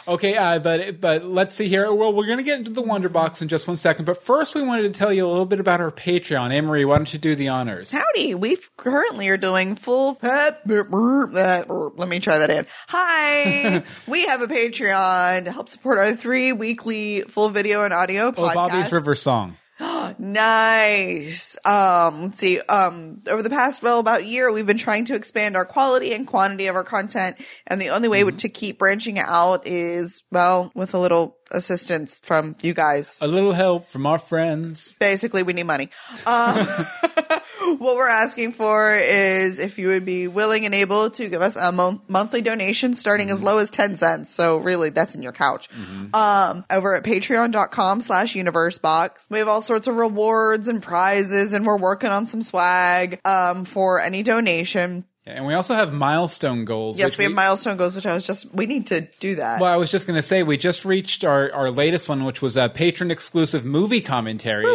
Okay, 0.08 0.36
uh, 0.36 0.58
but 0.58 1.00
but 1.00 1.24
let's 1.24 1.54
see 1.54 1.68
here. 1.68 1.92
Well, 1.92 2.12
we're 2.14 2.26
gonna 2.26 2.42
get 2.42 2.58
into 2.60 2.70
the 2.72 2.80
Wonder 2.82 3.08
Box 3.08 3.42
in 3.42 3.48
just 3.48 3.68
one 3.68 3.76
second, 3.76 4.04
but 4.06 4.22
first 4.24 4.54
we 4.54 4.62
wanted 4.62 4.82
to 4.92 4.98
tell 4.98 5.12
you 5.12 5.26
a 5.26 5.28
little 5.28 5.44
bit 5.44 5.60
about 5.60 5.80
our 5.80 5.90
Patreon. 5.90 6.52
Emery, 6.52 6.84
why 6.84 6.96
don't 6.96 7.12
you 7.12 7.18
do 7.18 7.34
the 7.34 7.48
honors? 7.48 7.92
Howdy, 7.92 8.34
we 8.34 8.56
currently 8.76 9.28
are 9.28 9.36
doing 9.36 9.74
full. 9.76 10.18
Let 10.22 10.66
me 10.66 12.20
try 12.20 12.38
that 12.38 12.50
in. 12.50 12.66
Hi, 12.88 13.82
we 14.06 14.24
have 14.26 14.40
a 14.40 14.46
Patreon 14.46 15.44
to 15.44 15.52
help 15.52 15.68
support 15.68 15.98
our 15.98 16.14
three 16.14 16.52
weekly 16.52 17.22
full 17.22 17.50
video 17.50 17.84
and 17.84 17.92
audio 17.92 18.32
Oh. 18.36 18.54
Bobby's 18.54 18.92
River 18.92 19.14
Song. 19.14 19.56
Nice. 20.18 21.56
Um, 21.64 22.22
let's 22.22 22.38
see. 22.38 22.60
Um, 22.60 23.22
over 23.28 23.42
the 23.42 23.50
past, 23.50 23.82
well, 23.82 23.98
about 23.98 24.24
year, 24.24 24.52
we've 24.52 24.66
been 24.66 24.78
trying 24.78 25.06
to 25.06 25.14
expand 25.14 25.56
our 25.56 25.64
quality 25.64 26.12
and 26.12 26.26
quantity 26.26 26.66
of 26.66 26.76
our 26.76 26.84
content. 26.84 27.36
And 27.66 27.80
the 27.80 27.90
only 27.90 28.08
way 28.08 28.22
Mm-hmm. 28.22 28.36
to 28.36 28.48
keep 28.48 28.78
branching 28.78 29.18
out 29.18 29.66
is, 29.66 30.22
well, 30.30 30.70
with 30.74 30.94
a 30.94 30.98
little 30.98 31.36
assistance 31.50 32.20
from 32.24 32.56
you 32.62 32.74
guys. 32.74 33.18
A 33.20 33.26
little 33.26 33.52
help 33.52 33.86
from 33.86 34.06
our 34.06 34.18
friends. 34.18 34.92
Basically, 34.98 35.42
we 35.42 35.52
need 35.52 35.64
money. 35.64 35.90
Um, 36.26 36.66
what 37.78 37.96
we're 37.96 38.08
asking 38.08 38.52
for 38.52 38.94
is 38.94 39.58
if 39.58 39.78
you 39.78 39.88
would 39.88 40.04
be 40.04 40.28
willing 40.28 40.66
and 40.66 40.74
able 40.74 41.10
to 41.10 41.28
give 41.28 41.42
us 41.42 41.56
a 41.56 41.72
mon- 41.72 42.00
monthly 42.08 42.42
donation 42.42 42.94
starting 42.94 43.30
as 43.30 43.42
low 43.42 43.58
as 43.58 43.70
10 43.70 43.96
cents. 43.96 44.30
So 44.30 44.58
really 44.58 44.90
that's 44.90 45.14
in 45.14 45.22
your 45.22 45.32
couch. 45.32 45.68
Um, 46.14 46.64
over 46.70 46.94
at 46.94 47.04
patreon.com 47.04 48.00
slash 48.00 48.34
universe 48.34 48.78
box. 48.78 49.26
We 49.30 49.38
have 49.38 49.48
all 49.48 49.62
sorts 49.62 49.86
of 49.86 49.96
rewards 49.96 50.68
and 50.68 50.82
prizes 50.82 51.52
and 51.52 51.66
we're 51.66 51.78
working 51.78 52.10
on 52.10 52.26
some 52.26 52.42
swag, 52.42 53.20
um, 53.24 53.64
for 53.64 54.00
any 54.00 54.22
donation. 54.22 55.04
And 55.26 55.46
we 55.46 55.54
also 55.54 55.74
have 55.74 55.90
milestone 55.94 56.66
goals. 56.66 56.98
Yes, 56.98 57.16
we 57.16 57.24
have 57.24 57.32
milestone 57.32 57.78
goals, 57.78 57.94
which 57.96 58.04
I 58.04 58.12
was 58.14 58.24
just, 58.24 58.52
we 58.54 58.66
need 58.66 58.88
to 58.88 59.08
do 59.20 59.36
that. 59.36 59.58
Well, 59.58 59.72
I 59.72 59.76
was 59.76 59.90
just 59.90 60.06
going 60.06 60.16
to 60.18 60.22
say 60.22 60.42
we 60.42 60.58
just 60.58 60.84
reached 60.84 61.24
our, 61.24 61.50
our 61.50 61.70
latest 61.70 62.10
one, 62.10 62.24
which 62.24 62.42
was 62.42 62.58
a 62.58 62.68
patron 62.68 63.10
exclusive 63.10 63.64
movie 63.64 64.02
commentaries. 64.02 64.68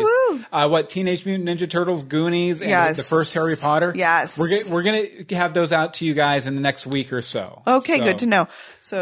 Uh, 0.51 0.67
what 0.67 0.89
Teenage 0.89 1.23
Mutant 1.23 1.47
Ninja 1.47 1.69
Turtles, 1.69 2.01
Goonies, 2.03 2.61
and 2.61 2.69
Yes. 2.71 2.97
the 2.97 3.03
first 3.03 3.35
Harry 3.35 3.55
Potter. 3.57 3.93
Yes. 3.95 4.39
we're 4.39 4.49
gonna, 4.49 4.73
we're 4.73 4.81
going 4.81 5.25
to 5.27 5.35
have 5.35 5.53
those 5.53 5.71
out 5.71 5.93
to 5.95 6.05
you 6.05 6.15
guys 6.15 6.47
in 6.47 6.55
the 6.55 6.61
next 6.61 6.87
week 6.87 7.13
or 7.13 7.21
so. 7.21 7.61
okay, 7.67 7.99
So- 7.99 8.05
good 8.05 8.19
to 8.19 8.25
know. 8.25 8.47
So, 8.81 9.01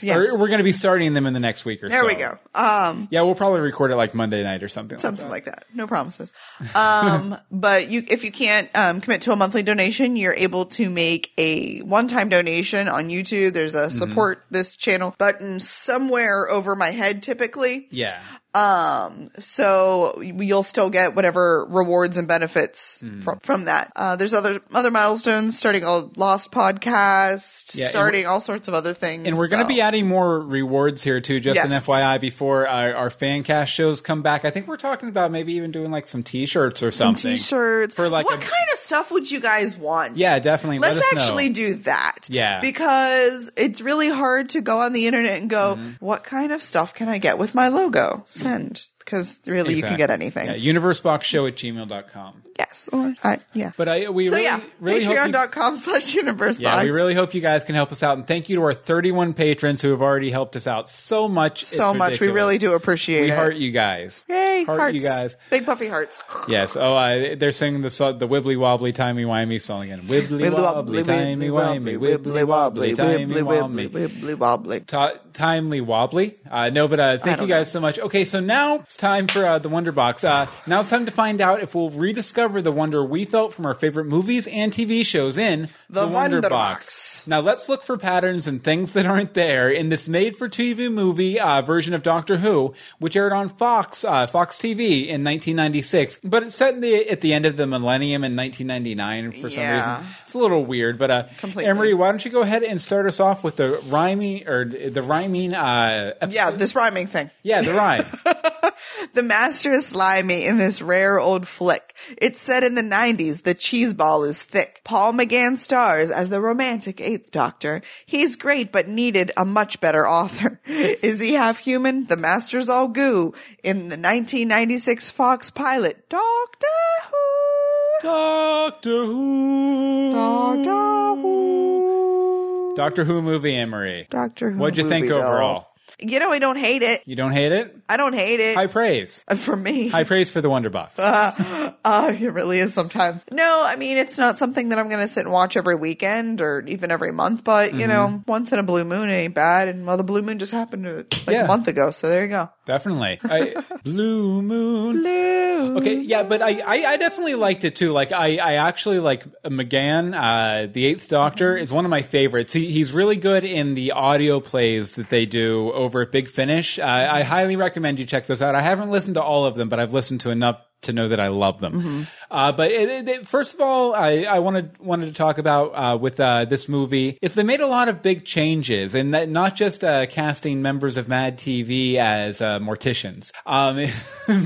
yes. 0.00 0.16
Or 0.16 0.38
we're 0.38 0.46
going 0.46 0.58
to 0.58 0.64
be 0.64 0.72
starting 0.72 1.12
them 1.12 1.26
in 1.26 1.34
the 1.34 1.40
next 1.40 1.64
week 1.66 1.82
or 1.82 1.88
there 1.90 2.00
so. 2.00 2.06
There 2.06 2.16
we 2.16 2.22
go. 2.22 2.38
Um, 2.54 3.08
Yeah, 3.10 3.22
we'll 3.22 3.34
probably 3.34 3.60
record 3.60 3.90
it 3.90 3.96
like 3.96 4.14
Monday 4.14 4.42
night 4.44 4.62
or 4.62 4.68
something. 4.68 4.98
something 4.98 5.28
like 5.28 5.44
that. 5.46 5.64
No 5.74 5.86
promises. 5.88 6.32
Um, 6.74 7.36
but 7.50 7.88
you, 7.90 8.04
if 8.08 8.24
you 8.24 8.30
can't 8.32 8.70
um, 8.74 9.00
commit 9.02 9.22
to 9.22 9.32
a 9.32 9.36
monthly 9.36 9.62
donation, 9.64 10.16
you're 10.16 10.34
able 10.34 10.66
to 10.66 10.77
make 10.86 11.32
a 11.38 11.80
one-time 11.80 12.28
donation 12.28 12.88
on 12.88 13.08
YouTube. 13.08 13.52
There's 13.52 13.74
a 13.74 13.86
mm-hmm. 13.86 13.98
support 13.98 14.44
this 14.50 14.76
channel 14.76 15.14
button 15.18 15.60
somewhere 15.60 16.48
over 16.50 16.74
my 16.74 16.90
head, 16.90 17.22
typically. 17.22 17.88
Yeah. 17.90 18.20
Um, 18.54 19.28
so 19.38 20.20
you'll 20.20 20.62
still 20.62 20.90
get 20.90 21.14
whatever 21.14 21.64
rewards 21.68 22.16
and 22.16 22.26
benefits 22.26 23.00
Mm-hmm. 23.02 23.20
from, 23.20 23.38
from 23.40 23.64
that. 23.66 23.92
Uh, 23.94 24.16
there's 24.16 24.34
other, 24.34 24.60
other 24.72 24.90
milestones 24.90 25.56
starting 25.58 25.84
a 25.84 25.98
lost 26.16 26.50
podcast, 26.50 27.74
Yeah, 27.76 27.88
starting 27.88 28.26
all 28.26 28.40
sorts 28.40 28.66
of 28.68 28.74
other 28.74 28.94
things. 28.94 29.26
And 29.28 29.36
we're 29.36 29.48
going 29.48 29.62
to 29.62 29.68
be 29.68 29.80
adding 29.80 30.06
more 30.08 30.40
rewards 30.40 31.02
here 31.02 31.20
too. 31.20 31.38
Just 31.40 31.60
an 31.60 31.70
FYI, 31.70 32.20
before 32.20 32.66
our, 32.66 32.94
our 32.94 33.10
fan 33.10 33.42
cast 33.44 33.72
shows 33.72 34.00
come 34.00 34.22
back, 34.22 34.44
I 34.44 34.50
think 34.50 34.66
we're 34.66 34.76
talking 34.76 35.08
about 35.08 35.30
maybe 35.30 35.52
even 35.54 35.70
doing 35.70 35.90
like 35.90 36.06
some 36.08 36.22
T-shirts 36.22 36.82
or 36.82 36.90
some 36.90 37.08
something. 37.16 37.36
t-shirts. 37.36 37.94
for 37.94 38.08
like 38.08 38.26
what 38.26 38.38
a- 38.38 38.46
kind 38.46 38.66
of 38.72 38.78
stuff 38.78 39.10
would 39.10 39.30
you 39.30 39.40
guys 39.40 39.76
want? 39.76 40.16
Yeah, 40.16 40.38
definitely. 40.38 40.78
Let 40.80 40.94
Let's 40.96 41.12
know. 41.14 41.20
actually 41.20 41.50
do 41.50 41.74
that. 41.74 42.26
Yeah. 42.28 42.60
Because 42.60 43.52
it's 43.56 43.80
really 43.80 44.08
hard 44.10 44.50
to 44.50 44.60
go 44.60 44.80
on 44.80 44.92
the 44.92 45.06
internet 45.06 45.40
and 45.40 45.50
go, 45.50 45.76
Mm-hmm. 45.78 45.90
what 46.04 46.24
kind 46.24 46.50
of 46.52 46.62
stuff 46.62 46.94
can 46.94 47.08
I 47.08 47.18
get 47.18 47.38
with 47.38 47.54
my 47.54 47.68
logo? 47.68 48.24
Send. 48.38 48.86
Because 49.08 49.40
really, 49.46 49.72
you 49.72 49.80
can 49.80 49.96
get 49.96 50.10
anything. 50.10 50.48
Yeah, 50.48 50.56
universeboxshow 50.56 51.48
at 51.48 51.54
gmail.com. 51.56 52.42
Yes. 52.58 52.90
Or, 52.92 53.14
I, 53.24 53.38
yeah. 53.54 53.72
But 53.76 53.88
I 53.88 54.10
we 54.10 54.26
so 54.26 54.32
really 54.32 54.42
yeah, 54.44 54.60
really 54.80 55.04
hope 55.04 55.14
you, 55.16 55.20
patreon.com 55.32 55.76
slash 55.78 56.14
universe 56.14 56.60
yeah, 56.60 56.74
box. 56.74 56.84
we 56.84 56.90
really 56.90 57.14
hope 57.14 57.32
you 57.32 57.40
guys 57.40 57.64
can 57.64 57.74
help 57.74 57.90
us 57.90 58.02
out, 58.02 58.18
and 58.18 58.26
thank 58.26 58.50
you 58.50 58.56
to 58.56 58.62
our 58.62 58.74
31 58.74 59.32
patrons 59.32 59.80
who 59.80 59.90
have 59.90 60.02
already 60.02 60.30
helped 60.30 60.56
us 60.56 60.66
out 60.66 60.90
so 60.90 61.26
much. 61.26 61.64
so 61.64 61.90
It's 61.90 61.98
much. 61.98 62.08
We 62.20 62.26
ridiculous. 62.26 62.34
really 62.34 62.58
do 62.58 62.74
appreciate 62.74 63.20
it. 63.20 63.22
We 63.22 63.30
it. 63.30 63.36
heart 63.36 63.56
you 63.56 63.70
guys. 63.70 64.24
Yay, 64.28 64.64
heart 64.64 64.78
hearts. 64.78 64.94
you 64.96 65.00
guys. 65.00 65.36
Big 65.50 65.64
puffy 65.64 65.88
hearts. 65.88 66.20
Yes. 66.48 66.76
Oh, 66.76 66.96
uh, 66.96 67.36
they're 67.36 67.52
singing 67.52 67.80
the 67.80 67.88
the 68.18 68.28
wibbly 68.28 68.58
wobbly 68.58 68.92
timey 68.92 69.24
wimey 69.24 69.60
song 69.60 69.84
again. 69.84 70.02
Wibbly 70.02 70.52
wobbly 70.52 71.04
timey 71.04 71.48
wimey, 71.48 71.96
wibbly 71.96 72.46
wobbly 72.46 72.94
timey 72.94 73.26
wimey. 73.36 73.88
wibbly 73.88 74.34
wobbly. 74.36 74.80
Ta 74.80 75.12
timely 75.32 75.80
wobbly. 75.80 76.36
Uh, 76.50 76.68
no, 76.70 76.88
but 76.88 77.00
uh, 77.00 77.18
thank 77.18 77.40
you 77.40 77.46
guys 77.46 77.70
so 77.70 77.80
much. 77.80 77.98
Okay, 77.98 78.24
so 78.24 78.40
now 78.40 78.84
time 78.98 79.28
for 79.28 79.46
uh, 79.46 79.58
the 79.58 79.68
Wonder 79.68 79.92
Box. 79.92 80.24
Uh, 80.24 80.46
now 80.66 80.80
it's 80.80 80.90
time 80.90 81.06
to 81.06 81.12
find 81.12 81.40
out 81.40 81.60
if 81.60 81.74
we'll 81.74 81.90
rediscover 81.90 82.60
the 82.60 82.72
wonder 82.72 83.02
we 83.04 83.24
felt 83.24 83.54
from 83.54 83.64
our 83.64 83.74
favorite 83.74 84.04
movies 84.04 84.46
and 84.46 84.72
TV 84.72 85.06
shows 85.06 85.38
in 85.38 85.68
The 85.88 86.02
Wonder, 86.02 86.36
Wonder 86.36 86.40
Box. 86.42 86.86
Box. 86.86 87.17
Now 87.26 87.40
let's 87.40 87.68
look 87.68 87.82
for 87.82 87.96
patterns 87.98 88.46
and 88.46 88.62
things 88.62 88.92
that 88.92 89.06
aren't 89.06 89.34
there 89.34 89.68
in 89.70 89.88
this 89.88 90.08
made-for-TV 90.08 90.90
movie 90.92 91.38
uh, 91.40 91.62
version 91.62 91.94
of 91.94 92.02
Doctor 92.02 92.38
Who, 92.38 92.74
which 92.98 93.16
aired 93.16 93.32
on 93.32 93.48
Fox 93.48 94.04
uh, 94.04 94.26
Fox 94.26 94.58
TV 94.58 95.02
in 95.06 95.24
1996. 95.24 96.20
But 96.24 96.42
it's 96.44 96.54
set 96.54 96.74
in 96.74 96.80
the, 96.80 97.08
at 97.10 97.20
the 97.20 97.32
end 97.32 97.46
of 97.46 97.56
the 97.56 97.66
millennium 97.66 98.24
in 98.24 98.36
1999 98.36 99.32
for 99.42 99.50
some 99.50 99.62
Yeah. 99.62 99.76
reason. 100.00 100.12
It's 100.22 100.34
a 100.34 100.38
little 100.38 100.64
weird, 100.64 100.98
but 100.98 101.10
uh, 101.10 101.22
Completely. 101.38 101.66
Emery, 101.66 101.94
why 101.94 102.08
don't 102.08 102.24
you 102.24 102.30
go 102.30 102.42
ahead 102.42 102.62
and 102.62 102.80
start 102.80 103.06
us 103.06 103.20
off 103.20 103.42
with 103.44 103.56
the 103.56 103.80
rhyming 103.88 104.46
or 104.48 104.64
the 104.64 105.02
rhyming? 105.02 105.54
Uh. 105.54 106.14
Yeah, 106.28 106.50
this 106.50 106.74
rhyming 106.74 107.06
thing. 107.06 107.30
yeah, 107.42 107.62
the 107.62 107.72
rhyme. 107.74 108.04
The 109.14 109.22
master 109.22 109.72
is 109.74 109.86
slimy 109.86 110.44
in 110.44 110.58
this 110.58 110.80
rare 110.82 111.18
old 111.18 111.48
flick. 111.48 111.94
It's 112.18 112.38
set 112.40 112.62
in 112.62 112.74
the 112.74 112.82
90s. 112.82 113.42
The 113.42 113.54
cheese 113.54 113.92
ball 113.94 114.24
is 114.24 114.42
thick. 114.42 114.80
Paul 114.84 115.12
McGann 115.12 115.56
stars 115.56 116.10
as 116.10 116.30
the 116.30 116.40
romantic 116.40 117.00
eighth 117.08 117.30
doctor. 117.30 117.82
He's 118.04 118.36
great, 118.36 118.70
but 118.70 118.86
needed 118.88 119.32
a 119.36 119.44
much 119.44 119.80
better 119.80 120.06
author. 120.06 120.60
Is 120.66 121.20
he 121.20 121.32
half 121.32 121.58
human? 121.58 122.06
The 122.06 122.16
master's 122.16 122.68
all 122.68 122.88
goo. 122.88 123.34
In 123.62 123.88
the 123.88 123.96
1996 123.96 125.10
Fox 125.10 125.50
pilot, 125.50 126.08
Doctor 126.08 126.66
Who. 127.10 128.08
Doctor 128.08 129.06
Who. 129.06 130.12
Doctor 130.12 131.20
Who. 131.22 132.74
Doctor 132.76 133.04
Who 133.04 133.22
movie, 133.22 133.56
Emery. 133.56 134.06
Doctor 134.10 134.50
Who. 134.50 134.58
What'd 134.58 134.76
you 134.76 134.88
think 134.88 135.10
overall? 135.10 135.66
You 136.00 136.20
know, 136.20 136.30
I 136.30 136.38
don't 136.38 136.56
hate 136.56 136.82
it. 136.82 137.02
You 137.06 137.16
don't 137.16 137.32
hate 137.32 137.52
it? 137.52 137.76
I 137.88 137.96
don't 137.96 138.14
hate 138.14 138.38
it. 138.40 138.54
High 138.54 138.68
praise. 138.68 139.24
Uh, 139.26 139.34
for 139.34 139.56
me. 139.56 139.88
High 139.88 140.04
praise 140.04 140.30
for 140.30 140.40
the 140.40 140.50
Wonder 140.50 140.70
Box. 140.70 140.98
Uh, 141.08 141.72
uh, 141.84 142.12
it 142.18 142.32
really 142.32 142.58
is 142.58 142.74
sometimes. 142.74 143.24
No, 143.30 143.62
I 143.64 143.76
mean, 143.76 143.96
it's 143.96 144.18
not 144.18 144.36
something 144.36 144.68
that 144.68 144.78
I'm 144.78 144.88
going 144.88 145.00
to 145.00 145.08
sit 145.08 145.24
and 145.24 145.32
watch 145.32 145.56
every 145.56 145.74
weekend 145.74 146.40
or 146.40 146.60
even 146.66 146.90
every 146.90 147.12
month, 147.12 147.44
but, 147.44 147.72
you 147.72 147.80
mm-hmm. 147.80 147.88
know, 147.88 148.22
once 148.26 148.52
in 148.52 148.58
a 148.58 148.62
blue 148.62 148.84
moon 148.84 149.08
it 149.08 149.14
ain't 149.14 149.34
bad. 149.34 149.68
And 149.68 149.86
well, 149.86 149.96
the 149.96 150.04
blue 150.04 150.22
moon 150.22 150.38
just 150.38 150.52
happened 150.52 150.84
to, 150.84 150.96
like 151.26 151.28
Yeah. 151.28 151.44
a 151.44 151.46
month 151.48 151.66
ago. 151.68 151.90
So 151.90 152.08
there 152.08 152.22
you 152.22 152.28
go. 152.28 152.50
Definitely. 152.68 153.18
I, 153.24 153.54
Blue 153.82 154.42
Moon. 154.42 155.00
Blue. 155.00 155.78
Okay, 155.78 156.00
yeah, 156.02 156.22
but 156.22 156.42
I, 156.42 156.60
I, 156.60 156.84
I 156.84 156.96
definitely 156.98 157.34
liked 157.34 157.64
it 157.64 157.74
too. 157.74 157.92
Like 157.92 158.12
I, 158.12 158.36
I 158.36 158.54
actually 158.56 158.98
like 158.98 159.24
McGann, 159.42 160.14
uh, 160.14 160.70
the 160.70 160.84
Eighth 160.84 161.08
Doctor 161.08 161.56
is 161.56 161.72
one 161.72 161.86
of 161.86 161.90
my 161.90 162.02
favorites. 162.02 162.52
He, 162.52 162.70
he's 162.70 162.92
really 162.92 163.16
good 163.16 163.44
in 163.44 163.72
the 163.72 163.92
audio 163.92 164.38
plays 164.38 164.92
that 164.96 165.08
they 165.08 165.24
do 165.24 165.72
over 165.72 166.02
at 166.02 166.12
Big 166.12 166.28
Finish. 166.28 166.78
Uh, 166.78 166.84
I 166.84 167.22
highly 167.22 167.56
recommend 167.56 167.98
you 167.98 168.04
check 168.04 168.26
those 168.26 168.42
out. 168.42 168.54
I 168.54 168.60
haven't 168.60 168.90
listened 168.90 169.14
to 169.14 169.22
all 169.22 169.46
of 169.46 169.54
them, 169.54 169.70
but 169.70 169.80
I've 169.80 169.94
listened 169.94 170.20
to 170.20 170.30
enough 170.30 170.60
to 170.82 170.92
know 170.92 171.08
that 171.08 171.20
I 171.20 171.28
love 171.28 171.60
them. 171.60 172.06
Uh, 172.30 172.52
but 172.52 172.70
it, 172.70 173.08
it- 173.08 173.26
first 173.26 173.54
of 173.54 173.60
all, 173.60 173.94
I, 173.94 174.22
I 174.24 174.38
wanted 174.40 174.78
wanted 174.78 175.06
to 175.06 175.12
talk 175.12 175.38
about 175.38 175.68
uh, 175.74 175.96
with 175.98 176.18
uh, 176.20 176.44
this 176.44 176.68
movie 176.68 177.18
is 177.22 177.34
they 177.34 177.42
made 177.42 177.60
a 177.60 177.66
lot 177.66 177.88
of 177.88 178.02
big 178.02 178.24
changes, 178.24 178.94
and 178.94 179.14
that 179.14 179.28
not 179.28 179.54
just 179.56 179.82
uh, 179.84 180.06
casting 180.06 180.62
members 180.62 180.96
of 180.96 181.08
Mad 181.08 181.38
TV 181.38 181.96
as 181.96 182.40
uh, 182.40 182.58
morticians, 182.58 183.30
um, 183.46 183.78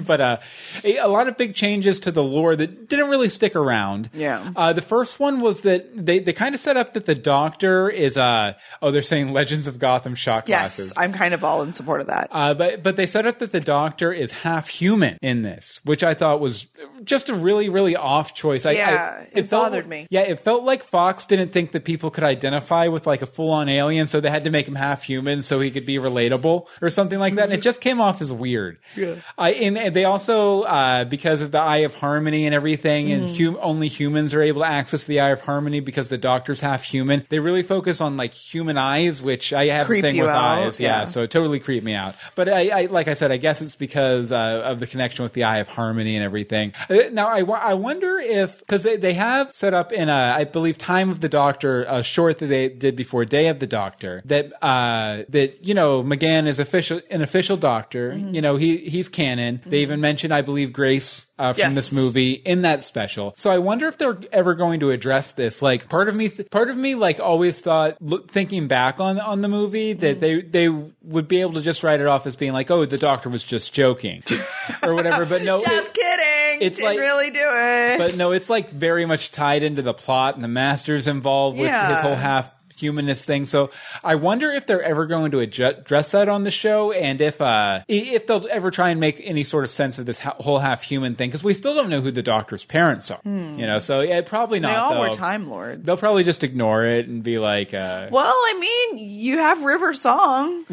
but 0.05 0.21
uh, 0.21 0.37
a, 0.85 0.97
a 0.99 1.09
lot 1.09 1.29
of 1.29 1.37
big 1.37 1.55
changes 1.55 2.01
to 2.01 2.13
the 2.13 2.23
lore 2.23 2.55
that 2.57 2.89
didn't 2.89 3.09
really 3.11 3.29
stick 3.29 3.57
around. 3.57 4.11
Yeah. 4.13 4.53
Uh, 4.55 4.73
the 4.73 4.83
first 4.83 5.19
one 5.21 5.41
was 5.41 5.63
that 5.63 5.87
they, 6.07 6.19
they 6.19 6.33
kind 6.33 6.55
of 6.55 6.61
set 6.61 6.77
up 6.77 6.95
that 6.95 7.07
the 7.07 7.15
Doctor 7.15 7.89
is 7.89 8.17
uh 8.17 8.55
oh 8.81 8.91
they're 8.91 9.03
saying 9.03 9.33
Legends 9.33 9.69
of 9.69 9.79
Gotham 9.79 10.15
shot 10.15 10.47
glasses. 10.47 10.89
Yes, 10.89 10.97
I'm 10.97 11.13
kind 11.13 11.35
of 11.35 11.45
all 11.45 11.63
in 11.63 11.73
support 11.73 12.01
of 12.01 12.07
that. 12.09 12.29
Uh, 12.31 12.55
but 12.55 12.83
but 12.83 12.97
they 12.97 13.07
set 13.07 13.27
up 13.27 13.39
that 13.41 13.53
the 13.53 13.61
Doctor 13.61 14.13
is 14.13 14.31
half 14.31 14.69
human 14.69 15.19
in 15.23 15.43
this, 15.43 15.81
which 15.85 16.03
I 16.05 16.15
thought 16.15 16.41
was 16.41 16.67
just 17.05 17.29
a 17.29 17.35
really 17.35 17.69
really 17.69 17.97
off 17.97 18.35
choice. 18.35 18.67
I, 18.67 18.73
Yeah, 18.73 19.25
I, 19.25 19.39
it 19.39 19.51
bothered 19.51 19.87
me. 19.89 20.07
Yeah, 20.11 20.23
it 20.23 20.41
felt 20.41 20.65
like 20.65 20.83
Fox 20.85 21.27
didn't 21.27 21.53
think 21.53 21.73
that 21.73 21.85
people 21.85 22.11
could 22.11 22.25
identify 22.25 22.89
with 22.89 23.07
like 23.07 23.23
a 23.23 23.27
full 23.27 23.51
on 23.51 23.69
alien, 23.69 24.07
so 24.07 24.21
they 24.21 24.31
had 24.31 24.45
to 24.45 24.51
make 24.51 24.67
him 24.69 24.75
half 24.75 25.03
human 25.03 25.43
so 25.43 25.61
he 25.61 25.71
could 25.71 25.87
be 25.87 25.97
relatable 25.97 26.67
or 26.81 26.91
something 26.91 27.19
like 27.19 27.35
that. 27.37 27.45
And 27.45 27.53
it 27.53 27.63
just 27.63 27.81
came 27.81 28.01
off 28.01 28.21
as 28.21 28.33
weird. 28.33 28.79
Yeah. 28.97 29.17
I 29.39 29.53
and, 29.53 29.79
and 29.79 29.95
they 29.97 30.05
also 30.05 30.63
uh, 30.63 31.05
because 31.05 31.43
of 31.43 31.51
the 31.53 31.61
Eye 31.61 31.79
of 31.79 31.95
Harmony 31.95 32.47
and 32.47 32.55
everything, 32.55 33.11
and 33.13 33.23
Mm-hmm. 33.23 33.45
hum- 33.55 33.59
only 33.63 33.89
humans 33.89 34.35
are 34.35 34.43
able 34.43 34.63
to 34.63 34.69
access 34.69 35.05
the 35.05 35.21
Eye 35.21 35.31
of 35.31 35.41
Harmony 35.43 35.81
because 35.81 36.09
the 36.09 36.19
Doctor's 36.19 36.61
half 36.61 36.83
human. 36.83 37.25
They 37.29 37.39
really 37.39 37.63
focus 37.63 38.01
on 38.01 38.17
like 38.17 38.35
human 38.35 38.77
eyes, 38.79 39.23
which 39.23 39.53
I 39.53 39.67
have 39.67 39.87
Creep 39.87 40.05
a 40.05 40.09
thing 40.09 40.21
with 40.21 40.29
out, 40.29 40.37
eyes. 40.67 40.81
Yeah, 40.81 41.01
yeah. 41.01 41.05
so 41.07 41.23
it 41.23 41.31
totally 41.31 41.61
creeped 41.61 41.85
me 41.87 41.95
out. 41.95 42.15
But 42.35 42.49
I, 42.49 42.83
I 42.83 42.87
like 42.87 43.09
I 43.09 43.15
said, 43.15 43.31
I 43.33 43.37
guess 43.37 43.63
it's 43.63 43.77
because 43.77 44.33
uh, 44.33 44.63
of 44.65 44.81
the 44.81 44.87
connection 44.87 45.23
with 45.23 45.33
the 45.33 45.45
Eye 45.45 45.59
of 45.59 45.69
Harmony 45.69 46.17
and 46.17 46.25
everything. 46.25 46.73
Uh, 46.93 47.09
Now 47.13 47.29
I, 47.29 47.41
I 47.41 47.75
wonder 47.75 48.19
if 48.19 48.61
because 48.61 48.83
they, 48.83 48.97
they 48.97 49.15
have 49.15 49.55
set 49.55 49.75
up 49.75 49.93
in 49.93 50.09
a 50.09 50.13
I 50.37 50.45
believe 50.45 50.77
Time 50.79 51.11
of 51.11 51.21
the 51.21 51.29
Doctor 51.29 51.85
a 51.89 52.03
short 52.03 52.39
that 52.39 52.47
they 52.47 52.69
did 52.69 52.97
before 52.97 53.25
Day 53.25 53.49
of 53.49 53.59
the 53.59 53.67
Doctor 53.67 54.23
that 54.27 54.53
uh, 54.63 55.23
that 55.31 55.65
you 55.67 55.75
know 55.75 56.03
McGann 56.03 56.47
is 56.47 56.59
official 56.59 57.01
an 57.11 57.23
official 57.23 57.57
Doctor. 57.57 58.13
Mm-hmm. 58.13 58.35
You 58.35 58.43
know 58.43 58.57
he 58.57 58.77
he's 58.79 59.09
canon. 59.09 59.61
They 59.65 59.81
even 59.83 60.01
mentioned 60.01 60.35
I 60.35 60.43
believe 60.43 60.73
Grace. 60.73 61.27
Uh, 61.39 61.53
from 61.55 61.61
Yes. 61.61 61.75
this 61.75 61.93
movie 61.93 62.33
in 62.35 62.63
that 62.63 62.85
special, 62.85 63.35
so 63.37 63.51
I 63.51 63.59
wonder 63.59 63.89
if 63.89 63.99
they're 63.99 64.17
ever 64.31 64.55
going 64.55 64.79
to 64.81 64.91
address 64.91 65.33
this. 65.33 65.61
Like, 65.61 65.89
part 65.89 66.09
of 66.09 66.15
me, 66.15 66.29
th- 66.29 66.49
part 66.51 66.71
of 66.71 66.77
me, 66.77 66.95
like, 66.95 67.19
always 67.19 67.61
thought, 67.61 68.01
look, 68.01 68.31
thinking 68.31 68.69
back 68.69 69.01
on 69.01 69.19
on 69.19 69.41
the 69.41 69.49
movie, 69.49 69.93
that 69.95 70.21
they 70.21 70.41
they 70.43 70.69
would 70.69 71.27
be 71.27 71.41
able 71.41 71.55
to 71.55 71.63
just 71.63 71.83
write 71.83 72.01
it 72.01 72.07
off 72.07 72.29
as 72.29 72.37
being 72.37 72.53
like, 72.53 72.71
oh, 72.71 72.85
the 72.85 72.99
doctor 72.99 73.29
was 73.29 73.43
just 73.43 73.73
joking, 73.73 74.23
or 74.85 74.95
whatever. 74.95 75.25
But 75.27 75.43
no, 75.43 75.59
Just 75.59 75.89
it- 75.89 75.95
kidding. 75.95 76.32
It's 76.67 76.79
Didn't 76.79 76.91
like- 76.93 77.01
really 77.01 77.31
do 77.31 77.41
it. 77.43 77.99
but 77.99 78.17
no, 78.17 78.33
it's 78.33 78.49
like 78.49 78.71
very 78.71 79.05
much 79.05 79.31
tied 79.31 79.63
into 79.63 79.83
the 79.83 79.95
plot, 79.95 80.35
and 80.37 80.45
the 80.45 80.49
master's 80.49 81.07
involved 81.09 81.59
with 81.59 81.67
Yeah. 81.67 81.95
his 81.95 82.03
whole 82.03 82.15
half 82.15 82.53
humanist 82.83 83.25
thing. 83.25 83.47
So 83.47 83.71
I 84.05 84.17
wonder 84.17 84.51
if 84.51 84.67
they're 84.67 84.83
ever 84.83 85.07
going 85.07 85.31
to 85.31 85.39
address 85.41 86.11
that 86.11 86.29
on 86.29 86.43
the 86.43 86.51
show, 86.51 86.93
and 86.93 87.21
if 87.21 87.41
uh, 87.41 87.81
if 87.89 88.27
they'll 88.27 88.47
ever 88.51 88.71
try 88.71 88.91
and 88.91 89.01
make 89.01 89.21
any 89.25 89.45
sort 89.45 89.65
of 89.65 89.71
sense 89.71 89.99
of 89.99 90.05
this 90.07 90.19
whole 90.19 90.59
half 90.59 90.83
human 90.83 91.15
thing, 91.15 91.29
because 91.31 91.45
we 91.45 91.55
still 91.55 91.75
don't 91.75 91.89
know 91.89 92.01
who 92.01 92.11
the 92.11 92.23
doctor's 92.23 92.65
parents 92.65 93.11
are. 93.11 93.21
You 93.25 93.67
know, 93.67 93.79
so 93.79 94.01
yeah, 94.03 94.21
probably 94.23 94.61
not. 94.61 94.69
they 94.69 94.75
all 94.97 95.01
were. 95.01 95.09
Time 95.17 95.49
Lords. 95.49 95.85
They'll 95.85 95.97
probably 95.97 96.25
just 96.25 96.43
ignore 96.45 96.85
it 96.85 97.07
and 97.09 97.23
be 97.23 97.37
like, 97.39 97.73
uh, 97.73 98.09
Well, 98.11 98.35
I 98.35 98.57
mean, 98.59 98.99
you 98.99 99.39
have 99.39 99.63
River 99.63 99.93
Song, 99.95 100.65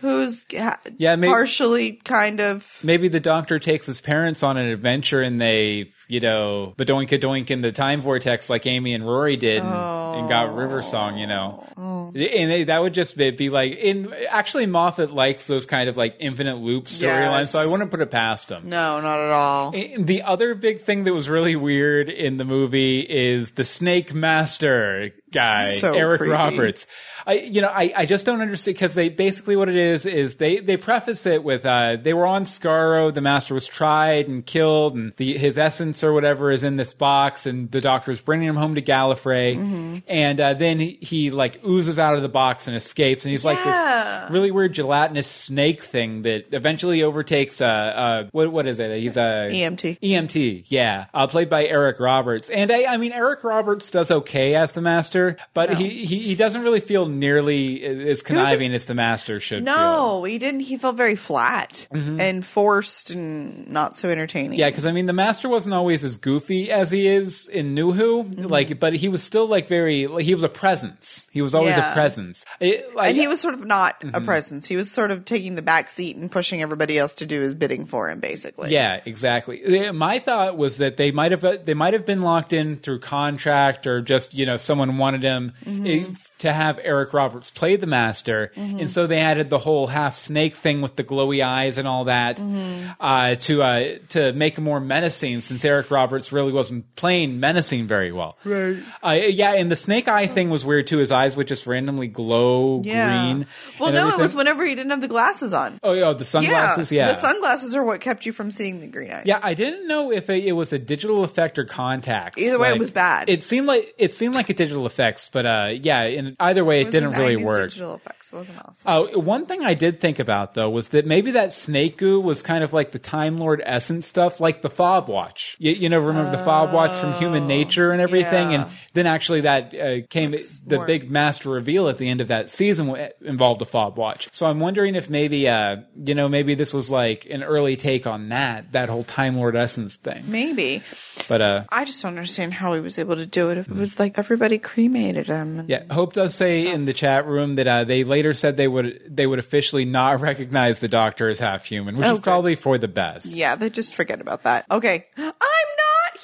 who's 0.00 0.46
ha- 0.56 0.78
Mm-hmm. 0.84 0.94
Yeah, 0.98 1.16
maybe- 1.16 1.30
partially 1.32 1.92
kind 1.92 2.40
of. 2.40 2.64
maybe 2.82 3.08
the 3.08 3.20
doctor 3.20 3.58
takes 3.58 3.86
his 3.86 4.00
parents 4.00 4.42
on 4.42 4.56
an 4.56 4.66
adventure 4.66 5.20
and 5.20 5.40
they, 5.40 5.92
you 6.08 6.20
know, 6.20 6.74
badoinka 6.76 7.18
doink 7.20 7.50
in 7.50 7.60
the 7.62 7.72
time 7.72 8.00
vortex 8.00 8.48
like 8.48 8.66
Amy 8.66 8.94
and 8.94 9.04
Rory 9.04 9.36
did 9.36 9.58
and, 9.58 9.66
and 9.68 10.28
got 10.28 10.50
oh. 10.50 10.54
River 10.54 10.82
Song, 10.82 11.18
you 11.18 11.26
know. 11.26 11.66
Oh. 11.76 12.06
And 12.14 12.50
they, 12.50 12.64
that 12.64 12.80
would 12.80 12.94
just 12.94 13.16
be, 13.16 13.30
be 13.32 13.50
like, 13.50 13.72
in 13.76 14.12
actually 14.30 14.66
Moffat 14.66 15.10
likes 15.10 15.46
those 15.46 15.66
kind 15.66 15.88
of 15.88 15.96
like 15.96 16.16
infinite 16.20 16.58
loop 16.58 16.84
storylines, 16.84 17.00
Yes. 17.38 17.50
so 17.50 17.58
I 17.58 17.66
wouldn't 17.66 17.90
put 17.90 18.00
it 18.00 18.10
past 18.10 18.50
him. 18.50 18.68
No, 18.68 19.00
not 19.00 19.18
at 19.18 19.30
all. 19.32 19.74
And 19.74 20.06
The 20.06 20.22
other 20.22 20.54
big 20.54 20.82
thing 20.82 21.04
that 21.04 21.12
was 21.12 21.28
really 21.28 21.56
weird 21.56 22.08
in 22.08 22.36
the 22.36 22.44
movie 22.44 23.00
is 23.00 23.52
the 23.52 23.64
Snake 23.64 24.14
Master 24.14 25.12
guy, 25.36 25.74
So 25.76 25.94
Eric 25.94 26.18
creepy. 26.18 26.32
Roberts. 26.32 26.86
I, 27.28 27.34
you 27.38 27.60
know, 27.60 27.68
I, 27.68 27.92
I 27.96 28.06
just 28.06 28.24
don't 28.24 28.40
understand 28.40 28.76
because 28.76 28.94
they 28.94 29.08
basically 29.08 29.56
what 29.56 29.68
it 29.68 29.74
is 29.74 30.06
is 30.06 30.36
they 30.36 30.58
they 30.60 30.76
preface 30.76 31.26
it 31.26 31.42
with 31.42 31.66
uh, 31.66 31.96
they 31.96 32.14
were 32.14 32.26
on 32.26 32.44
Skaro, 32.44 33.12
the 33.12 33.20
Master 33.20 33.52
was 33.52 33.66
tried 33.66 34.28
and 34.28 34.46
killed, 34.46 34.94
and 34.94 35.12
the 35.16 35.36
his 35.36 35.58
essence 35.58 36.04
or 36.04 36.12
whatever 36.12 36.52
is 36.52 36.62
in 36.62 36.76
this 36.76 36.94
box, 36.94 37.46
and 37.46 37.68
the 37.72 37.80
Doctor 37.80 38.12
is 38.12 38.20
bringing 38.20 38.48
him 38.48 38.54
home 38.54 38.76
to 38.76 38.82
Gallifrey, 38.82 39.56
Mm-hmm. 39.56 39.96
and 40.06 40.40
uh, 40.40 40.54
then 40.54 40.78
he, 40.78 40.98
he 41.00 41.30
like 41.32 41.64
oozes 41.66 41.98
out 41.98 42.14
of 42.14 42.22
the 42.22 42.28
box 42.28 42.68
and 42.68 42.76
escapes, 42.76 43.24
and 43.24 43.32
he's 43.32 43.44
like 43.44 43.58
Yeah. 43.58 44.22
this 44.26 44.32
really 44.32 44.52
weird 44.52 44.72
gelatinous 44.72 45.26
snake 45.28 45.82
thing 45.82 46.22
that 46.22 46.54
eventually 46.54 47.02
overtakes 47.02 47.60
uh, 47.60 47.64
uh 47.66 48.28
what 48.30 48.52
what 48.52 48.66
is 48.68 48.78
it? 48.78 49.00
He's 49.00 49.16
a 49.16 49.48
EMT. 49.50 49.98
EMT, 50.00 50.64
yeah, 50.68 51.06
uh, 51.12 51.26
played 51.26 51.48
by 51.50 51.66
Eric 51.66 51.98
Roberts, 51.98 52.50
and 52.50 52.70
I, 52.70 52.84
I 52.84 52.96
mean 52.98 53.10
Eric 53.12 53.42
Roberts 53.42 53.90
does 53.90 54.12
okay 54.12 54.54
as 54.54 54.72
the 54.72 54.80
Master, 54.80 55.25
but 55.54 55.74
he, 55.74 55.88
he 55.88 56.18
he 56.18 56.34
doesn't 56.34 56.62
really 56.62 56.80
feel 56.80 57.06
nearly 57.06 57.82
as 57.84 58.22
conniving 58.22 58.72
as 58.72 58.84
the 58.84 58.94
Master 58.94 59.40
should. 59.40 59.64
feel. 59.64 59.74
No, 59.74 60.24
he 60.24 60.38
didn't. 60.38 60.60
He 60.60 60.76
felt 60.76 60.96
very 60.96 61.16
flat 61.16 61.86
and 61.92 62.44
forced 62.44 63.10
and 63.10 63.68
not 63.68 63.96
so 63.96 64.08
entertaining. 64.08 64.52
Mm-hmm. 64.52 64.60
Yeah, 64.60 64.70
because 64.70 64.86
I 64.86 64.92
mean, 64.92 65.06
the 65.06 65.12
Master 65.12 65.48
wasn't 65.48 65.74
always 65.74 66.04
as 66.04 66.16
goofy 66.16 66.70
as 66.70 66.90
he 66.90 67.06
is 67.08 67.48
in 67.48 67.74
New 67.74 67.92
Who, 67.92 68.24
Mm-hmm. 68.24 68.46
like, 68.46 68.78
but 68.80 68.92
he 68.94 69.08
was 69.08 69.22
still 69.22 69.46
like 69.46 69.66
very, 69.66 70.06
like, 70.06 70.24
he 70.24 70.34
was 70.34 70.42
a 70.42 70.48
presence. 70.48 71.26
He 71.30 71.42
was 71.42 71.54
always 71.54 71.76
Yeah. 71.76 71.90
a 71.90 71.94
presence. 71.94 72.44
It, 72.60 72.94
like, 72.94 73.08
and 73.10 73.16
he 73.18 73.26
was 73.28 73.40
sort 73.40 73.54
of 73.54 73.64
not 73.66 74.00
Mm-hmm. 74.00 74.14
a 74.14 74.20
presence. 74.20 74.66
He 74.66 74.76
was 74.76 74.90
sort 74.90 75.10
of 75.10 75.24
taking 75.24 75.54
the 75.54 75.62
back 75.62 75.90
seat 75.90 76.16
and 76.16 76.30
pushing 76.30 76.62
everybody 76.62 76.98
else 76.98 77.14
to 77.14 77.26
do 77.26 77.40
his 77.40 77.54
bidding 77.54 77.86
for 77.86 78.10
him, 78.10 78.20
basically. 78.20 78.70
Yeah, 78.70 79.00
exactly. 79.04 79.90
My 79.92 80.18
thought 80.18 80.56
was 80.56 80.78
that 80.78 80.96
they 80.96 81.12
might 81.12 81.30
have 81.32 81.64
they 81.64 81.74
might 81.74 81.92
have 81.94 82.04
been 82.06 82.22
locked 82.22 82.52
in 82.52 82.76
through 82.76 83.00
contract 83.00 83.86
or 83.86 84.00
just 84.02 84.34
you 84.34 84.46
know 84.46 84.56
someone 84.56 84.96
wanted 85.06 85.22
him 85.22 85.52
Mm-hmm. 85.64 86.12
to 86.38 86.52
have 86.52 86.78
Eric 86.82 87.12
Roberts 87.14 87.50
play 87.50 87.76
the 87.76 87.86
master, 87.86 88.50
and 88.56 88.90
so 88.90 89.06
they 89.06 89.18
added 89.18 89.50
the 89.50 89.58
whole 89.58 89.86
half 89.86 90.14
snake 90.16 90.54
thing 90.54 90.80
with 90.82 90.96
the 90.96 91.04
glowy 91.04 91.44
eyes 91.44 91.78
and 91.78 91.86
all 91.88 92.04
that 92.04 92.36
Mm-hmm. 92.36 92.90
uh, 93.00 93.34
to 93.46 93.62
uh, 93.62 93.98
to 94.10 94.32
make 94.32 94.58
him 94.58 94.64
more 94.64 94.80
menacing. 94.80 95.40
Since 95.40 95.64
Eric 95.64 95.90
Roberts 95.90 96.32
really 96.32 96.52
wasn't 96.52 96.94
playing 96.96 97.40
menacing 97.40 97.86
very 97.86 98.12
well, 98.12 98.36
right? 98.44 98.76
Uh, 99.02 99.12
yeah, 99.12 99.52
and 99.54 99.70
the 99.70 99.76
snake 99.76 100.08
eye 100.08 100.26
thing 100.26 100.50
was 100.50 100.64
weird 100.64 100.86
too. 100.86 100.98
His 100.98 101.12
eyes 101.12 101.36
would 101.36 101.46
just 101.48 101.66
randomly 101.66 102.08
glow 102.08 102.82
Yeah. 102.84 103.22
green. 103.32 103.46
Well, 103.80 103.92
no, 103.92 104.08
it 104.08 104.18
was 104.18 104.34
whenever 104.34 104.64
he 104.64 104.74
didn't 104.74 104.90
have 104.90 105.00
the 105.00 105.08
glasses 105.08 105.52
on. 105.52 105.78
Oh, 105.82 105.92
yeah, 105.92 106.12
the 106.12 106.24
sunglasses. 106.24 106.90
Yeah, 106.92 107.08
The 107.08 107.14
sunglasses 107.14 107.74
are 107.74 107.84
what 107.84 108.00
kept 108.00 108.26
you 108.26 108.32
from 108.32 108.50
seeing 108.50 108.80
the 108.80 108.86
green 108.86 109.12
eyes. 109.12 109.22
Yeah, 109.26 109.38
I 109.42 109.54
didn't 109.54 109.86
know 109.86 110.10
if 110.12 110.28
it, 110.30 110.44
it 110.44 110.52
was 110.52 110.72
a 110.72 110.78
digital 110.78 111.22
effect 111.24 111.58
or 111.58 111.64
contacts. 111.64 112.38
Either 112.38 112.58
way, 112.58 112.70
it 112.70 112.78
was 112.78 112.90
bad. 112.90 113.28
It 113.28 113.42
seemed 113.42 113.66
like 113.66 113.94
it 113.98 114.12
seemed 114.14 114.34
like 114.34 114.48
a 114.50 114.54
digital 114.54 114.86
effects, 114.96 115.28
but 115.28 115.44
uh, 115.44 115.68
yeah, 115.72 116.04
in 116.04 116.36
either 116.40 116.64
way, 116.64 116.80
it, 116.80 116.86
was 116.86 116.92
didn't 116.92 117.12
really 117.12 117.36
work. 117.36 117.70
Digital 117.70 117.94
effects 117.94 118.25
It 118.32 118.36
wasn't 118.36 118.58
awesome. 118.58 118.82
Oh, 118.86 119.18
one 119.20 119.46
thing 119.46 119.64
I 119.64 119.74
did 119.74 120.00
think 120.00 120.18
about 120.18 120.54
though 120.54 120.68
was 120.70 120.90
that 120.90 121.06
maybe 121.06 121.32
that 121.32 121.52
snake 121.52 121.98
goo 121.98 122.20
was 122.20 122.42
kind 122.42 122.62
of 122.64 122.72
like 122.72 122.90
the 122.90 122.98
Time 122.98 123.36
Lord 123.38 123.62
essence 123.64 124.06
stuff, 124.06 124.40
like 124.40 124.62
the 124.62 124.70
fob 124.70 125.08
watch. 125.08 125.56
You, 125.58 125.72
you 125.72 125.88
know, 125.88 125.98
remember 125.98 126.30
the 126.36 126.42
fob 126.44 126.72
watch 126.72 126.96
from 126.96 127.12
Human 127.14 127.46
Nature 127.46 127.92
and 127.92 128.00
everything, 128.00 128.48
Oh, 128.48 128.50
yeah. 128.50 128.62
and 128.66 128.70
then 128.94 129.06
actually 129.06 129.42
that 129.42 129.74
uh, 129.74 130.06
came 130.08 130.32
the 130.32 130.76
more- 130.76 130.86
big 130.86 131.10
master 131.10 131.50
reveal 131.50 131.88
at 131.88 131.98
the 131.98 132.08
end 132.08 132.20
of 132.20 132.28
that 132.28 132.50
season 132.50 132.96
involved 133.22 133.62
a 133.62 133.64
fob 133.64 133.96
watch. 133.96 134.28
So 134.32 134.46
I'm 134.46 134.60
wondering 134.60 134.94
if 134.94 135.08
maybe, 135.08 135.48
uh, 135.48 135.76
you 135.96 136.14
know, 136.14 136.28
maybe 136.28 136.54
this 136.54 136.72
was 136.74 136.90
like 136.90 137.26
an 137.30 137.42
early 137.42 137.76
take 137.76 138.06
on 138.06 138.28
that 138.30 138.72
that 138.72 138.88
whole 138.88 139.04
Time 139.04 139.36
Lord 139.36 139.54
essence 139.56 139.96
thing. 139.96 140.24
Maybe. 140.26 140.82
But 141.28 141.42
uh, 141.42 141.64
I 141.70 141.84
just 141.84 142.02
don't 142.02 142.16
understand 142.16 142.54
how 142.54 142.74
he 142.74 142.80
was 142.80 142.98
able 142.98 143.16
to 143.16 143.26
do 143.26 143.50
it. 143.50 143.58
If 143.58 143.68
it 143.68 143.74
was 143.76 143.98
like 143.98 144.18
everybody 144.18 144.58
cremated 144.58 145.26
him. 145.28 145.60
and- 145.60 145.68
Yeah, 145.68 145.84
Hope 145.90 146.12
does 146.12 146.34
say 146.34 146.66
in 146.66 146.84
the 146.84 146.92
chat 146.92 147.26
room 147.26 147.54
that 147.56 147.66
uh, 147.66 147.84
they 147.84 148.04
later 148.04 148.25
said 148.34 148.56
they 148.56 148.68
would 148.68 149.00
they 149.08 149.26
would 149.26 149.38
officially 149.38 149.84
not 149.84 150.20
recognize 150.20 150.78
the 150.78 150.88
Doctor 150.88 151.28
as 151.28 151.38
half 151.40 151.64
human, 151.64 151.96
which 151.96 152.06
Oh, 152.06 152.10
is 152.12 152.16
good. 152.18 152.24
probably 152.24 152.54
for 152.54 152.78
the 152.78 152.88
best. 152.88 153.26
Yeah, 153.34 153.54
they 153.56 153.70
just 153.70 153.94
forget 153.94 154.20
about 154.20 154.42
that. 154.44 154.64
Okay. 154.70 155.06
I'm 155.16 155.24
not 155.24 156.20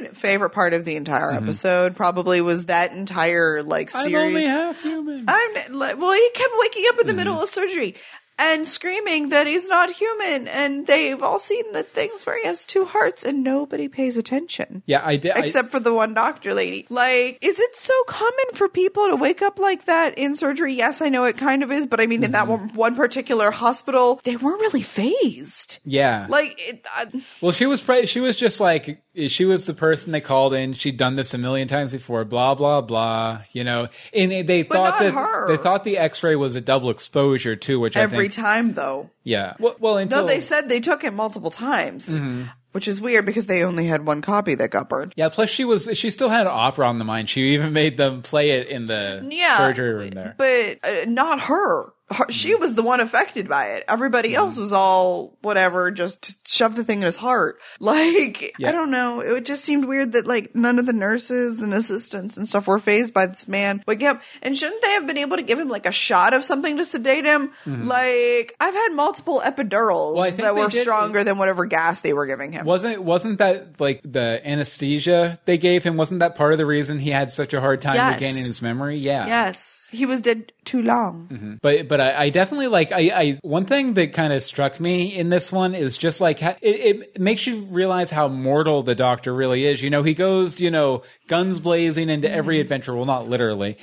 human! 0.00 0.14
Favorite 0.14 0.50
part 0.50 0.74
of 0.74 0.84
the 0.84 0.96
entire 0.96 1.32
episode 1.32 1.96
probably 1.96 2.40
was 2.40 2.66
that 2.66 2.92
entire 2.92 3.62
like 3.62 3.90
Mm-hmm. 3.90 4.08
I'm 4.08 4.14
only 4.16 4.44
half 4.44 4.82
human. 4.82 5.24
I'm 5.28 5.78
well, 5.78 6.12
he 6.12 6.30
kept 6.34 6.52
waking 6.58 6.84
up 6.92 7.00
in 7.00 7.06
the 7.06 7.14
middle 7.14 7.40
of 7.42 7.48
surgery 7.48 7.94
and 8.38 8.66
screaming 8.66 9.30
that 9.30 9.46
he's 9.46 9.68
not 9.68 9.90
human, 9.90 10.46
and 10.48 10.86
they've 10.86 11.22
all 11.22 11.38
seen 11.38 11.72
the 11.72 11.82
things 11.82 12.26
where 12.26 12.38
he 12.38 12.46
has 12.46 12.64
two 12.64 12.84
hearts, 12.84 13.22
and 13.24 13.42
nobody 13.42 13.88
pays 13.88 14.16
attention. 14.18 14.82
yeah, 14.86 15.00
I 15.04 15.16
did. 15.16 15.32
I- 15.32 15.40
Except 15.40 15.70
for 15.70 15.80
the 15.80 15.94
one 15.94 16.12
doctor 16.14 16.52
lady. 16.54 16.86
Like, 16.90 17.38
is 17.40 17.58
it 17.60 17.74
so 17.76 17.94
common 18.06 18.44
for 18.54 18.68
people 18.68 19.08
to 19.08 19.16
wake 19.16 19.40
up 19.42 19.58
like 19.58 19.86
that 19.86 20.18
in 20.18 20.36
surgery? 20.36 20.74
Yes, 20.74 21.00
I 21.00 21.08
know 21.08 21.24
it 21.24 21.38
kind 21.38 21.62
of 21.62 21.72
is, 21.72 21.86
but 21.86 22.00
I 22.00 22.06
mean, 22.06 22.22
in 22.24 22.32
Mm-hmm. 22.32 22.32
that 22.32 22.48
one, 22.48 22.68
one 22.74 22.94
particular 22.96 23.50
hospital, 23.50 24.20
they 24.24 24.36
weren't 24.36 24.60
really 24.60 24.82
phased. 24.82 25.78
yeah. 25.84 26.26
Like, 26.28 26.54
it, 26.58 26.86
uh, 26.96 27.06
well, 27.40 27.52
she 27.52 27.66
was 27.66 27.80
pre- 27.80 28.06
she 28.06 28.20
was 28.20 28.36
just 28.36 28.60
like 28.60 29.02
she 29.28 29.44
was 29.46 29.64
the 29.66 29.74
person 29.74 30.12
they 30.12 30.20
called 30.20 30.52
in. 30.52 30.72
She'd 30.74 30.98
done 30.98 31.14
this 31.14 31.32
a 31.34 31.38
million 31.38 31.68
times 31.68 31.92
before. 31.92 32.24
Blah 32.24 32.54
blah 32.54 32.80
blah. 32.82 33.42
You 33.52 33.64
know, 33.64 33.88
and 34.12 34.30
they, 34.30 34.42
they 34.42 34.62
thought 34.62 34.98
that 34.98 35.14
her. 35.14 35.48
they 35.48 35.56
thought 35.56 35.84
the 35.84 35.96
X-ray 35.98 36.36
was 36.36 36.56
a 36.56 36.60
double 36.60 36.90
exposure 36.90 37.56
too, 37.56 37.80
which 37.80 37.96
every 37.96 38.18
I 38.18 38.20
think 38.22 38.25
time, 38.28 38.72
though. 38.74 39.10
yeah. 39.24 39.54
Well, 39.58 39.76
well 39.78 39.98
until 39.98 40.22
No, 40.22 40.26
they 40.26 40.40
said 40.40 40.68
they 40.68 40.80
took 40.80 41.04
it 41.04 41.12
multiple 41.12 41.50
times, 41.50 42.08
Mm-hmm. 42.08 42.42
which 42.72 42.88
is 42.88 43.00
weird 43.00 43.24
because 43.26 43.46
they 43.46 43.62
only 43.64 43.86
had 43.86 44.04
one 44.06 44.22
copy 44.22 44.54
that 44.56 44.70
got 44.70 44.88
burned. 44.88 45.12
yeah. 45.16 45.28
Plus, 45.28 45.48
she 45.50 45.64
was 45.64 45.88
she 45.94 46.10
still 46.10 46.28
had 46.28 46.46
opera 46.46 46.86
on 46.88 46.98
the 46.98 47.04
mind. 47.04 47.28
She 47.28 47.42
even 47.54 47.72
made 47.72 47.96
them 47.96 48.22
play 48.22 48.50
it 48.50 48.68
in 48.68 48.86
the 48.86 49.26
Yeah, 49.30 49.56
surgery 49.56 49.94
room 49.94 50.10
there. 50.10 50.34
but 50.36 50.78
uh, 50.88 51.04
not 51.06 51.40
her. 51.42 51.92
Her. 52.10 52.26
She 52.30 52.54
was 52.54 52.74
the 52.74 52.82
one 52.82 53.00
affected 53.00 53.48
by 53.48 53.70
it. 53.72 53.84
Everybody 53.88 54.30
Mm-hmm. 54.30 54.38
else 54.38 54.56
was 54.56 54.72
all 54.72 55.36
whatever, 55.42 55.90
just 55.90 56.46
shove 56.48 56.76
the 56.76 56.84
thing 56.84 56.98
in 57.00 57.04
his 57.06 57.16
heart. 57.16 57.60
Like 57.80 58.54
Yeah. 58.58 58.68
I 58.68 58.72
don't 58.72 58.90
know. 58.90 59.20
It 59.20 59.44
just 59.44 59.64
seemed 59.64 59.84
weird 59.86 60.12
that 60.12 60.26
like 60.26 60.54
none 60.54 60.78
of 60.78 60.86
the 60.86 60.92
nurses 60.92 61.60
and 61.60 61.72
assistants 61.74 62.36
and 62.36 62.48
stuff 62.48 62.66
were 62.66 62.78
phased 62.78 63.12
by 63.14 63.26
this 63.26 63.46
man 63.48 63.82
waking 63.86 64.08
up. 64.08 64.22
And 64.42 64.56
shouldn't 64.56 64.82
they 64.82 64.90
have 64.92 65.06
been 65.06 65.18
able 65.18 65.36
to 65.36 65.42
give 65.42 65.58
him 65.58 65.68
like 65.68 65.86
a 65.86 65.92
shot 65.92 66.34
of 66.34 66.44
something 66.44 66.76
to 66.78 66.84
sedate 66.84 67.24
him? 67.24 67.52
Like 67.66 68.54
I've 68.60 68.74
had 68.74 68.90
multiple 68.94 69.42
epidurals 69.44 70.16
Mm-hmm. 70.16 70.16
Well, 70.16 70.54
that 70.54 70.54
were 70.54 70.68
did- 70.68 70.82
stronger 70.82 71.24
than 71.24 71.38
whatever 71.38 71.64
gas 71.66 72.00
they 72.00 72.12
were 72.12 72.26
giving 72.26 72.52
him. 72.52 72.64
Wasn't 72.66 73.02
wasn't 73.02 73.38
that 73.38 73.80
like 73.80 74.00
the 74.04 74.40
anesthesia 74.46 75.38
they 75.44 75.58
gave 75.58 75.82
him? 75.84 75.96
Wasn't 75.96 76.20
that 76.20 76.34
part 76.34 76.52
of 76.52 76.58
the 76.58 76.66
reason 76.66 76.98
he 76.98 77.10
had 77.10 77.32
such 77.32 77.54
a 77.54 77.60
hard 77.60 77.80
time 77.82 77.94
Yes. 77.94 78.14
regaining 78.14 78.44
his 78.44 78.60
memory? 78.62 78.96
Yeah. 78.96 79.26
Yes, 79.26 79.85
he 79.96 80.06
was 80.06 80.20
dead 80.20 80.52
too 80.64 80.82
long. 80.82 81.28
Mm-hmm. 81.32 81.54
But 81.62 81.88
but 81.88 82.00
I, 82.00 82.24
I 82.24 82.30
definitely 82.30 82.68
like 82.68 82.92
I, 82.92 83.10
I 83.14 83.38
one 83.42 83.64
thing 83.64 83.94
that 83.94 84.12
kind 84.12 84.32
of 84.32 84.42
struck 84.42 84.78
me 84.80 85.16
in 85.16 85.28
this 85.28 85.50
one 85.50 85.74
is 85.74 85.96
just 85.98 86.20
like 86.20 86.42
it, 86.42 86.58
it 86.62 87.20
makes 87.20 87.46
you 87.46 87.62
realize 87.62 88.10
how 88.10 88.28
mortal 88.28 88.82
the 88.82 88.94
Doctor 88.94 89.34
really 89.34 89.64
is. 89.64 89.82
You 89.82 89.90
know, 89.90 90.02
he 90.02 90.14
goes 90.14 90.60
you 90.60 90.70
know 90.70 91.02
guns 91.28 91.60
blazing 91.60 92.08
into 92.08 92.28
Mm-hmm. 92.28 92.38
every 92.38 92.60
adventure. 92.60 92.94
Well, 92.94 93.06
not 93.06 93.28
literally, 93.28 93.78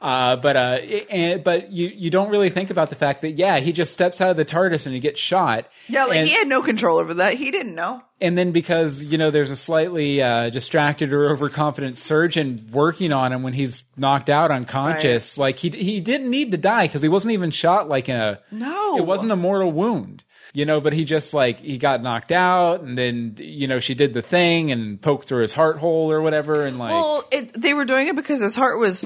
uh, 0.00 0.36
but 0.36 0.56
uh, 0.56 0.78
it- 0.82 1.06
and, 1.10 1.44
but 1.44 1.72
you 1.72 1.88
you 1.88 2.10
don't 2.10 2.30
really 2.30 2.50
think 2.50 2.70
about 2.70 2.88
the 2.90 2.96
fact 2.96 3.20
that 3.22 3.32
yeah, 3.32 3.58
he 3.58 3.72
just 3.72 3.92
steps 3.92 4.20
out 4.20 4.30
of 4.30 4.36
the 4.36 4.44
TARDIS 4.44 4.86
and 4.86 4.94
he 4.94 5.00
gets 5.00 5.18
shot. 5.20 5.66
Yeah, 5.88 6.04
like 6.06 6.18
And- 6.18 6.28
he 6.28 6.34
had 6.34 6.48
no 6.48 6.62
control 6.62 6.98
over 6.98 7.14
that. 7.14 7.34
He 7.34 7.50
didn't 7.50 7.74
know. 7.74 8.02
And 8.20 8.36
then 8.38 8.52
because 8.52 9.04
you 9.04 9.18
know 9.18 9.30
there's 9.30 9.50
a 9.50 9.56
slightly 9.56 10.22
uh, 10.22 10.50
distracted 10.50 11.12
or 11.12 11.30
overconfident 11.30 11.98
surgeon 11.98 12.68
working 12.72 13.12
on 13.12 13.32
him 13.32 13.42
when 13.42 13.52
he's 13.52 13.82
knocked 13.96 14.30
out 14.30 14.50
unconscious, 14.50 15.36
like 15.38 15.58
he 15.58 15.70
he 15.70 16.00
didn't 16.00 16.30
need 16.30 16.50
to 16.52 16.58
die 16.58 16.86
because 16.86 17.02
he 17.02 17.08
wasn't 17.08 17.32
even 17.32 17.50
shot 17.50 17.88
like 17.88 18.08
in 18.08 18.16
a 18.16 18.38
No. 18.50 18.96
it 18.96 19.04
wasn't 19.06 19.32
a 19.32 19.36
mortal 19.36 19.70
wound. 19.72 20.22
you 20.54 20.64
know, 20.64 20.80
but 20.80 20.94
he 20.94 21.04
just 21.04 21.34
like 21.34 21.60
he 21.60 21.76
got 21.76 22.00
knocked 22.02 22.32
out, 22.32 22.80
and 22.80 22.96
then 22.96 23.34
you 23.38 23.66
know 23.66 23.78
she 23.80 23.94
did 23.94 24.14
the 24.14 24.22
thing 24.22 24.72
and 24.72 25.00
poked 25.02 25.28
through 25.28 25.42
his 25.42 25.52
heart 25.52 25.76
hole 25.78 26.10
or 26.10 26.22
whatever, 26.22 26.64
and 26.64 26.78
like 26.78 26.92
Well, 26.92 27.24
it, 27.30 27.52
they 27.60 27.74
were 27.74 27.84
doing 27.84 28.08
it 28.08 28.16
because 28.16 28.40
his 28.40 28.54
heart 28.54 28.78
was 28.78 29.04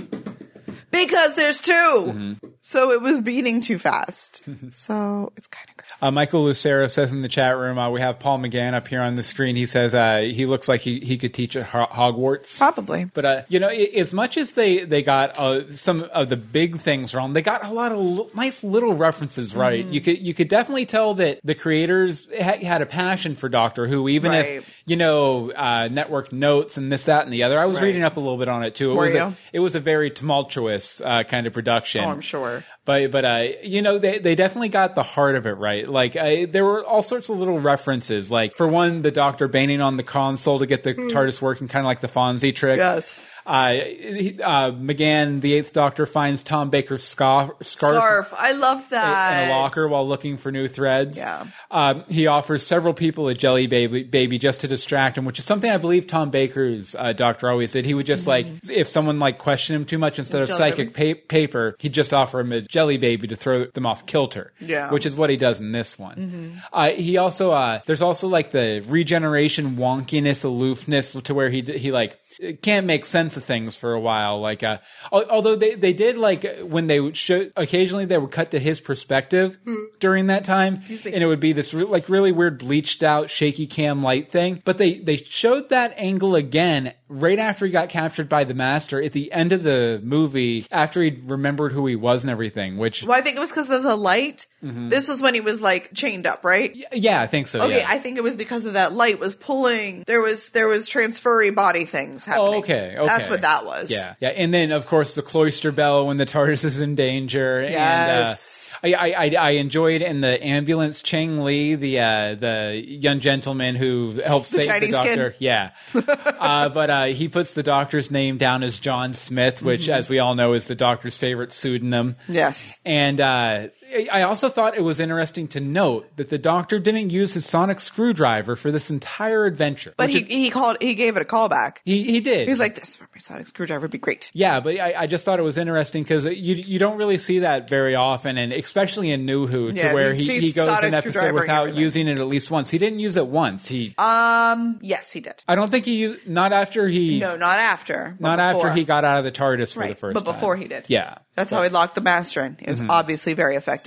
because 0.90 1.34
there's 1.34 1.60
2 1.60 1.72
Mm-hmm. 1.72 2.32
So 2.62 2.90
it 2.92 3.00
was 3.02 3.20
beating 3.20 3.60
too 3.60 3.78
fast. 3.78 4.42
so 4.72 5.32
it's 5.36 5.48
kind 5.48 5.68
of 5.70 5.76
crazy. 5.76 5.90
Uh, 6.02 6.10
Michael 6.10 6.44
Lucero 6.44 6.86
says 6.86 7.12
in 7.12 7.22
the 7.22 7.28
chat 7.28 7.56
room, 7.58 7.78
uh, 7.78 7.90
we 7.90 8.00
have 8.00 8.18
Paul 8.18 8.38
McGann 8.38 8.72
up 8.74 8.88
here 8.88 9.02
on 9.02 9.14
the 9.16 9.22
screen. 9.22 9.56
He 9.56 9.66
says 9.66 9.94
uh, 9.94 10.18
he 10.20 10.46
looks 10.46 10.68
like 10.68 10.80
he, 10.80 11.00
he 11.00 11.18
could 11.18 11.34
teach 11.34 11.56
at 11.56 11.64
Ho- 11.66 11.88
Hogwarts. 11.90 12.56
Probably. 12.58 13.04
But 13.04 13.24
uh, 13.24 13.42
you 13.48 13.58
know, 13.60 13.68
i- 13.68 13.90
as 13.96 14.14
much 14.14 14.36
as 14.36 14.52
they 14.52 14.84
they 14.84 15.02
got 15.02 15.38
uh, 15.38 15.74
some 15.74 16.04
of 16.12 16.28
the 16.28 16.36
big 16.36 16.80
things 16.80 17.14
wrong, 17.14 17.32
they 17.34 17.42
got 17.42 17.66
a 17.66 17.72
lot 17.72 17.92
of 17.92 17.98
l- 17.98 18.30
nice 18.34 18.62
little 18.64 18.94
references 18.94 19.54
right. 19.54 19.84
Mm-hmm. 19.84 19.92
You 19.94 20.00
could 20.00 20.18
you 20.20 20.34
could 20.34 20.48
definitely 20.48 20.86
tell 20.86 21.14
that 21.14 21.40
the 21.44 21.54
creators 21.54 22.28
ha- 22.40 22.62
had 22.64 22.80
a 22.82 22.86
passion 22.86 23.34
for 23.34 23.48
Doctor 23.48 23.86
Who, 23.86 24.08
even 24.08 24.30
Right. 24.30 24.46
if 24.56 24.82
you 24.86 24.96
know 24.96 25.50
uh, 25.50 25.88
network 25.90 26.32
notes 26.32 26.76
and 26.76 26.90
this 26.92 27.04
that 27.04 27.24
and 27.24 27.32
the 27.32 27.42
other. 27.42 27.58
I 27.58 27.66
was 27.66 27.76
Right. 27.78 27.86
reading 27.88 28.02
up 28.04 28.16
a 28.16 28.20
little 28.20 28.38
bit 28.38 28.48
on 28.48 28.62
it 28.62 28.74
too. 28.74 28.92
It 28.92 28.94
Were 28.94 29.04
was 29.06 29.14
a, 29.14 29.34
it 29.52 29.60
was 29.60 29.74
a 29.74 29.80
very 29.80 30.10
tumultuous 30.10 31.00
uh, 31.00 31.24
kind 31.24 31.46
of 31.46 31.52
production. 31.52 32.04
Oh, 32.04 32.08
I'm 32.10 32.20
sure. 32.20 32.49
But 32.84 33.10
but 33.10 33.24
uh, 33.24 33.46
you 33.62 33.82
know 33.82 33.98
they 33.98 34.18
they 34.18 34.34
definitely 34.34 34.68
got 34.68 34.94
the 34.94 35.02
heart 35.02 35.36
of 35.36 35.46
it 35.46 35.52
right. 35.52 35.88
Like 35.88 36.16
I, 36.16 36.44
there 36.46 36.64
were 36.64 36.84
all 36.84 37.02
sorts 37.02 37.28
of 37.28 37.38
little 37.38 37.58
references. 37.58 38.30
Like 38.30 38.56
for 38.56 38.66
one, 38.66 39.02
the 39.02 39.10
Doctor 39.10 39.48
banging 39.48 39.80
on 39.80 39.96
the 39.96 40.02
console 40.02 40.58
to 40.58 40.66
get 40.66 40.82
the 40.82 40.94
TARDIS 40.94 41.40
working, 41.40 41.68
kind 41.68 41.84
of 41.84 41.86
like 41.86 42.00
the 42.00 42.08
Fonzie 42.08 42.54
trick. 42.54 42.78
Yes. 42.78 43.24
Uh, 43.50 43.72
he- 43.72 44.38
uh, 44.40 44.70
McGann, 44.70 45.40
the 45.40 45.54
Eighth 45.54 45.72
Doctor, 45.72 46.06
finds 46.06 46.42
Tom 46.44 46.70
Baker's 46.70 47.02
scarf, 47.02 47.50
scarf, 47.62 47.96
Scarf. 47.96 48.34
I 48.36 48.52
love 48.52 48.88
that. 48.90 49.44
in 49.44 49.50
a 49.50 49.52
locker 49.58 49.88
while 49.88 50.06
looking 50.06 50.36
for 50.36 50.52
new 50.52 50.68
threads. 50.68 51.18
Yeah. 51.18 51.46
Um, 51.70 52.04
he 52.08 52.28
offers 52.28 52.64
several 52.64 52.94
people 52.94 53.26
a 53.28 53.34
jelly 53.34 53.66
baby, 53.66 54.04
baby 54.04 54.38
just 54.38 54.60
to 54.60 54.68
distract 54.68 55.18
him, 55.18 55.24
which 55.24 55.38
is 55.40 55.44
something 55.44 55.68
I 55.70 55.78
believe 55.78 56.06
Tom 56.06 56.30
Baker's 56.30 56.94
uh, 56.94 57.12
doctor 57.12 57.50
always 57.50 57.72
did. 57.72 57.84
He 57.84 57.94
would 57.94 58.06
just 58.06 58.26
like, 58.28 58.46
if 58.70 58.86
someone 58.88 59.18
like 59.18 59.38
questioned 59.38 59.76
him 59.80 59.84
too 59.84 59.98
much, 59.98 60.18
instead 60.20 60.42
of 60.42 60.48
Mm-hmm. 60.48 60.56
Psychic 60.56 60.94
pa- 60.94 61.20
paper, 61.28 61.74
he'd 61.80 61.92
just 61.92 62.14
offer 62.14 62.40
him 62.40 62.52
a 62.52 62.60
jelly 62.60 62.98
baby 62.98 63.26
to 63.28 63.36
throw 63.36 63.64
them 63.64 63.84
off 63.86 64.06
kilter. 64.06 64.52
Yeah. 64.60 64.84
Mm-hmm. 64.84 64.94
Which 64.94 65.06
is 65.06 65.16
what 65.16 65.28
he 65.30 65.36
does 65.36 65.58
in 65.60 65.72
this 65.72 65.98
one. 65.98 66.60
Uh, 66.72 66.90
he 66.90 67.16
also, 67.16 67.50
uh, 67.50 67.80
there's 67.86 68.02
also 68.02 68.28
like 68.28 68.52
the 68.52 68.84
regeneration 68.88 69.76
wonkiness, 69.76 70.44
aloofness 70.44 71.12
to 71.24 71.34
where 71.34 71.50
he, 71.50 71.62
he 71.62 71.90
like, 71.92 72.18
can't 72.62 72.86
make 72.86 73.06
sense 73.06 73.36
of 73.36 73.44
things 73.44 73.76
for 73.76 73.92
a 73.92 74.00
while. 74.00 74.40
Like, 74.40 74.62
uh, 74.62 74.78
although 75.12 75.56
they, 75.56 75.74
they 75.74 75.92
did 75.92 76.16
like 76.16 76.44
when 76.62 76.86
they 76.86 77.00
would 77.00 77.16
show, 77.16 77.48
occasionally 77.56 78.04
they 78.04 78.18
would 78.18 78.30
cut 78.30 78.50
to 78.52 78.58
his 78.58 78.80
perspective 78.80 79.58
during 79.98 80.28
that 80.28 80.44
time. 80.44 80.80
me. 80.88 81.00
And 81.12 81.22
it 81.22 81.26
would 81.26 81.40
be 81.40 81.52
this 81.52 81.74
re- 81.74 81.84
like 81.84 82.08
really 82.08 82.32
weird 82.32 82.58
bleached 82.58 83.02
out 83.02 83.30
shaky 83.30 83.66
cam 83.66 84.02
light 84.02 84.30
thing. 84.30 84.62
But 84.64 84.78
they, 84.78 84.94
they 84.98 85.16
showed 85.18 85.68
that 85.70 85.94
angle 85.96 86.34
again 86.34 86.94
right 87.08 87.38
after 87.38 87.66
he 87.66 87.72
got 87.72 87.88
captured 87.88 88.28
by 88.28 88.44
the 88.44 88.54
master 88.54 89.02
at 89.02 89.12
the 89.12 89.32
end 89.32 89.52
of 89.52 89.62
the 89.64 90.00
movie 90.02 90.66
after 90.70 91.02
he 91.02 91.10
remembered 91.24 91.72
who 91.72 91.86
he 91.86 91.96
was 91.96 92.22
and 92.22 92.30
everything, 92.30 92.76
which, 92.76 93.02
Well, 93.02 93.18
I 93.18 93.22
think 93.22 93.36
it 93.36 93.40
was 93.40 93.50
because 93.50 93.68
of 93.68 93.82
the 93.82 93.96
light. 93.96 94.46
This 94.62 95.08
was 95.08 95.22
when 95.22 95.32
he 95.32 95.40
was 95.40 95.60
like 95.62 95.90
chained 95.94 96.26
up, 96.26 96.44
right? 96.44 96.76
yeah, 96.92 97.20
I 97.20 97.26
think 97.26 97.48
so. 97.48 97.62
Okay, 97.62 97.78
yeah. 97.78 97.86
I 97.88 97.98
think 97.98 98.18
it 98.18 98.22
was 98.22 98.36
because 98.36 98.66
of 98.66 98.74
that 98.74 98.92
light 98.92 99.18
was 99.18 99.34
pulling. 99.34 100.04
There 100.06 100.20
was 100.20 100.50
there 100.50 100.68
was 100.68 100.86
transferry 100.88 101.54
body 101.54 101.86
things 101.86 102.26
happening. 102.30 102.54
Oh, 102.54 102.58
okay, 102.58 102.94
okay. 102.96 103.06
That's 103.06 103.28
what 103.28 103.42
that 103.42 103.64
was. 103.66 103.90
Yeah, 103.90 104.14
yeah, 104.20 104.28
and 104.30 104.52
then 104.54 104.72
of 104.72 104.86
course 104.86 105.14
the 105.14 105.22
cloister 105.22 105.72
bell 105.72 106.06
when 106.06 106.16
the 106.16 106.26
TARDIS 106.34 106.64
is 106.64 106.80
in 106.80 106.94
danger. 106.94 107.62
Yes. 107.68 107.76
And, 107.76 108.26
uh, 108.26 108.36
I, 108.82 108.94
I, 108.94 109.34
I- 109.38 109.50
enjoyed 109.60 110.00
in 110.00 110.22
the 110.22 110.42
ambulance 110.42 111.02
Chang 111.02 111.42
Lee, 111.44 111.74
the 111.74 112.00
uh, 112.00 112.34
the 112.34 112.82
young 112.82 113.20
gentleman 113.20 113.74
who 113.76 114.22
helped 114.24 114.46
save 114.46 114.64
Chinese 114.64 114.92
the 114.92 114.96
doctor. 114.96 115.30
kid. 115.32 115.36
Yeah, 115.40 115.70
uh, 115.94 116.70
but 116.70 116.88
uh, 116.88 117.04
he 117.06 117.28
puts 117.28 117.52
the 117.52 117.62
doctor's 117.62 118.10
name 118.10 118.38
down 118.38 118.62
as 118.62 118.78
John 118.78 119.12
Smith, 119.12 119.60
which, 119.62 119.82
Mm-hmm. 119.82 119.92
as 119.92 120.08
we 120.08 120.18
all 120.18 120.34
know, 120.34 120.54
is 120.54 120.66
the 120.66 120.74
doctor's 120.74 121.18
favorite 121.18 121.52
pseudonym. 121.52 122.16
Yes. 122.26 122.80
And 122.86 123.20
uh, 123.20 123.68
I 124.12 124.22
also 124.22 124.48
thought 124.48 124.76
it 124.76 124.82
was 124.82 125.00
interesting 125.00 125.48
to 125.48 125.60
note 125.60 126.16
that 126.16 126.28
the 126.28 126.38
doctor 126.38 126.78
didn't 126.78 127.10
use 127.10 127.34
his 127.34 127.46
sonic 127.46 127.80
screwdriver 127.80 128.56
for 128.56 128.70
this 128.70 128.90
entire 128.90 129.44
adventure. 129.44 129.94
But 129.96 130.10
he 130.10 130.18
it- 130.20 130.28
he 130.30 130.50
called 130.50 130.76
he 130.80 130.94
gave 130.94 131.16
it 131.16 131.22
a 131.22 131.24
callback. 131.24 131.78
he 131.84 132.04
he 132.04 132.20
did. 132.20 132.48
He's 132.48 132.58
like, 132.58 132.74
this 132.74 132.98
my 133.00 133.06
sonic 133.18 133.48
screwdriver 133.48 133.82
would 133.82 133.90
be 133.90 133.98
great. 133.98 134.30
Yeah, 134.32 134.60
but 134.60 134.78
I, 134.78 134.94
I 134.98 135.06
just 135.06 135.24
thought 135.24 135.38
it 135.38 135.42
was 135.42 135.58
interesting 135.58 136.02
because 136.02 136.24
you 136.24 136.54
you 136.56 136.78
don't 136.78 136.96
really 136.98 137.18
see 137.18 137.40
that 137.40 137.68
very 137.68 137.94
often, 137.94 138.38
and 138.38 138.52
especially 138.52 139.10
in 139.10 139.26
New 139.26 139.46
Who, 139.46 139.72
to 139.72 139.76
Yeah, 139.76 139.94
where 139.94 140.12
he, 140.12 140.38
he 140.40 140.52
goes 140.52 140.82
an 140.82 140.94
episode 140.94 141.32
without 141.34 141.74
using 141.74 142.06
it 142.08 142.18
at 142.18 142.26
least 142.26 142.50
once. 142.50 142.70
He 142.70 142.78
didn't 142.78 143.00
use 143.00 143.16
it 143.16 143.26
once. 143.26 143.66
He, 143.68 143.94
Um. 143.98 144.78
Yes, 144.82 145.10
he 145.10 145.20
did. 145.20 145.42
I 145.48 145.54
don't 145.54 145.70
think 145.70 145.84
he 145.84 145.96
used, 145.96 146.26
not 146.26 146.52
after 146.52 146.86
he, 146.88 147.18
No, 147.20 147.36
not 147.36 147.58
after. 147.58 148.16
but 148.20 148.28
not 148.28 148.38
after 148.40 148.72
he 148.72 148.84
got 148.84 149.04
out 149.04 149.18
of 149.18 149.24
the 149.24 149.32
TARDIS 149.32 149.74
for 149.74 149.86
the 149.86 149.94
first 149.94 150.14
but 150.14 150.24
time. 150.24 150.34
before 150.34 150.56
he 150.56 150.66
did. 150.68 150.84
Yeah. 150.88 151.16
That's 151.36 151.50
how 151.50 151.62
he 151.62 151.70
locked 151.70 151.94
the 151.94 152.00
master 152.02 152.42
in. 152.44 152.56
It 152.60 152.68
was 152.68 152.80
Mm-hmm. 152.80 152.90
obviously 152.90 153.32
very 153.34 153.56
effective. 153.56 153.79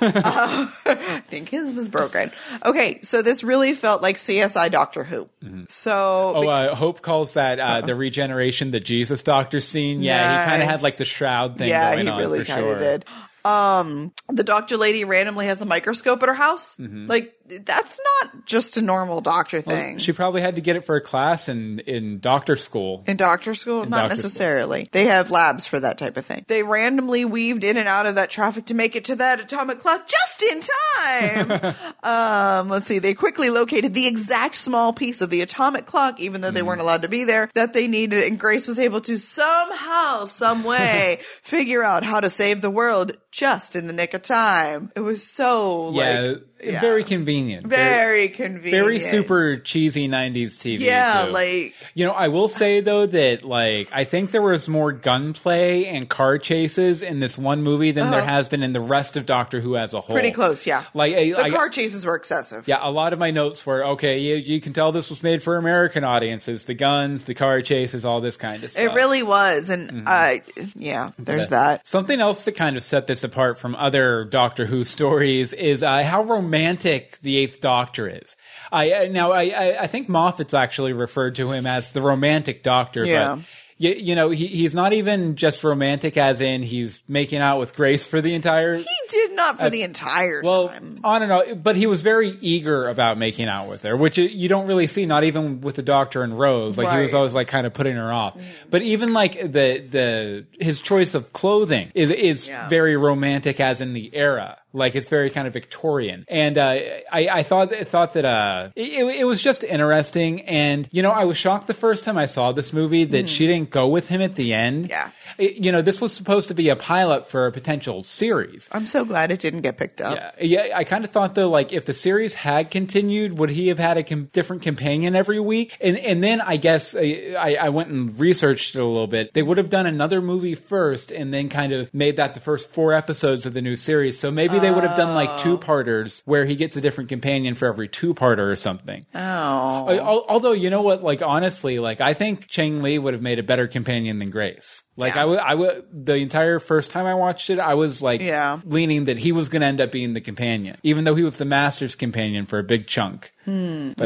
Uh, 0.00 0.66
I 0.86 1.22
think 1.28 1.48
his 1.48 1.74
was 1.74 1.88
broken. 1.88 2.30
Okay, 2.64 3.00
so 3.02 3.22
this 3.22 3.42
really 3.42 3.74
felt 3.74 4.02
like 4.02 4.16
CSI 4.16 4.70
Doctor 4.70 5.04
Who. 5.04 5.28
So 5.68 6.32
Oh, 6.36 6.48
uh, 6.48 6.74
Hope 6.74 7.02
calls 7.02 7.34
that 7.34 7.58
uh, 7.58 7.80
the 7.86 7.94
regeneration, 7.94 8.70
the 8.70 8.80
Jesus 8.80 9.22
Doctor 9.22 9.60
scene. 9.60 10.02
Yeah, 10.02 10.44
he 10.44 10.50
kind 10.50 10.62
of 10.62 10.68
had 10.68 10.82
like 10.82 10.96
the 10.96 11.04
shroud 11.04 11.58
thing 11.58 11.68
yeah, 11.68 11.94
going 11.94 12.06
he 12.06 12.12
on 12.12 12.18
really 12.18 12.44
kind 12.44 12.60
sure. 12.60 12.72
of 12.74 12.78
did. 12.78 13.04
Um, 13.44 14.12
the 14.28 14.44
doctor 14.44 14.76
lady 14.76 15.04
randomly 15.04 15.46
has 15.46 15.62
a 15.62 15.64
microscope 15.64 16.22
at 16.22 16.28
her 16.28 16.34
house. 16.34 16.76
Mm-hmm. 16.76 17.06
Like 17.06 17.34
that's 17.64 18.00
not 18.22 18.46
just 18.46 18.76
a 18.76 18.82
normal 18.82 19.20
doctor 19.20 19.60
thing. 19.60 19.98
She 19.98 20.12
probably 20.12 20.40
had 20.40 20.56
to 20.56 20.60
get 20.60 20.76
it 20.76 20.84
for 20.84 20.96
a 20.96 21.00
class 21.00 21.48
in 21.48 21.80
in 21.80 22.20
doctor 22.20 22.56
school. 22.56 23.04
in 23.06 23.16
doctor 23.16 23.54
school, 23.54 23.80
not 23.80 23.90
doctor 23.90 24.16
school. 24.16 24.24
necessarily. 24.24 24.88
They 24.92 25.06
have 25.06 25.30
labs 25.30 25.66
for 25.66 25.80
that 25.80 25.98
type 25.98 26.16
of 26.16 26.26
thing. 26.26 26.44
They 26.48 26.62
randomly 26.62 27.24
weaved 27.24 27.64
in 27.64 27.76
and 27.76 27.88
out 27.88 28.06
of 28.06 28.16
that 28.16 28.30
traffic 28.30 28.66
to 28.66 28.74
make 28.74 28.96
it 28.96 29.06
to 29.06 29.16
that 29.16 29.40
atomic 29.40 29.80
clock 29.80 30.06
just 30.06 30.42
in 30.42 30.60
time. 30.60 31.74
um, 32.02 32.68
let's 32.68 32.86
see. 32.86 32.98
They 32.98 33.14
quickly 33.14 33.50
located 33.50 33.94
the 33.94 34.06
exact 34.06 34.54
small 34.54 34.92
piece 34.92 35.20
of 35.20 35.30
the 35.30 35.40
atomic 35.40 35.86
clock, 35.86 36.20
even 36.20 36.40
though 36.40 36.50
they 36.50 36.62
weren't 36.62 36.80
allowed 36.80 37.02
to 37.02 37.08
be 37.08 37.24
there, 37.24 37.50
that 37.54 37.72
they 37.72 37.86
needed. 37.86 38.24
And 38.24 38.38
Grace 38.38 38.66
was 38.66 38.78
able 38.78 39.00
to 39.02 39.18
somehow, 39.18 40.24
some 40.26 40.64
way, 40.64 41.20
figure 41.42 41.82
out 41.82 42.04
how 42.04 42.20
to 42.20 42.30
save 42.30 42.60
the 42.60 42.70
world 42.70 43.16
just 43.30 43.76
in 43.76 43.86
the 43.86 43.92
nick 43.92 44.14
of 44.14 44.22
time. 44.22 44.90
It 44.94 45.00
was 45.00 45.26
so 45.26 45.90
Yeah, 45.92 46.20
like 46.20 46.42
yeah. 46.62 46.80
very 46.80 47.04
convenient. 47.04 47.66
very 47.66 48.28
convenient, 48.28 48.84
very 48.84 48.98
super 48.98 49.56
cheesy 49.56 50.08
90s 50.08 50.58
TV. 50.58 50.80
Yeah, 50.80 51.26
too. 51.26 51.32
like 51.32 51.74
You 51.94 52.06
know, 52.06 52.12
I 52.12 52.28
will 52.28 52.48
say 52.48 52.80
though 52.80 53.06
that 53.06 53.44
like 53.44 53.88
I 53.92 54.04
think 54.04 54.30
there 54.30 54.42
was 54.42 54.68
more 54.68 54.92
gunplay 54.92 55.84
and 55.84 56.08
car 56.08 56.38
chases 56.38 57.02
in 57.02 57.20
this 57.20 57.38
one 57.38 57.62
movie 57.62 57.90
than 57.92 58.10
there 58.10 58.22
has 58.24 58.48
been 58.48 58.62
in 58.62 58.72
the 58.72 58.80
rest 58.80 59.16
of 59.16 59.26
Doctor 59.26 59.60
Who 59.60 59.76
as 59.76 59.94
a 59.94 60.00
whole. 60.00 60.08
Uh-huh. 60.08 60.14
pretty 60.14 60.30
close. 60.30 60.66
Yeah, 60.66 60.84
Like 60.94 61.14
I, 61.14 61.30
the 61.30 61.42
I- 61.44 61.50
car 61.50 61.68
chases 61.68 62.04
were 62.04 62.16
excessive. 62.16 62.66
yeah, 62.66 62.78
a 62.80 62.90
lot 62.90 63.12
of 63.12 63.18
my 63.18 63.30
notes 63.30 63.64
were 63.66 63.84
okay. 63.84 64.18
You, 64.18 64.36
you 64.36 64.60
can 64.60 64.72
tell 64.72 64.90
this 64.92 65.10
was 65.10 65.22
made 65.22 65.42
for 65.42 65.56
American 65.56 66.02
audiences. 66.04 66.64
The 66.64 66.74
guns, 66.74 67.24
the 67.24 67.34
car 67.34 67.62
chases, 67.62 68.04
all 68.04 68.20
this 68.20 68.36
kind 68.36 68.64
of 68.64 68.70
stuff. 68.70 68.84
It 68.84 68.92
really 68.94 69.22
was, 69.22 69.70
and 69.70 70.04
uh, 70.06 70.36
yeah, 70.76 71.10
there's 71.18 71.50
that. 71.50 71.86
Something 71.86 72.20
else 72.20 72.44
that 72.44 72.52
kind 72.52 72.76
of 72.76 72.82
set 72.82 73.06
this 73.06 73.22
apart 73.24 73.58
from 73.58 73.74
other 73.76 74.24
Doctor 74.24 74.66
Who 74.66 74.84
stories 74.84 75.52
is 75.52 75.82
uh, 75.82 76.02
how 76.02 76.22
romantic 76.22 76.47
the 76.50 77.36
Eighth 77.36 77.60
Doctor 77.60 78.08
is. 78.08 78.36
I 78.72 78.92
uh, 78.92 79.08
now 79.10 79.32
I, 79.32 79.76
I 79.82 79.86
think 79.86 80.08
Moffat's 80.08 80.54
actually 80.54 80.92
referred 80.92 81.36
to 81.36 81.52
him 81.52 81.66
as 81.66 81.90
the 81.90 82.02
romantic 82.02 82.62
Doctor. 82.62 83.04
Yeah. 83.04 83.36
But 83.36 83.44
you, 83.80 83.90
you 83.92 84.14
know, 84.16 84.30
he, 84.30 84.48
he's 84.48 84.74
not 84.74 84.92
even 84.92 85.36
just 85.36 85.62
romantic, 85.62 86.16
as 86.16 86.40
in 86.40 86.64
he's 86.64 87.00
making 87.06 87.38
out 87.38 87.60
with 87.60 87.76
Grace 87.76 88.08
for 88.08 88.20
the 88.20 88.34
entire. 88.34 88.74
He 88.76 88.84
did 89.08 89.36
not 89.36 89.56
for 89.60 89.70
the 89.70 89.82
entire 89.84 90.42
Well, 90.42 90.66
time. 90.66 90.96
on 91.04 91.22
and 91.22 91.30
on, 91.30 91.60
but 91.60 91.76
he 91.76 91.86
was 91.86 92.02
very 92.02 92.30
eager 92.40 92.88
about 92.88 93.18
making 93.18 93.46
out 93.46 93.68
with 93.68 93.84
her, 93.84 93.96
which 93.96 94.18
you 94.18 94.48
don't 94.48 94.66
really 94.66 94.88
see, 94.88 95.06
not 95.06 95.22
even 95.22 95.60
with 95.60 95.76
the 95.76 95.84
Doctor 95.84 96.24
and 96.24 96.36
Rose. 96.36 96.76
Like 96.76 96.90
he 96.92 97.00
was 97.02 97.14
always 97.14 97.36
like 97.36 97.46
kind 97.46 97.68
of 97.68 97.72
putting 97.72 97.94
her 97.94 98.10
off. 98.12 98.36
But 98.68 98.82
even 98.82 99.12
like 99.12 99.34
the 99.40 99.78
the 99.88 100.46
his 100.58 100.80
choice 100.80 101.14
of 101.14 101.32
clothing 101.32 101.92
is 101.94 102.10
is 102.10 102.48
Yeah. 102.48 102.66
very 102.68 102.96
romantic, 102.96 103.60
as 103.60 103.80
in 103.80 103.92
the 103.92 104.10
era. 104.12 104.56
Like 104.72 104.94
it's 104.94 105.08
very 105.08 105.30
kind 105.30 105.46
of 105.46 105.54
Victorian, 105.54 106.26
and 106.28 106.58
uh, 106.58 106.78
I, 107.10 107.28
I 107.30 107.42
thought 107.42 107.72
thought 107.72 108.12
that 108.12 108.26
uh, 108.26 108.68
it, 108.76 109.20
it 109.20 109.24
was 109.24 109.40
just 109.40 109.64
interesting. 109.64 110.42
And 110.42 110.86
you 110.92 111.02
know, 111.02 111.10
I 111.10 111.24
was 111.24 111.38
shocked 111.38 111.68
the 111.68 111.74
first 111.74 112.04
time 112.04 112.18
I 112.18 112.26
saw 112.26 112.52
this 112.52 112.72
movie 112.72 113.04
that 113.04 113.30
she 113.30 113.46
didn't 113.46 113.70
go 113.70 113.88
with 113.88 114.08
him 114.08 114.20
at 114.20 114.34
the 114.34 114.52
end. 114.52 114.84
Mm-hmm. 114.84 114.90
Yeah. 114.90 115.10
You 115.38 115.72
know, 115.72 115.82
this 115.82 116.00
was 116.00 116.14
supposed 116.14 116.48
to 116.48 116.54
be 116.54 116.68
a 116.68 116.76
pilot 116.76 117.28
for 117.28 117.46
a 117.46 117.52
potential 117.52 118.02
series. 118.02 118.68
I'm 118.72 118.86
so 118.86 119.04
glad 119.04 119.30
it 119.30 119.40
didn't 119.40 119.62
get 119.62 119.76
picked 119.76 120.00
up. 120.00 120.16
Yeah, 120.16 120.30
yeah. 120.40 120.78
I 120.78 120.84
kind 120.84 121.04
of 121.04 121.10
thought 121.10 121.34
though, 121.34 121.48
like 121.48 121.72
if 121.72 121.84
the 121.84 121.92
series 121.92 122.34
had 122.34 122.70
continued, 122.70 123.38
would 123.38 123.50
he 123.50 123.68
have 123.68 123.78
had 123.78 123.96
a 123.96 124.02
com- 124.02 124.26
different 124.32 124.62
companion 124.62 125.14
every 125.14 125.40
week? 125.40 125.76
And 125.80 125.98
and 125.98 126.24
then 126.24 126.40
I 126.40 126.56
guess 126.56 126.94
I, 126.96 127.34
I 127.38 127.56
I 127.60 127.68
went 127.68 127.90
and 127.90 128.18
researched 128.18 128.74
it 128.74 128.80
a 128.80 128.84
little 128.84 129.06
bit. 129.06 129.34
They 129.34 129.42
would 129.42 129.58
have 129.58 129.68
done 129.68 129.86
another 129.86 130.22
movie 130.22 130.54
first, 130.54 131.10
and 131.10 131.32
then 131.32 131.48
kind 131.48 131.72
of 131.72 131.92
made 131.92 132.16
that 132.16 132.34
the 132.34 132.40
first 132.40 132.72
four 132.72 132.92
episodes 132.92 133.46
of 133.46 133.54
the 133.54 133.62
new 133.62 133.76
series. 133.76 134.18
So 134.18 134.30
maybe 134.30 134.58
they 134.58 134.70
would 134.70 134.84
have 134.84 134.96
done 134.96 135.14
like 135.14 135.30
oh. 135.30 135.38
two 135.38 135.58
parters 135.58 136.22
where 136.24 136.44
he 136.44 136.56
gets 136.56 136.76
a 136.76 136.80
different 136.80 137.10
companion 137.10 137.54
for 137.54 137.68
every 137.68 137.88
two 137.88 138.14
parter 138.14 138.50
or 138.50 138.56
something. 138.56 139.06
Oh. 139.14 139.18
Uh, 139.18 140.22
although 140.28 140.52
you 140.52 140.70
know 140.70 140.82
what, 140.82 141.02
like 141.02 141.22
honestly, 141.22 141.78
like 141.78 142.00
I 142.00 142.14
think 142.14 142.48
Chang 142.48 142.82
Lee 142.82 142.98
would 142.98 143.14
have 143.14 143.22
made 143.22 143.38
a 143.38 143.42
better 143.42 143.66
companion 143.66 144.18
than 144.18 144.30
Grace. 144.30 144.84
Like. 144.96 145.17
I 145.20 145.24
would, 145.24 145.38
I 145.38 145.54
would. 145.54 145.84
The 146.04 146.14
entire 146.16 146.58
first 146.58 146.90
time 146.90 147.06
I 147.06 147.14
watched 147.14 147.50
it, 147.50 147.58
I 147.58 147.74
was 147.74 148.02
like, 148.02 148.20
Yeah. 148.20 148.60
leaning 148.64 149.06
that 149.06 149.18
he 149.18 149.32
was 149.32 149.48
going 149.48 149.60
to 149.60 149.66
end 149.66 149.80
up 149.80 149.92
being 149.92 150.14
the 150.14 150.20
companion, 150.20 150.76
even 150.82 151.04
though 151.04 151.14
he 151.14 151.22
was 151.24 151.36
the 151.36 151.44
master's 151.44 151.94
companion 151.94 152.46
for 152.46 152.58
a 152.58 152.62
big 152.64 152.86
chunk. 152.86 153.32
but 153.46 153.52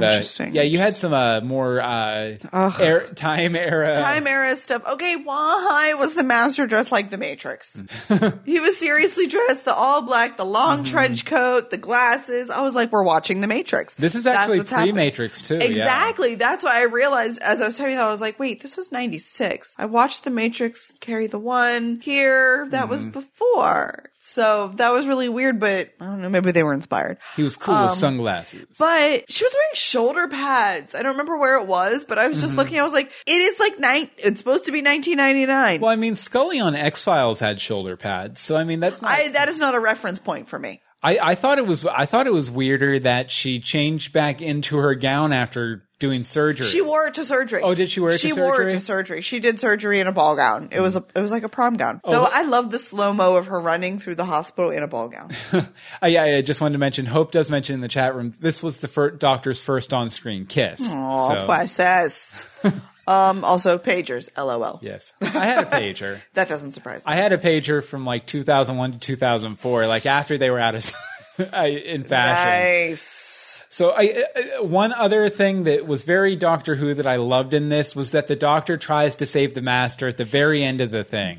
uh, 0.04 0.06
interesting. 0.06 0.54
yeah, 0.54 0.62
you 0.62 0.78
had 0.78 0.96
some 0.96 1.12
uh, 1.12 1.40
more 1.40 1.80
uh, 1.80 2.36
air, 2.78 3.00
time 3.14 3.56
era. 3.56 3.92
Time 3.94 4.26
era 4.28 4.54
stuff. 4.56 4.82
Okay, 4.86 5.16
why 5.16 5.94
was 5.98 6.14
the 6.14 6.22
master 6.22 6.66
dressed 6.66 6.92
like 6.92 7.10
the 7.10 7.18
Matrix? 7.18 7.80
he 8.44 8.60
was 8.60 8.76
seriously 8.78 9.26
dressed, 9.26 9.64
the 9.64 9.74
all 9.74 10.02
black, 10.02 10.36
the 10.36 10.44
long 10.44 10.84
trench 10.84 11.24
coat, 11.24 11.70
the 11.70 11.76
glasses. 11.78 12.50
I 12.50 12.62
was 12.62 12.74
like, 12.76 12.92
we're 12.92 13.02
watching 13.02 13.40
the 13.40 13.48
Matrix. 13.48 13.94
This 13.94 14.14
is 14.14 14.26
actually 14.28 14.62
pre-Matrix 14.62 15.42
too. 15.42 15.56
yeah. 15.56 15.64
Exactly. 15.64 16.36
That's 16.36 16.62
why 16.62 16.78
I 16.78 16.84
realized 16.84 17.40
as 17.42 17.60
I 17.60 17.66
was 17.66 17.76
telling 17.76 17.92
you 17.92 17.98
that 17.98 18.06
I 18.06 18.12
was 18.12 18.20
like, 18.20 18.38
wait, 18.38 18.62
this 18.62 18.76
was 18.76 18.92
96. 18.92 19.74
I 19.76 19.86
watched 19.86 20.22
The 20.24 20.30
Matrix 20.30 20.92
carry 21.02 21.26
the 21.26 21.38
one 21.38 22.00
here. 22.02 22.66
That 22.70 22.88
was 22.88 23.02
Mm-hmm. 23.04 23.10
before. 23.10 24.08
So 24.20 24.72
that 24.76 24.90
was 24.92 25.06
really 25.06 25.28
weird, 25.28 25.58
but 25.60 25.88
I 26.00 26.06
don't 26.06 26.22
know. 26.22 26.28
Maybe 26.28 26.52
they 26.52 26.62
were 26.62 26.72
inspired. 26.72 27.18
He 27.36 27.42
was 27.42 27.56
cool 27.56 27.74
Um, 27.74 27.86
with 27.86 27.94
sunglasses. 27.94 28.66
But 28.78 29.30
she 29.30 29.44
was 29.44 29.52
wearing 29.52 29.74
shoulder 29.74 30.28
pads. 30.28 30.94
I 30.94 30.98
don't 31.02 31.12
remember 31.12 31.36
where 31.36 31.56
it 31.58 31.66
was, 31.66 32.04
but 32.04 32.18
I 32.18 32.28
was 32.28 32.38
Mm-hmm. 32.38 32.46
just 32.46 32.56
looking. 32.56 32.78
I 32.78 32.82
was 32.84 32.92
like, 32.92 33.10
it 33.26 33.32
is 33.32 33.58
like 33.60 33.78
nine. 33.80 34.08
It's 34.16 34.38
supposed 34.40 34.66
to 34.66 34.72
be 34.72 34.78
1999. 34.80 35.80
well, 35.80 35.90
I 35.90 35.96
mean, 35.96 36.14
Scully 36.16 36.60
on 36.60 36.74
X 36.76 37.02
Files 37.04 37.40
had 37.40 37.60
shoulder 37.60 37.96
pads, 37.96 38.40
so 38.40 38.56
I 38.56 38.64
mean, 38.64 38.78
that's 38.80 39.02
not. 39.02 39.10
I, 39.10 39.28
that 39.30 39.48
is 39.48 39.58
not 39.58 39.74
a 39.74 39.80
reference 39.80 40.18
point 40.20 40.48
for 40.48 40.58
me. 40.58 40.80
I, 41.04 41.18
I 41.20 41.34
thought 41.34 41.58
it 41.58 41.66
was 41.66 41.84
I 41.84 42.06
thought 42.06 42.28
it 42.28 42.32
was 42.32 42.48
weirder 42.48 43.00
that 43.00 43.28
she 43.28 43.58
changed 43.58 44.12
back 44.12 44.40
into 44.40 44.76
her 44.76 44.94
gown 44.94 45.32
after 45.32 45.82
doing 46.02 46.24
surgery. 46.24 46.66
She 46.66 46.80
wore 46.82 47.06
it 47.06 47.14
to 47.14 47.24
surgery. 47.24 47.62
Oh, 47.62 47.76
did 47.76 47.88
she 47.88 48.00
wear 48.00 48.10
it 48.10 48.18
to 48.18 48.28
surgery? 48.28 48.34
She 48.34 48.40
wore 48.42 48.62
it 48.62 48.72
to 48.72 48.80
surgery. 48.80 49.20
She 49.20 49.38
did 49.38 49.60
surgery 49.60 50.00
in 50.00 50.08
a 50.08 50.12
ball 50.12 50.34
gown. 50.34 50.68
It 50.72 50.80
was 50.80 50.96
a, 50.96 51.04
it 51.14 51.20
was 51.20 51.30
like 51.30 51.44
a 51.44 51.48
prom 51.48 51.76
gown. 51.76 52.00
Though 52.04 52.22
Oh, 52.22 52.24
but- 52.24 52.32
I 52.34 52.42
love 52.42 52.72
the 52.72 52.80
slow 52.80 53.12
mo 53.14 53.36
of 53.36 53.46
her 53.46 53.60
running 53.60 54.00
through 54.00 54.16
the 54.16 54.24
hospital 54.24 54.70
in 54.72 54.82
a 54.82 54.88
ball 54.88 55.08
gown. 55.08 55.30
I, 56.02 56.18
I 56.18 56.42
just 56.42 56.60
wanted 56.60 56.72
to 56.72 56.78
mention. 56.78 57.06
Hope 57.06 57.30
does 57.30 57.48
mention 57.48 57.74
in 57.74 57.80
the 57.80 57.88
chat 57.88 58.16
room. 58.16 58.32
This 58.40 58.64
was 58.64 58.78
the 58.78 58.88
fir- 58.88 59.12
doctor's 59.12 59.62
first 59.62 59.94
on-screen 59.94 60.46
kiss. 60.46 60.90
Oh, 60.92 61.28
so, 61.28 61.46
precious. 61.46 62.44
um, 63.06 63.44
also 63.44 63.78
pagers. 63.78 64.28
LOL. 64.36 64.80
yes, 64.82 65.14
I 65.20 65.46
had 65.46 65.58
a 65.62 65.66
pager. 65.70 66.20
That 66.34 66.48
doesn't 66.48 66.72
surprise 66.72 67.06
me. 67.06 67.12
I 67.12 67.14
had 67.14 67.32
a 67.32 67.38
pager 67.38 67.82
from 67.84 68.04
like 68.04 68.26
2001 68.26 68.92
to 68.92 68.98
2004, 68.98 69.86
like 69.86 70.06
after 70.06 70.36
they 70.36 70.50
were 70.50 70.58
out 70.58 70.74
of 70.74 70.92
in 71.38 72.02
fashion. 72.02 72.88
Nice. 72.90 73.41
So 73.72 73.88
I, 73.88 74.22
uh, 74.60 74.64
one 74.64 74.92
other 74.92 75.30
thing 75.30 75.62
that 75.64 75.86
was 75.86 76.02
very 76.02 76.36
Doctor 76.36 76.74
Who 76.74 76.92
that 76.92 77.06
I 77.06 77.16
loved 77.16 77.54
in 77.54 77.70
this 77.70 77.96
was 77.96 78.10
that 78.10 78.26
the 78.26 78.36
Doctor 78.36 78.76
tries 78.76 79.16
to 79.16 79.24
save 79.26 79.54
the 79.54 79.62
Master 79.62 80.06
at 80.08 80.18
the 80.18 80.26
very 80.26 80.62
end 80.62 80.82
of 80.82 80.90
the 80.90 81.02
thing. 81.02 81.38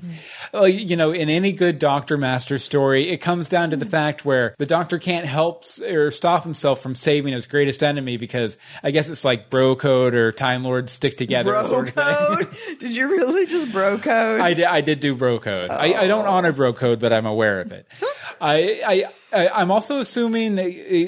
Uh, 0.51 0.63
you 0.63 0.95
know, 0.95 1.11
in 1.11 1.29
any 1.29 1.51
good 1.51 1.77
Doctor 1.77 2.17
Master 2.17 2.57
story, 2.57 3.09
it 3.09 3.17
comes 3.17 3.49
down 3.49 3.69
to 3.69 3.77
the 3.77 3.85
fact 3.85 4.25
where 4.25 4.55
the 4.57 4.65
Doctor 4.65 4.97
can't 4.97 5.27
help 5.27 5.61
s- 5.61 5.79
or 5.79 6.09
stop 6.09 6.43
himself 6.43 6.81
from 6.81 6.95
saving 6.95 7.33
his 7.33 7.45
greatest 7.45 7.83
enemy 7.83 8.17
because 8.17 8.57
I 8.81 8.89
guess 8.89 9.09
it's 9.09 9.23
like 9.23 9.51
bro 9.51 9.75
code 9.75 10.15
or 10.15 10.31
Time 10.31 10.63
Lords 10.63 10.91
stick 10.91 11.15
together 11.17 11.51
Bro 11.51 11.67
sort 11.67 11.89
of 11.89 11.93
thing. 11.93 12.03
code. 12.47 12.57
did 12.79 12.95
you 12.95 13.09
really 13.11 13.45
just 13.45 13.71
bro 13.71 13.99
code? 13.99 14.41
I 14.41 14.55
did, 14.55 14.65
I 14.65 14.81
did 14.81 15.01
do 15.01 15.13
bro 15.15 15.37
code. 15.37 15.69
I, 15.69 15.93
I 15.93 16.07
don't 16.07 16.25
honor 16.25 16.51
bro 16.51 16.73
code, 16.73 16.99
but 16.99 17.13
I'm 17.13 17.27
aware 17.27 17.61
of 17.61 17.71
it. 17.71 17.85
I, 18.41 18.81
I, 18.85 19.03
I'm 19.33 19.71
also 19.71 19.99
assuming 19.99 20.55
that, 20.55 20.65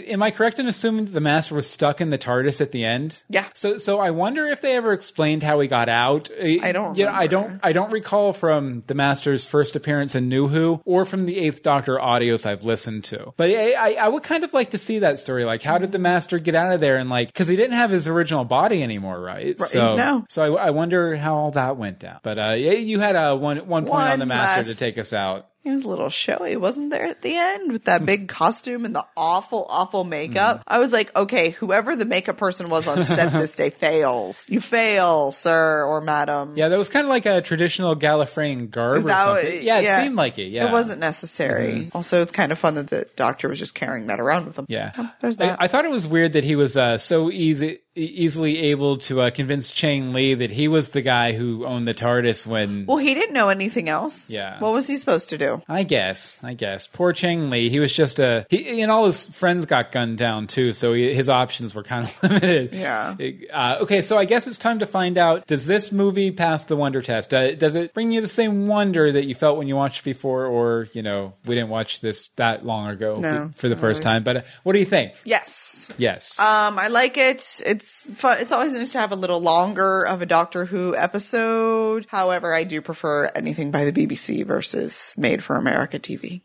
am 0.10 0.24
I 0.24 0.32
correct 0.32 0.60
in 0.60 0.68
assuming 0.68 1.06
that 1.06 1.14
the 1.14 1.20
master 1.22 1.56
was 1.56 1.70
stuck 1.70 2.02
in 2.02 2.10
the 2.10 2.18
TARDIS 2.18 2.62
at 2.62 2.72
the 2.72 2.84
end? 2.86 3.24
Yeah. 3.30 3.46
So, 3.54 3.78
so 3.78 4.00
I 4.00 4.12
wonder 4.12 4.46
if 4.48 4.62
they 4.62 4.76
ever 4.76 4.94
explained 4.94 5.44
how 5.44 5.60
he 5.60 5.68
got 5.68 5.90
out. 5.90 6.30
I 6.42 6.72
don't 6.72 6.98
You 6.98 7.06
know, 7.06 7.12
I 7.12 7.28
don't, 7.28 7.60
I 7.64 7.72
don't 7.72 7.92
recall 7.92 8.34
from 8.34 8.82
the 8.88 8.94
master's 8.96 9.46
first 9.46 9.76
appearance 9.76 10.16
in 10.16 10.30
New 10.30 10.48
Who 10.48 10.82
or 10.86 11.06
from 11.06 11.26
the 11.26 11.38
Eighth 11.40 11.62
Doctor 11.64 11.98
audios 11.98 12.46
I've 12.46 12.66
listened 12.66 13.04
to. 13.06 13.34
But 13.38 13.50
I, 13.52 13.74
I, 13.74 13.96
I 14.02 14.08
would 14.08 14.24
kind 14.24 14.44
of 14.44 14.54
like 14.54 14.72
to 14.72 14.78
see 14.78 15.00
that 15.00 15.20
story. 15.20 15.46
Like, 15.46 15.62
how 15.64 15.78
did 15.78 15.92
the 15.92 16.00
master 16.00 16.40
get 16.40 16.56
out 16.56 16.72
of 16.74 16.82
there? 16.82 16.98
And 16.98 17.10
like, 17.10 17.28
because 17.30 17.48
he 17.48 17.56
didn't 17.56 17.76
have 17.78 17.90
his 17.92 18.08
original 18.08 18.46
body 18.46 18.84
anymore, 18.84 19.20
right? 19.20 19.56
Right, 19.60 19.70
So, 19.70 19.96
no. 19.96 20.26
so 20.30 20.56
I, 20.56 20.68
I 20.68 20.70
wonder 20.72 21.16
how 21.16 21.36
all 21.36 21.52
that 21.52 21.78
went 21.78 22.00
down. 22.00 22.20
But 22.24 22.38
uh, 22.38 22.54
yeah, 22.58 22.74
you 22.74 23.00
had 23.00 23.16
a 23.16 23.36
one 23.36 23.58
one 23.68 23.86
point 23.86 24.14
on 24.14 24.20
the 24.20 24.26
master 24.26 24.62
last- 24.62 24.68
to 24.68 24.76
take 24.76 24.98
us 24.98 25.14
out. 25.14 25.48
He 25.66 25.72
was 25.72 25.84
a 25.84 25.90
little 25.90 26.12
showy, 26.12 26.56
wasn't 26.58 26.92
there 26.92 27.06
at 27.08 27.24
the 27.24 27.36
end 27.36 27.72
with 27.72 27.86
that 27.86 28.06
big 28.06 28.28
costume 28.28 28.86
and 28.86 28.96
the 28.96 29.04
awful, 29.18 29.66
awful 29.68 30.04
makeup? 30.04 30.62
I 30.68 30.78
was 30.78 30.94
like, 30.94 31.14
okay, 31.16 31.50
whoever 31.50 31.96
the 31.96 32.06
makeup 32.06 32.38
person 32.38 32.70
was 32.70 32.88
on 32.88 33.04
set 33.04 33.34
this 33.34 33.56
day 33.56 33.70
fails. 33.86 34.46
You 34.48 34.62
fail, 34.62 35.32
sir 35.32 35.84
or 35.84 36.02
madam. 36.02 36.54
Yeah, 36.56 36.68
that 36.70 36.78
was 36.78 36.88
kind 36.90 37.04
of 37.04 37.10
like 37.10 37.26
a 37.26 37.42
traditional 37.42 37.96
Gallifreyan 37.96 38.70
garb 38.70 39.02
that 39.06 39.64
yeah, 39.64 39.80
it 39.80 40.04
seemed 40.04 40.16
like 40.16 40.38
it. 40.38 40.50
Yeah, 40.50 40.68
It 40.68 40.72
wasn't 40.72 41.00
necessary. 41.00 41.90
Also, 41.94 42.22
it's 42.22 42.32
kind 42.32 42.52
of 42.52 42.60
fun 42.60 42.76
that 42.76 42.92
the 42.92 43.08
doctor 43.16 43.50
was 43.50 43.58
just 43.58 43.74
carrying 43.74 44.06
that 44.06 44.20
around 44.20 44.46
with 44.46 44.60
him. 44.60 44.68
Yeah, 44.70 44.92
Oh, 45.00 45.12
there's 45.20 45.40
I, 45.40 45.48
that. 45.48 45.62
I 45.64 45.68
thought 45.68 45.86
it 45.86 45.92
was 45.92 46.08
weird 46.08 46.34
that 46.34 46.44
he 46.44 46.56
was 46.56 46.78
uh, 46.78 47.00
so 47.00 47.32
easy, 47.32 47.80
easily 47.96 48.58
able 48.72 48.98
to 48.98 49.22
uh, 49.22 49.30
convince 49.30 49.72
Chang 49.72 50.12
Lee 50.14 50.34
that 50.34 50.52
he 50.52 50.68
was 50.68 50.90
the 50.90 51.02
guy 51.02 51.34
who 51.34 51.66
owned 51.66 51.88
the 51.88 51.94
TARDIS 51.94 52.46
when. 52.46 52.86
well, 52.86 52.98
he 52.98 53.14
didn't 53.14 53.34
know 53.34 53.50
anything 53.50 53.90
else. 53.90 54.30
Yeah. 54.30 54.60
What 54.60 54.74
was 54.74 54.88
he 54.88 54.98
supposed 54.98 55.30
to 55.30 55.38
do? 55.38 55.62
I 55.70 55.84
guess, 55.84 56.40
I 56.44 56.54
guess. 56.54 56.88
Poor 56.88 57.14
Chang 57.14 57.50
Lee. 57.50 57.70
He 57.70 57.80
was 57.80 57.94
just 57.94 58.20
a. 58.20 58.46
He, 58.50 58.82
and 58.82 58.92
all 58.92 59.06
his 59.06 59.24
friends 59.26 59.66
got 59.66 59.92
gunned 59.92 60.18
down 60.18 60.48
too, 60.48 60.74
so 60.74 60.94
he, 60.94 61.14
his 61.14 61.30
options 61.30 61.74
were 61.74 61.84
kind 61.84 62.06
of 62.06 62.24
limited. 62.30 62.74
Yeah. 62.74 63.16
Uh, 63.54 63.78
okay, 63.82 64.02
so 64.02 64.18
I 64.18 64.26
guess 64.26 64.48
it's 64.48 64.58
time 64.58 64.80
to 64.80 64.86
find 64.86 65.18
out: 65.18 65.48
Does 65.48 65.66
this 65.68 65.92
movie 65.92 66.32
pass 66.32 66.66
the 66.66 66.76
wonder 66.76 67.02
test? 67.02 67.34
Uh, 67.34 67.56
does 67.56 67.76
it 67.76 67.94
bring 67.94 68.12
you 68.12 68.22
the 68.22 68.28
same 68.28 68.68
wonder 68.68 69.12
that 69.12 69.26
you 69.26 69.36
felt 69.36 69.58
when 69.58 69.68
you 69.68 69.76
watched 69.76 70.04
before, 70.04 70.46
or 70.46 70.88
you 70.94 71.02
know, 71.02 71.34
we 71.46 71.56
didn't 71.56 71.70
watch 71.70 72.02
this 72.02 72.30
that 72.36 72.66
long 72.66 72.90
ago 72.90 73.20
No. 73.20 73.52
for 73.54 73.70
the 73.70 73.76
first 73.78 74.02
time? 74.02 74.24
But 74.24 74.38
uh, 74.38 74.42
what 74.64 74.74
do 74.74 74.80
you 74.80 74.86
think? 74.86 75.14
Yes. 75.24 75.90
Yes. 75.98 76.40
Um, 76.40 76.78
I 76.78 76.88
like 76.90 77.18
it. 77.18 77.62
It's 77.66 77.85
fun. 78.16 78.40
It's 78.40 78.52
always 78.52 78.74
nice 78.76 78.92
to 78.94 79.00
have 79.00 79.12
a 79.12 79.16
little 79.16 79.40
longer 79.40 80.06
of 80.06 80.22
a 80.22 80.26
Doctor 80.26 80.66
Who 80.66 80.96
episode. 80.96 82.06
However, 82.10 82.54
I 82.54 82.64
do 82.64 82.82
prefer 82.82 83.26
anything 83.36 83.72
by 83.72 83.90
the 83.90 83.92
BBC 83.92 84.46
versus 84.46 85.14
Made 85.18 85.44
for 85.44 85.56
America 85.56 86.00
TV. 86.00 86.42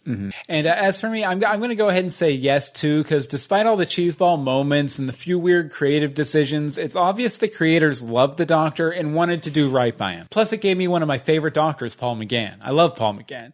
And 0.49 0.66
uh, 0.66 0.74
as 0.76 1.01
for 1.01 1.09
me, 1.09 1.24
I'm, 1.24 1.45
I'm 1.45 1.61
going 1.61 1.70
to 1.70 1.74
go 1.74 1.88
ahead 1.88 2.05
and 2.05 2.12
say 2.12 2.30
yes 2.30 2.70
too, 2.70 3.03
because 3.03 3.26
despite 3.26 3.66
all 3.66 3.76
the 3.76 3.86
cheeseball 3.86 4.43
moments 4.43 4.99
and 4.99 5.09
the 5.09 5.12
few 5.12 5.38
weird 5.38 5.70
creative 5.70 6.14
decisions, 6.14 6.78
it's 6.78 6.97
obvious 6.97 7.38
the 7.38 7.49
creators 7.49 8.03
loved 8.03 8.38
the 8.38 8.47
Doctor 8.47 8.91
and 8.91 9.14
wanted 9.14 9.45
to 9.45 9.51
do 9.51 9.68
right 9.68 9.97
by 9.97 10.12
him. 10.12 10.26
Plus, 10.30 10.53
it 10.53 10.61
gave 10.61 10.76
me 10.76 10.88
one 10.88 11.03
of 11.03 11.09
my 11.09 11.18
favorite 11.18 11.55
Doctors, 11.55 11.95
Paul 11.95 12.16
McGann. 12.16 12.57
I 12.62 12.70
love 12.70 12.97
Paul 12.97 13.14
McGann. 13.14 13.53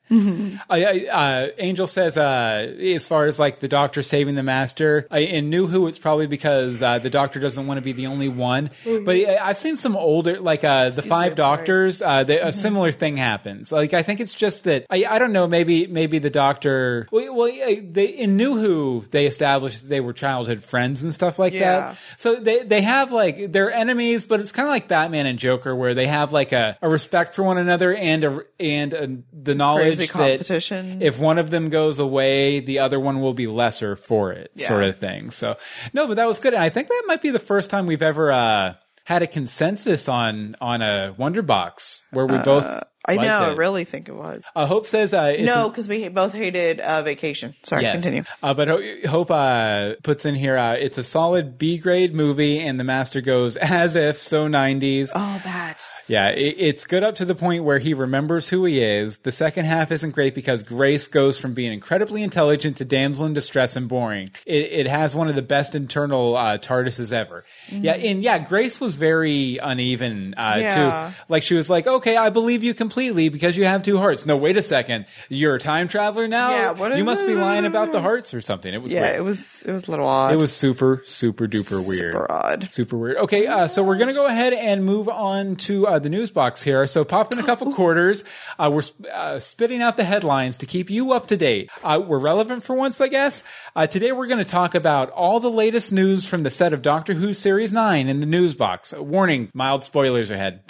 I, 0.70 0.84
I, 0.84 1.06
uh, 1.06 1.48
Angel 1.58 1.86
says, 1.86 2.16
uh, 2.18 2.74
as 2.78 3.06
far 3.06 3.26
as 3.26 3.38
like 3.38 3.60
the 3.60 3.68
Doctor 3.68 4.02
saving 4.02 4.34
the 4.34 4.42
Master, 4.42 5.06
I, 5.10 5.20
in 5.20 5.50
New 5.50 5.66
Who, 5.66 5.86
it's 5.86 5.98
probably 5.98 6.26
because 6.26 6.82
uh, 6.82 6.98
the 6.98 7.10
Doctor 7.10 7.40
doesn't 7.40 7.66
want 7.66 7.75
to 7.76 7.82
be 7.82 7.92
the 7.92 8.06
only 8.08 8.28
one. 8.28 8.70
But 8.84 9.16
I, 9.16 9.38
I've 9.42 9.58
seen 9.58 9.76
some 9.76 9.96
older, 9.96 10.38
like 10.40 10.64
uh, 10.64 10.90
the 10.90 11.02
Five 11.02 11.32
I'm. 11.32 11.36
Doctors. 11.36 12.02
Uh, 12.02 12.24
they, 12.24 12.40
A 12.40 12.52
similar 12.52 12.92
thing 12.92 13.16
happens. 13.16 13.72
Like 13.72 13.94
I 13.94 14.02
think 14.02 14.20
it's 14.20 14.34
just 14.34 14.64
that 14.64 14.86
I, 14.90 15.04
I 15.08 15.18
don't 15.18 15.32
know. 15.32 15.46
Maybe 15.46 15.86
maybe 15.86 16.18
the 16.18 16.30
Doctor. 16.30 17.08
Well, 17.12 17.34
well 17.34 17.46
they 17.52 18.06
in 18.06 18.36
New 18.36 18.58
Who 18.58 19.04
they 19.10 19.26
established 19.26 19.82
that 19.82 19.88
they 19.88 20.00
were 20.00 20.12
childhood 20.12 20.62
friends 20.64 21.02
and 21.02 21.12
stuff 21.14 21.38
like 21.38 21.52
Yeah. 21.52 21.60
that. 21.92 21.98
So 22.16 22.36
they 22.36 22.62
they 22.62 22.80
have 22.82 23.12
like 23.12 23.52
they're 23.52 23.70
enemies, 23.72 24.26
but 24.26 24.40
it's 24.40 24.52
kind 24.52 24.66
of 24.66 24.70
like 24.72 24.88
Batman 24.88 25.26
and 25.26 25.38
Joker, 25.38 25.74
where 25.74 25.94
they 25.94 26.06
have 26.06 26.32
like 26.32 26.52
a, 26.52 26.76
a 26.82 26.88
respect 26.88 27.34
for 27.34 27.42
one 27.42 27.58
another 27.58 27.94
and 27.94 28.24
a 28.24 28.40
and 28.58 28.94
a, 28.94 29.18
the 29.32 29.54
knowledge 29.54 29.98
that 29.98 30.10
competition. 30.10 31.02
if 31.02 31.18
one 31.18 31.38
of 31.38 31.50
them 31.50 31.68
goes 31.68 31.98
away, 31.98 32.60
the 32.60 32.78
other 32.80 32.98
one 32.98 33.20
will 33.20 33.34
be 33.34 33.46
lesser 33.46 33.96
for 33.96 34.32
it, 34.32 34.50
Yeah. 34.54 34.68
sort 34.68 34.84
of 34.84 34.96
thing. 34.96 35.30
So 35.30 35.56
no, 35.92 36.06
but 36.06 36.14
that 36.16 36.26
was 36.26 36.40
good. 36.40 36.54
And 36.54 36.62
I 36.62 36.68
think 36.68 36.88
that 36.88 37.04
might 37.06 37.22
be 37.22 37.30
the 37.30 37.38
first 37.38 37.65
time 37.70 37.86
we've 37.86 38.02
ever 38.02 38.30
uh, 38.32 38.74
had 39.04 39.22
a 39.22 39.26
consensus 39.26 40.08
on 40.08 40.54
on 40.60 40.82
a 40.82 41.14
Wonder 41.16 41.42
Box 41.42 42.00
where 42.10 42.26
we 42.26 42.38
both. 42.38 42.64
I 43.08 43.14
liked 43.14 43.28
know. 43.28 43.38
I 43.38 43.54
really 43.54 43.84
think 43.84 44.08
it 44.08 44.16
was. 44.16 44.42
Uh, 44.56 44.66
Hope 44.66 44.84
says 44.84 45.14
uh, 45.14 45.36
no, 45.38 45.68
because 45.68 45.86
we 45.86 46.08
both 46.08 46.32
hated 46.32 46.80
uh, 46.80 47.02
Vacation. 47.02 47.54
Sorry, 47.62 47.82
Yes. 47.82 47.94
continue. 47.94 48.24
Uh, 48.42 48.52
but 48.52 48.66
Ho- 48.66 48.82
Hope 49.08 49.30
uh, 49.30 49.94
puts 50.02 50.24
in 50.26 50.34
here, 50.34 50.56
uh, 50.56 50.72
it's 50.72 50.98
a 50.98 51.04
solid 51.04 51.56
B 51.56 51.78
grade 51.78 52.16
movie, 52.16 52.58
and 52.58 52.80
the 52.80 52.84
master 52.84 53.20
goes 53.20 53.56
as 53.58 53.94
if 53.94 54.18
so 54.18 54.48
90s. 54.48 55.12
Oh, 55.14 55.40
that. 55.44 55.88
Yeah, 56.08 56.28
it, 56.30 56.54
it's 56.58 56.84
good 56.84 57.02
up 57.02 57.16
to 57.16 57.24
the 57.24 57.34
point 57.34 57.64
where 57.64 57.78
he 57.78 57.94
remembers 57.94 58.48
who 58.48 58.64
he 58.64 58.82
is. 58.82 59.18
The 59.18 59.32
second 59.32 59.64
half 59.64 59.90
isn't 59.90 60.12
great 60.12 60.34
because 60.34 60.62
Grace 60.62 61.08
goes 61.08 61.38
from 61.38 61.52
being 61.54 61.72
incredibly 61.72 62.22
intelligent 62.22 62.76
to 62.78 62.84
damsel 62.84 63.26
in 63.26 63.32
distress 63.34 63.76
and 63.76 63.88
boring. 63.88 64.30
It, 64.46 64.72
it 64.72 64.86
has 64.86 65.14
one 65.16 65.28
of 65.28 65.34
the 65.34 65.42
best 65.42 65.74
internal 65.74 66.36
uh, 66.36 66.58
TARDISes 66.58 67.12
ever. 67.12 67.44
Yeah, 67.70 67.94
and 67.94 68.22
yeah, 68.22 68.38
Grace 68.38 68.80
was 68.80 68.96
very 68.96 69.58
uneven 69.62 70.34
uh, 70.36 70.52
Mm-hmm. 70.52 70.60
Yeah. 70.60 71.10
too. 71.10 71.16
Like 71.28 71.42
she 71.42 71.54
was 71.54 71.68
like, 71.68 71.86
"Okay, 71.86 72.16
I 72.16 72.30
believe 72.30 72.62
you 72.62 72.72
completely 72.74 73.28
because 73.28 73.56
you 73.56 73.64
have 73.64 73.82
two 73.82 73.98
hearts." 73.98 74.24
No, 74.26 74.36
wait 74.36 74.56
a 74.56 74.62
second, 74.62 75.06
you're 75.28 75.56
a 75.56 75.58
time 75.58 75.88
traveler 75.88 76.28
now. 76.28 76.50
Yeah, 76.50 76.70
what 76.72 76.92
is 76.92 76.98
you 76.98 77.04
must 77.04 77.26
be 77.26 77.34
lying 77.34 77.64
about 77.64 77.90
the 77.92 78.00
hearts 78.00 78.32
or 78.32 78.40
something. 78.40 78.72
It 78.72 78.80
was 78.82 78.92
Yeah, 78.92 79.02
weird. 79.02 79.16
it 79.16 79.22
was 79.22 79.62
it 79.64 79.72
was 79.72 79.88
a 79.88 79.90
little 79.90 80.06
odd. 80.06 80.32
It 80.32 80.36
was 80.36 80.52
super, 80.52 81.02
super 81.04 81.46
duper 81.48 81.86
weird. 81.88 82.12
super 82.12 82.30
odd. 82.30 82.68
Super 82.70 82.96
weird. 82.96 83.16
Okay, 83.16 83.46
uh, 83.46 83.66
so 83.66 83.82
we're 83.82 83.98
gonna 83.98 84.12
go 84.14 84.26
ahead 84.26 84.52
and 84.52 84.84
move 84.84 85.08
on 85.08 85.56
to 85.56 85.86
uh, 85.96 85.98
the 85.98 86.08
news 86.08 86.30
box 86.30 86.62
here. 86.62 86.86
So 86.86 87.04
pop 87.04 87.32
in 87.32 87.38
a 87.38 87.42
couple 87.42 87.72
quarters. 87.74 88.22
Uh, 88.58 88.70
we're 88.72 88.82
sp- 88.84 89.08
uh, 89.12 89.38
spitting 89.40 89.82
out 89.82 89.96
the 89.96 90.04
headlines 90.04 90.58
to 90.58 90.66
keep 90.66 90.90
you 90.90 91.12
up 91.12 91.26
to 91.28 91.36
date. 91.36 91.70
Uh, 91.82 92.00
we're 92.06 92.18
relevant 92.18 92.62
for 92.62 92.76
once, 92.76 93.00
I 93.00 93.08
guess. 93.08 93.42
Uh, 93.74 93.86
today 93.86 94.12
we're 94.12 94.26
going 94.26 94.44
to 94.44 94.50
talk 94.50 94.74
about 94.74 95.10
all 95.10 95.40
the 95.40 95.50
latest 95.50 95.92
news 95.92 96.26
from 96.28 96.42
the 96.42 96.50
set 96.50 96.72
of 96.72 96.82
Doctor 96.82 97.14
Who 97.14 97.34
series 97.34 97.72
nine 97.72 98.08
in 98.08 98.20
the 98.20 98.26
news 98.26 98.54
box. 98.54 98.92
Uh, 98.92 99.02
warning: 99.02 99.50
mild 99.54 99.82
spoilers 99.82 100.30
ahead. 100.30 100.60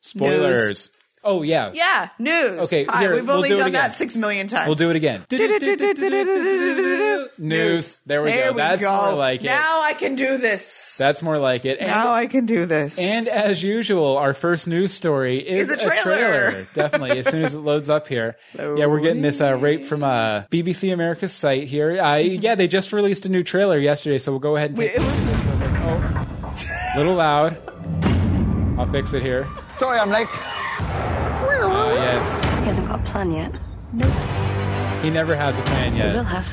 Spoilers. 0.00 0.90
News. 1.26 1.38
Oh 1.38 1.42
yeah. 1.42 1.72
Yeah, 1.74 2.08
news. 2.18 2.60
Okay, 2.60 2.84
Hi, 2.84 3.00
here, 3.00 3.14
we've 3.14 3.26
we'll 3.26 3.36
only 3.36 3.48
do 3.50 3.56
done 3.56 3.72
that 3.72 3.94
six 3.94 4.16
million 4.16 4.48
times. 4.48 4.68
We'll 4.68 4.76
do 4.76 4.90
it 4.90 4.96
again. 4.96 5.24
News. 7.38 7.98
There 8.06 8.22
we 8.22 8.30
There 8.30 8.52
go. 8.52 8.56
That's 8.56 8.82
more 8.82 9.14
like 9.14 9.42
it. 9.42 9.48
Now 9.48 9.82
I 9.82 9.94
can 9.94 10.14
do 10.14 10.38
this. 10.38 10.96
That's 10.98 11.22
more 11.22 11.38
like 11.38 11.64
it. 11.64 11.78
And 11.78 11.88
now 11.88 12.12
I 12.12 12.26
can 12.26 12.46
do 12.46 12.66
this. 12.66 12.98
And 12.98 13.28
as 13.28 13.62
usual, 13.62 14.16
our 14.16 14.32
first 14.32 14.68
news 14.68 14.92
story 14.92 15.38
is, 15.38 15.70
Is 15.70 15.82
a 15.82 15.90
trailer. 16.02 16.66
Definitely, 16.74 17.18
as 17.18 17.26
soon 17.26 17.42
as 17.42 17.54
it 17.54 17.58
loads 17.58 17.90
up 17.90 18.06
here. 18.08 18.36
Yeah, 18.56 18.86
we're 18.86 19.00
getting 19.00 19.22
this 19.22 19.40
uh, 19.40 19.54
right 19.54 19.82
from 19.82 20.02
uh, 20.02 20.42
BBC 20.50 20.92
America's 20.92 21.32
site 21.32 21.64
here. 21.64 22.00
Uh, 22.00 22.16
yeah, 22.16 22.54
they 22.54 22.68
just 22.68 22.92
released 22.92 23.26
a 23.26 23.28
new 23.28 23.42
trailer 23.42 23.78
yesterday, 23.78 24.18
so 24.18 24.32
we'll 24.32 24.38
go 24.38 24.56
ahead 24.56 24.70
and 24.70 24.78
Wait, 24.78 24.92
it 24.94 25.00
was 25.00 25.08
oh, 25.82 26.94
little 26.96 27.14
loud. 27.14 27.56
I'll 28.78 28.86
fix 28.86 29.12
it 29.14 29.22
here. 29.22 29.48
Sorry 29.78 29.98
I'm 29.98 30.10
late. 30.10 30.28
Uh, 32.16 32.20
yes, 32.20 32.44
He 32.60 32.64
hasn't 32.66 32.88
got 32.88 33.00
a 33.00 33.02
plan 33.04 33.32
yet. 33.32 33.52
Nope. 33.92 35.02
He 35.02 35.10
never 35.10 35.34
has 35.36 35.58
a 35.58 35.62
plan 35.62 35.94
yet. 35.94 36.06
He 36.06 36.10
will 36.12 36.24
yet. 36.24 36.26
have. 36.26 36.46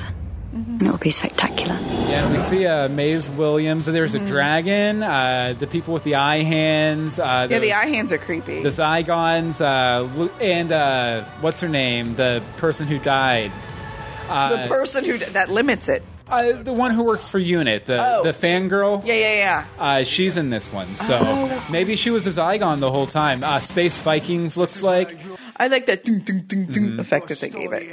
And 0.53 0.81
it'll 0.83 0.97
be 0.97 1.09
spectacular. 1.09 1.75
Yeah, 1.81 2.31
we 2.31 2.37
see 2.37 2.67
uh, 2.67 2.87
Maisie 2.87 3.31
Williams. 3.33 3.87
And 3.87 3.97
there's 3.97 4.13
a 4.13 4.23
dragon. 4.23 5.01
Uh, 5.01 5.55
the 5.57 5.65
people 5.65 5.93
with 5.95 6.03
the 6.03 6.15
eye 6.15 6.43
hands. 6.43 7.17
Uh, 7.17 7.47
yeah, 7.49 7.57
the 7.59 7.73
eye 7.73 7.87
hands 7.87 8.11
are 8.13 8.19
creepy. 8.19 8.61
the 8.61 8.69
Zygons, 8.69 9.61
uh, 9.61 10.29
and 10.39 10.71
uh, 10.71 11.23
what's 11.41 11.61
her 11.61 11.69
name? 11.69 12.13
The 12.15 12.43
person 12.57 12.85
who 12.87 12.99
died. 12.99 13.51
the 14.27 14.65
person 14.67 15.05
who 15.05 15.17
that 15.17 15.49
limits 15.49 15.89
it. 15.89 16.03
Uh, 16.27 16.63
the 16.63 16.73
one 16.73 16.91
who 16.91 17.03
works 17.03 17.27
for 17.27 17.37
Unit, 17.37 17.85
the 17.85 17.97
Oh. 17.99 18.23
the 18.23 18.31
fangirl. 18.31 19.05
Yeah, 19.05 19.13
yeah, 19.13 19.33
yeah. 19.33 19.65
Uh, 19.77 20.03
she's 20.03 20.37
in 20.37 20.49
this 20.49 20.71
one, 20.71 20.95
so 20.95 21.19
Oh, 21.21 21.67
maybe 21.71 21.95
she 21.95 22.11
was 22.11 22.25
a 22.25 22.29
Zygon 22.29 22.79
the 22.79 22.89
whole 22.91 23.07
time. 23.07 23.43
Uh, 23.43 23.59
Space 23.59 23.97
Vikings 23.99 24.55
looks 24.57 24.81
like, 24.81 25.17
I 25.57 25.67
like 25.67 25.85
that 25.85 26.03
ding, 26.03 26.19
ding, 26.19 26.41
ding, 26.41 26.65
ding 26.65 26.83
Mm-hmm. 26.83 26.99
effect 26.99 27.27
that 27.29 27.39
they 27.39 27.49
gave 27.49 27.71
it. 27.73 27.87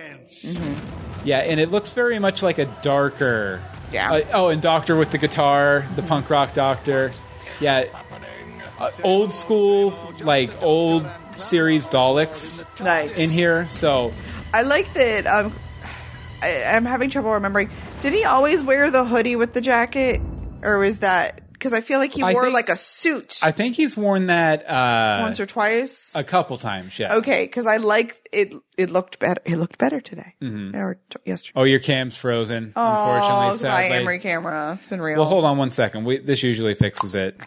yeah, 1.24 1.38
and 1.38 1.60
it 1.60 1.70
looks 1.70 1.90
very 1.92 2.18
much 2.18 2.42
like 2.42 2.58
a 2.58 2.64
darker. 2.82 3.62
Yeah. 3.92 4.12
Uh, 4.12 4.24
oh, 4.32 4.48
and 4.48 4.62
Doctor 4.62 4.96
with 4.96 5.10
the 5.10 5.18
guitar, 5.18 5.84
the 5.96 6.02
punk 6.02 6.30
rock 6.30 6.54
Doctor. 6.54 7.12
Yeah, 7.60 7.84
uh, 8.78 8.90
old 9.04 9.32
school, 9.32 9.92
like 10.20 10.62
old 10.62 11.06
series 11.36 11.86
Daleks 11.88 12.64
Nice 12.82 13.18
in 13.18 13.30
here. 13.30 13.66
So 13.68 14.12
I 14.54 14.62
like 14.62 14.92
that. 14.94 15.26
Um, 15.26 15.52
I, 16.42 16.64
I'm 16.64 16.84
having 16.86 17.10
trouble 17.10 17.32
remembering. 17.32 17.70
Did 18.00 18.14
he 18.14 18.24
always 18.24 18.62
wear 18.64 18.90
the 18.90 19.04
hoodie 19.04 19.36
with 19.36 19.52
the 19.52 19.60
jacket, 19.60 20.20
or 20.62 20.78
was 20.78 21.00
that 21.00 21.39
because 21.60 21.74
I 21.74 21.80
feel 21.82 21.98
like 21.98 22.12
he 22.14 22.22
I 22.22 22.32
wore 22.32 22.44
think- 22.44 22.54
like 22.54 22.68
a 22.70 22.76
suit 22.76 23.38
I 23.42 23.52
think 23.52 23.76
he's 23.76 23.96
worn 23.96 24.26
that 24.26 24.68
uh, 24.68 25.18
once 25.20 25.38
or 25.38 25.44
twice? 25.46 26.12
a 26.16 26.24
couple 26.24 26.56
times. 26.56 26.98
Yeah. 26.98 27.16
okay, 27.16 27.44
because 27.44 27.66
I 27.66 27.76
like 27.76 28.26
it. 28.32 28.54
It 28.78 28.88
looked 28.90 29.18
better. 29.18 29.42
It 29.44 29.56
looked 29.56 29.76
better 29.78 30.00
today 30.00 30.34
Mm-hmm. 30.40 30.74
or 30.74 30.94
t- 31.10 31.18
yesterday. 31.26 31.52
Oh, 31.60 31.64
your 31.64 31.80
cam's 31.80 32.16
frozen. 32.16 32.72
Oh, 32.74 33.44
unfortunately, 33.44 33.90
my. 33.90 33.96
Emery 33.96 34.18
camera. 34.20 34.74
It's 34.78 34.88
been 34.88 35.02
real. 35.02 35.18
Well, 35.18 35.28
hold 35.28 35.44
on 35.44 35.58
one 35.58 35.70
second. 35.70 36.04
We, 36.04 36.16
this 36.18 36.42
usually 36.42 36.74
fixes 36.74 37.14
it. 37.14 37.38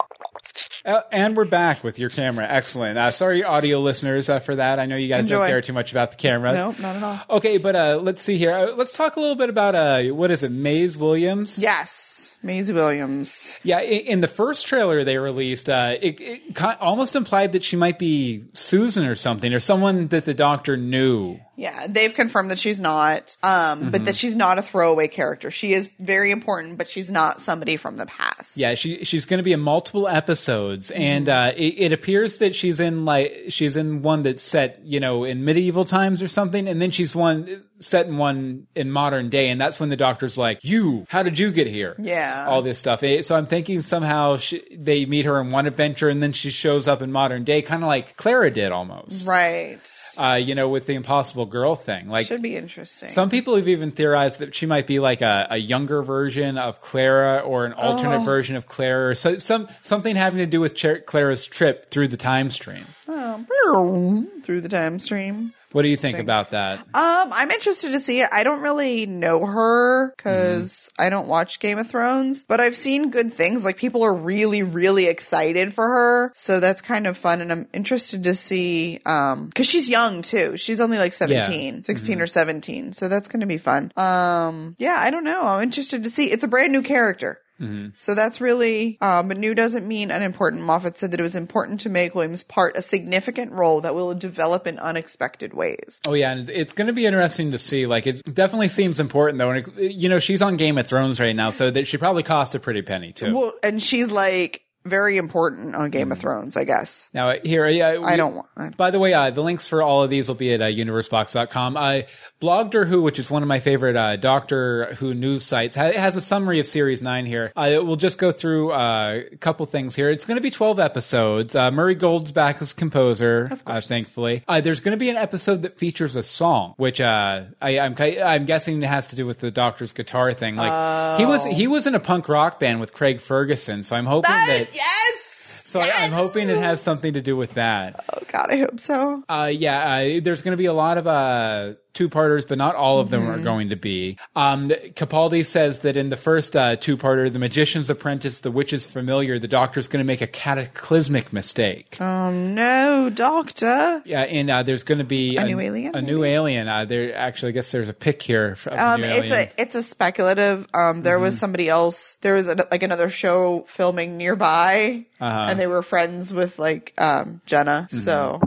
Uh, 0.84 1.00
and 1.10 1.34
we're 1.34 1.46
back 1.46 1.82
with 1.82 1.98
your 1.98 2.10
camera. 2.10 2.46
Excellent. 2.48 2.98
Uh, 2.98 3.10
sorry, 3.10 3.42
audio 3.42 3.80
listeners, 3.80 4.28
uh, 4.28 4.38
for 4.38 4.56
that. 4.56 4.78
I 4.78 4.84
know 4.84 4.96
you 4.96 5.08
guys 5.08 5.28
don't 5.28 5.46
care 5.48 5.62
too 5.62 5.72
much 5.72 5.92
about 5.92 6.10
the 6.10 6.18
cameras. 6.18 6.56
No, 6.56 6.72
not 6.78 6.96
at 6.96 7.02
all. 7.02 7.20
Okay, 7.38 7.56
but 7.56 7.74
uh, 7.74 8.00
let's 8.02 8.20
see 8.20 8.36
here. 8.36 8.54
Uh, 8.54 8.72
let's 8.72 8.92
talk 8.92 9.16
a 9.16 9.20
little 9.20 9.34
bit 9.36 9.48
about 9.48 9.74
uh, 9.74 10.02
what 10.14 10.30
is 10.30 10.42
it, 10.42 10.50
Maze 10.52 10.98
Williams? 10.98 11.58
Yes, 11.58 12.34
Maisie 12.42 12.74
Williams. 12.74 13.56
Yeah, 13.62 13.78
i- 13.78 13.82
in 13.82 14.20
the 14.20 14.28
first 14.28 14.66
trailer 14.66 15.04
they 15.04 15.16
released, 15.16 15.70
uh, 15.70 15.94
it, 16.02 16.20
it 16.20 16.62
almost 16.80 17.16
implied 17.16 17.52
that 17.52 17.64
she 17.64 17.76
might 17.76 17.98
be 17.98 18.44
Susan 18.52 19.06
or 19.06 19.14
something, 19.14 19.54
or 19.54 19.60
someone 19.60 20.08
that 20.08 20.26
the 20.26 20.34
doctor 20.34 20.76
knew. 20.76 21.40
Yeah, 21.56 21.86
they've 21.88 22.12
confirmed 22.12 22.50
that 22.50 22.58
she's 22.58 22.80
not, 22.80 23.36
um, 23.42 23.52
Mm-hmm. 23.80 23.90
but 23.90 24.04
that 24.06 24.16
she's 24.16 24.34
not 24.34 24.58
a 24.58 24.62
throwaway 24.62 25.06
character. 25.08 25.50
She 25.52 25.72
is 25.72 25.88
very 26.00 26.30
important, 26.32 26.76
but 26.78 26.88
she's 26.88 27.10
not 27.12 27.40
somebody 27.40 27.76
from 27.76 27.96
the 27.96 28.06
past. 28.06 28.56
Yeah, 28.56 28.74
she 28.74 29.04
she's 29.04 29.24
going 29.24 29.38
to 29.38 29.44
be 29.44 29.52
in 29.52 29.60
multiple 29.60 30.08
episodes, 30.08 30.73
and 30.90 31.28
uh, 31.28 31.52
it, 31.56 31.74
it 31.78 31.92
appears 31.92 32.38
that 32.38 32.54
she's 32.54 32.80
in 32.80 33.04
like 33.04 33.44
she's 33.48 33.76
in 33.76 34.02
one 34.02 34.22
that's 34.22 34.42
set 34.42 34.80
you 34.84 35.00
know 35.00 35.24
in 35.24 35.44
medieval 35.44 35.84
times 35.84 36.22
or 36.22 36.28
something, 36.28 36.68
and 36.68 36.80
then 36.80 36.90
she's 36.90 37.14
one 37.14 37.64
set 37.78 38.06
in 38.06 38.16
one 38.16 38.66
in 38.74 38.90
modern 38.90 39.28
day, 39.28 39.48
and 39.50 39.60
that's 39.60 39.78
when 39.78 39.88
the 39.88 39.96
doctor's 39.96 40.38
like, 40.38 40.60
"You, 40.62 41.06
how 41.08 41.22
did 41.22 41.38
you 41.38 41.50
get 41.52 41.66
here?" 41.66 41.96
Yeah. 41.98 42.46
all 42.48 42.62
this 42.62 42.78
stuff. 42.78 43.02
So 43.22 43.36
I'm 43.36 43.46
thinking 43.46 43.80
somehow 43.80 44.36
she, 44.36 44.62
they 44.76 45.06
meet 45.06 45.24
her 45.24 45.40
in 45.40 45.50
one 45.50 45.66
adventure, 45.66 46.08
and 46.08 46.22
then 46.22 46.32
she 46.32 46.50
shows 46.50 46.88
up 46.88 47.02
in 47.02 47.12
modern 47.12 47.44
day, 47.44 47.62
kind 47.62 47.82
of 47.82 47.88
like 47.88 48.16
Clara 48.16 48.50
did 48.50 48.72
almost. 48.72 49.26
Right. 49.26 49.80
Uh, 50.18 50.34
you 50.34 50.54
know, 50.54 50.68
with 50.68 50.86
the 50.86 50.94
Impossible 50.94 51.46
Girl 51.46 51.74
thing, 51.74 52.08
like 52.08 52.26
Should 52.26 52.42
be 52.42 52.56
interesting. 52.56 53.08
some 53.08 53.30
people 53.30 53.56
have 53.56 53.68
even 53.68 53.90
theorized 53.90 54.38
that 54.40 54.54
she 54.54 54.66
might 54.66 54.86
be 54.86 54.98
like 54.98 55.20
a, 55.22 55.46
a 55.50 55.56
younger 55.56 56.02
version 56.02 56.56
of 56.58 56.80
Clara 56.80 57.38
or 57.40 57.64
an 57.66 57.72
alternate 57.72 58.20
Oh. 58.20 58.24
version 58.24 58.56
of 58.56 58.66
Clara, 58.66 59.08
or 59.10 59.14
so, 59.14 59.38
some 59.38 59.68
something 59.82 60.16
having 60.16 60.38
to 60.38 60.46
do 60.46 60.60
with 60.60 60.74
Clara's 61.06 61.44
trip 61.46 61.90
through 61.90 62.08
the 62.08 62.16
time 62.16 62.50
stream. 62.50 62.84
Oh, 63.08 64.26
through 64.42 64.60
the 64.60 64.68
time 64.68 64.98
stream. 64.98 65.52
What 65.74 65.82
do 65.82 65.88
you 65.88 65.96
think 65.96 66.18
about 66.20 66.50
that? 66.52 66.78
Um, 66.94 67.32
I'm 67.32 67.50
interested 67.50 67.90
to 67.92 67.98
see 68.00 68.20
it. 68.20 68.28
I 68.30 68.44
don't 68.44 68.62
really 68.62 69.06
know 69.06 69.44
her 69.44 70.14
because 70.16 70.70
Mm-hmm. 70.94 71.02
I 71.02 71.08
don't 71.10 71.26
watch 71.26 71.58
Game 71.58 71.78
of 71.78 71.88
Thrones, 71.90 72.44
but 72.44 72.60
I've 72.60 72.76
seen 72.76 73.10
good 73.10 73.32
things. 73.34 73.64
Like 73.64 73.76
people 73.76 74.04
are 74.04 74.14
really, 74.14 74.62
really 74.62 75.06
excited 75.06 75.74
for 75.74 75.84
her. 75.86 76.32
So 76.36 76.60
that's 76.60 76.80
kind 76.80 77.08
of 77.08 77.18
fun. 77.18 77.40
And 77.40 77.50
I'm 77.50 77.66
interested 77.72 78.22
to 78.24 78.36
see, 78.36 79.00
um, 79.04 79.50
cause 79.50 79.66
she's 79.66 79.90
young 79.90 80.22
too. 80.22 80.56
She's 80.56 80.80
only 80.80 80.98
like 80.98 81.12
17, 81.12 81.82
16 81.82 82.14
Mm-hmm. 82.14 82.22
or 82.22 82.26
17. 82.28 82.92
So 82.92 83.08
that's 83.08 83.26
going 83.26 83.40
to 83.40 83.46
be 83.46 83.58
fun. 83.58 83.90
Um, 83.96 84.76
yeah, 84.78 84.96
I 84.96 85.10
don't 85.10 85.24
know. 85.24 85.42
I'm 85.42 85.62
interested 85.64 86.04
to 86.04 86.10
see. 86.10 86.30
It's 86.30 86.44
a 86.44 86.48
brand 86.48 86.70
new 86.70 86.82
character. 86.82 87.40
Mm-hmm. 87.60 87.90
So 87.96 88.14
that's 88.14 88.40
really, 88.40 88.98
um, 89.00 89.28
but 89.28 89.36
new 89.36 89.54
doesn't 89.54 89.86
mean 89.86 90.10
unimportant. 90.10 90.62
Moffat 90.62 90.98
said 90.98 91.12
that 91.12 91.20
it 91.20 91.22
was 91.22 91.36
important 91.36 91.80
to 91.80 91.88
make 91.88 92.14
Williams' 92.14 92.42
part 92.42 92.76
a 92.76 92.82
significant 92.82 93.52
role 93.52 93.80
that 93.82 93.94
will 93.94 94.14
develop 94.14 94.66
in 94.66 94.78
unexpected 94.78 95.54
ways. 95.54 96.00
Oh 96.06 96.14
yeah, 96.14 96.32
and 96.32 96.50
it's 96.50 96.72
going 96.72 96.88
to 96.88 96.92
be 96.92 97.06
interesting 97.06 97.52
to 97.52 97.58
see. 97.58 97.86
Like, 97.86 98.06
it 98.06 98.34
definitely 98.34 98.68
seems 98.68 98.98
important 98.98 99.38
though, 99.38 99.50
and 99.50 99.68
it, 99.78 99.92
you 99.92 100.08
know, 100.08 100.18
she's 100.18 100.42
on 100.42 100.56
Game 100.56 100.78
of 100.78 100.86
Thrones 100.86 101.20
right 101.20 101.36
now, 101.36 101.50
so 101.50 101.70
that 101.70 101.86
she 101.86 101.96
probably 101.96 102.24
cost 102.24 102.54
a 102.54 102.58
pretty 102.58 102.82
penny 102.82 103.12
too. 103.12 103.34
Well, 103.34 103.52
and 103.62 103.82
she's 103.82 104.10
like 104.10 104.63
very 104.84 105.16
important 105.16 105.74
on 105.74 105.90
Game 105.90 106.12
of 106.12 106.18
Thrones, 106.18 106.56
I 106.56 106.64
guess. 106.64 107.08
now 107.14 107.32
here, 107.44 107.66
yeah, 107.68 107.98
I 108.02 108.16
don't 108.16 108.34
want. 108.34 108.48
I- 108.56 108.68
By 108.70 108.90
the 108.90 108.98
way, 108.98 109.14
uh, 109.14 109.30
the 109.30 109.42
links 109.42 109.66
for 109.68 109.82
all 109.82 110.02
of 110.02 110.10
these 110.10 110.28
will 110.28 110.34
be 110.34 110.52
at 110.52 110.60
uh, 110.60 110.66
universebox.com. 110.66 111.76
Uh, 111.76 112.02
Blogtor 112.40 112.86
Who, 112.86 113.00
which 113.02 113.18
is 113.18 113.30
one 113.30 113.42
of 113.42 113.48
my 113.48 113.60
favorite 113.60 113.96
uh, 113.96 114.16
Doctor 114.16 114.94
Who 114.96 115.14
news 115.14 115.44
sites, 115.44 115.74
ha- 115.76 115.92
has 115.92 116.16
a 116.16 116.20
summary 116.20 116.60
of 116.60 116.66
Series 116.66 117.00
9 117.02 117.26
here. 117.26 117.52
Uh, 117.56 117.78
we'll 117.82 117.96
just 117.96 118.18
go 118.18 118.30
through 118.32 118.72
uh, 118.72 119.22
a 119.32 119.36
couple 119.36 119.64
things 119.66 119.96
here. 119.96 120.10
It's 120.10 120.24
going 120.24 120.36
to 120.36 120.42
be 120.42 120.50
12 120.50 120.78
episodes. 120.80 121.56
Uh, 121.56 121.70
Murray 121.70 121.94
Gold's 121.94 122.32
back 122.32 122.60
as 122.60 122.72
composer, 122.72 123.50
uh, 123.66 123.80
thankfully. 123.80 124.42
Uh, 124.46 124.60
there's 124.60 124.80
going 124.80 124.92
to 124.96 124.98
be 125.00 125.08
an 125.10 125.16
episode 125.16 125.62
that 125.62 125.78
features 125.78 126.16
a 126.16 126.22
song, 126.22 126.74
which 126.76 127.00
uh, 127.00 127.44
I, 127.62 127.78
I'm, 127.78 127.94
I'm 127.98 128.44
guessing 128.44 128.82
it 128.82 128.86
has 128.86 129.06
to 129.08 129.16
do 129.16 129.26
with 129.26 129.38
the 129.38 129.50
Doctor's 129.50 129.92
guitar 129.92 130.32
thing. 130.32 130.56
Like 130.56 131.18
he 131.20 131.26
was 131.26 131.44
he 131.44 131.66
was 131.66 131.86
in 131.86 131.94
a 131.94 132.00
punk 132.00 132.28
rock 132.28 132.60
band 132.60 132.80
with 132.80 132.92
Craig 132.92 133.20
Ferguson, 133.20 133.82
so 133.82 133.96
I'm 133.96 134.06
hoping 134.06 134.30
that. 134.30 134.73
Yes. 134.74 135.62
So 135.64 135.80
I- 135.80 135.90
I'm 136.04 136.12
hoping 136.12 136.48
it 136.48 136.58
has 136.58 136.80
something 136.82 137.14
to 137.14 137.22
do 137.22 137.36
with 137.36 137.54
that. 137.54 138.04
Oh 138.12 138.20
God, 138.30 138.46
I 138.50 138.58
hope 138.58 138.78
so. 138.78 139.22
Uh, 139.28 139.50
yeah, 139.52 139.78
uh, 140.16 140.20
there's 140.22 140.42
going 140.42 140.52
to 140.52 140.56
be 140.56 140.66
a 140.66 140.72
lot 140.72 140.98
of 140.98 141.06
uh, 141.06 141.74
two 141.94 142.08
parters, 142.08 142.44
but 142.44 142.58
not 142.58 142.74
all 142.74 142.98
of 142.98 143.08
them 143.10 143.26
are 143.30 143.38
going 143.38 143.70
to 143.70 143.76
be. 143.76 144.18
Um, 144.36 144.68
Capaldi 144.68 145.46
says 145.46 145.78
that 145.80 145.96
in 145.96 146.08
the 146.10 146.16
first 146.16 146.54
uh, 146.56 146.76
two 146.76 146.96
parter, 146.96 147.32
The 147.32 147.38
Magician's 147.38 147.88
Apprentice, 147.88 148.40
The 148.40 148.50
Witch's 148.50 148.84
Familiar, 148.84 149.38
the 149.38 149.48
Doctor's 149.48 149.88
going 149.88 150.02
to 150.04 150.06
make 150.06 150.20
a 150.20 150.26
cataclysmic 150.26 151.32
mistake. 151.32 151.96
Oh 152.00 152.30
no, 152.30 153.10
Doctor. 153.10 154.02
Yeah, 154.04 154.22
and 154.22 154.50
uh, 154.50 154.62
there's 154.64 154.84
going 154.84 154.98
to 154.98 155.04
be 155.04 155.36
A 155.36 155.44
new 155.44 155.60
alien, 155.60 155.94
A 155.96 156.02
new 156.02 156.24
alien. 156.24 156.68
Uh, 156.68 156.84
there 156.84 157.14
actually, 157.16 157.50
I 157.50 157.52
guess 157.52 157.70
there's 157.72 157.88
a 157.88 157.94
pick 157.94 158.20
here. 158.22 158.56
Um, 158.68 159.02
it's 159.04 159.30
alien. 159.30 159.48
a 159.56 159.62
it's 159.62 159.74
a 159.74 159.82
speculative. 159.82 160.66
Um, 160.74 161.02
there 161.02 161.18
was 161.18 161.38
somebody 161.38 161.68
else. 161.68 162.16
There 162.22 162.34
was 162.34 162.48
a, 162.48 162.56
like 162.70 162.82
another 162.82 163.08
show 163.08 163.64
filming 163.68 164.16
nearby, 164.16 165.06
Uh-huh. 165.20 165.46
and 165.50 165.58
they 165.60 165.66
were 165.66 165.82
friends 165.82 166.34
with 166.34 166.58
like 166.58 166.92
um 166.98 167.40
Jenna. 167.46 167.86
So 167.90 168.40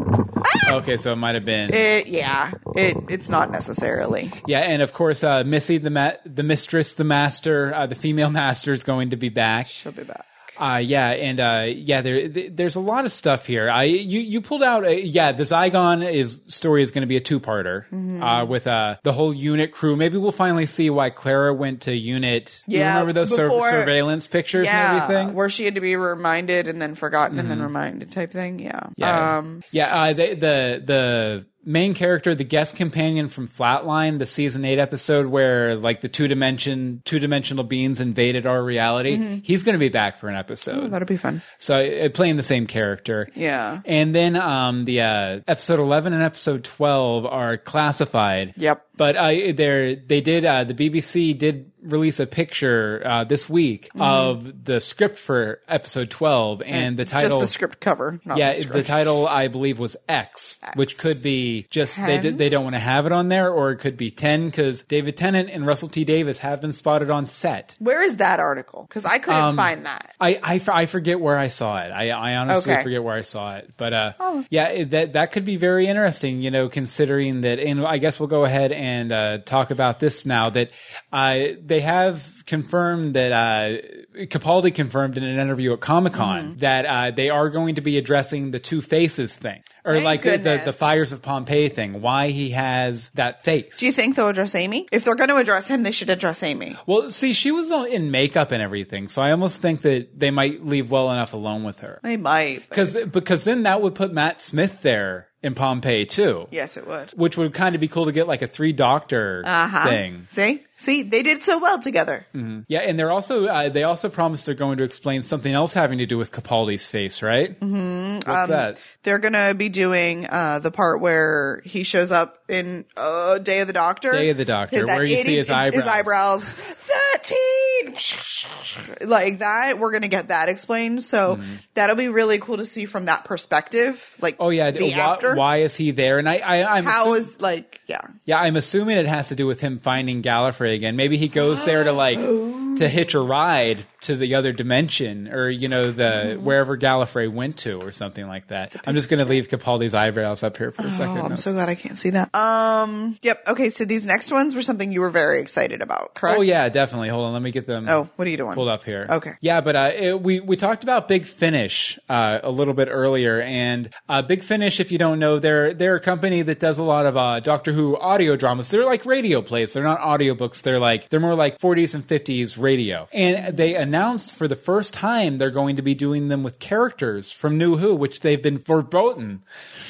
okay, 0.70 0.98
so 0.98 1.14
it 1.14 1.18
might 1.18 1.36
have 1.36 1.46
been. 1.46 1.74
it 1.74 2.08
yeah, 2.08 2.52
it 2.76 2.98
it's 3.10 3.30
not 3.30 3.52
necessarily. 3.52 4.32
Yeah, 4.48 4.60
and 4.60 4.82
of 4.82 4.94
course, 4.94 5.24
uh, 5.24 5.44
Missy, 5.46 5.78
the 5.78 5.90
ma- 5.90 6.14
the 6.26 6.44
mistress, 6.44 6.94
the 6.94 7.04
master, 7.04 7.74
uh, 7.74 7.86
the 7.88 7.96
female 7.96 8.30
master 8.44 8.74
is 8.74 8.84
going 8.84 9.10
to 9.12 9.18
be 9.18 9.30
back. 9.30 9.68
She'll 9.68 9.92
be 9.92 10.04
back. 10.04 10.26
Uh, 10.60 10.78
yeah, 10.78 11.10
and 11.10 11.40
uh, 11.40 11.66
yeah, 11.68 12.02
there, 12.02 12.28
there's 12.28 12.76
a 12.76 12.80
lot 12.80 13.06
of 13.06 13.12
stuff 13.12 13.46
here. 13.46 13.70
I 13.70 13.84
you 13.84 14.20
you 14.20 14.42
pulled 14.42 14.64
out, 14.64 14.84
uh, 14.86 14.90
yeah, 14.90 15.32
the 15.32 15.44
Zygon 15.44 16.10
is 16.12 16.42
story 16.48 16.82
is 16.82 16.92
going 16.92 17.02
to 17.04 17.08
be 17.08 17.16
a 17.18 17.20
two 17.20 17.40
parter 17.40 17.86
Mm-hmm. 17.88 18.24
uh, 18.24 18.46
with 18.46 18.66
uh, 18.68 18.96
the 19.04 19.12
whole 19.14 19.34
unit 19.34 19.72
crew. 19.72 19.96
Maybe 19.96 20.18
we'll 20.18 20.32
finally 20.32 20.66
see 20.66 20.90
why 20.90 21.10
Clara 21.12 21.54
went 21.54 21.82
to 21.84 21.96
unit. 21.96 22.64
You 22.68 22.80
Yeah, 22.80 22.90
remember 23.00 23.14
those 23.14 23.36
sur- 23.36 23.50
surveillance 23.50 24.28
pictures 24.28 24.66
Yeah, 24.66 24.94
and 24.96 25.04
everything. 25.04 25.34
where 25.36 25.50
she 25.50 25.66
had 25.66 25.76
to 25.76 25.82
be 25.82 25.96
reminded 25.96 26.68
and 26.68 26.82
then 26.82 26.96
forgotten 26.96 27.38
and 27.40 27.50
then 27.52 27.62
reminded 27.62 28.12
type 28.12 28.32
thing. 28.32 28.60
Yeah. 28.60 28.72
Mm-hmm. 28.80 28.94
Yeah, 28.98 29.38
Um, 29.38 29.62
yeah. 29.72 29.96
Uh, 29.96 30.14
the 30.14 30.28
the 30.34 30.84
the 30.86 31.46
main 31.68 31.94
character, 31.94 32.34
the 32.34 32.46
guest 32.46 32.78
companion 32.78 33.28
from 33.28 33.48
Flatline, 33.48 34.18
the 34.20 34.26
season 34.26 34.64
eight 34.64 34.80
episode 34.80 35.28
where 35.28 35.76
like 35.76 36.00
the 36.00 36.08
two 36.08 36.28
dimension 36.28 37.02
two 37.04 37.20
dimensional 37.20 37.66
beings 37.66 38.00
invaded 38.00 38.46
our 38.46 38.64
reality. 38.64 39.18
Mm-hmm. 39.18 39.40
He's 39.44 39.64
going 39.64 39.74
to 39.74 39.80
be 39.80 39.90
back 39.90 40.18
for 40.18 40.30
an 40.30 40.36
episode. 40.36 40.90
that'll 40.92 41.06
be 41.06 41.18
fun. 41.18 41.42
So 41.58 41.76
uh, 41.76 42.10
playing 42.10 42.38
the 42.38 42.44
same 42.44 42.66
character. 42.68 43.30
Yeah. 43.36 43.82
And 43.86 44.16
then 44.16 44.38
um, 44.38 44.86
the 44.86 45.02
uh, 45.02 45.40
episode 45.46 45.80
eleven 45.80 46.14
and 46.14 46.24
episode 46.24 46.64
twelve 46.64 47.26
are 47.26 47.58
classified. 47.58 48.54
Yep. 48.56 48.88
But 48.96 49.18
uh, 49.18 49.28
they 49.28 50.02
they 50.08 50.22
did 50.22 50.46
uh, 50.46 50.64
the 50.64 50.74
BBC 50.74 51.38
did 51.38 51.72
release 51.88 52.20
a 52.20 52.28
picture 52.28 53.02
uh, 53.06 53.24
this 53.24 53.50
week 53.50 53.90
of 54.00 54.66
the 54.66 54.80
script 54.80 55.18
for 55.20 55.60
episode 55.68 56.10
twelve 56.10 56.62
and 56.66 56.98
the 56.98 57.06
title 57.06 57.18
Mm-hmm. 57.18 57.40
Just 57.42 57.42
the 57.42 57.48
script 57.54 57.80
cover. 57.80 58.20
Not 58.26 58.38
yeah, 58.38 58.54
the, 58.54 58.66
the 58.66 58.84
title 58.84 59.28
I 59.28 59.48
believe 59.48 59.80
was 59.80 59.98
X, 60.08 60.60
which 60.76 60.98
could 60.98 61.22
be 61.24 61.66
just 61.70 61.98
they 61.98 62.20
10? 62.20 62.38
they 62.38 62.50
don't 62.50 62.64
want 62.64 62.76
to 62.76 62.80
have 62.80 63.06
it 63.06 63.12
on 63.12 63.28
there, 63.30 63.52
or 63.52 63.72
it 63.72 63.78
could 63.78 63.98
be 63.98 64.12
ten 64.12 64.46
because 64.48 64.84
David 64.84 65.18
Tennant 65.18 65.50
and 65.50 65.66
Russell 65.66 65.90
T 65.90 66.04
Davies 66.06 66.40
have 66.40 66.62
been 66.62 66.72
spotted 66.72 67.10
on 67.10 67.26
set. 67.28 67.76
Where 67.80 68.02
is 68.04 68.18
that 68.18 68.40
article? 68.40 68.86
Because 68.88 69.06
I 69.06 69.18
couldn't 69.20 69.42
Um, 69.42 69.56
find 69.58 69.86
that. 69.86 70.14
I 70.20 70.60
I 70.68 70.86
forget 70.86 71.20
where 71.20 71.38
I 71.38 71.48
saw 71.48 71.78
it. 71.84 71.92
I, 71.92 72.10
I 72.12 72.36
honestly 72.36 72.74
Okay. 72.74 72.84
forget 72.84 73.04
where 73.04 73.16
I 73.16 73.22
saw 73.22 73.56
it. 73.58 73.72
But 73.78 73.94
uh, 73.94 74.10
Oh. 74.20 74.46
yeah, 74.50 74.68
it, 74.70 74.92
that 74.92 75.14
that 75.14 75.32
could 75.32 75.46
be 75.46 75.56
very 75.58 75.88
interesting. 75.88 76.42
You 76.42 76.52
know, 76.52 76.70
considering 76.70 77.42
that, 77.42 77.60
and 77.60 77.86
I 77.86 77.98
guess 77.98 78.20
we'll 78.20 78.28
go 78.28 78.44
ahead 78.46 78.72
and 78.72 79.12
uh, 79.12 79.38
talk 79.40 79.72
about 79.72 80.00
this 80.00 80.26
now. 80.26 80.50
That 80.50 80.72
uh, 81.12 81.40
they 81.64 81.77
have 81.80 82.37
confirmed 82.48 83.14
that 83.14 83.32
uh, 83.32 83.82
Capaldi 84.26 84.74
confirmed 84.74 85.18
in 85.18 85.24
an 85.24 85.38
interview 85.38 85.74
at 85.74 85.80
Comic 85.82 86.14
Con 86.14 86.38
Mm-hmm. 86.52 86.60
that 86.60 86.86
uh, 86.86 87.12
they 87.12 87.30
are 87.30 87.50
going 87.50 87.76
to 87.76 87.82
be 87.82 87.98
addressing 87.98 88.52
the 88.52 88.60
two 88.60 88.82
faces 88.82 89.36
thing, 89.36 89.62
or 89.86 89.94
Thank 89.94 90.06
like 90.06 90.22
the, 90.24 90.38
the 90.38 90.62
the 90.66 90.74
fires 90.74 91.12
of 91.12 91.22
Pompeii 91.22 91.70
thing. 91.70 92.02
Why 92.02 92.30
he 92.30 92.52
has 92.52 93.12
that 93.16 93.44
face? 93.44 93.80
Do 93.80 93.86
you 93.86 93.92
think 93.92 94.16
they'll 94.16 94.28
address 94.30 94.56
Amy? 94.56 94.88
If 94.92 95.04
they're 95.04 95.16
going 95.16 95.30
to 95.30 95.38
address 95.38 95.68
him, 95.68 95.84
they 95.84 95.92
should 95.92 96.10
address 96.10 96.42
Amy. 96.44 96.76
Well, 96.86 97.12
see, 97.12 97.34
she 97.34 97.52
was 97.52 97.70
in 97.92 98.10
makeup 98.12 98.52
and 98.52 98.62
everything, 98.62 99.08
so 99.10 99.22
I 99.22 99.32
almost 99.32 99.62
think 99.62 99.82
that 99.82 100.20
they 100.20 100.32
might 100.32 100.66
leave 100.66 100.90
well 100.90 101.12
enough 101.12 101.34
alone 101.34 101.64
with 101.64 101.80
her. 101.82 102.00
They 102.04 102.18
might. 102.18 102.60
but- 102.62 102.70
Because 102.70 102.96
because 103.06 103.44
then 103.44 103.64
that 103.64 103.82
would 103.82 103.94
put 103.96 104.12
Matt 104.14 104.40
Smith 104.40 104.82
there 104.82 105.28
in 105.44 105.54
Pompeii 105.54 106.06
too, 106.06 106.48
Yes, 106.50 106.78
it 106.78 106.88
would. 106.88 107.10
which 107.12 107.38
would 107.38 107.54
kind 107.54 107.76
of 107.76 107.80
be 107.82 107.88
cool 107.88 108.06
to 108.06 108.12
get 108.12 108.28
like 108.28 108.42
a 108.42 108.48
three 108.48 108.74
doctor 108.74 109.44
Uh-huh. 109.46 109.88
thing. 109.88 110.28
See? 110.32 110.64
See? 110.78 111.04
They 111.04 111.22
did 111.22 111.44
so 111.44 111.60
well 111.60 111.80
together. 111.80 112.26
Yeah, 112.68 112.80
and 112.80 113.00
they're 113.00 113.12
also 113.12 113.46
uh, 113.46 113.70
they 113.70 113.84
also 113.84 114.10
promise 114.10 114.46
they're 114.46 114.56
going 114.56 114.78
to 114.78 114.84
explain 114.84 115.22
something 115.22 115.54
else 115.54 115.74
having 115.74 115.98
to 116.00 116.06
do 116.06 116.18
with 116.18 116.32
Capaldi's 116.32 116.88
face, 116.88 117.22
right? 117.22 117.60
Mm-hmm. 117.60 118.30
What's 118.30 118.48
that? 118.50 118.78
They're 119.04 119.20
going 119.20 119.34
to 119.34 119.54
be 119.56 119.70
doing 119.70 120.28
uh, 120.30 120.60
the 120.60 120.72
part 120.72 121.02
where 121.02 121.62
he 121.66 121.84
shows 121.84 122.12
up 122.12 122.44
in 122.50 122.86
uh, 122.96 123.38
Day 123.40 123.60
of 123.60 123.68
the 123.68 123.74
Doctor. 123.74 124.12
Day 124.12 124.30
of 124.30 124.38
the 124.38 124.46
Doctor, 124.46 124.86
where 124.86 125.04
you 125.04 125.22
see 125.24 125.36
his 125.36 125.50
eyebrows. 125.50 125.84
His 125.84 125.92
eyebrows. 125.92 126.54
13! 127.24 129.08
Like 129.08 129.40
that. 129.40 129.80
We're 129.80 129.92
going 129.92 130.02
to 130.04 130.08
get 130.08 130.28
that 130.30 130.50
explained. 130.50 131.02
So 131.04 131.40
that'll 131.74 131.96
be 131.96 132.10
really 132.10 132.38
cool 132.40 132.58
to 132.58 132.66
see 132.66 132.86
from 132.86 133.06
that 133.06 133.26
perspective. 133.26 134.04
Like, 134.22 134.36
Mm-hmm. 134.36 134.44
Oh 134.44 134.50
yeah, 134.50 134.72
the 134.72 134.92
why, 134.92 134.98
after. 135.00 135.36
why 135.36 135.58
is 135.58 135.76
he 135.76 135.92
there? 135.92 136.20
And 136.20 136.28
I, 136.30 136.38
I 136.38 136.78
I'm 136.78 136.86
How 136.86 137.08
assu- 137.14 137.18
is, 137.20 137.42
like, 137.42 137.82
yeah. 137.88 138.02
yeah, 138.26 138.40
I'm 138.40 138.56
assuming 138.56 138.98
it 138.98 139.08
has 139.08 139.30
to 139.30 139.36
do 139.36 139.48
with 139.48 139.62
him 139.62 139.78
finding 139.80 140.22
Gallifrey 140.22 140.74
again. 140.76 140.96
Maybe 140.96 141.18
he 141.18 141.28
goes 141.28 141.64
there 141.66 141.84
to 141.84 141.92
like 141.92 142.18
to 142.20 142.88
hitch 142.90 143.14
a 143.16 143.20
ride 143.20 143.86
to 144.02 144.16
the 144.16 144.36
other 144.36 144.52
dimension, 144.52 145.28
or 145.30 145.50
you 145.50 145.68
know 145.70 145.92
the 145.92 146.04
Mm-hmm. 146.08 146.44
wherever 146.46 146.78
Gallifrey 146.78 147.32
went 147.32 147.58
to, 147.60 147.80
or 147.82 147.92
something 147.92 148.28
like 148.28 148.48
that. 148.48 148.76
I'm 148.86 148.96
just 148.96 149.10
going 149.10 149.20
to 149.20 149.26
leave 149.26 149.48
Capaldi's 149.48 149.94
eyebrows 149.94 150.44
up 150.44 150.58
here 150.58 150.72
for 150.72 150.84
a 150.84 150.92
second. 150.92 151.18
Oh, 151.18 151.24
I'm 151.24 151.30
now. 151.30 151.36
so 151.36 151.54
glad 151.54 151.70
I 151.70 151.76
can't 151.76 151.98
see 151.98 152.12
that. 152.12 152.34
Um, 152.36 153.18
yep. 153.22 153.42
Okay. 153.48 153.70
So 153.70 153.86
these 153.86 154.06
next 154.06 154.32
ones 154.32 154.54
were 154.56 154.62
something 154.62 154.92
you 154.92 155.02
were 155.02 155.10
very 155.10 155.40
excited 155.42 155.82
about, 155.82 156.14
correct? 156.14 156.38
Oh 156.38 156.42
yeah, 156.42 156.70
definitely. 156.70 157.07
Hold 157.08 157.26
on, 157.26 157.34
let 157.34 157.42
me 157.42 157.52
get 157.52 157.68
them. 157.68 157.86
Oh, 157.88 158.10
what 158.16 158.28
are 158.28 158.32
you 158.32 158.38
doing? 158.38 158.54
pulled 158.54 158.70
up 158.70 158.84
here. 158.84 159.08
Okay. 159.10 159.32
Yeah, 159.42 159.62
but 159.62 159.76
uh, 159.76 159.92
it, 159.94 160.22
we 160.22 160.40
we 160.40 160.56
talked 160.56 160.84
about 160.84 161.08
Big 161.08 161.26
Finish 161.26 162.00
uh, 162.10 162.40
a 162.44 162.52
little 162.52 162.74
bit 162.74 162.88
earlier, 162.92 163.42
and 163.42 163.90
uh, 164.10 164.22
Big 164.22 164.44
Finish, 164.44 164.80
if 164.80 164.92
you 164.92 164.98
don't 164.98 165.20
know, 165.20 165.40
they're 165.40 165.74
they're 165.74 165.96
a 165.96 166.00
company 166.00 166.42
that 166.42 166.60
does 166.60 166.80
a 166.80 166.84
lot 166.84 167.06
of 167.06 167.18
uh, 167.18 167.40
Doctor 167.40 167.72
Who 167.72 167.98
audio 167.98 168.36
dramas. 168.36 168.70
They're 168.70 168.86
like 168.86 169.06
radio 169.06 169.42
plays. 169.42 169.74
They're 169.74 169.84
not 169.84 170.00
audiobooks. 170.00 170.62
They're 170.62 170.80
like 170.80 171.10
they're 171.10 171.20
more 171.20 171.36
like 171.36 171.60
40s 171.60 171.94
and 171.96 172.06
50s 172.08 172.62
radio. 172.62 173.08
And 173.14 173.56
they 173.58 173.76
announced 173.76 174.36
for 174.36 174.48
the 174.48 174.56
first 174.56 174.94
time 174.94 175.38
they're 175.38 175.52
going 175.52 175.76
to 175.78 175.82
be 175.82 175.96
doing 175.96 176.28
them 176.28 176.44
with 176.44 176.60
characters 176.60 177.32
from 177.32 177.58
New 177.58 177.78
Who, 177.78 177.96
which 177.96 178.22
they've 178.22 178.42
been 178.42 178.58
verboten 178.58 179.44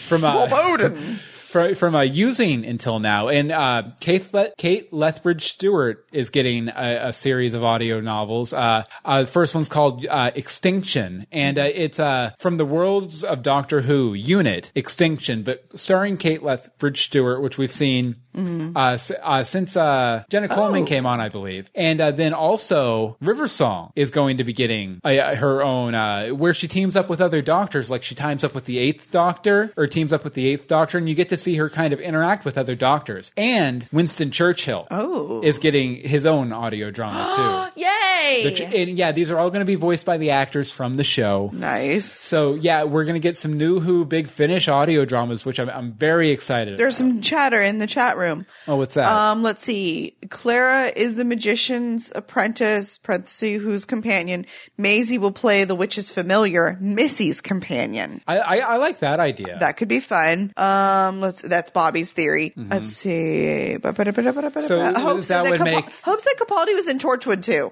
from 0.07 0.23
uh, 0.23 0.47
Foreboding. 0.47 1.19
from, 1.47 1.75
from 1.75 1.95
uh, 1.95 2.01
using 2.01 2.65
until 2.65 2.99
now. 2.99 3.29
And 3.29 3.51
uh, 3.51 3.83
Kate, 3.99 4.33
Le- 4.33 4.51
Kate 4.57 4.91
Lethbridge 4.91 5.47
Stewart 5.47 6.05
is 6.11 6.29
getting 6.29 6.67
a, 6.69 7.07
a 7.07 7.13
series 7.13 7.53
of 7.53 7.63
audio 7.63 7.99
novels. 8.01 8.53
Uh, 8.53 8.83
uh, 9.05 9.21
the 9.21 9.27
first 9.27 9.55
one's 9.55 9.69
called 9.69 10.05
uh, 10.05 10.31
Extinction, 10.35 11.25
and 11.31 11.57
uh, 11.57 11.63
it's 11.63 11.97
from 12.39 12.57
the 12.57 12.65
worlds 12.65 13.23
of 13.23 13.41
Doctor 13.41 13.81
Who 13.81 14.13
unit 14.13 14.71
Extinction, 14.75 15.43
but 15.43 15.63
starring 15.75 16.17
Kate 16.17 16.43
Lethbridge 16.43 17.03
Stewart, 17.03 17.41
which 17.41 17.57
we've 17.57 17.71
seen. 17.71 18.17
Uh, 18.37 18.91
s- 18.93 19.11
uh, 19.23 19.43
since 19.43 19.75
uh, 19.75 20.23
Jenna 20.29 20.47
Coleman 20.47 20.85
came 20.85 21.05
on, 21.05 21.19
I 21.19 21.29
believe, 21.29 21.69
and 21.73 21.99
uh, 21.99 22.11
then 22.11 22.33
also 22.33 23.17
River 23.19 23.47
Song 23.47 23.91
is 23.95 24.11
going 24.11 24.37
to 24.37 24.43
be 24.43 24.53
getting 24.53 25.01
uh, 25.03 25.35
her 25.35 25.63
own, 25.63 25.95
uh, 25.95 26.29
where 26.29 26.53
she 26.53 26.67
teams 26.67 26.95
up 26.95 27.09
with 27.09 27.19
other 27.21 27.41
doctors, 27.41 27.89
like 27.89 28.03
she 28.03 28.13
teams 28.15 28.43
up 28.43 28.53
with 28.53 28.65
the 28.65 28.77
Eighth 28.77 29.09
Doctor 29.11 29.73
or 29.75 29.87
teams 29.87 30.13
up 30.13 30.23
with 30.23 30.35
the 30.35 30.47
Eighth 30.47 30.67
Doctor, 30.67 30.97
and 30.97 31.09
you 31.09 31.15
get 31.15 31.29
to 31.29 31.37
see 31.37 31.55
her 31.55 31.69
kind 31.69 31.93
of 31.93 31.99
interact 31.99 32.45
with 32.45 32.57
other 32.57 32.75
doctors. 32.75 33.31
And 33.35 33.87
Winston 33.91 34.31
Churchill 34.31 34.87
Oh. 34.91 35.41
is 35.41 35.57
getting 35.57 35.95
his 35.95 36.25
own 36.25 36.53
audio 36.53 36.91
drama 36.91 37.31
too. 37.75 37.81
Yay! 37.81 38.41
Which- 38.45 38.61
and 38.61 38.97
yeah, 38.99 39.11
these 39.13 39.31
are 39.31 39.39
all 39.39 39.49
going 39.49 39.61
to 39.61 39.65
be 39.65 39.75
voiced 39.75 40.05
by 40.05 40.17
the 40.17 40.31
actors 40.31 40.71
from 40.71 40.95
the 40.95 41.03
show. 41.03 41.49
nice. 41.53 42.05
So 42.05 42.53
yeah, 42.55 42.83
we're 42.83 43.05
going 43.05 43.15
to 43.15 43.19
get 43.19 43.35
some 43.35 43.53
new 43.57 43.79
Who 43.79 44.05
Big 44.05 44.27
Finish 44.27 44.67
audio 44.67 45.05
dramas, 45.05 45.45
which 45.45 45.59
I'm, 45.59 45.69
I'm 45.69 45.93
very 45.93 46.29
excited. 46.29 46.77
There's 46.77 46.97
some 46.97 47.21
chatter 47.21 47.61
in 47.61 47.79
the 47.79 47.87
chat 47.87 48.17
room. 48.17 48.26
Oh, 48.67 48.75
what's 48.75 48.95
that? 48.95 49.07
Um, 49.11 49.43
let's 49.43 49.63
see. 49.63 50.17
Clara 50.29 50.91
is 50.95 51.15
the 51.15 51.25
magician's 51.25 52.11
apprentice, 52.15 52.97
parenthesis, 52.97 53.61
whose 53.61 53.85
companion. 53.85 54.45
Maisie 54.77 55.17
will 55.17 55.31
play 55.31 55.63
the 55.63 55.75
witch's 55.75 56.09
familiar, 56.09 56.77
Missy's 56.79 57.41
companion. 57.41 58.21
I, 58.27 58.39
I, 58.39 58.57
I 58.57 58.77
like 58.77 58.99
that 58.99 59.19
idea. 59.19 59.57
That 59.59 59.77
could 59.77 59.87
be 59.87 59.99
fun. 59.99 60.53
Um, 60.57 61.21
let's. 61.21 61.41
That's 61.41 61.69
Bobby's 61.69 62.13
theory. 62.13 62.53
Let's 62.55 62.87
see. 62.89 63.77
Mm-hmm. 63.79 64.59
So 64.61 64.93
hopes 64.93 65.27
that 65.29 65.43
would 65.43 65.59
Capa- 65.59 65.63
make- 65.63 65.91
hopes 66.01 66.23
that 66.23 66.35
Capaldi 66.39 66.75
was 66.75 66.87
in 66.87 66.99
Torchwood 66.99 67.43
too. 67.43 67.71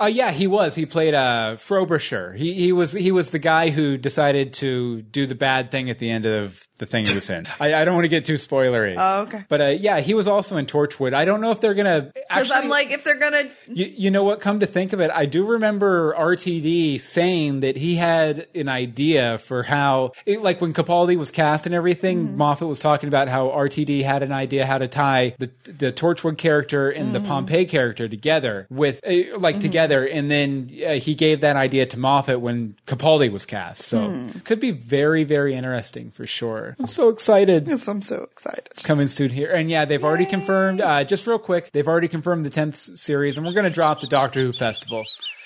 Uh, 0.00 0.06
yeah, 0.06 0.32
he 0.32 0.48
was. 0.48 0.74
He 0.74 0.84
played 0.84 1.14
uh, 1.14 1.54
Frobisher. 1.54 2.32
He 2.32 2.54
he 2.54 2.72
was 2.72 2.90
he 2.92 3.12
was 3.12 3.30
the 3.30 3.38
guy 3.38 3.70
who 3.70 3.96
decided 3.96 4.54
to 4.54 5.02
do 5.02 5.26
the 5.26 5.36
bad 5.36 5.70
thing 5.70 5.90
at 5.90 5.98
the 5.98 6.10
end 6.10 6.26
of 6.26 6.66
the 6.78 6.86
thing 6.86 7.06
he 7.06 7.14
was 7.14 7.30
in. 7.30 7.46
I, 7.60 7.74
I 7.74 7.84
don't 7.84 7.94
want 7.94 8.04
to 8.04 8.08
get 8.08 8.24
too 8.24 8.34
spoilery. 8.34 8.94
Oh, 8.98 9.22
okay. 9.22 9.44
But 9.48 9.60
uh, 9.60 9.64
yeah, 9.66 10.00
he 10.00 10.14
was 10.14 10.26
also 10.26 10.56
in 10.56 10.66
Torchwood. 10.66 11.14
I 11.14 11.24
don't 11.24 11.40
know 11.40 11.50
if 11.52 11.60
they're 11.60 11.74
gonna. 11.74 12.10
Because 12.14 12.50
I'm 12.50 12.68
like, 12.68 12.90
if 12.90 13.04
they're 13.04 13.18
gonna, 13.18 13.44
you, 13.68 13.86
you 13.96 14.10
know 14.10 14.24
what? 14.24 14.40
Come 14.40 14.60
to 14.60 14.66
think 14.66 14.92
of 14.92 15.00
it, 15.00 15.10
I 15.14 15.26
do 15.26 15.44
remember 15.46 16.14
RTD 16.18 17.00
saying 17.00 17.60
that 17.60 17.76
he 17.76 17.94
had 17.96 18.46
an 18.54 18.68
idea 18.68 19.38
for 19.38 19.62
how, 19.62 20.12
it, 20.26 20.42
like 20.42 20.60
when 20.60 20.72
Capaldi 20.74 21.16
was 21.16 21.30
cast 21.30 21.66
and 21.66 21.74
everything, 21.74 22.14
Mm-hmm. 22.28 22.36
Moffat 22.38 22.68
was 22.68 22.80
talking 22.80 23.08
about 23.08 23.28
how 23.28 23.48
RTD 23.48 24.02
had 24.04 24.22
an 24.22 24.32
idea 24.32 24.66
how 24.66 24.78
to 24.78 24.88
tie 24.88 25.34
the 25.38 25.50
the 25.64 25.92
Torchwood 25.92 26.38
character 26.38 26.90
and 26.90 27.04
Mm-hmm. 27.06 27.12
the 27.12 27.20
Pompeii 27.28 27.64
character 27.66 28.08
together 28.08 28.66
with, 28.70 29.00
uh, 29.06 29.38
like 29.38 29.60
together, 29.60 30.04
and 30.06 30.30
then 30.30 30.70
uh, 30.86 30.92
he 30.94 31.14
gave 31.14 31.40
that 31.42 31.56
idea 31.56 31.86
to 31.86 31.98
Moffat 31.98 32.40
when 32.40 32.74
Capaldi 32.86 33.30
was 33.30 33.46
cast. 33.46 33.82
So 33.82 34.08
Hmm. 34.08 34.28
could 34.40 34.60
be 34.60 34.70
very, 34.70 35.24
very 35.24 35.54
interesting 35.54 36.10
for 36.10 36.26
sure. 36.26 36.63
I'm 36.78 36.86
so 36.86 37.08
excited 37.08 37.66
yes, 37.66 37.86
I'm 37.88 38.02
so 38.02 38.28
excited. 38.30 38.68
coming 38.84 39.06
soon 39.08 39.30
here. 39.30 39.50
And 39.50 39.70
yeah, 39.70 39.84
they've 39.84 40.02
already 40.02 40.26
confirmed, 40.26 40.80
uh, 40.80 41.04
just 41.04 41.26
real 41.26 41.38
quick, 41.38 41.72
they've 41.72 41.86
already 41.86 42.08
confirmed 42.08 42.44
the 42.46 42.50
10th 42.50 42.98
series, 42.98 43.36
and 43.36 43.46
we're 43.46 43.52
going 43.52 43.64
to 43.64 43.70
drop 43.70 44.00
the 44.00 44.06
Doctor 44.06 44.40
Who 44.40 44.52
Festival. 44.52 45.04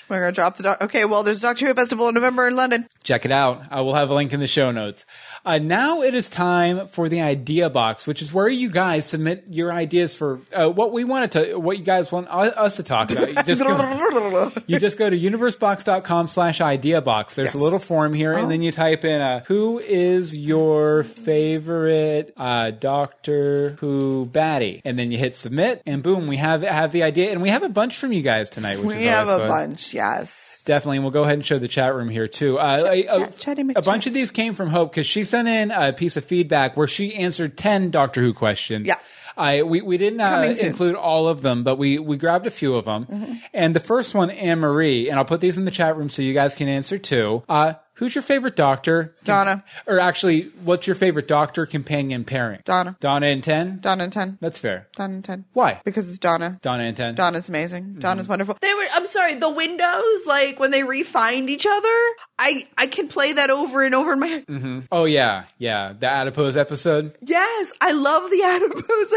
We're 0.09 0.21
gonna 0.21 0.31
drop 0.31 0.57
the 0.57 0.63
doc. 0.63 0.81
Okay, 0.81 1.05
well, 1.05 1.21
there's 1.21 1.39
Doctor 1.39 1.67
Who 1.67 1.73
Festival 1.75 2.07
in 2.07 2.15
November 2.15 2.47
in 2.47 2.55
London. 2.55 2.87
Check 3.03 3.25
it 3.25 3.31
out. 3.31 3.67
I 3.69 3.81
will 3.81 3.93
have 3.93 4.09
a 4.09 4.15
link 4.15 4.33
in 4.33 4.39
the 4.39 4.47
show 4.47 4.71
notes. 4.71 5.05
Uh, 5.49 5.57
now 5.57 6.03
it 6.03 6.13
is 6.13 6.29
time 6.29 6.85
for 6.85 7.09
the 7.09 7.21
idea 7.21 7.71
box, 7.71 8.05
which 8.05 8.21
is 8.21 8.31
where 8.31 8.47
you 8.47 8.69
guys 8.69 9.07
submit 9.07 9.45
your 9.49 9.71
ideas 9.73 10.13
for 10.15 10.39
uh, 10.53 10.69
what 10.69 10.91
we 10.91 11.03
wanted 11.03 11.31
to, 11.31 11.55
what 11.55 11.77
you 11.79 11.83
guys 11.83 12.11
want 12.11 12.27
us 12.29 12.75
to 12.75 12.83
talk 12.83 13.11
about. 13.11 13.29
You 13.29 13.35
just 13.45 13.63
go, 13.63 14.51
you 14.67 14.79
just 14.79 14.99
go 14.99 15.09
to 15.09 15.17
universebox.com 15.17 16.27
slash 16.27 16.61
idea 16.61 17.01
box. 17.01 17.35
There's 17.35 17.47
Yes. 17.47 17.55
a 17.55 17.63
little 17.63 17.79
form 17.79 18.13
here, 18.13 18.33
and 18.33 18.51
then 18.51 18.61
you 18.61 18.71
type 18.71 19.03
in 19.03 19.21
uh, 19.21 19.43
who 19.47 19.79
is 19.79 20.37
your 20.37 21.01
favorite 21.03 22.31
uh, 22.37 22.69
Doctor 22.71 23.71
Who 23.79 24.27
baddie, 24.27 24.81
and 24.85 24.99
then 24.99 25.11
you 25.11 25.17
hit 25.17 25.35
submit, 25.35 25.81
and 25.87 26.03
boom, 26.03 26.27
we 26.27 26.37
have 26.37 26.61
have 26.61 26.91
the 26.91 27.01
idea, 27.01 27.31
and 27.31 27.41
we 27.41 27.49
have 27.49 27.63
a 27.63 27.69
bunch 27.69 27.97
from 27.97 28.13
you 28.13 28.21
guys 28.21 28.51
tonight. 28.51 28.77
Which 28.83 28.95
is 28.97 29.01
We 29.01 29.05
have 29.07 29.29
a 29.29 29.37
fun. 29.39 29.47
bunch. 29.47 29.93
Yes. 29.95 30.48
Definitely, 30.69 30.97
and 30.97 31.03
we'll 31.03 31.11
go 31.11 31.23
ahead 31.23 31.33
and 31.33 31.43
show 31.43 31.57
the 31.57 31.67
chat 31.67 31.95
room 31.95 32.09
here 32.09 32.27
too. 32.27 32.59
Uh, 32.59 32.83
a, 32.91 33.05
a- 33.07 33.31
chat, 33.31 33.57
a 33.57 33.81
bunch 33.81 34.05
of 34.05 34.13
these 34.13 34.29
came 34.29 34.53
from 34.53 34.69
Hope 34.69 34.91
because 34.91 35.07
she 35.07 35.23
sent 35.23 35.47
in 35.47 35.71
a 35.71 35.93
piece 35.93 36.15
of 36.15 36.23
feedback 36.23 36.77
where 36.77 36.85
she 36.87 37.15
answered 37.15 37.57
ten 37.57 37.89
Doctor 37.89 38.21
Who 38.21 38.35
questions. 38.35 38.85
Yeah. 38.85 38.99
I 39.39 39.63
we, 39.63 39.81
we 39.81 39.97
didn't 39.97 40.19
uh, 40.21 40.29
Coming 40.35 40.53
soon. 40.53 40.61
Mm-hmm. 40.63 40.71
include 40.71 40.95
all 40.95 41.27
of 41.27 41.41
them, 41.41 41.63
but 41.63 41.77
we 41.77 41.97
we 41.97 42.17
grabbed 42.17 42.45
a 42.45 42.51
few 42.51 42.75
of 42.75 42.85
them. 42.85 43.39
And 43.53 43.75
the 43.75 43.79
first 43.79 44.13
one, 44.13 44.29
Anne 44.29 44.59
Marie, 44.59 45.09
and 45.09 45.17
I'll 45.17 45.25
put 45.25 45.41
these 45.41 45.57
in 45.57 45.65
the 45.65 45.71
chat 45.71 45.95
room 45.97 46.09
so 46.09 46.21
you 46.21 46.33
guys 46.33 46.53
can 46.55 46.67
answer 46.67 46.97
too. 46.97 47.43
Uh, 47.49 47.73
who's 47.93 48.13
your 48.15 48.21
favorite 48.21 48.55
Doctor? 48.55 49.15
Donna. 49.23 49.63
Or 49.87 49.99
actually, 49.99 50.51
what's 50.63 50.87
your 50.87 50.95
favorite 50.95 51.27
Doctor 51.27 51.65
companion 51.65 52.23
pairing? 52.25 52.59
Donna. 52.65 52.95
Donna 52.99 53.27
and 53.27 53.43
ten. 53.43 53.79
Donna 53.79 54.03
and 54.05 54.13
10. 54.13 54.37
That's 54.41 54.59
fair. 54.59 54.87
Donna 54.95 55.15
and 55.15 55.23
10. 55.23 55.45
Why? 55.53 55.81
Because 55.85 56.09
it's 56.09 56.19
Donna. 56.19 56.57
Donna 56.61 56.83
and 56.83 56.97
ten. 56.97 57.15
Donna's 57.15 57.47
amazing. 57.49 57.95
Donna's 57.99 58.23
Mm-hmm. 58.25 58.31
wonderful. 58.31 58.57
They 58.61 58.73
were. 58.73 58.85
I'm 58.93 59.07
sorry. 59.07 59.35
The 59.35 59.49
windows, 59.49 60.25
like 60.27 60.59
when 60.59 60.71
they 60.71 60.83
refined 60.83 61.49
each 61.49 61.65
other, 61.69 61.97
I 62.41 62.67
I 62.77 62.87
can 62.87 63.09
play 63.09 63.33
that 63.33 63.49
over 63.49 63.83
and 63.83 63.93
over 63.93 64.13
in 64.13 64.19
my 64.19 64.27
head. 64.27 64.47
Mm-hmm. 64.47 64.79
Oh 64.91 65.03
yeah, 65.05 65.43
yeah. 65.57 65.93
The 65.99 66.07
adipose 66.07 66.55
episode. 66.55 67.13
Yes, 67.21 67.73
I 67.81 67.91
love 67.91 68.29
the 68.31 68.41
adipose 68.45 69.13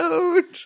episode. 0.00 0.58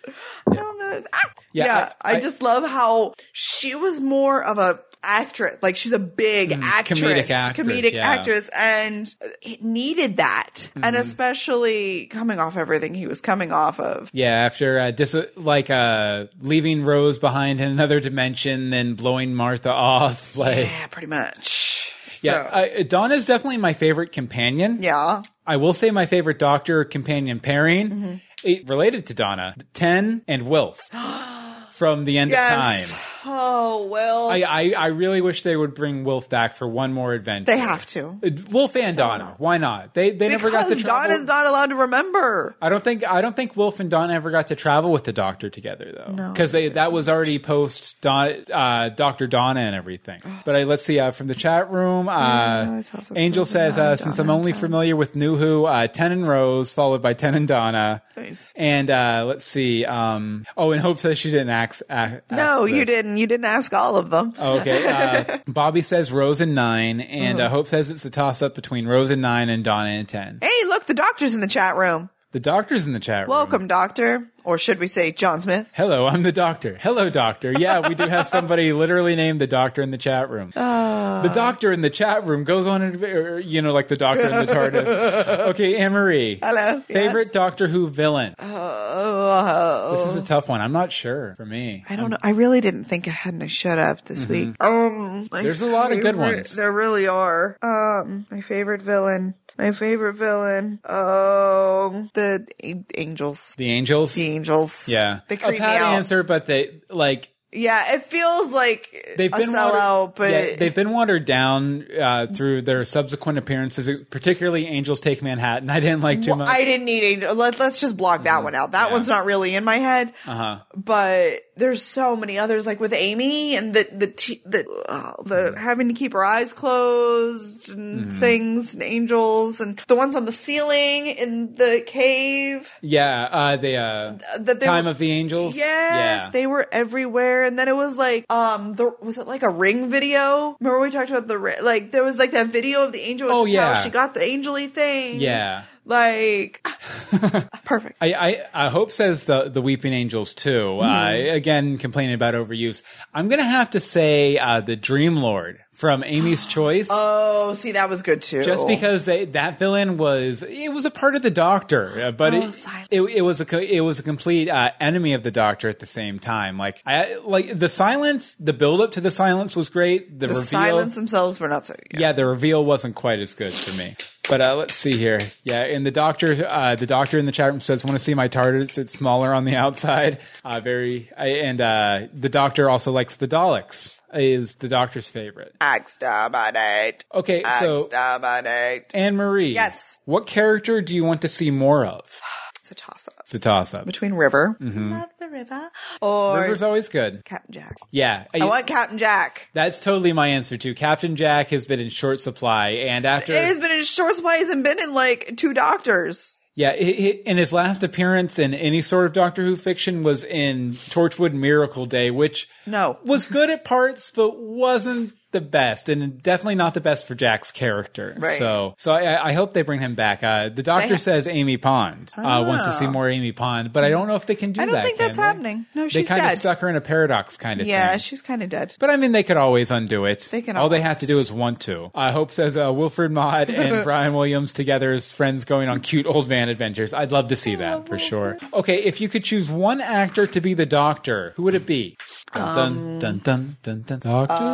I 0.51 0.55
don't 0.55 0.78
know. 0.78 1.02
Ah! 1.12 1.20
Yeah, 1.52 1.64
Yeah, 1.66 1.93
I- 2.02 2.12
I, 2.12 2.16
I- 2.16 2.20
just 2.20 2.43
love 2.43 2.68
how 2.68 3.14
she 3.32 3.74
was 3.74 4.01
more 4.01 4.43
of 4.43 4.59
a 4.59 4.81
actress. 5.02 5.56
Like 5.62 5.77
she's 5.77 5.93
a 5.93 5.98
big 5.98 6.52
actress, 6.52 7.01
Mm, 7.01 7.05
comedic 7.05 7.31
actress, 7.31 7.66
comedic 7.66 7.93
yeah. 7.93 8.09
actress, 8.10 8.48
and 8.56 9.12
it 9.43 9.62
needed 9.62 10.18
that, 10.18 10.70
and 10.74 10.85
Mm-hmm. 10.85 10.97
especially 10.97 12.06
coming 12.06 12.39
off 12.39 12.56
everything 12.56 12.94
he 12.94 13.06
was 13.06 13.20
coming 13.20 13.52
off 13.52 13.81
of. 13.81 14.10
Yeah, 14.12 14.32
after 14.32 14.78
uh, 14.78 14.90
dis- 14.90 15.16
like 15.36 15.70
uh, 15.70 16.27
leaving 16.40 16.85
Rose 16.85 17.18
behind 17.18 17.60
in 17.60 17.68
another 17.70 18.01
dimension, 18.01 18.70
then 18.70 18.94
blowing 18.94 19.35
Martha 19.35 19.72
off. 19.72 20.36
Like, 20.36 20.66
Yeah, 20.66 20.86
pretty 20.89 21.06
much. 21.09 21.93
yeah, 22.22 22.51
So, 22.72 22.81
uh, 22.81 22.82
Donna's 22.85 23.24
definitely 23.24 23.56
my 23.59 23.72
favorite 23.72 24.12
companion. 24.12 24.82
yeah. 24.82 25.22
I 25.47 25.56
will 25.56 25.72
say 25.72 25.90
my 25.90 26.06
favorite 26.06 26.39
Doctor 26.39 26.85
companion 26.85 27.40
pairing, 27.40 27.90
Mm-hmm. 27.90 28.14
it, 28.44 28.68
related 28.68 29.06
to 29.06 29.14
Donna, 29.14 29.56
Ten 29.74 30.22
and 30.28 30.43
Wilf 30.48 30.78
from 31.70 32.05
the 32.05 32.18
end 32.18 32.31
Yes. 32.31 32.90
of 32.93 32.97
time. 32.97 33.01
Oh 33.24 33.86
well, 33.86 34.30
I, 34.30 34.42
I 34.42 34.74
I 34.76 34.86
really 34.88 35.20
wish 35.20 35.42
they 35.42 35.56
would 35.56 35.74
bring 35.74 36.05
Wilf 36.05 36.28
back 36.28 36.52
for 36.55 36.66
one 36.66 36.92
more 36.92 37.12
adventure. 37.12 37.44
they 37.47 37.59
have 37.59 37.84
to. 37.86 38.18
Wilf 38.51 38.76
and 38.76 38.97
Donna. 38.97 39.34
Why 39.38 39.59
not? 39.59 39.94
They 39.94 40.10
they 40.10 40.28
never 40.28 40.51
got 40.51 40.68
to 40.68 40.76
travel. 40.76 41.09
Donna's 41.10 41.26
not 41.26 41.47
allowed 41.47 41.66
to 41.70 41.76
remember. 41.76 42.56
I 42.62 42.68
don't 42.68 42.82
think 42.82 43.05
I 43.06 43.20
don't 43.20 43.36
think 43.36 43.56
Wilf 43.56 43.80
and 43.80 43.90
Donna 43.90 44.14
ever 44.14 44.30
got 44.30 44.48
to 44.48 44.56
travel 44.56 44.90
with 44.92 45.05
the 45.05 45.12
Doctor 45.12 45.51
together 45.51 45.92
though, 45.97 46.12
No, 46.12 46.32
because 46.32 46.52
that 46.52 46.92
was 46.92 47.09
already 47.09 47.38
post 47.38 48.01
Don, 48.01 48.34
uh, 48.52 48.88
Doctor 48.90 49.26
Donna 49.26 49.60
and 49.60 49.74
everything. 49.74 50.22
But 50.44 50.56
I, 50.56 50.64
let's 50.64 50.82
see 50.82 50.98
uh, 50.98 51.10
from 51.10 51.26
the 51.26 51.34
chat 51.34 51.70
room. 51.70 52.09
Uh, 52.09 52.82
Angel 53.14 53.44
says, 53.44 53.78
uh, 53.78 53.97
since 53.97 54.18
I'm 54.18 54.30
only 54.30 54.52
familiar 54.52 54.97
with 54.97 55.14
New 55.16 55.36
Who, 55.36 55.64
uh, 55.66 55.86
Ten 55.88 56.12
and 56.12 56.26
Rose, 56.26 56.72
followed 56.72 57.02
by 57.02 57.14
Ten 57.14 57.34
and 57.34 57.47
Donna. 57.48 58.02
Nice. 58.16 58.52
And 58.56 58.90
uh, 58.90 59.24
let's 59.26 59.44
see. 59.44 59.84
Um, 59.84 60.47
oh, 60.56 60.72
and 60.72 60.80
Hope 60.80 60.98
says 60.98 61.18
she 61.18 61.30
didn't 61.30 61.51
ask. 61.51 61.82
ask 61.88 62.22
No, 62.30 62.64
you 62.64 62.84
this. 62.84 62.97
Didn't. 63.11 63.19
You 63.19 63.27
didn't 63.27 63.47
ask 63.47 63.73
all 63.74 63.97
of 63.97 64.11
them. 64.11 64.32
Oh, 64.39 64.61
okay. 64.61 64.87
Uh, 64.87 65.39
Bobby 65.49 65.82
says 65.82 66.11
Rose 66.12 66.41
and 66.41 66.55
nine, 66.55 67.01
and 67.01 67.39
Uh-huh. 67.41 67.47
uh, 67.47 67.51
Hope 67.51 67.66
says 67.69 67.91
it's 67.91 68.03
the 68.03 68.11
toss 68.11 68.43
up 68.43 68.55
between 68.55 68.87
Rose 68.87 69.11
and 69.11 69.20
nine 69.23 69.49
and 69.49 69.62
Donna 69.65 69.91
and 69.91 70.09
ten. 70.09 70.39
Hey, 70.43 70.66
look, 70.66 70.87
the 70.87 70.95
doctor's 70.95 71.35
in 71.35 71.41
the 71.41 71.47
chat 71.49 71.77
room. 71.77 72.11
The 72.32 72.39
doctor's 72.40 72.85
in 72.86 72.93
the 72.93 73.01
chat 73.01 73.23
room. 73.23 73.31
Welcome, 73.31 73.66
doctor. 73.66 74.31
Or 74.43 74.57
should 74.57 74.78
we 74.78 74.86
say 74.86 75.12
John 75.12 75.40
Smith? 75.43 75.69
Hello, 75.74 76.07
I'm 76.07 76.23
the 76.23 76.32
doctor. 76.32 76.78
Hello, 76.81 77.11
doctor. 77.11 77.52
Yeah, 77.52 77.86
we 77.86 77.94
do 77.94 78.05
have 78.07 78.27
somebody 78.27 78.73
literally 78.73 79.15
named 79.15 79.39
the 79.40 79.47
doctor 79.47 79.82
in 79.82 79.90
the 79.90 79.98
chat 79.98 80.31
room. 80.31 80.51
Ah. 80.57 81.20
the 81.23 81.28
doctor 81.28 81.70
in 81.70 81.82
the 81.82 81.90
chat 81.90 82.24
room 82.27 82.44
goes 82.44 82.66
on, 82.66 82.81
and, 82.81 83.44
you 83.44 83.61
know, 83.61 83.73
like 83.74 83.89
the 83.89 83.97
doctor 83.97 84.23
in 84.23 84.31
the 84.31 84.47
TARDIS. 84.47 85.39
Okay, 85.51 85.77
Anne 85.77 85.93
Marie. 85.93 86.39
Hello. 86.43 86.81
Favorite 86.82 87.27
Yes. 87.27 87.32
Doctor 87.32 87.66
Who 87.69 87.89
villain? 87.89 88.35
Oh, 88.39 90.05
This 90.07 90.15
is 90.15 90.23
a 90.23 90.24
tough 90.24 90.48
one. 90.48 90.61
I'm 90.62 90.73
not 90.73 90.90
sure 90.93 91.35
for 91.35 91.44
me. 91.44 91.85
I 91.90 91.97
don't 91.97 92.11
know. 92.11 92.16
I 92.23 92.31
really 92.31 92.61
didn't 92.62 92.85
think 92.85 93.07
ahead 93.09 93.35
and 93.35 93.43
I 93.43 93.47
should 93.48 93.77
have 93.78 94.05
this 94.05 94.27
week. 94.27 94.55
Um, 94.61 94.90
Mm-hmm. 95.31 95.43
There's 95.44 95.61
a 95.62 95.66
lot 95.66 95.93
of 95.93 96.01
good 96.01 96.16
ones. 96.16 96.55
There 96.55 96.73
really 96.73 97.07
are. 97.09 97.57
Um, 97.62 98.27
my 98.31 98.40
favorite 98.40 98.81
villain. 98.82 99.35
My 99.61 99.73
favorite 99.73 100.15
villain. 100.15 100.81
Um, 100.85 102.11
the 102.15 102.47
a- 102.62 102.85
angels. 102.97 103.55
The 103.57 103.70
Angels. 103.70 104.15
The 104.15 104.28
angels. 104.28 104.89
yeah, 104.89 105.20
They 105.28 105.35
a 105.37 105.39
creep 105.39 105.53
me 105.53 105.59
pat 105.59 105.82
out. 105.82 105.95
answer, 105.95 106.23
but 106.23 106.47
they 106.47 106.81
like 106.89 107.28
Yeah, 107.53 107.95
it 107.95 108.05
feels 108.05 108.53
like 108.53 109.15
they've 109.19 109.32
a 109.32 109.37
been 109.37 109.51
sellout, 109.51 109.73
watered, 110.01 110.15
but 110.16 110.31
yeah, 110.31 110.57
they've 110.57 110.74
been 110.74 110.91
watered 110.91 111.24
down 111.24 111.85
uh, 112.01 112.27
through 112.28 112.62
their 112.62 112.85
subsequent 112.85 113.39
appearances, 113.39 113.91
particularly 114.09 114.66
Angels 114.66 115.01
Take 115.01 115.20
Manhattan. 115.20 115.69
I 115.69 115.81
didn't 115.81 116.01
like 116.01 116.23
too 116.23 116.31
Well, 116.31 116.39
much. 116.39 116.49
I 116.49 116.65
didn't 116.65 116.85
need 116.87 117.03
angel. 117.03 117.35
Let, 117.35 117.59
let's 117.59 117.81
just 117.81 117.97
block 117.97 118.23
that 118.24 118.43
one 118.45 118.55
out. 118.55 118.73
That 118.73 118.89
Yeah. 118.89 118.93
one's 118.95 119.09
not 119.09 119.24
really 119.27 119.55
in 119.57 119.65
my 119.65 119.77
head. 119.78 120.15
uh 120.27 120.35
huh. 120.35 120.59
but 120.77 121.41
there's 121.61 121.82
so 121.85 122.16
many 122.16 122.39
others 122.39 122.66
like 122.66 122.81
with 122.81 122.93
Amy 122.93 123.55
and 123.57 123.73
the 123.74 123.87
the 123.93 124.07
t- 124.09 124.43
the 124.45 124.66
uh, 124.89 125.15
the 125.23 125.55
having 125.59 125.89
to 125.89 125.95
keep 125.95 126.12
her 126.12 126.24
eyes 126.24 126.53
closed 126.53 127.69
and 127.70 127.91
Mm-hmm. 127.91 128.19
things 128.20 128.74
and 128.74 128.82
angels 128.82 129.61
and 129.61 129.81
the 129.89 129.95
ones 129.95 130.15
on 130.16 130.24
the 130.24 130.32
ceiling 130.32 131.07
in 131.07 131.55
the 131.55 131.82
cave 131.87 132.70
Yeah, 132.81 133.28
uh, 133.31 133.57
the 133.57 133.77
uh, 133.77 134.19
they 134.39 134.55
Time 134.55 134.85
were- 134.85 134.91
of 134.93 134.99
the 134.99 135.11
Angels. 135.11 135.57
Yes, 135.57 136.24
yeah. 136.27 136.31
they 136.32 136.47
were 136.47 136.66
everywhere, 136.73 137.45
and 137.45 137.59
then 137.59 137.69
it 137.69 137.77
was 137.77 137.97
like, 137.97 138.24
um, 138.31 138.74
the 138.74 138.95
was 139.01 139.19
it 139.19 139.27
like 139.27 139.43
a 139.43 139.51
ring 139.51 139.91
video? 139.91 140.57
Remember 140.61 140.81
we 140.81 140.91
talked 140.91 141.11
about 141.11 141.27
the 141.28 141.39
like 141.62 141.91
there 141.93 142.05
was 142.05 142.16
like 142.16 142.32
that 142.32 142.47
video 142.49 142.82
of 142.82 142.93
the 142.93 143.01
angel. 143.01 143.28
Oh, 143.31 143.45
yeah. 143.45 143.74
she 143.82 143.91
got 143.91 144.15
the 144.15 144.20
angely 144.20 144.70
thing. 144.70 145.20
yeah. 145.20 145.65
Like 145.85 146.62
perfect. 147.65 147.97
I, 148.01 148.12
I, 148.12 148.66
I 148.66 148.69
hope 148.69 148.90
says 148.90 149.24
the 149.24 149.48
the 149.48 149.62
Weeping 149.62 149.93
Angels 149.93 150.35
too. 150.35 150.78
Uh, 150.81 150.90
Mm-hmm. 151.11 151.35
again, 151.36 151.78
complaining 151.78 152.15
about 152.15 152.35
overuse. 152.35 152.82
I'm 153.15 153.28
gonna 153.28 153.44
have 153.44 153.70
to 153.70 153.81
say 153.81 154.39
uh, 154.39 154.61
the 154.61 154.77
Dream 154.77 155.16
Lord 155.16 155.59
from 155.81 156.05
Amy's 156.05 156.44
Choice. 156.44 156.89
Oh, 156.90 157.55
see, 157.55 157.73
that 157.73 157.89
was 157.89 158.02
good 158.02 158.20
too. 158.20 158.44
just 158.44 158.66
because 158.66 159.07
they, 159.07 159.24
that 159.24 159.59
villain 159.59 159.97
was 159.97 160.43
it 160.43 160.69
was 160.73 160.85
a 160.85 160.90
part 160.90 161.15
of 161.15 161.23
the 161.23 161.31
Doctor, 161.31 162.02
uh, 162.02 162.11
but 162.12 162.35
Oh, 162.35 162.43
it, 162.43 162.66
it, 162.90 163.01
it 163.16 163.20
was 163.23 163.40
a 163.40 163.77
it 163.77 163.81
was 163.81 163.98
a 163.98 164.02
complete 164.02 164.51
uh, 164.51 164.73
enemy 164.78 165.15
of 165.15 165.23
the 165.23 165.31
Doctor 165.31 165.70
at 165.70 165.78
the 165.78 165.86
same 165.86 166.19
time. 166.19 166.59
Like 166.59 166.82
I 166.85 167.16
like 167.24 167.59
the 167.59 167.70
silence, 167.70 168.35
the 168.35 168.52
build 168.52 168.82
up 168.82 168.93
to 168.93 169.01
the 169.01 169.11
silence 169.11 169.57
was 169.57 169.70
great. 169.70 170.11
The, 170.20 170.27
the 170.27 170.35
reveal, 170.35 170.43
silence 170.44 170.94
themselves 170.94 171.40
were 171.40 171.48
not 171.48 171.65
so. 171.65 171.74
yeah, 171.94 172.12
the 172.12 172.27
reveal 172.27 172.62
wasn't 172.62 172.94
quite 172.94 173.19
as 173.19 173.32
good 173.35 173.55
for 173.55 173.74
me. 173.77 173.97
But 174.28 174.43
uh, 174.43 174.55
let's 174.57 174.74
see 174.74 174.97
here. 174.97 175.20
Yeah, 175.44 175.62
and 175.62 175.85
the 175.85 175.90
doctor, 175.90 176.47
uh, 176.47 176.77
the 176.77 176.86
doctor 176.86 177.16
in 177.16 177.24
the 177.27 177.32
chat 177.32 177.51
room 177.51 177.61
says, 177.61 177.85
"Want 177.85 177.97
to 177.97 178.05
see 178.05 178.15
my 178.15 178.28
TARDIS? 178.28 178.77
It's 178.77 178.93
smaller 178.93 179.32
on 179.32 179.44
the 179.44 179.57
outside." 179.57 180.19
Uh, 180.44 180.61
very, 180.61 181.09
I, 181.16 181.27
and 181.28 181.61
uh, 181.61 182.07
the 182.12 182.28
doctor 182.28 182.69
also 182.69 182.93
likes 182.93 183.16
the 183.16 183.27
Daleks. 183.27 183.99
Is 184.12 184.57
the 184.57 184.69
doctor's 184.69 185.09
favorite? 185.09 185.55
Exterminate. 185.61 187.05
Okay, 187.15 187.43
so 187.61 187.81
Exterminate. 187.85 188.87
Anne 188.95 189.16
Marie, 189.16 189.53
Yes. 189.53 189.99
what 190.05 190.27
character 190.27 190.81
do 190.82 190.95
you 190.95 191.05
want 191.05 191.23
to 191.23 191.28
see 191.28 191.51
more 191.51 191.85
of? 191.87 192.20
It's 192.61 192.70
a 192.70 192.74
toss 192.74 193.09
up 193.09 193.15
It's 193.20 193.35
a 193.35 193.39
toss 193.39 193.74
up. 193.74 193.85
between 193.87 194.15
River. 194.15 194.57
Love 194.61 195.09
the 195.19 195.28
River. 195.28 195.70
Or 196.03 196.35
Mm-hmm. 196.35 196.43
River's 196.43 196.62
always 196.62 196.89
good. 196.89 197.24
Captain 197.24 197.53
Jack. 197.53 197.77
Yeah, 197.91 198.24
I 198.35 198.45
want 198.45 198.66
Captain 198.66 198.99
Jack. 198.99 199.49
that's 199.55 199.81
totally 199.81 200.12
my 200.12 200.28
answer 200.28 200.57
too. 200.57 200.74
Captain 200.74 201.16
Jack 201.16 201.49
has 201.49 201.66
been 201.66 201.81
in 201.81 201.89
short 201.89 202.20
supply, 202.20 202.70
and 202.89 203.05
after 203.05 203.32
It 203.32 203.45
has 203.45 203.59
been 203.59 203.73
in 203.73 203.85
short 203.85 204.15
supply. 204.16 204.37
He 204.39 204.45
hasn't 204.45 204.65
been 204.65 204.81
in 204.81 204.95
like 204.95 205.35
two 205.37 205.53
doctors. 205.55 206.37
Yeah, 206.56 206.72
in 206.72 207.36
his 207.36 207.52
last 207.52 207.82
appearance 207.82 208.39
in 208.39 208.52
any 208.52 208.82
sort 208.82 209.06
of 209.06 209.12
Doctor 209.12 209.43
Who 209.43 209.56
fiction 209.56 210.02
was 210.02 210.24
in 210.24 210.72
Torchwood 210.74 211.32
Miracle 211.32 211.86
Day, 211.86 212.10
which 212.10 212.48
No. 212.66 212.98
was 213.05 213.24
good 213.24 213.48
at 213.51 213.64
parts, 213.64 214.10
but 214.14 214.39
wasn't 214.39 215.12
the 215.32 215.40
best, 215.40 215.89
and 215.89 216.23
definitely 216.23 216.57
not 216.57 216.74
the 216.74 216.81
best 216.81 217.07
for 217.07 217.15
Jack's 217.15 217.52
character. 217.52 218.16
Right. 218.19 218.39
So, 218.39 218.74
so 218.77 218.93
I, 218.93 219.28
I 219.28 219.32
hope 219.32 219.52
they 219.52 219.62
bring 219.62 219.81
him 219.81 219.94
back. 219.94 220.23
Uh, 220.24 220.48
the 220.48 220.62
Doctor 220.62 220.97
says 220.97 221.27
Amy 221.27 221.57
Pond 221.57 222.11
uh, 222.16 222.44
wants 222.47 222.65
to 222.65 222.73
see 222.73 222.86
more 222.86 223.09
Amy 223.09 223.32
Pond, 223.32 223.73
but 223.73 223.85
I 223.85 223.90
don't 223.90 224.09
know 224.09 224.16
if 224.16 224.27
they 224.27 224.35
can 224.35 224.52
do 224.52 224.61
that. 224.61 224.69
I 224.69 224.73
don't 224.73 224.82
think 224.82 224.98
that's 224.98 225.16
they? 225.16 225.23
happening. 225.23 225.66
No, 225.74 225.89
she's 225.89 226.09
they 226.09 226.15
kind 226.15 226.23
dead. 226.23 226.32
of 226.32 226.39
stuck 226.39 226.61
her 226.61 226.69
in 226.69 226.77
a 226.77 226.81
paradox 226.81 227.36
kind 227.36 227.61
of 227.61 227.66
thing. 227.66 227.70
yeah, 227.73 227.90
thing. 227.90 227.98
she's 228.01 228.23
kind 228.23 228.43
of 228.43 228.48
dead. 228.48 228.74
But 228.78 228.90
I 228.90 228.97
mean, 228.97 229.12
they 229.12 229.23
could 229.23 229.36
always 229.36 229.70
undo 229.70 230.05
it. 230.05 230.28
They 230.31 230.43
can 230.43 230.57
All 230.57 230.69
they 230.69 230.81
have 230.81 231.01
to 231.01 231.07
do 231.07 231.19
is 231.19 231.32
want 231.32 231.61
to. 231.62 231.90
I 231.94 232.12
hope 232.12 232.31
says 232.32 232.57
uh, 232.57 232.73
Wilfred 232.73 233.12
Mott 233.12 233.51
and 233.51 233.85
Brian 233.85 234.12
Williams 234.15 234.52
together 234.52 234.93
as 234.93 235.12
friends 235.12 235.44
going 235.44 235.69
on 235.69 235.81
cute 235.81 236.07
old 236.07 236.28
man 236.28 236.48
adventures. 236.48 236.93
I'd 236.93 237.12
love 237.12 237.28
to 237.28 237.36
see 237.36 237.57
that 237.57 237.86
for 237.86 237.98
sure. 237.98 238.39
Okay, 238.52 238.82
if 238.82 239.01
you 239.01 239.09
could 239.09 239.24
choose 239.24 239.51
one 239.51 239.81
actor 239.81 240.27
to 240.27 240.40
be 240.40 240.55
the 240.55 240.66
Doctor, 240.66 241.32
who 241.36 241.44
would 241.44 241.55
it 241.55 241.66
be? 241.66 241.97
Dun 242.32 242.43
Um, 242.43 242.98
dun 243.01 243.19
dun 243.24 243.57
dun 243.62 243.82
dun. 243.82 243.98
dun. 243.98 243.98
Doctor 244.01 244.44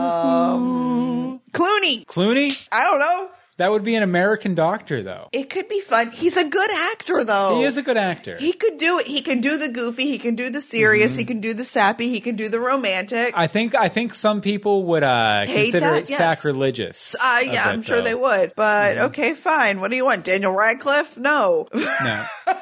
Who? 0.56 1.40
Clooney. 1.52 2.06
Clooney. 2.06 2.68
I 2.72 2.80
don't 2.82 2.98
know. 2.98 3.28
That 3.58 3.70
would 3.70 3.84
be 3.84 3.94
an 3.94 4.02
American 4.02 4.54
Doctor, 4.54 5.02
though. 5.02 5.28
It 5.32 5.48
could 5.48 5.68
be 5.68 5.80
fun. 5.80 6.10
He's 6.10 6.36
a 6.36 6.46
good 6.46 6.70
actor, 6.70 7.24
though. 7.24 7.56
He 7.56 7.64
is 7.64 7.76
a 7.78 7.82
good 7.82 7.96
actor. 7.96 8.36
He 8.36 8.52
could 8.52 8.76
do 8.76 8.98
it. 8.98 9.06
He 9.06 9.22
can 9.22 9.40
do 9.40 9.56
the 9.56 9.68
goofy. 9.68 10.04
He 10.04 10.18
can 10.18 10.34
do 10.34 10.50
the 10.50 10.60
serious. 10.60 11.16
He 11.16 11.24
can 11.24 11.40
do 11.40 11.54
the 11.54 11.64
sappy. 11.64 12.08
He 12.10 12.20
can 12.20 12.36
do 12.36 12.48
the 12.50 12.60
romantic. 12.60 13.28
Mm-hmm. 13.28 13.40
I 13.40 13.46
think 13.46 13.74
I 13.74 13.88
think 13.88 14.14
some 14.14 14.40
people 14.42 14.84
would 14.86 15.02
uh, 15.02 15.46
consider 15.46 15.80
that? 15.92 16.02
it 16.02 16.10
Yes. 16.10 16.18
sacrilegious. 16.18 17.16
uh, 17.20 17.40
yeah, 17.44 17.64
I'm 17.66 17.82
sure 17.82 17.98
though. 17.98 18.02
they 18.04 18.14
would. 18.14 18.52
But 18.56 18.96
Mm-hmm. 18.96 19.04
okay, 19.06 19.34
fine. 19.34 19.80
What 19.80 19.90
do 19.90 19.96
you 19.96 20.04
want? 20.04 20.24
Daniel 20.24 20.52
Radcliffe? 20.54 21.16
No. 21.16 21.66
No. 21.72 22.26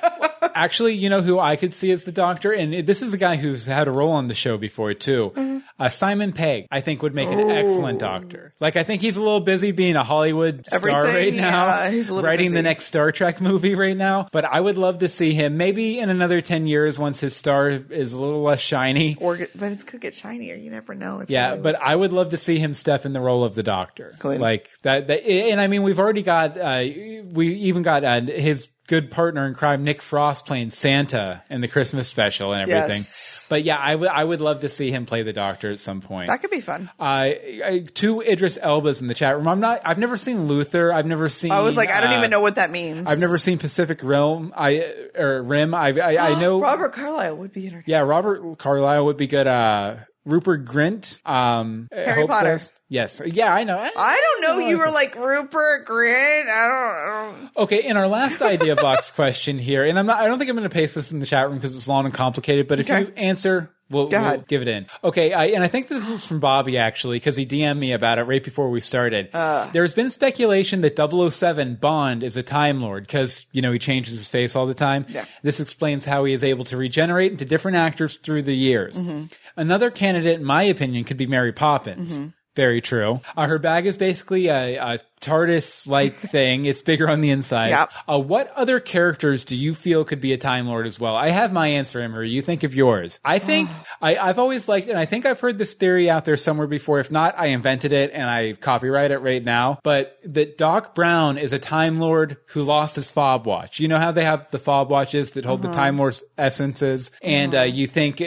Actually, 0.55 0.95
you 0.95 1.09
know 1.11 1.23
who 1.23 1.39
I 1.41 1.57
could 1.57 1.75
see 1.75 1.91
as 1.91 2.05
the 2.05 2.13
doctor? 2.13 2.53
And 2.53 2.73
this 2.87 3.03
is 3.03 3.15
a 3.15 3.19
guy 3.19 3.37
who's 3.37 3.67
had 3.67 3.89
a 3.89 3.91
role 3.91 4.13
on 4.13 4.29
the 4.29 4.35
show 4.35 4.57
before, 4.57 4.95
too. 4.95 5.33
Mm-hmm. 5.35 5.59
Uh, 5.79 5.89
Simon 5.89 6.33
Pegg, 6.33 6.67
I 6.71 6.81
think, 6.81 7.03
would 7.03 7.15
make 7.15 7.29
an 7.29 7.51
excellent 7.51 7.99
doctor. 7.99 8.53
Like, 8.61 8.77
I 8.77 8.85
think 8.85 9.03
he's 9.03 9.17
a 9.17 9.23
little 9.23 9.41
busy 9.41 9.73
being 9.73 9.97
a 9.97 10.05
Hollywood 10.05 10.65
Everything, 10.93 11.35
right 11.35 11.35
now, 11.35 11.67
yeah, 11.67 11.91
he's 11.91 12.09
a 12.09 12.13
little 12.15 12.29
writing 12.29 12.53
the 12.53 12.63
next 12.63 12.85
Star 12.87 13.13
Trek 13.13 13.41
movie 13.41 13.75
right 13.75 13.97
now. 13.97 14.29
But 14.33 14.45
I 14.45 14.61
would 14.61 14.79
love 14.79 14.99
to 14.99 15.09
see 15.09 15.33
him 15.35 15.57
maybe 15.57 15.99
in 15.99 16.11
another 16.11 16.41
10 16.41 16.67
years 16.67 16.99
once 16.99 17.21
his 17.21 17.35
star 17.37 17.69
is 17.69 18.13
a 18.13 18.21
little 18.21 18.43
less 18.43 18.61
shiny. 18.61 19.17
or 19.21 19.39
but 19.55 19.73
it 19.73 19.87
could 19.87 20.01
get 20.01 20.15
shinier. 20.15 20.57
You 20.57 20.71
never 20.71 20.95
know. 20.95 21.21
It's 21.21 21.31
Yeah, 21.31 21.49
Hollywood. 21.49 21.63
but 21.63 21.83
I 21.83 21.95
would 21.97 22.13
love 22.13 22.31
to 22.31 22.37
see 22.37 22.59
him 22.59 22.75
step 22.75 23.05
in 23.07 23.13
the 23.13 23.21
role 23.21 23.45
of 23.45 23.55
the 23.55 23.63
Doctor, 23.63 24.15
Clean. 24.19 24.41
like 24.41 24.71
that, 24.83 25.09
that. 25.09 25.27
And 25.27 25.61
I 25.61 25.67
mean, 25.69 25.83
we've 25.83 25.99
already 25.99 26.23
got, 26.23 26.57
uh, 26.59 26.85
we 27.33 27.49
even 27.55 27.83
got 27.83 28.05
uh, 28.05 28.21
his 28.21 28.69
good 28.87 29.11
partner 29.11 29.47
in 29.47 29.55
crime, 29.55 29.83
Nick 29.83 30.03
Frost, 30.03 30.45
playing 30.47 30.71
Santa 30.71 31.43
in 31.49 31.61
the 31.63 31.69
Christmas 31.69 32.07
special 32.09 32.53
and 32.53 32.63
everything. 32.63 32.99
Yes. 33.01 33.34
But 33.55 33.63
yeah, 33.63 33.79
I 33.79 33.95
would, 33.95 34.09
I 34.09 34.25
would 34.25 34.41
love 34.41 34.63
to 34.63 34.69
see 34.69 34.91
him 34.91 35.07
play 35.07 35.23
the 35.23 35.33
Doctor 35.33 35.71
at 35.71 35.79
some 35.79 36.01
point. 36.01 36.27
that 36.27 36.41
could 36.41 36.51
be 36.51 36.61
fun. 36.61 36.91
Uh, 36.99 37.05
I- 37.05 37.85
two 37.95 38.21
Idris 38.21 38.59
Elba's 38.61 39.01
in 39.01 39.07
the 39.07 39.15
chat 39.15 39.37
room. 39.37 39.47
I'm 39.47 39.61
not. 39.61 39.83
I've 39.85 39.97
never 39.97 40.17
seen 40.17 40.47
Luther. 40.47 40.93
I've 40.93 41.07
never 41.07 41.29
seen. 41.29 41.53
I 41.53 41.61
was 41.61 41.77
like, 41.77 41.89
I 41.89 42.01
don't 42.01 42.15
uh, 42.15 42.19
even 42.19 42.31
know 42.31 42.41
what 42.41 42.57
that 42.57 42.73
means. 42.73 43.07
I've 43.07 43.21
never 43.21 43.39
seen 43.39 43.59
Pacific 43.59 44.01
Rim. 44.03 44.53
I 44.57 44.93
or 45.17 45.41
Rim. 45.45 45.73
I 45.73 45.91
I, 45.91 46.33
I 46.33 46.35
know. 46.41 46.61
Robert 46.61 46.95
Carlyle 46.95 47.37
would 47.37 47.53
be 47.53 47.69
entertaining. 47.69 47.85
Yeah, 47.87 48.01
Robert 48.01 48.59
Carlyle 48.59 49.05
would 49.05 49.19
be 49.19 49.29
good. 49.29 49.47
Uh, 49.47 49.99
Rupert 50.25 50.65
Grint. 50.65 51.21
Um, 51.29 51.89
Harry 51.93 52.27
Potter. 52.27 52.59
says- 52.59 52.73
Yes. 52.89 53.21
Yeah, 53.25 53.53
I 53.53 53.65
know. 53.65 53.79
I 53.79 54.21
don't 54.21 54.43
know. 54.59 54.69
You 54.69 54.79
were 54.79 54.91
like 54.91 55.17
Rupert 55.17 55.87
Grint. 55.87 56.49
I 56.49 56.69
don't. 56.69 57.29
I 57.33 57.33
don't 57.41 57.51
Okay, 57.65 57.83
in 57.89 57.97
our 57.97 58.07
last 58.07 58.41
idea 58.43 58.77
box 58.77 59.11
question 59.11 59.59
here, 59.59 59.85
and 59.85 59.99
I'm 59.99 60.07
not. 60.07 60.21
I 60.21 60.27
don't 60.29 60.39
think 60.39 60.49
I'm 60.51 60.57
going 60.57 60.69
to 60.69 60.73
paste 60.73 60.95
this 60.95 61.11
in 61.11 61.19
the 61.19 61.27
chat 61.27 61.49
room 61.49 61.57
because 61.59 61.75
it's 61.77 61.89
long 61.89 62.05
and 62.05 62.15
complicated. 62.15 62.69
But 62.69 62.81
if 62.81 62.89
Okay. 62.91 63.01
you 63.01 63.13
answer. 63.17 63.71
We'll, 63.91 64.09
we'll 64.09 64.39
give 64.49 64.63
it 64.63 64.67
in. 64.69 64.87
Okay, 65.05 65.35
I, 65.35 65.45
and 65.49 65.63
I 65.63 65.69
think 65.69 65.89
this 65.89 66.09
was 66.09 66.25
from 66.25 66.41
Bobby 66.41 66.79
actually 66.79 67.17
because 67.17 67.37
he 67.37 67.45
DM'd 67.45 67.79
me 67.79 67.93
about 67.93 68.19
it 68.19 68.23
right 68.23 68.43
before 68.43 68.71
we 68.71 68.81
started. 68.81 69.29
Uh. 69.35 69.69
There's 69.75 69.93
been 69.93 70.09
speculation 70.09 70.81
that 70.81 70.97
007 70.99 71.75
Bond 71.77 72.23
is 72.23 72.39
a 72.39 72.43
Time 72.43 72.81
Lord 72.81 73.07
because 73.07 73.45
you 73.53 73.61
know 73.61 73.71
he 73.73 73.79
changes 73.79 74.15
his 74.17 74.27
face 74.27 74.57
all 74.57 74.67
the 74.67 74.73
time. 74.75 75.05
Yeah. 75.11 75.27
This 75.43 75.61
explains 75.61 76.07
how 76.07 76.25
he 76.25 76.33
is 76.33 76.43
able 76.43 76.65
to 76.65 76.79
regenerate 76.79 77.33
into 77.33 77.45
different 77.45 77.77
actors 77.77 78.17
through 78.17 78.43
the 78.43 78.55
years. 78.57 78.99
Mm-hmm. 78.99 79.25
Another 79.57 79.91
candidate, 79.91 80.39
in 80.39 80.45
my 80.45 80.65
opinion, 80.65 81.05
could 81.05 81.17
be 81.17 81.27
Mary 81.27 81.53
Poppins. 81.53 82.15
Mm-hmm. 82.15 82.29
Very 82.57 82.81
true. 82.81 83.21
Uh, 83.37 83.47
her 83.47 83.59
bag 83.59 83.87
is 83.87 83.97
basically 83.97 84.49
a, 84.49 84.77
a 84.77 85.01
TARDIS-like 85.25 86.15
thing. 86.31 86.65
It's 86.65 86.83
bigger 86.83 87.09
on 87.09 87.21
the 87.21 87.31
inside. 87.31 87.71
Yep. 87.71 87.93
Uh, 88.09 88.19
what 88.21 88.53
other 88.55 88.81
characters 88.81 89.45
do 89.45 89.57
you 89.57 89.75
feel 89.75 90.05
could 90.05 90.21
be 90.21 90.33
a 90.33 90.39
Time 90.39 90.67
Lord 90.67 90.87
as 90.87 91.01
well? 91.01 91.17
I 91.17 91.31
have 91.31 91.53
my 91.53 91.69
answer, 91.69 92.01
Emery. 92.01 92.29
You 92.31 92.43
think 92.43 92.63
of 92.63 92.75
yours. 92.75 93.19
I 93.25 93.39
think 93.39 93.71
I, 94.03 94.17
I've 94.17 94.39
always 94.39 94.69
liked, 94.69 94.89
and 94.89 94.99
I 94.99 95.07
think 95.07 95.27
I've 95.27 95.41
heard 95.41 95.59
this 95.59 95.75
theory 95.75 96.11
out 96.11 96.25
there 96.25 96.37
somewhere 96.37 96.67
before. 96.67 97.01
If 97.01 97.11
not, 97.11 97.35
I 97.39 97.47
invented 97.47 97.93
it 97.93 98.13
and 98.13 98.29
I 98.29 98.53
copyright 98.53 99.11
it 99.11 99.19
right 99.19 99.43
now. 99.43 99.79
But 99.83 100.19
that 100.25 100.59
Doc 100.59 100.95
Brown 100.95 101.39
is 101.39 101.53
a 101.53 101.59
Time 101.59 101.99
Lord 101.99 102.37
who 102.47 102.63
lost 102.63 102.97
his 102.97 103.11
fob 103.11 103.47
watch. 103.47 103.81
You 103.81 103.89
know 103.89 103.99
how 103.99 104.13
they 104.13 104.25
have 104.25 104.51
the 104.51 104.59
fob 104.59 104.91
watches 104.91 105.33
that 105.33 105.45
hold 105.45 105.63
the 105.63 105.73
Time 105.73 105.99
Lord's 105.99 106.23
essences, 106.37 107.11
and 107.23 107.55
uh, 107.55 107.63
you 107.63 107.87
think 107.87 108.23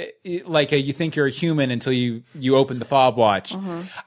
like 0.45 0.73
uh, 0.73 0.77
you 0.77 0.93
think 0.93 1.15
you're 1.15 1.27
a 1.27 1.31
human 1.31 1.71
until 1.71 1.93
you 1.93 2.23
you 2.33 2.55
open 2.55 2.79
the 2.79 2.85
fob 2.85 3.17
watch. 3.17 3.53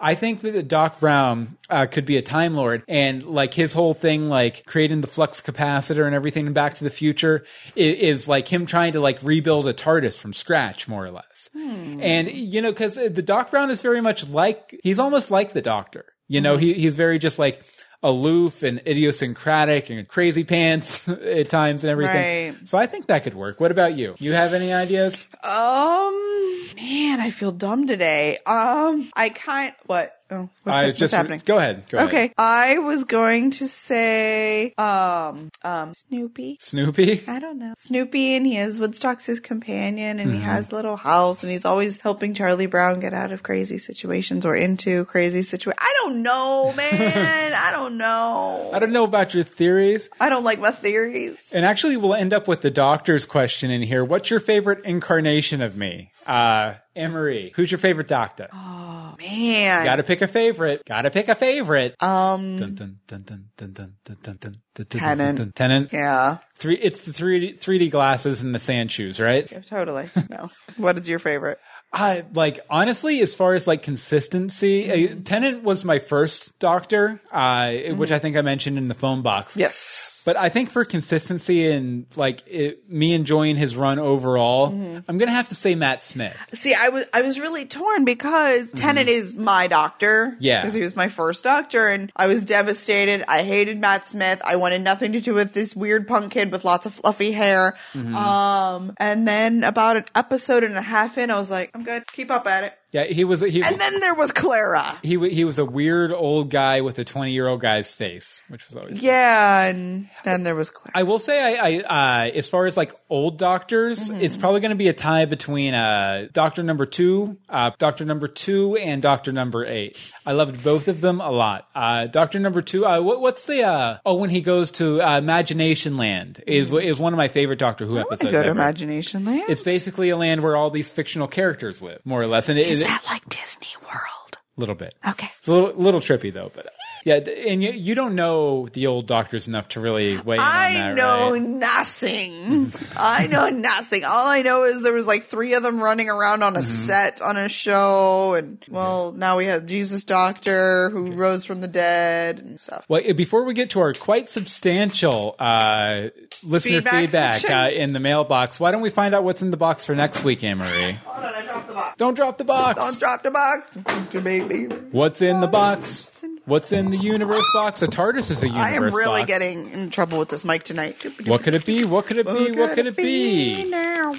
I 0.01 0.15
think 0.15 0.41
that 0.43 0.69
Doc 0.69 1.01
Brown 1.01 1.57
uh, 1.69 1.87
could 1.87 2.05
be 2.07 2.17
a 2.17 2.23
Time 2.23 2.55
Lord, 2.55 2.80
and 2.89 3.25
like 3.25 3.55
his 3.55 3.73
whole 3.73 3.95
thing, 3.95 4.29
like 4.29 4.65
creating 4.67 5.01
the 5.01 5.07
flux 5.07 5.41
capacitor 5.41 6.07
and 6.07 6.15
everything 6.15 6.47
in 6.47 6.53
Back 6.53 6.75
to 6.75 6.85
the 6.85 6.91
Future, 6.91 7.45
is, 7.75 7.97
is 7.97 8.29
like 8.29 8.49
him 8.49 8.67
trying 8.67 8.93
to 8.93 9.01
like 9.01 9.19
rebuild 9.23 9.67
a 9.67 9.75
TARDIS 9.75 10.17
from 10.17 10.33
scratch, 10.33 10.89
more 10.89 11.05
or 11.05 11.11
less. 11.11 11.51
And 11.55 12.31
you 12.33 12.63
know, 12.63 12.71
because 12.71 12.95
the 12.97 13.23
Doc 13.23 13.51
Brown 13.51 13.71
is 13.71 13.83
very 13.83 14.01
much 14.01 14.29
like 14.29 14.79
he's 14.83 14.99
almost 14.99 15.31
like 15.31 15.53
the 15.53 15.63
Doctor. 15.63 16.05
You 16.29 16.41
know, 16.41 16.57
he 16.57 16.75
he's 16.75 16.95
very 16.95 17.19
just 17.19 17.39
like 17.39 17.61
aloof 18.03 18.63
and 18.63 18.81
idiosyncratic 18.87 19.91
and 19.91 20.07
crazy 20.09 20.45
pants 20.45 21.09
at 21.09 21.49
times 21.49 21.85
and 21.85 21.91
everything. 21.91 22.55
Right. 22.55 22.69
So 22.69 22.79
I 22.79 22.87
think 22.87 23.07
that 23.07 23.25
could 23.25 23.35
work. 23.35 23.61
What 23.61 23.71
about 23.71 23.97
you? 23.97 24.15
You 24.19 24.33
have 24.33 24.55
any 24.55 24.73
ideas? 24.73 25.27
Um, 25.43 26.69
man, 26.77 27.21
I 27.21 27.31
feel 27.31 27.53
dumb 27.53 27.87
today. 27.87 28.39
Um, 28.47 29.11
I 29.15 29.29
kind 29.31 29.75
what? 29.87 30.13
Oh, 30.31 30.49
what's, 30.63 30.79
I 30.79 30.87
what's 30.87 30.99
just 30.99 31.15
happening? 31.15 31.43
go 31.45 31.59
ahead. 31.59 31.85
Go 31.89 31.99
ahead. 31.99 32.09
Okay, 32.09 32.33
I 32.39 32.79
was 32.79 33.05
going 33.05 33.51
to 33.53 33.67
say, 33.67 34.73
um, 34.79 35.51
um, 35.65 35.93
Snoopy. 35.95 36.57
Snoopy. 36.61 37.23
I 37.29 37.39
don't 37.39 37.59
know. 37.59 37.75
Snoopy 37.77 38.35
and 38.37 38.47
he 38.47 38.55
has 38.55 38.79
Woodstock's 38.79 39.27
his 39.27 39.41
companion 39.41 40.19
and 40.21 40.31
Mm-hmm. 40.31 40.39
he 40.39 40.45
has 40.45 40.71
a 40.71 40.75
little 40.75 40.97
house 40.97 41.43
and 41.43 41.51
he's 41.51 41.65
always 41.65 41.99
helping 41.99 42.35
Charlie 42.35 42.67
Brown 42.67 43.01
get 43.01 43.13
out 43.13 43.33
of 43.33 43.43
crazy 43.43 43.79
situations 43.79 44.45
or 44.45 44.55
into 44.55 45.05
crazy 45.07 45.43
situations. 45.43 45.79
I 45.81 45.93
don't 46.03 46.23
know, 46.23 46.73
man. 46.77 47.53
I 47.53 47.73
don't 47.73 47.97
know. 47.97 48.71
I 48.73 48.79
don't 48.79 48.93
know 48.93 49.05
about 49.05 49.35
your 49.35 49.43
theories. 49.45 50.09
I 50.21 50.29
don't 50.29 50.45
like 50.45 50.61
my 50.61 50.71
theories. 50.71 51.37
And 51.53 51.65
actually, 51.67 51.97
we'll 51.97 52.15
end 52.15 52.33
up 52.33 52.47
with 52.47 52.61
the 52.61 52.71
doctor's 52.71 53.27
question 53.27 53.71
in 53.71 53.83
here. 53.83 54.05
What's 54.05 54.31
your 54.31 54.41
favorite 54.41 54.85
incarnation 54.85 55.61
of 55.63 55.77
me? 55.77 56.13
Uh, 56.27 56.75
Emery, 56.97 57.53
who's 57.55 57.71
your 57.71 57.79
favorite 57.79 58.09
doctor? 58.09 58.49
Oh, 58.53 59.15
man. 59.19 59.85
Gotta 59.85 60.03
pick 60.03 60.23
a 60.23 60.27
favorite. 60.27 60.83
Gotta 60.87 61.11
pick 61.11 61.29
a 61.29 61.35
favorite. 61.35 61.95
um, 62.03 62.57
Dun, 62.57 62.75
dun, 62.75 62.99
dun, 63.07 63.23
dun, 63.23 63.45
dun, 63.57 63.71
dun, 63.75 63.95
dun, 64.05 64.17
dun, 64.23 64.37
dun, 64.39 64.39
dun, 64.75 64.87
dun, 64.89 65.01
Tennant. 65.01 65.39
dun, 65.39 65.47
dun. 65.47 65.53
Tennant. 65.53 65.93
yeah, 65.93 66.39
Three. 66.59 66.75
It's 66.77 67.03
the 67.03 67.13
three 67.13 67.53
three 67.57 67.79
D 67.79 67.89
glasses 67.91 68.41
and 68.41 68.55
the 68.55 68.59
sand 68.59 68.91
shoes, 68.91 69.21
right? 69.21 69.47
totally. 69.67 70.09
No. 70.31 70.51
what 70.77 70.99
is 70.99 71.09
your 71.09 71.19
favorite? 71.21 71.59
I 71.93 72.25
like 72.35 72.61
honestly, 72.69 73.21
as 73.21 73.35
far 73.35 73.55
as 73.55 73.67
like 73.67 73.83
consistency, 73.83 74.91
uh, 75.11 75.15
Tennant 75.25 75.63
was 75.63 75.85
my 75.85 75.99
first 75.99 76.59
Doctor, 76.59 77.21
uh, 77.33 77.73
which 77.95 78.11
I 78.11 78.19
think 78.19 78.37
I 78.37 78.43
mentioned 78.43 78.79
in 78.79 78.89
the 78.89 78.95
phone 78.95 79.23
box. 79.23 79.57
Yes. 79.57 80.20
But 80.25 80.37
I 80.37 80.49
think 80.49 80.71
for 80.71 80.85
consistency 80.85 81.71
and 81.71 82.07
like 82.17 82.43
it, 82.47 82.89
me 82.91 83.15
enjoying 83.15 83.57
his 83.57 83.77
run 83.77 83.99
overall, 83.99 84.69
I'm 84.69 85.19
gonna 85.19 85.31
have 85.31 85.49
to 85.49 85.55
say 85.55 85.75
Matt 85.75 86.03
Smith. 86.03 86.37
See, 86.55 86.75
I 86.75 86.89
was 86.89 87.07
I 87.13 87.23
was 87.23 87.39
really 87.39 87.67
torn 87.67 88.05
because 88.05 88.73
Tennant 88.73 89.09
is 89.09 89.37
my 89.37 89.67
doctor. 89.67 90.33
Mm-hmm. 90.33 90.37
Yeah. 90.41 90.61
because 90.61 90.75
he 90.75 90.81
was 90.81 90.97
my 90.97 91.09
first 91.09 91.45
doctor, 91.45 91.89
and 91.89 92.11
I 92.17 92.27
was 92.27 92.45
devastated. 92.45 93.25
I 93.29 93.43
hated 93.43 93.81
Matt 93.81 94.07
Smith. 94.07 94.41
I 94.45 94.57
wanted 94.57 94.83
nothing 94.83 95.13
to 95.13 95.21
do 95.21 95.35
with 95.35 95.53
this 95.53 95.75
weird 95.75 96.07
punk 96.09 96.33
kid 96.33 96.53
with 96.53 96.65
lots 96.65 96.87
of 96.87 96.95
fluffy 96.95 97.33
hair. 97.33 97.77
Mm-hmm. 97.95 98.15
Um, 98.15 98.95
and 98.99 99.27
then 99.27 99.65
about 99.65 99.97
an 99.97 100.05
episode 100.15 100.65
and 100.65 100.77
a 100.77 100.83
half 100.83 101.19
in, 101.19 101.31
I 101.31 101.39
was 101.39 101.51
like, 101.51 101.71
I'm 101.75 101.85
good. 101.85 102.07
Keep 102.07 102.31
up 102.31 102.47
at 102.47 102.65
it. 102.65 102.75
Yeah, 102.93 103.05
he 103.05 103.23
was 103.25 103.41
he 103.41 103.63
And 103.63 103.79
then 103.79 104.01
there 104.01 104.15
was 104.15 104.33
Clara. 104.33 104.99
he 105.03 105.17
he 105.31 105.45
was 105.45 105.59
a 105.59 105.65
weird 105.65 106.11
old 106.13 106.51
guy 106.51 106.81
with 106.81 106.99
a 106.99 107.05
20 107.05 107.31
year 107.31 107.47
old 107.47 107.61
guy's 107.61 107.95
face, 107.95 108.43
which 108.49 108.67
was 108.67 108.77
always. 108.77 109.01
Yeah, 109.01 109.65
and 109.67 110.09
then 110.25 110.43
there 110.43 110.57
was 110.57 110.71
Clara. 110.71 110.91
I 110.95 111.05
will 111.05 111.21
say, 111.21 111.57
I, 111.57 111.83
I 111.89 112.27
uh, 112.27 112.31
as 112.31 112.49
far 112.49 112.67
as 112.67 112.77
like 112.77 112.93
old 113.09 113.39
doctors, 113.39 114.11
it's 114.11 114.37
probably 114.37 114.61
going 114.61 114.71
to 114.71 114.77
be 114.77 114.89
a 114.89 114.93
tie 114.93 115.25
between 115.27 115.73
uh, 115.73 116.27
Doctor 116.33 116.65
Number 116.65 116.85
Two, 116.85 117.39
uh, 117.49 117.71
Doctor 117.79 118.05
Number 118.05 118.27
Two, 118.27 118.77
and 118.77 119.01
Doctor 119.01 119.31
Number 119.31 119.65
Eight. 119.65 119.97
I 120.27 120.33
loved 120.33 120.65
both 120.65 120.89
of 120.89 121.01
them 121.01 121.21
a 121.21 121.31
lot. 121.31 121.69
Uh, 121.75 122.07
Doctor 122.07 122.41
Number 122.41 122.61
Two, 122.61 122.85
uh, 122.87 123.01
what, 123.01 123.21
what's 123.21 123.47
the 123.47 123.63
uh, 123.63 123.99
oh 124.05 124.17
when 124.17 124.31
he 124.31 124.41
goes 124.41 124.73
to 124.73 125.01
uh, 125.01 125.19
Imagination 125.19 125.97
Land 125.97 126.43
is 126.45 126.73
is 126.73 126.99
one 126.99 127.13
of 127.13 127.17
my 127.19 127.29
favorite 127.29 127.61
Doctor 127.61 127.87
Who 127.87 127.99
I 127.99 128.01
episodes. 128.01 128.33
go 128.33 128.43
to 128.43 128.49
ever. 128.49 128.51
Imagination 128.51 129.25
Land. 129.25 129.45
It's 129.49 129.63
basically 129.63 130.09
a 130.09 130.17
land 130.17 130.43
where 130.43 130.57
all 130.57 130.71
these 130.71 130.91
fictional 130.91 131.29
characters 131.29 131.81
live, 131.83 132.01
more 132.05 132.21
or 132.21 132.27
less, 132.27 132.49
and 132.49 132.59
it 132.59 132.80
is 132.81 132.87
that 132.89 133.03
like 133.07 133.29
Disney 133.29 133.69
World? 133.83 134.39
a 134.57 134.61
little 134.61 134.75
bit. 134.75 134.95
Okay. 135.09 135.29
It's 135.39 135.49
a 135.49 135.53
little, 135.53 135.73
little 135.75 136.01
trippy 136.01 136.33
though, 136.33 136.51
but 136.55 136.67
yeah, 137.05 137.17
and 137.17 137.63
you, 137.63 137.71
you 137.71 137.95
don't 137.95 138.15
know 138.15 138.69
the 138.69 138.87
old 138.87 139.07
doctors 139.07 139.49
enough 139.49 139.69
to 139.71 139.81
really 139.81 140.19
weigh 140.19 140.37
in 140.37 140.41
on 140.41 140.47
that. 140.75 140.81
I 140.81 140.93
know 140.95 141.33
right? 141.33 141.43
nothing. 141.43 142.73
I 142.97 143.27
know 143.27 143.49
nothing. 143.49 144.05
All 144.05 144.27
I 144.27 144.43
know 144.43 144.65
is 144.65 144.83
there 144.83 144.93
was 144.93 145.07
like 145.07 145.25
three 145.25 145.55
of 145.55 145.63
them 145.63 145.83
running 145.83 146.09
around 146.09 146.43
on 146.43 146.57
a 146.57 146.61
Mm-hmm. 146.61 146.67
set 146.67 147.23
on 147.23 147.37
a 147.37 147.49
show, 147.49 148.35
and 148.35 148.63
well, 148.69 149.13
now 149.13 149.39
we 149.39 149.47
have 149.47 149.67
Jesus 149.67 150.05
Doctor 150.05 150.91
who 150.91 151.13
rose 151.13 151.45
from 151.45 151.61
the 151.61 151.69
dead 151.69 152.39
and 152.39 152.61
stuff. 152.61 152.85
Well, 152.89 153.03
uh, 153.09 153.13
before 153.15 153.45
we 153.45 153.55
get 153.55 153.71
to 153.71 153.81
our 153.81 153.93
quite 153.95 154.29
substantial 154.29 155.37
uh, 155.39 156.09
listener 156.43 156.83
Feedback 156.83 157.37
feedback, 157.41 157.51
uh, 157.51 157.71
in 157.71 157.93
the 157.93 158.01
mailbox, 158.01 158.61
why 158.61 158.71
don't 158.73 158.83
we 158.83 158.91
find 158.91 159.15
out 159.15 159.25
what's 159.25 159.43
in 159.43 159.51
the 159.51 159.57
box 159.57 159.87
for 159.87 159.95
next 159.95 160.23
week, 160.23 160.45
Anne 160.45 160.59
Marie? 160.59 160.93
Hold 160.93 161.25
on, 161.25 161.35
I 161.35 161.43
dropped 161.43 161.69
the 161.69 161.75
box. 161.75 161.95
Don't 161.97 162.15
drop 162.15 162.39
the 162.39 162.45
box. 162.45 162.79
Don't 162.85 162.99
drop 162.99 163.23
the 163.23 163.31
box, 163.31 163.71
baby. 164.13 164.65
What's 164.91 165.23
in 165.23 165.41
the 165.41 165.49
box? 165.49 166.07
What's 166.51 166.73
in 166.73 166.91
the 166.91 166.99
universe 166.99 167.47
box? 167.55 167.81
A 167.81 167.87
TARDIS 167.87 168.29
is 168.33 168.43
a 168.43 168.49
universe 168.49 168.53
box. 168.53 168.73
I 168.73 168.75
am 168.75 168.93
really 168.93 169.21
box. 169.21 169.29
getting 169.29 169.71
in 169.71 169.89
trouble 169.91 170.19
with 170.19 170.31
this 170.31 170.45
mic 170.45 170.65
tonight. 170.65 171.01
What 171.25 171.45
could 171.45 171.55
it 171.55 171.65
be? 171.65 171.85
What 171.85 172.07
could 172.07 172.17
it 172.17 172.27
be? 172.27 172.51
What 172.51 172.75
could 172.75 172.87
it 172.87 172.97
be? 172.97 173.71
now? 173.71 174.17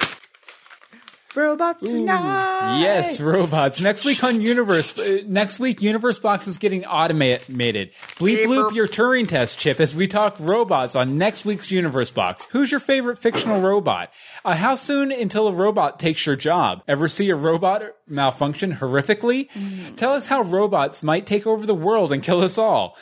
Robots 1.34 1.82
tonight. 1.82 2.80
Yes, 2.82 3.22
robots. 3.22 3.80
Next 3.80 4.04
week 4.04 4.22
on 4.24 4.42
Universe, 4.42 4.98
uh, 5.00 5.22
next 5.26 5.60
week 5.60 5.82
Universe 5.82 6.20
Box 6.20 6.48
is 6.48 6.58
getting 6.58 6.86
automated. 6.86 7.92
Bleep 8.18 8.46
bloop 8.46 8.76
your 8.76 8.88
Turing 8.88 9.28
test 9.28 9.58
chip 9.58 9.80
as 9.80 9.96
we 9.96 10.08
talk 10.08 10.36
robots 10.40 10.96
on 10.96 11.18
next 11.18 11.46
week's 11.46 11.72
Universe 11.72 12.12
Box. 12.12 12.48
Who's 12.52 12.70
your 12.70 12.82
favorite 12.82 13.18
fictional 13.18 13.62
robot? 13.62 14.12
Uh, 14.44 14.56
how 14.56 14.76
soon 14.76 15.12
until 15.12 15.48
a 15.48 15.54
robot 15.54 16.00
takes 16.00 16.26
your 16.26 16.36
job? 16.36 16.84
Ever 16.88 17.08
see 17.08 17.30
a 17.30 17.36
robot 17.36 17.84
malfunction 18.08 18.74
horrifically? 18.74 19.48
Tell 19.96 20.12
us 20.14 20.28
how 20.28 20.42
robots 20.42 21.02
might 21.02 21.26
take 21.26 21.48
over 21.48 21.66
the 21.66 21.76
world 21.76 22.12
and 22.12 22.22
kill 22.22 22.42
us 22.42 22.58
all. 22.58 22.98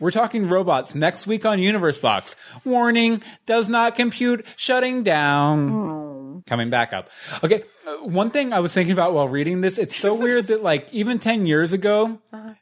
We're 0.00 0.10
talking 0.12 0.48
robots 0.48 0.94
next 0.94 1.26
week 1.26 1.44
on 1.44 1.58
Universe 1.58 1.98
Box. 1.98 2.36
Warning, 2.64 3.22
does 3.46 3.68
not 3.68 3.96
compute, 3.96 4.46
shutting 4.56 5.02
down. 5.02 6.42
Coming 6.46 6.70
back 6.70 6.92
up. 6.92 7.10
Okay, 7.42 7.62
uh, 7.86 8.06
one 8.06 8.30
thing 8.30 8.52
I 8.52 8.60
was 8.60 8.72
thinking 8.72 8.92
about 8.92 9.12
while 9.12 9.28
reading 9.28 9.60
this, 9.60 9.76
it's 9.76 9.96
so 9.96 10.14
weird 10.22 10.46
that 10.46 10.62
like 10.62 10.92
even 10.92 11.18
10 11.18 11.46
years 11.46 11.72
ago, 11.72 12.18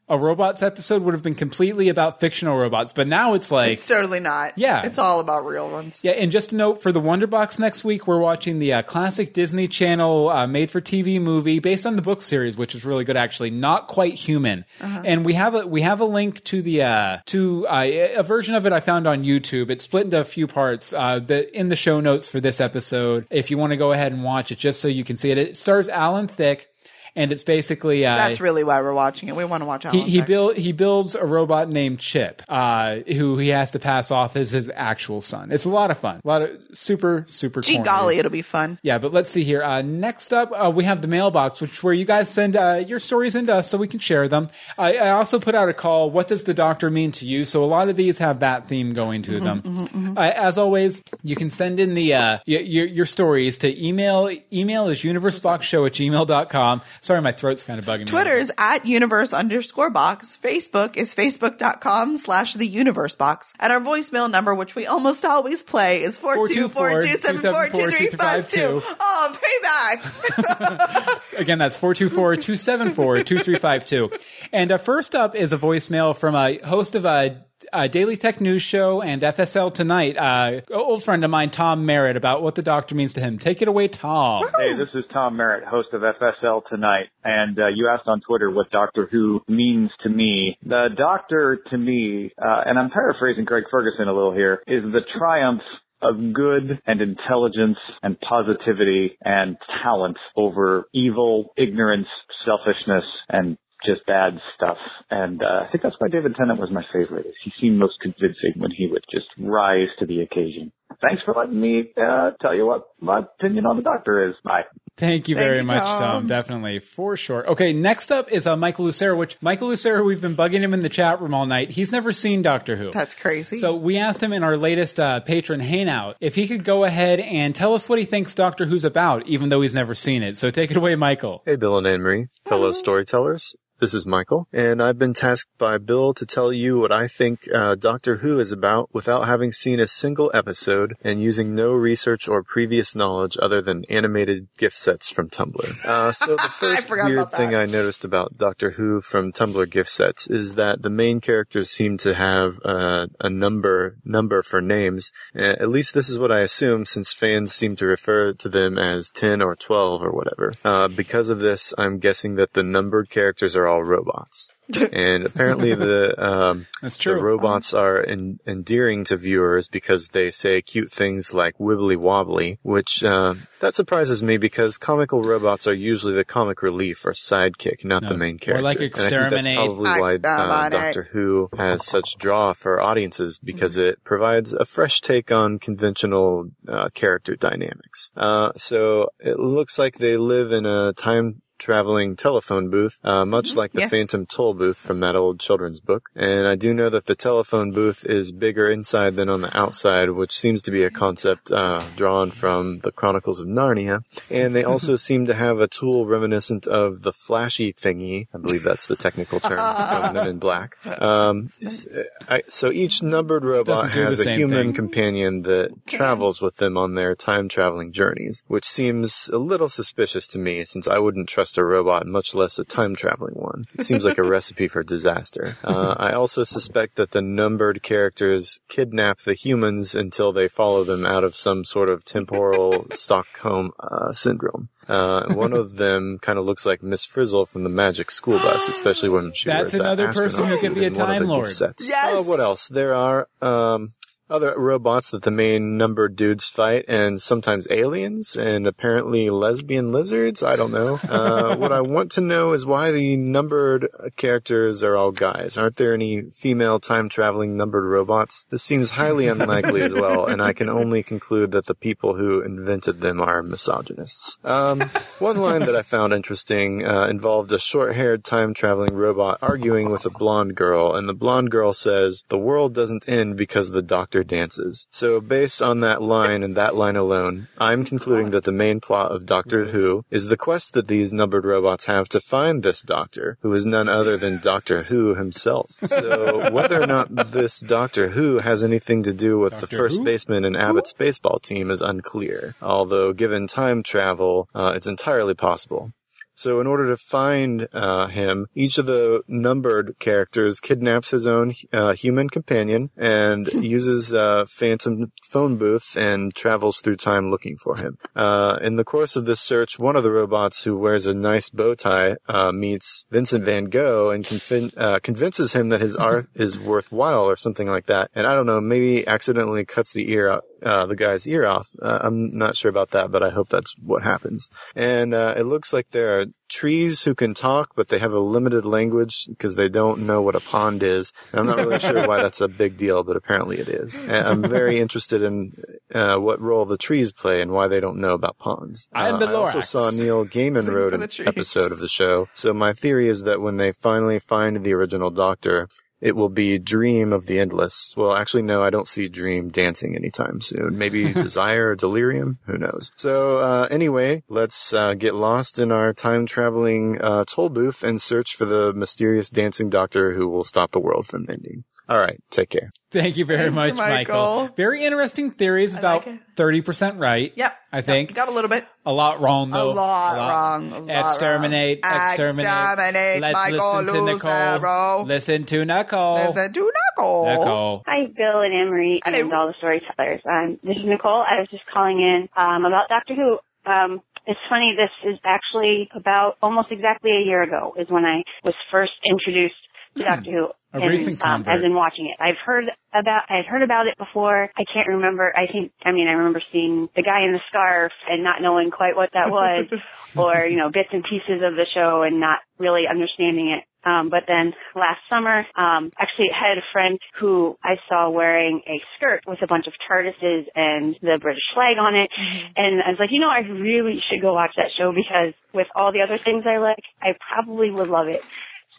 a 0.08 0.16
robots 0.16 0.62
episode 0.62 1.02
would 1.02 1.14
have 1.14 1.22
been 1.22 1.34
completely 1.34 1.88
about 1.88 2.20
fictional 2.20 2.56
robots, 2.56 2.92
but 2.92 3.08
now 3.08 3.34
it's 3.34 3.50
like 3.50 3.72
It's 3.72 3.86
totally 3.88 4.20
not. 4.20 4.52
Yeah. 4.56 4.86
It's 4.86 4.98
all 4.98 5.18
about 5.18 5.44
real 5.44 5.68
ones. 5.68 5.98
yeah, 6.02 6.12
and 6.12 6.30
just 6.30 6.52
a 6.52 6.56
note 6.56 6.80
for 6.80 6.92
the 6.92 7.00
Wonder 7.00 7.26
Box 7.26 7.58
next 7.58 7.84
week, 7.84 8.06
we're 8.06 8.18
watching 8.20 8.60
the 8.60 8.72
uh, 8.74 8.82
classic 8.82 9.32
Disney 9.32 9.66
Channel 9.66 10.28
uh, 10.28 10.46
made-for-TV 10.46 11.20
movie 11.20 11.58
based 11.58 11.86
on 11.86 11.96
the 11.96 12.02
book 12.02 12.22
series, 12.22 12.56
which 12.56 12.74
is 12.74 12.84
really 12.84 13.04
good, 13.04 13.16
actually. 13.16 13.50
Not 13.50 13.88
quite 13.88 14.14
human, 14.14 14.64
and 14.80 15.24
we 15.24 15.32
have 15.34 15.54
a 15.54 15.66
we 15.66 15.82
have 15.82 16.00
a 16.00 16.04
link 16.04 16.44
to 16.44 16.62
the 16.62 16.82
uh, 16.82 17.18
to 17.26 17.66
uh, 17.66 17.84
a 18.16 18.22
version 18.22 18.54
of 18.54 18.64
it 18.66 18.72
I 18.72 18.80
found 18.80 19.06
on 19.08 19.24
YouTube. 19.24 19.70
It's 19.70 19.84
split 19.84 20.04
into 20.04 20.20
a 20.20 20.24
few 20.24 20.46
parts. 20.46 20.92
Uh, 20.92 21.18
the 21.18 21.56
in 21.58 21.68
the 21.68 21.76
show 21.76 22.00
notes 22.00 22.28
for 22.28 22.40
this 22.40 22.60
episode, 22.60 23.26
if 23.30 23.50
you 23.50 23.58
want 23.58 23.72
to 23.72 23.76
go 23.76 23.92
ahead 23.92 24.12
and 24.12 24.22
watch 24.22 24.52
it, 24.52 24.58
just 24.58 24.80
so 24.80 24.86
you 24.88 25.02
can 25.02 25.16
see 25.16 25.30
it. 25.32 25.38
It 25.38 25.56
stars 25.56 25.88
Alan 25.88 26.28
Thicke, 26.28 26.68
and 27.16 27.32
it's 27.32 27.42
basically 27.42 28.06
uh, 28.06 28.16
That's 28.16 28.40
really 28.40 28.62
why 28.62 28.80
we're 28.82 28.94
watching 28.94 29.28
it. 29.28 29.34
We 29.36 29.44
want 29.44 29.62
to 29.62 29.66
watch 29.66 29.82
he 29.84 29.88
Alan 29.88 30.00
he 30.08 30.18
Thicke. 30.18 30.26
build 30.26 30.56
he 30.56 30.72
builds 30.72 31.14
a 31.14 31.24
robot 31.26 31.68
named 31.70 31.98
Chip, 31.98 32.42
uh, 32.48 32.96
who 33.08 33.38
he 33.38 33.48
has 33.48 33.72
to 33.72 33.78
pass 33.78 34.10
off 34.10 34.36
as 34.36 34.50
his 34.52 34.70
actual 34.74 35.20
son. 35.20 35.50
It's 35.50 35.64
a 35.64 35.70
lot 35.70 35.90
of 35.90 35.98
fun, 35.98 36.20
a 36.24 36.28
lot 36.28 36.42
of 36.42 36.50
super 36.74 37.24
super. 37.26 37.60
Gee 37.62 37.74
corny. 37.76 37.84
golly, 37.84 38.18
it'll 38.18 38.30
be 38.30 38.42
fun. 38.42 38.78
Yeah, 38.82 38.98
but 38.98 39.12
let's 39.12 39.30
see 39.30 39.42
here. 39.42 39.62
Uh, 39.62 39.82
next 39.82 40.32
up, 40.32 40.52
uh, 40.54 40.70
we 40.70 40.84
have 40.84 41.02
the 41.02 41.08
mailbox, 41.08 41.60
which 41.60 41.82
where 41.82 41.94
you 41.94 42.04
guys 42.04 42.28
send 42.28 42.56
uh, 42.56 42.84
your 42.86 42.98
stories 42.98 43.34
into 43.34 43.54
us 43.54 43.68
so 43.70 43.78
we 43.78 43.88
can 43.88 43.98
share 44.00 44.28
them. 44.28 44.48
I, 44.78 44.96
I 44.98 45.10
also 45.10 45.40
put 45.40 45.54
out 45.54 45.68
a 45.68 45.74
call. 45.74 46.10
What 46.10 46.28
does 46.28 46.42
the 46.44 46.54
doctor 46.54 46.90
mean 46.90 47.12
to 47.12 47.26
you? 47.26 47.44
So 47.46 47.64
a 47.64 47.66
lot 47.66 47.88
of 47.88 47.96
these 47.96 48.18
have 48.18 48.40
that 48.40 48.68
theme 48.68 48.92
going 48.92 49.22
to 49.22 49.40
them. 49.40 50.14
Uh, 50.16 50.20
as 50.34 50.58
always, 50.58 51.02
you 51.22 51.34
can 51.36 51.48
send 51.50 51.80
in 51.80 51.94
the 51.94 52.14
uh, 52.14 52.38
y- 52.46 52.58
your, 52.58 52.86
your 52.86 53.06
stories 53.06 53.58
to 53.58 53.84
email. 53.86 54.30
Email 54.52 54.88
is 54.88 55.00
universeboxshow 55.02 55.86
at 55.86 55.92
gmail.com. 55.92 56.82
Sorry, 57.06 57.22
my 57.22 57.30
throat's 57.30 57.62
kind 57.62 57.78
of 57.78 57.84
bugging 57.84 58.00
me. 58.00 58.06
Twitter 58.06 58.34
is 58.34 58.52
at 58.58 58.84
universe 58.84 59.32
underscore 59.32 59.90
box. 59.90 60.36
Facebook 60.42 60.96
is 60.96 61.14
facebook.com 61.14 62.18
slash 62.18 62.54
the 62.54 62.66
universe 62.66 63.14
box. 63.14 63.54
And 63.60 63.72
our 63.72 63.78
voicemail 63.78 64.28
number, 64.28 64.52
which 64.56 64.74
we 64.74 64.86
almost 64.86 65.24
always 65.24 65.62
play, 65.62 66.02
is 66.02 66.18
424-274-2352. 66.18 68.82
Oh, 68.98 69.38
payback. 69.38 71.20
Again, 71.38 71.58
that's 71.58 71.76
424-274-2352. 71.76 74.24
And 74.52 74.72
uh, 74.72 74.78
first 74.78 75.14
up 75.14 75.36
is 75.36 75.52
a 75.52 75.58
voicemail 75.58 76.16
from 76.16 76.34
a 76.34 76.58
host 76.58 76.96
of 76.96 77.04
a, 77.04 77.44
a 77.72 77.88
Daily 77.88 78.16
Tech 78.16 78.40
News 78.40 78.62
show 78.62 79.02
and 79.02 79.22
FSL 79.22 79.72
Tonight, 79.72 80.16
uh, 80.16 80.60
old 80.70 81.02
friend 81.02 81.24
of 81.24 81.30
mine, 81.30 81.50
Tom 81.50 81.86
Merritt, 81.86 82.16
about 82.16 82.42
what 82.42 82.54
the 82.54 82.62
doctor 82.62 82.94
means 82.94 83.14
to 83.14 83.20
him. 83.20 83.38
Take 83.38 83.62
it 83.62 83.68
away, 83.68 83.88
Tom. 83.88 84.44
Hey, 84.58 84.74
this 84.74 84.88
is 84.94 85.04
Tom 85.12 85.36
Merritt, 85.36 85.64
host 85.64 85.88
of 85.92 86.02
FSL 86.02 86.62
Tonight, 86.68 87.06
and 87.24 87.58
uh, 87.58 87.68
you 87.68 87.88
asked 87.88 88.08
on 88.08 88.20
Twitter 88.20 88.50
what 88.50 88.70
Doctor 88.70 89.08
Who 89.10 89.40
means 89.48 89.90
to 90.02 90.08
me. 90.08 90.58
The 90.64 90.88
Doctor, 90.96 91.58
to 91.70 91.78
me, 91.78 92.32
uh, 92.38 92.62
and 92.66 92.78
I'm 92.78 92.90
paraphrasing 92.90 93.46
Craig 93.46 93.64
Ferguson 93.70 94.08
a 94.08 94.12
little 94.12 94.34
here, 94.34 94.62
is 94.66 94.82
the 94.82 95.00
triumph 95.18 95.62
of 96.02 96.16
good 96.34 96.78
and 96.86 97.00
intelligence 97.00 97.78
and 98.02 98.20
positivity 98.20 99.16
and 99.24 99.56
talent 99.82 100.18
over 100.36 100.88
evil, 100.92 101.52
ignorance, 101.56 102.08
selfishness, 102.44 103.04
and 103.30 103.56
just 103.84 104.06
bad 104.06 104.40
stuff. 104.54 104.78
And 105.10 105.42
uh, 105.42 105.64
I 105.66 105.70
think 105.70 105.82
that's 105.82 105.96
why 105.98 106.08
David 106.08 106.34
Tennant 106.36 106.58
was 106.58 106.70
my 106.70 106.84
favorite. 106.92 107.26
He 107.44 107.52
seemed 107.60 107.78
most 107.78 108.00
convincing 108.00 108.54
when 108.56 108.70
he 108.70 108.88
would 108.88 109.04
just 109.10 109.28
rise 109.38 109.88
to 109.98 110.06
the 110.06 110.20
occasion. 110.20 110.72
Thanks 111.02 111.22
for 111.24 111.34
letting 111.34 111.60
me 111.60 111.90
uh, 111.96 112.30
tell 112.40 112.54
you 112.54 112.66
what 112.66 112.88
my 113.00 113.20
opinion 113.20 113.66
on 113.66 113.76
the 113.76 113.82
Doctor 113.82 114.28
is. 114.28 114.34
Bye. 114.42 114.62
Thank 114.96 115.28
you 115.28 115.36
Thank 115.36 115.46
very 115.46 115.58
you, 115.58 115.64
much, 115.64 115.84
Tom. 115.84 115.98
Tom. 115.98 116.26
Definitely, 116.26 116.78
for 116.78 117.18
sure. 117.18 117.46
Okay, 117.50 117.74
next 117.74 118.10
up 118.10 118.32
is 118.32 118.46
uh, 118.46 118.56
Michael 118.56 118.86
Lucero, 118.86 119.14
which 119.14 119.36
Michael 119.42 119.68
Lucero, 119.68 120.02
we've 120.02 120.22
been 120.22 120.36
bugging 120.36 120.60
him 120.60 120.72
in 120.72 120.82
the 120.82 120.88
chat 120.88 121.20
room 121.20 121.34
all 121.34 121.44
night. 121.44 121.70
He's 121.70 121.92
never 121.92 122.12
seen 122.12 122.40
Doctor 122.40 122.76
Who. 122.76 122.92
That's 122.92 123.14
crazy. 123.14 123.58
So 123.58 123.74
we 123.74 123.98
asked 123.98 124.22
him 124.22 124.32
in 124.32 124.42
our 124.42 124.56
latest 124.56 124.98
uh, 124.98 125.20
patron 125.20 125.60
hangout 125.60 126.16
if 126.20 126.34
he 126.34 126.48
could 126.48 126.64
go 126.64 126.84
ahead 126.84 127.20
and 127.20 127.54
tell 127.54 127.74
us 127.74 127.88
what 127.88 127.98
he 127.98 128.06
thinks 128.06 128.34
Doctor 128.34 128.64
Who's 128.64 128.84
about, 128.86 129.26
even 129.26 129.50
though 129.50 129.60
he's 129.60 129.74
never 129.74 129.94
seen 129.94 130.22
it. 130.22 130.38
So 130.38 130.48
take 130.48 130.70
it 130.70 130.78
away, 130.78 130.96
Michael. 130.96 131.42
Hey, 131.44 131.56
Bill 131.56 131.76
and 131.76 131.86
Anne 131.86 132.00
Marie, 132.00 132.28
fellow 132.46 132.72
storytellers. 132.72 133.54
This 133.78 133.92
is 133.92 134.06
Michael, 134.06 134.48
and 134.54 134.82
I've 134.82 134.98
been 134.98 135.12
tasked 135.12 135.58
by 135.58 135.76
Bill 135.76 136.14
to 136.14 136.24
tell 136.24 136.50
you 136.50 136.78
what 136.78 136.92
I 136.92 137.08
think 137.08 137.46
uh, 137.52 137.74
Doctor 137.74 138.16
Who 138.16 138.38
is 138.38 138.50
about 138.50 138.88
without 138.94 139.26
having 139.26 139.52
seen 139.52 139.80
a 139.80 139.86
single 139.86 140.30
episode 140.32 140.94
and 141.02 141.20
using 141.20 141.54
no 141.54 141.72
research 141.72 142.26
or 142.26 142.42
previous 142.42 142.96
knowledge 142.96 143.36
other 143.38 143.60
than 143.60 143.84
animated 143.90 144.48
gift 144.56 144.78
sets 144.78 145.10
from 145.10 145.28
Tumblr. 145.28 145.84
Uh, 145.84 146.10
so 146.10 146.36
the 146.36 146.48
first 146.50 146.88
weird 146.88 147.30
thing 147.32 147.54
I 147.54 147.66
noticed 147.66 148.06
about 148.06 148.38
Doctor 148.38 148.70
Who 148.70 149.02
from 149.02 149.30
Tumblr 149.30 149.70
gift 149.70 149.90
sets 149.90 150.26
is 150.26 150.54
that 150.54 150.80
the 150.80 150.88
main 150.88 151.20
characters 151.20 151.68
seem 151.68 151.98
to 151.98 152.14
have 152.14 152.58
uh, 152.64 153.08
a 153.20 153.28
number 153.28 153.98
number 154.06 154.40
for 154.40 154.62
names. 154.62 155.12
Uh, 155.38 155.42
at 155.42 155.68
least 155.68 155.92
this 155.92 156.08
is 156.08 156.18
what 156.18 156.32
I 156.32 156.40
assume, 156.40 156.86
since 156.86 157.12
fans 157.12 157.52
seem 157.52 157.76
to 157.76 157.84
refer 157.84 158.32
to 158.32 158.48
them 158.48 158.78
as 158.78 159.10
ten 159.10 159.42
or 159.42 159.54
twelve 159.54 160.00
or 160.00 160.12
whatever. 160.12 160.54
Uh, 160.64 160.88
because 160.88 161.28
of 161.28 161.40
this, 161.40 161.74
I'm 161.76 161.98
guessing 161.98 162.36
that 162.36 162.54
the 162.54 162.62
numbered 162.62 163.10
characters 163.10 163.54
are 163.54 163.65
all 163.66 163.82
robots. 163.82 164.52
and 164.92 165.24
apparently 165.24 165.76
the 165.76 166.20
um, 166.20 166.66
That's 166.82 166.96
the 166.96 167.02
true. 167.04 167.20
robots 167.20 167.72
are 167.72 168.04
en- 168.04 168.40
endearing 168.48 169.04
to 169.04 169.16
viewers 169.16 169.68
because 169.68 170.08
they 170.08 170.30
say 170.30 170.60
cute 170.60 170.90
things 170.90 171.32
like 171.32 171.56
wibbly 171.58 171.96
wobbly, 171.96 172.58
which 172.62 173.04
uh, 173.04 173.34
that 173.60 173.76
surprises 173.76 174.24
me 174.24 174.38
because 174.38 174.76
comical 174.76 175.22
robots 175.22 175.68
are 175.68 175.72
usually 175.72 176.14
the 176.14 176.24
comic 176.24 176.62
relief 176.62 177.06
or 177.06 177.12
sidekick, 177.12 177.84
not 177.84 178.02
the 178.02 178.10
No. 178.10 178.16
main 178.16 178.34
Or 178.36 178.38
character. 178.38 178.62
like 178.62 178.76
And 178.80 178.84
I 178.86 178.88
think 178.88 179.04
exterminate. 179.04 179.44
that's 179.44 179.66
probably 179.68 179.84
why 179.84 180.10
uh, 180.10 180.14
Exterminate. 180.14 180.72
Doctor 180.72 181.02
Who 181.12 181.48
has 181.56 181.86
such 181.86 182.16
draw 182.18 182.52
for 182.52 182.80
audiences 182.80 183.38
because 183.38 183.78
it 183.78 184.02
provides 184.02 184.52
a 184.52 184.64
fresh 184.64 185.00
take 185.00 185.30
on 185.30 185.60
conventional 185.60 186.50
uh, 186.66 186.88
character 186.92 187.36
dynamics. 187.36 188.10
Uh, 188.16 188.50
so 188.56 189.10
it 189.20 189.38
looks 189.38 189.78
like 189.78 189.98
they 189.98 190.16
live 190.16 190.50
in 190.50 190.66
a 190.66 190.92
time 190.92 191.40
traveling 191.58 192.16
telephone 192.16 192.70
booth, 192.70 192.98
uh, 193.04 193.24
much 193.24 193.54
like 193.56 193.72
the 193.72 193.80
Yes. 193.80 193.90
Phantom 193.90 194.26
Toll 194.26 194.54
booth 194.54 194.76
from 194.76 195.00
that 195.00 195.16
old 195.16 195.40
children's 195.40 195.80
book. 195.80 196.10
And 196.14 196.46
I 196.46 196.54
do 196.54 196.72
know 196.74 196.88
that 196.90 197.06
the 197.06 197.14
telephone 197.14 197.72
booth 197.72 198.04
is 198.04 198.32
bigger 198.32 198.70
inside 198.70 199.14
than 199.16 199.28
on 199.28 199.40
the 199.42 199.56
outside, 199.56 200.10
which 200.10 200.32
seems 200.36 200.62
to 200.62 200.70
be 200.70 200.82
a 200.82 200.90
concept 200.90 201.50
uh, 201.50 201.82
drawn 201.96 202.30
from 202.30 202.80
the 202.80 202.92
Chronicles 202.92 203.40
of 203.40 203.46
Narnia. 203.46 204.02
And 204.30 204.54
they 204.54 204.64
also 204.64 204.96
seem 205.08 205.26
to 205.26 205.34
have 205.34 205.58
a 205.60 205.68
tool 205.68 206.06
reminiscent 206.06 206.66
of 206.66 207.02
the 207.02 207.12
flashy 207.12 207.72
thingy. 207.72 208.28
I 208.34 208.38
believe 208.38 208.62
that's 208.62 208.86
the 208.86 208.96
technical 208.96 209.40
term 209.40 209.58
from 209.58 210.14
Men 210.14 210.26
in 210.26 210.38
Black. 210.38 210.76
Um, 211.00 211.50
s- 211.64 211.88
I, 212.28 212.42
so 212.48 212.70
each 212.72 213.02
numbered 213.02 213.44
robot 213.44 213.94
has 213.94 214.24
a 214.24 214.34
human 214.34 214.58
thing. 214.68 214.72
companion 214.74 215.42
that 215.42 215.86
travels 215.86 216.40
with 216.42 216.56
them 216.56 216.76
on 216.76 216.94
their 216.94 217.14
time 217.14 217.48
traveling 217.48 217.92
journeys, 217.92 218.42
which 218.48 218.64
seems 218.64 219.28
a 219.32 219.38
little 219.38 219.68
suspicious 219.68 220.26
to 220.28 220.38
me 220.38 220.64
since 220.64 220.88
I 220.88 220.98
wouldn't 220.98 221.28
trust 221.28 221.45
a 221.58 221.64
robot, 221.64 222.06
much 222.06 222.34
less 222.34 222.58
a 222.58 222.64
time 222.64 222.96
traveling 222.96 223.34
one. 223.34 223.62
It 223.74 223.82
seems 223.82 224.04
like 224.04 224.18
a 224.18 224.22
recipe 224.36 224.68
for 224.68 224.82
disaster. 224.82 225.56
Uh, 225.62 225.94
I 225.98 226.12
also 226.12 226.44
suspect 226.44 226.96
that 226.96 227.12
the 227.12 227.22
numbered 227.22 227.82
characters 227.82 228.60
kidnap 228.68 229.20
the 229.20 229.34
humans 229.34 229.94
until 229.94 230.32
they 230.32 230.48
follow 230.48 230.84
them 230.84 231.06
out 231.06 231.24
of 231.24 231.36
some 231.36 231.64
sort 231.64 231.90
of 231.90 232.04
temporal 232.04 232.86
Stockholm 232.92 233.72
uh, 233.78 234.12
syndrome. 234.12 234.68
Uh, 234.88 235.34
one 235.34 235.52
of 235.52 235.76
them 235.76 236.18
kind 236.20 236.38
of 236.38 236.44
looks 236.44 236.64
like 236.64 236.82
Miss 236.82 237.04
Frizzle 237.04 237.46
from 237.46 237.64
the 237.64 237.68
Magic 237.68 238.10
School 238.10 238.38
Bus, 238.38 238.68
especially 238.68 239.08
when 239.08 239.32
she 239.32 239.48
That's 239.48 239.60
wears 239.60 239.72
that 239.72 239.80
another 239.80 240.06
person 240.12 240.44
astronaut 240.44 240.50
who 240.50 240.58
could 240.58 240.68
suit 240.68 240.74
be 240.74 240.84
a 240.84 240.88
in 240.88 240.94
one 240.94 241.00
of 241.02 241.06
the 241.08 241.12
Time 241.12 241.22
gift 241.22 241.28
Lord. 241.28 241.52
Sets. 241.52 241.88
Yes! 241.88 242.18
Uh, 242.18 242.22
what 242.22 242.40
else? 242.40 242.68
There 242.68 242.94
are 242.94 243.28
um, 243.42 243.94
other 244.28 244.54
robots 244.58 245.10
that 245.10 245.22
the 245.22 245.30
main 245.30 245.76
numbered 245.76 246.16
dudes 246.16 246.48
fight, 246.48 246.84
and 246.88 247.20
sometimes 247.20 247.68
aliens, 247.70 248.36
and 248.36 248.66
apparently 248.66 249.30
lesbian 249.30 249.92
lizards. 249.92 250.42
I 250.42 250.56
don't 250.56 250.72
know. 250.72 250.98
Uh, 251.08 251.56
what 251.58 251.72
I 251.72 251.80
want 251.80 252.12
to 252.12 252.20
know 252.20 252.52
is 252.52 252.66
why 252.66 252.90
the 252.90 253.16
numbered 253.16 253.88
characters 254.16 254.82
are 254.82 254.96
all 254.96 255.12
guys. 255.12 255.56
Aren't 255.56 255.76
there 255.76 255.94
any 255.94 256.22
female 256.30 256.80
time 256.80 257.08
traveling 257.08 257.56
numbered 257.56 257.84
robots? 257.84 258.44
This 258.50 258.62
seems 258.62 258.90
highly 258.90 259.28
unlikely 259.28 259.82
as 259.82 259.94
well, 259.94 260.26
and 260.26 260.42
I 260.42 260.52
can 260.52 260.68
only 260.68 261.02
conclude 261.02 261.52
that 261.52 261.66
the 261.66 261.74
people 261.74 262.16
who 262.16 262.40
invented 262.40 263.00
them 263.00 263.20
are 263.20 263.42
misogynists. 263.42 264.38
Um, 264.44 264.80
one 265.18 265.38
line 265.38 265.60
that 265.66 265.76
I 265.76 265.82
found 265.82 266.12
interesting 266.12 266.84
uh, 266.84 267.06
involved 267.06 267.52
a 267.52 267.58
short-haired 267.58 268.24
time 268.24 268.54
traveling 268.54 268.94
robot 268.94 269.38
arguing 269.40 269.90
with 269.90 270.04
a 270.04 270.10
blonde 270.10 270.56
girl, 270.56 270.94
and 270.94 271.08
the 271.08 271.14
blonde 271.14 271.50
girl 271.50 271.72
says, 271.72 272.24
"The 272.28 272.38
world 272.38 272.74
doesn't 272.74 273.08
end 273.08 273.36
because 273.36 273.70
the 273.70 273.82
doctor 273.82 274.15
dances." 274.24 274.86
So, 274.90 275.20
based 275.20 275.62
on 275.62 275.80
that 275.80 276.02
line 276.02 276.42
and 276.42 276.56
that 276.56 276.74
line 276.74 276.96
alone, 276.96 277.48
I'm 277.58 277.84
concluding 277.84 278.30
that 278.30 278.44
the 278.44 278.52
main 278.52 278.80
plot 278.80 279.12
of 279.12 279.26
Doctor 279.26 279.66
Who 279.66 280.04
is 280.10 280.26
the 280.26 280.36
quest 280.36 280.74
that 280.74 280.88
these 280.88 281.12
numbered 281.12 281.44
robots 281.44 281.86
have 281.86 282.08
to 282.10 282.20
find 282.20 282.62
this 282.62 282.82
doctor, 282.82 283.38
who 283.40 283.52
is 283.52 283.66
none 283.66 283.88
other 283.88 284.16
than 284.16 284.40
Doctor 284.40 284.84
Who 284.84 285.14
himself. 285.14 285.70
So, 285.96 286.50
whether 286.50 286.82
or 286.82 286.86
not 286.86 287.14
this 287.32 287.60
Doctor 287.60 288.10
Who 288.10 288.38
has 288.38 288.62
anything 288.62 289.02
to 289.04 289.12
do 289.14 289.38
with 289.38 289.60
the 289.60 289.66
first 289.66 289.98
Who? 289.98 290.04
baseman 290.04 290.44
in 290.44 290.54
Abbott's 290.54 290.92
baseball 290.92 291.38
team 291.38 291.70
is 291.70 291.80
unclear. 291.80 292.54
Although, 292.60 293.12
given 293.12 293.46
time 293.46 293.82
travel, 293.82 294.48
uh, 294.54 294.72
it's 294.76 294.86
entirely 294.86 295.34
possible. 295.34 295.92
So 296.36 296.60
in 296.60 296.66
order 296.66 296.86
to 296.88 296.96
find 296.96 297.66
uh, 297.72 298.08
him, 298.08 298.46
each 298.54 298.76
of 298.76 298.86
the 298.86 299.22
numbered 299.26 299.96
characters 299.98 300.60
kidnaps 300.60 301.10
his 301.10 301.26
own 301.26 301.54
uh, 301.72 301.94
human 301.94 302.28
companion 302.28 302.90
and 302.96 303.46
uses 303.52 304.12
a 304.12 304.44
phantom 304.46 305.12
phone 305.30 305.56
booth 305.56 305.96
and 305.96 306.34
travels 306.34 306.80
through 306.80 306.96
time 306.96 307.30
looking 307.30 307.56
for 307.56 307.76
him. 307.76 307.96
Uh, 308.14 308.58
in 308.62 308.76
the 308.76 308.84
course 308.84 309.16
of 309.16 309.24
this 309.24 309.40
search, 309.40 309.78
one 309.78 309.96
of 309.96 310.02
the 310.02 310.10
robots 310.10 310.62
who 310.62 310.76
wears 310.76 311.06
a 311.06 311.14
nice 311.14 311.48
bow 311.48 311.74
tie 311.74 312.16
uh, 312.28 312.52
meets 312.52 313.06
Vincent 313.10 313.44
Van 313.44 313.64
Gogh 313.64 314.10
and 314.10 314.24
convin- 314.24 314.72
uh, 314.76 314.98
convinces 315.02 315.54
him 315.54 315.70
that 315.70 315.80
his 315.80 315.96
art 315.96 316.28
is 316.34 316.58
worthwhile 316.58 317.24
or 317.24 317.36
something 317.36 317.66
like 317.66 317.86
that. 317.86 318.10
And 318.14 318.26
I 318.26 318.34
don't 318.34 318.46
know, 318.46 318.60
maybe 318.60 319.06
accidentally 319.06 319.64
cuts 319.64 319.94
the 319.94 320.10
ear 320.10 320.28
out. 320.28 320.44
Uh, 320.62 320.86
the 320.86 320.96
guy's 320.96 321.26
ear 321.28 321.44
off. 321.44 321.68
Uh, 321.80 321.98
I'm 322.02 322.36
not 322.36 322.56
sure 322.56 322.70
about 322.70 322.90
that, 322.92 323.10
but 323.10 323.22
I 323.22 323.30
hope 323.30 323.48
that's 323.48 323.74
what 323.82 324.02
happens. 324.02 324.48
And 324.74 325.12
uh, 325.12 325.34
it 325.36 325.42
looks 325.44 325.72
like 325.72 325.90
there 325.90 326.18
are 326.20 326.26
trees 326.48 327.02
who 327.02 327.14
can 327.14 327.34
talk, 327.34 327.72
but 327.76 327.88
they 327.88 327.98
have 327.98 328.12
a 328.12 328.20
limited 328.20 328.64
language 328.64 329.26
because 329.28 329.54
they 329.56 329.68
don't 329.68 330.06
know 330.06 330.22
what 330.22 330.34
a 330.34 330.40
pond 330.40 330.82
is. 330.82 331.12
And 331.32 331.40
I'm 331.40 331.46
not 331.46 331.58
really 331.58 331.78
sure 331.78 332.06
why 332.06 332.22
that's 332.22 332.40
a 332.40 332.48
big 332.48 332.76
deal, 332.76 333.02
but 333.02 333.16
apparently 333.16 333.58
it 333.58 333.68
is. 333.68 333.98
And 333.98 334.12
I'm 334.26 334.42
very 334.42 334.78
interested 334.84 335.22
in 335.22 335.52
uh, 335.94 336.16
what 336.18 336.40
role 336.40 336.64
the 336.64 336.78
trees 336.78 337.12
play 337.12 337.42
and 337.42 337.50
why 337.52 337.68
they 337.68 337.80
don't 337.80 337.98
know 337.98 338.14
about 338.14 338.38
ponds. 338.38 338.88
I'm 338.94 339.18
the 339.18 339.26
Uh, 339.28 339.32
I 339.32 339.34
also 339.34 339.60
saw 339.60 339.90
Neil 339.90 340.24
Gaiman 340.24 340.64
Sing 340.64 340.74
wrote 340.74 340.94
an 340.94 341.06
trees. 341.08 341.28
episode 341.28 341.72
of 341.72 341.78
the 341.78 341.88
show. 341.88 342.28
So 342.32 342.54
my 342.54 342.72
theory 342.72 343.08
is 343.08 343.24
that 343.24 343.40
when 343.40 343.56
they 343.58 343.72
finally 343.72 344.18
find 344.18 344.62
the 344.64 344.72
original 344.72 345.10
Doctor, 345.10 345.68
it 346.00 346.14
will 346.14 346.28
be 346.28 346.58
Dream 346.58 347.12
of 347.12 347.26
the 347.26 347.38
Endless. 347.38 347.94
Well, 347.96 348.14
actually, 348.14 348.42
no, 348.42 348.62
I 348.62 348.70
don't 348.70 348.88
see 348.88 349.08
Dream 349.08 349.48
dancing 349.48 349.96
anytime 349.96 350.40
soon. 350.40 350.78
Maybe 350.78 351.12
Desire 351.12 351.70
or 351.70 351.76
Delirium? 351.76 352.38
Who 352.46 352.58
knows? 352.58 352.92
So, 352.96 353.38
uh, 353.38 353.68
anyway, 353.70 354.22
let's, 354.28 354.72
uh, 354.72 354.94
get 354.94 355.14
lost 355.14 355.58
in 355.58 355.72
our 355.72 355.92
time 355.92 356.26
traveling, 356.26 357.00
uh, 357.00 357.24
toll 357.26 357.48
booth 357.48 357.82
and 357.82 358.00
search 358.00 358.34
for 358.36 358.44
the 358.44 358.72
mysterious 358.72 359.30
dancing 359.30 359.70
doctor 359.70 360.14
who 360.14 360.28
will 360.28 360.44
stop 360.44 360.72
the 360.72 360.80
world 360.80 361.06
from 361.06 361.26
ending. 361.28 361.64
Alright, 361.88 362.18
take 362.30 362.50
care. 362.50 362.70
Thank 362.90 363.16
you 363.16 363.24
very 363.24 363.38
Thank 363.38 363.50
you, 363.50 363.54
much, 363.54 363.74
Michael. 363.76 364.40
Michael. 364.40 364.54
Very 364.56 364.84
interesting 364.84 365.30
theories. 365.30 365.74
About 365.76 366.04
like 366.06 366.20
thirty 366.34 366.60
percent 366.60 366.98
right. 366.98 367.32
Yep. 367.36 367.56
I 367.72 367.82
think 367.82 368.14
Got 368.14 368.28
a 368.28 368.32
little 368.32 368.48
bit. 368.48 368.64
a 368.84 368.92
lot 368.92 369.20
wrong 369.20 369.50
though. 369.50 369.70
a 369.70 369.72
lot, 369.72 370.16
wrong. 370.16 370.72
A 370.72 370.78
lot 370.80 371.06
exterminate, 371.06 371.80
wrong. 371.84 372.10
exterminate. 372.10 372.46
Exterminate 372.46 373.20
Let's 373.20 373.34
Michael 373.34 373.82
listen 373.82 373.86
to 373.86 374.04
Nicole. 374.04 374.52
Lucero. 374.52 375.02
Listen 375.04 375.44
to 375.44 375.64
Nicole. 375.64 376.14
Listen 376.14 376.52
to 376.54 376.72
Nicole. 376.96 377.26
Nicole. 377.26 377.82
Hi, 377.86 378.06
Bill 378.06 378.40
and 378.40 378.52
Emery 378.52 379.00
Hello. 379.04 379.20
and 379.20 379.32
all 379.32 379.46
the 379.48 379.54
storytellers. 379.58 380.22
Um, 380.28 380.58
this 380.64 380.76
is 380.78 380.84
Nicole. 380.84 381.22
I 381.28 381.40
was 381.40 381.48
just 381.50 381.66
calling 381.66 382.00
in 382.00 382.28
um, 382.36 382.64
about 382.64 382.88
Doctor 382.88 383.14
Who. 383.14 383.38
Um, 383.70 384.00
it's 384.26 384.40
funny. 384.48 384.74
This 384.76 385.12
is 385.12 385.20
actually 385.24 385.88
about 385.94 386.36
almost 386.42 386.72
exactly 386.72 387.12
a 387.12 387.24
year 387.24 387.42
ago 387.42 387.74
is 387.78 387.88
when 387.88 388.04
I 388.04 388.22
was 388.42 388.54
first 388.72 388.98
introduced 389.04 389.54
to 389.54 389.75
Doctor 390.04 390.30
Who. 390.30 390.48
A 390.76 390.80
and, 390.80 390.90
recent 390.90 391.24
um, 391.24 391.44
I've 391.46 391.62
been 391.62 391.74
watching 391.74 392.06
it. 392.06 392.20
I've 392.20 392.36
heard 392.44 392.64
about 392.92 393.22
I'd 393.30 393.46
heard 393.46 393.62
about 393.62 393.86
it 393.86 393.96
before. 393.96 394.50
I 394.56 394.64
can't 394.72 394.88
remember. 394.88 395.32
I 395.34 395.50
think 395.50 395.72
I 395.84 395.92
mean 395.92 396.06
I 396.06 396.12
remember 396.12 396.40
seeing 396.40 396.88
the 396.94 397.02
guy 397.02 397.24
in 397.24 397.32
the 397.32 397.40
scarf 397.48 397.92
and 398.08 398.22
not 398.22 398.42
knowing 398.42 398.70
quite 398.70 398.96
what 398.96 399.12
that 399.14 399.30
was, 399.30 399.66
or 400.16 400.44
you 400.44 400.56
know 400.56 400.70
bits 400.70 400.90
and 400.92 401.02
pieces 401.02 401.40
of 401.42 401.56
the 401.56 401.66
show 401.72 402.02
and 402.02 402.20
not 402.20 402.40
really 402.58 402.84
understanding 402.90 403.56
it. 403.56 403.64
Um, 403.88 404.10
but 404.10 404.24
then 404.26 404.52
last 404.74 404.98
summer, 405.08 405.46
um, 405.54 405.92
actually 405.96 406.28
I 406.34 406.48
had 406.48 406.58
a 406.58 406.66
friend 406.72 406.98
who 407.20 407.56
I 407.62 407.76
saw 407.88 408.10
wearing 408.10 408.60
a 408.66 408.82
skirt 408.96 409.20
with 409.28 409.38
a 409.42 409.46
bunch 409.46 409.68
of 409.68 409.74
TARDISes 409.88 410.46
and 410.56 410.96
the 411.00 411.18
British 411.22 411.44
flag 411.54 411.78
on 411.78 411.94
it. 411.94 412.10
And 412.56 412.82
I 412.82 412.90
was 412.90 412.98
like, 412.98 413.10
you 413.12 413.20
know, 413.20 413.30
I 413.30 413.46
really 413.46 414.02
should 414.10 414.20
go 414.20 414.34
watch 414.34 414.54
that 414.56 414.72
show 414.76 414.92
because 414.92 415.34
with 415.54 415.68
all 415.76 415.92
the 415.92 416.02
other 416.02 416.18
things 416.18 416.42
I 416.46 416.58
like, 416.58 416.82
I 417.00 417.14
probably 417.32 417.70
would 417.70 417.86
love 417.86 418.08
it. 418.08 418.24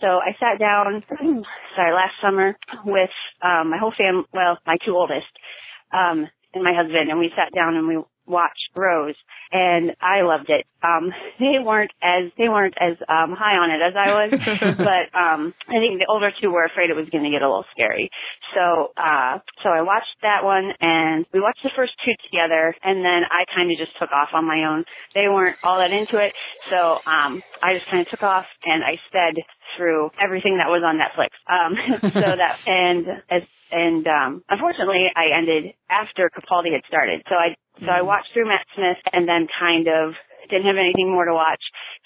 So 0.01 0.07
I 0.07 0.35
sat 0.39 0.59
down, 0.59 1.03
sorry, 1.75 1.93
last 1.93 2.13
summer 2.21 2.57
with 2.85 3.09
um, 3.43 3.69
my 3.71 3.77
whole 3.79 3.93
family, 3.97 4.23
well, 4.33 4.57
my 4.65 4.77
two 4.85 4.95
oldest, 4.95 5.27
um, 5.93 6.27
and 6.53 6.63
my 6.63 6.73
husband, 6.73 7.09
and 7.09 7.19
we 7.19 7.31
sat 7.35 7.53
down 7.55 7.75
and 7.75 7.87
we 7.87 7.97
watch 8.27 8.57
Rose, 8.75 9.15
and 9.51 9.95
I 10.01 10.21
loved 10.21 10.49
it. 10.49 10.65
Um, 10.83 11.11
they 11.39 11.59
weren't 11.63 11.91
as 12.03 12.31
they 12.37 12.49
weren't 12.49 12.75
as 12.79 12.97
um, 13.07 13.35
high 13.37 13.57
on 13.57 13.71
it 13.71 13.81
as 13.81 13.93
I 13.95 14.13
was, 14.13 14.31
but 14.77 15.17
um, 15.17 15.53
I 15.67 15.79
think 15.79 15.99
the 15.99 16.07
older 16.09 16.31
two 16.41 16.51
were 16.51 16.65
afraid 16.65 16.89
it 16.89 16.95
was 16.95 17.09
going 17.09 17.23
to 17.23 17.31
get 17.31 17.41
a 17.41 17.47
little 17.47 17.65
scary. 17.71 18.09
So 18.53 18.91
uh, 18.97 19.39
so 19.63 19.69
I 19.69 19.81
watched 19.81 20.15
that 20.21 20.43
one, 20.43 20.71
and 20.79 21.25
we 21.33 21.39
watched 21.39 21.63
the 21.63 21.71
first 21.75 21.93
two 22.05 22.13
together, 22.29 22.75
and 22.83 23.03
then 23.03 23.23
I 23.29 23.45
kind 23.53 23.71
of 23.71 23.77
just 23.77 23.97
took 23.99 24.11
off 24.11 24.29
on 24.33 24.45
my 24.45 24.65
own. 24.69 24.83
They 25.15 25.27
weren't 25.27 25.57
all 25.63 25.79
that 25.79 25.91
into 25.91 26.17
it, 26.17 26.33
so 26.69 26.99
um, 27.09 27.41
I 27.63 27.73
just 27.75 27.89
kind 27.89 28.01
of 28.01 28.09
took 28.09 28.23
off, 28.23 28.45
and 28.65 28.83
I 28.83 28.99
sped 29.07 29.41
through 29.75 30.11
everything 30.21 30.57
that 30.57 30.69
was 30.69 30.83
on 30.83 30.97
Netflix. 30.99 31.33
Um, 31.47 31.75
so 32.13 32.35
that 32.37 32.59
and 32.67 33.07
as 33.29 33.43
and 33.71 34.07
um, 34.07 34.43
unfortunately, 34.49 35.07
I 35.15 35.37
ended 35.37 35.73
after 35.89 36.29
Capaldi 36.29 36.71
had 36.71 36.81
started. 36.87 37.23
So 37.27 37.35
I 37.35 37.55
so 37.85 37.91
I 37.91 38.01
watched 38.01 38.29
through 38.33 38.47
Matt 38.47 38.65
Smith 38.75 38.97
and 39.11 39.27
then 39.27 39.47
kind 39.59 39.87
of 39.87 40.13
didn't 40.49 40.65
have 40.65 40.77
anything 40.79 41.11
more 41.11 41.25
to 41.25 41.33
watch. 41.33 41.61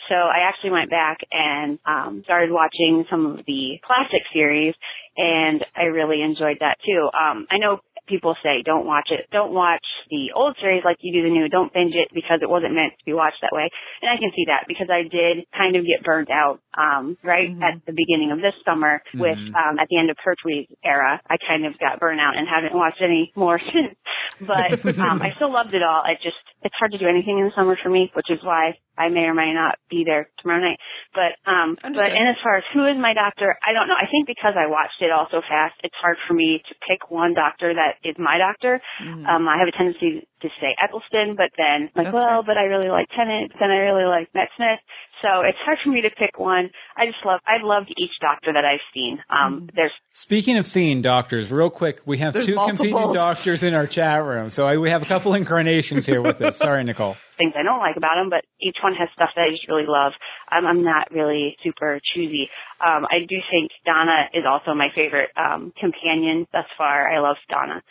So 0.10 0.16
I 0.16 0.50
actually 0.50 0.72
went 0.72 0.90
back 0.90 1.20
and 1.32 1.80
um, 1.86 2.22
started 2.26 2.52
watching 2.52 3.06
some 3.10 3.26
of 3.26 3.46
the 3.46 3.78
classic 3.86 4.24
series, 4.34 4.74
and 5.16 5.64
I 5.76 5.84
really 5.84 6.22
enjoyed 6.22 6.58
that 6.60 6.78
too. 6.86 7.10
Um, 7.14 7.46
I 7.50 7.58
know 7.58 7.80
people 8.12 8.36
say 8.44 8.60
don't 8.68 8.86
watch 8.86 9.08
it, 9.16 9.32
don't 9.32 9.56
watch 9.56 9.88
the 10.12 10.36
old 10.36 10.60
series 10.60 10.84
like 10.84 10.98
you 11.00 11.16
do 11.16 11.24
the 11.24 11.32
new, 11.32 11.48
don't 11.48 11.72
binge 11.72 11.96
it 11.96 12.12
because 12.14 12.44
it 12.44 12.50
wasn't 12.52 12.76
meant 12.76 12.92
to 13.00 13.06
be 13.08 13.16
watched 13.16 13.40
that 13.42 13.56
way. 13.56 13.72
And 14.04 14.12
I 14.12 14.20
can 14.20 14.36
see 14.36 14.52
that 14.52 14.68
because 14.68 14.92
I 14.92 15.08
did 15.08 15.48
kind 15.56 15.80
of 15.80 15.88
get 15.88 16.04
burnt 16.04 16.28
out, 16.30 16.60
um, 16.76 17.16
right 17.24 17.48
at 17.64 17.80
the 17.88 17.96
beginning 17.96 18.32
of 18.36 18.44
this 18.44 18.54
summer 18.68 19.00
with, 19.16 19.40
um, 19.56 19.80
at 19.80 19.88
the 19.88 19.98
end 19.98 20.12
of 20.12 20.18
Pertwee's 20.20 20.68
era, 20.84 21.22
I 21.32 21.38
kind 21.40 21.66
of 21.66 21.80
got 21.80 22.00
burnt 22.04 22.20
out 22.20 22.36
and 22.36 22.48
haven't 22.48 22.76
watched 22.76 23.02
any 23.02 23.32
more 23.36 23.60
since. 23.72 23.96
But, 24.44 24.84
um, 25.00 25.22
I 25.22 25.32
still 25.36 25.52
loved 25.52 25.74
it 25.74 25.84
all. 25.84 26.04
I 26.04 26.16
just, 26.22 26.38
it's 26.64 26.76
hard 26.78 26.92
to 26.92 27.00
do 27.00 27.08
anything 27.08 27.40
in 27.40 27.46
the 27.46 27.56
summer 27.56 27.78
for 27.82 27.90
me, 27.90 28.12
which 28.14 28.30
is 28.30 28.40
why 28.44 28.76
I 28.98 29.10
may 29.10 29.26
or 29.26 29.34
may 29.34 29.54
not 29.54 29.80
be 29.90 30.04
there 30.06 30.30
tomorrow 30.42 30.62
night. 30.62 30.78
But, 31.14 31.34
um, 31.50 31.76
but, 31.82 32.12
and 32.12 32.28
as 32.30 32.38
far 32.44 32.58
as 32.58 32.64
who 32.74 32.86
is 32.86 32.98
my 33.00 33.14
doctor, 33.14 33.56
I 33.66 33.74
don't 33.74 33.88
know. 33.88 33.98
I 33.98 34.06
think 34.12 34.28
because 34.28 34.54
I 34.60 34.68
watched 34.68 35.00
it 35.02 35.12
all 35.12 35.28
so 35.32 35.42
fast, 35.42 35.76
it's 35.84 35.96
hard 36.02 36.18
for 36.28 36.34
me 36.34 36.62
to 36.68 36.74
pick 36.88 37.10
one 37.10 37.34
doctor 37.34 37.74
that 37.74 38.01
is 38.04 38.16
my 38.18 38.38
doctor. 38.38 38.82
Um, 39.30 39.48
I 39.48 39.58
have 39.60 39.68
a 39.68 39.76
tendency 39.76 40.28
to 40.42 40.50
say 40.60 40.76
Eccleston, 40.82 41.36
but 41.38 41.52
then 41.58 41.90
like, 41.96 42.10
That's 42.10 42.14
well, 42.14 42.42
fair. 42.42 42.54
but 42.54 42.58
I 42.58 42.66
really 42.66 42.90
like 42.90 43.08
Tennant, 43.16 43.52
then 43.60 43.70
I 43.72 43.78
really 43.90 44.06
like 44.10 44.30
Matt 44.34 44.50
Smith. 44.58 44.80
So 45.22 45.42
it's 45.42 45.58
hard 45.64 45.78
for 45.84 45.92
me 45.92 46.02
to 46.02 46.10
pick 46.10 46.40
one. 46.40 46.72
I 46.98 47.06
just 47.06 47.24
love, 47.26 47.40
I've 47.46 47.64
loved 47.64 47.94
each 47.98 48.12
doctor 48.20 48.54
that 48.54 48.66
I've 48.66 48.80
seen. 48.94 49.20
Um, 49.30 49.70
there's 49.76 49.92
Speaking 50.12 50.58
of 50.58 50.66
seeing 50.66 51.02
doctors, 51.02 51.52
real 51.52 51.70
quick, 51.70 52.02
we 52.06 52.18
have 52.18 52.34
There's 52.34 52.48
two 52.48 52.56
competing 52.56 53.14
doctors 53.14 53.64
in 53.64 53.74
our 53.74 53.88
chat 53.88 54.24
room. 54.24 54.50
So 54.50 54.66
I, 54.66 54.78
we 54.78 54.90
have 54.90 55.04
a 55.04 55.06
couple 55.06 55.34
incarnations 55.34 56.06
here 56.06 56.22
with 56.22 56.42
us. 56.42 56.58
Sorry, 56.58 56.84
Nicole. 56.84 57.16
things 57.42 57.54
I 57.58 57.64
don't 57.64 57.80
like 57.80 57.98
about 57.98 58.16
them, 58.16 58.30
but 58.30 58.46
each 58.60 58.78
one 58.84 58.94
has 58.94 59.10
stuff 59.14 59.30
that 59.36 59.42
I 59.42 59.50
just 59.52 59.68
really 59.68 59.86
love. 59.88 60.14
Um, 60.52 60.66
I'm 60.66 60.84
not 60.84 61.12
really 61.12 61.58
super 61.64 62.00
choosy. 62.14 62.50
Um, 62.86 63.06
I 63.10 63.26
do 63.28 63.38
think 63.50 63.72
Donna 63.86 64.30
is 64.34 64.44
also 64.48 64.74
my 64.74 64.90
favorite 64.94 65.30
um, 65.36 65.74
companion 65.80 66.48
thus 66.52 66.66
far. 66.78 67.08
I 67.12 67.20
love 67.20 67.38
Donna. 67.50 67.82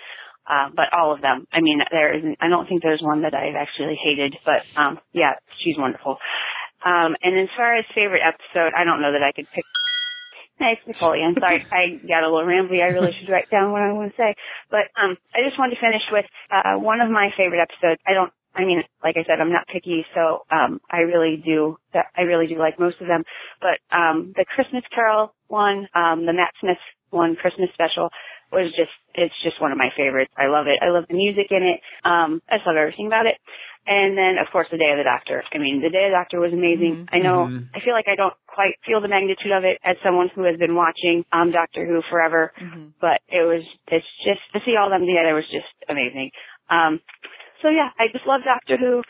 Uh, 0.49 0.69
but 0.75 0.87
all 0.93 1.15
of 1.15 1.21
them. 1.21 1.47
I 1.53 1.61
mean, 1.61 1.81
there 1.93 2.17
isn't, 2.17 2.39
I 2.41 2.49
don't 2.49 2.67
think 2.67 2.83
there's 2.83 3.03
one 3.03 3.23
that 3.23 3.35
I've 3.35 3.55
actually 3.55 3.97
hated, 4.03 4.37
but, 4.45 4.67
um, 4.75 4.99
yeah, 5.13 5.35
she's 5.63 5.77
wonderful. 5.79 6.19
Um, 6.85 7.17
and 7.23 7.39
as 7.39 7.49
far 7.57 7.77
as 7.77 7.85
favorite 7.95 8.23
episode, 8.25 8.73
I 8.77 8.85
don't 8.85 9.03
know 9.03 9.13
that 9.13 9.23
I 9.23 9.33
could 9.33 9.51
pick 9.51 9.65
Nice, 10.61 10.77
Napoleon. 10.87 11.35
Sorry, 11.41 11.65
I 11.73 11.99
got 12.07 12.23
a 12.23 12.31
little 12.31 12.47
rambly. 12.47 12.83
I 12.83 12.89
really 12.89 13.17
should 13.19 13.31
write 13.31 13.49
down 13.51 13.73
what 13.73 13.81
I 13.81 13.93
want 13.93 14.13
to 14.13 14.17
say. 14.17 14.35
But 14.71 14.93
um, 14.95 15.17
I 15.35 15.41
just 15.45 15.59
wanted 15.59 15.77
to 15.77 15.81
finish 15.81 16.03
with 16.13 16.27
uh, 16.53 16.77
one 16.77 17.01
of 17.01 17.11
my 17.11 17.31
favorite 17.37 17.61
episodes. 17.65 18.01
I 18.07 18.13
don't. 18.13 18.31
I 18.55 18.65
mean, 18.65 18.83
like 19.03 19.17
I 19.17 19.23
said, 19.25 19.41
I'm 19.41 19.53
not 19.53 19.69
picky, 19.73 20.05
so 20.13 20.43
um, 20.51 20.81
I 20.91 20.99
really 20.99 21.41
do. 21.43 21.79
I 21.95 22.23
really 22.23 22.47
do 22.47 22.59
like 22.59 22.79
most 22.79 23.01
of 23.01 23.07
them. 23.07 23.23
But 23.61 23.79
um, 23.97 24.35
the 24.37 24.45
Christmas 24.45 24.83
Carol 24.95 25.33
one, 25.49 25.89
um, 25.95 26.27
the 26.27 26.33
Matt 26.33 26.53
Smith 26.61 26.79
one, 27.11 27.37
Christmas 27.37 27.71
special, 27.73 28.11
was 28.53 28.71
just. 28.77 28.93
It's 29.15 29.35
just 29.43 29.61
one 29.61 29.73
of 29.73 29.79
my 29.79 29.89
favorites. 29.97 30.33
I 30.37 30.47
love 30.47 30.67
it. 30.67 30.79
I 30.83 30.91
love 30.91 31.05
the 31.09 31.15
music 31.15 31.47
in 31.51 31.63
it. 31.63 31.81
Um, 32.05 32.43
I 32.51 32.57
just 32.57 32.67
love 32.67 32.77
everything 32.77 33.07
about 33.07 33.27
it. 33.27 33.37
And 33.87 34.17
then, 34.17 34.37
of 34.39 34.47
course, 34.53 34.69
the 34.71 34.79
Day 34.79 34.93
of 34.93 34.99
the 34.99 35.05
Doctor. 35.09 35.43
I 35.53 35.59
mean, 35.59 35.81
the 35.83 35.91
Day 35.91 36.05
of 36.07 36.13
the 36.13 36.19
Doctor 36.21 36.39
was 36.39 36.53
amazing. 36.53 37.09
I 37.11 37.19
know, 37.19 37.47
I 37.75 37.81
feel 37.81 37.95
like 37.95 38.07
I 38.09 38.15
don't 38.15 38.35
quite 38.47 38.75
feel 38.87 39.01
the 39.01 39.09
magnitude 39.09 39.53
of 39.53 39.65
it 39.65 39.79
as 39.83 39.97
someone 40.05 40.29
who 40.35 40.45
has 40.45 40.57
been 40.59 40.75
watching 40.77 41.25
um, 41.33 41.51
Doctor 41.51 41.87
Who 41.87 42.03
forever, 42.11 42.53
but 43.01 43.21
it 43.29 43.43
was, 43.43 43.65
it's 43.89 44.07
just, 44.23 44.41
to 44.53 44.61
see 44.65 44.77
all 44.77 44.91
them 44.91 45.07
together 45.07 45.35
was 45.35 45.49
just 45.51 45.67
amazing. 45.89 46.31
Um, 46.69 47.01
so 47.63 47.69
yeah, 47.69 47.89
I 47.99 48.07
just 48.13 48.27
love 48.27 48.43
Doctor 48.45 48.77
Who, 48.77 49.03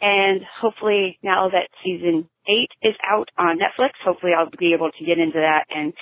and 0.00 0.42
hopefully 0.60 1.18
now 1.22 1.48
that 1.48 1.68
season 1.82 2.28
eight 2.48 2.68
is 2.82 2.94
out 3.08 3.30
on 3.38 3.58
Netflix, 3.58 3.96
hopefully 4.04 4.32
I'll 4.36 4.50
be 4.58 4.74
able 4.74 4.90
to 4.90 5.04
get 5.04 5.18
into 5.18 5.38
that 5.40 5.64
and 5.70 5.94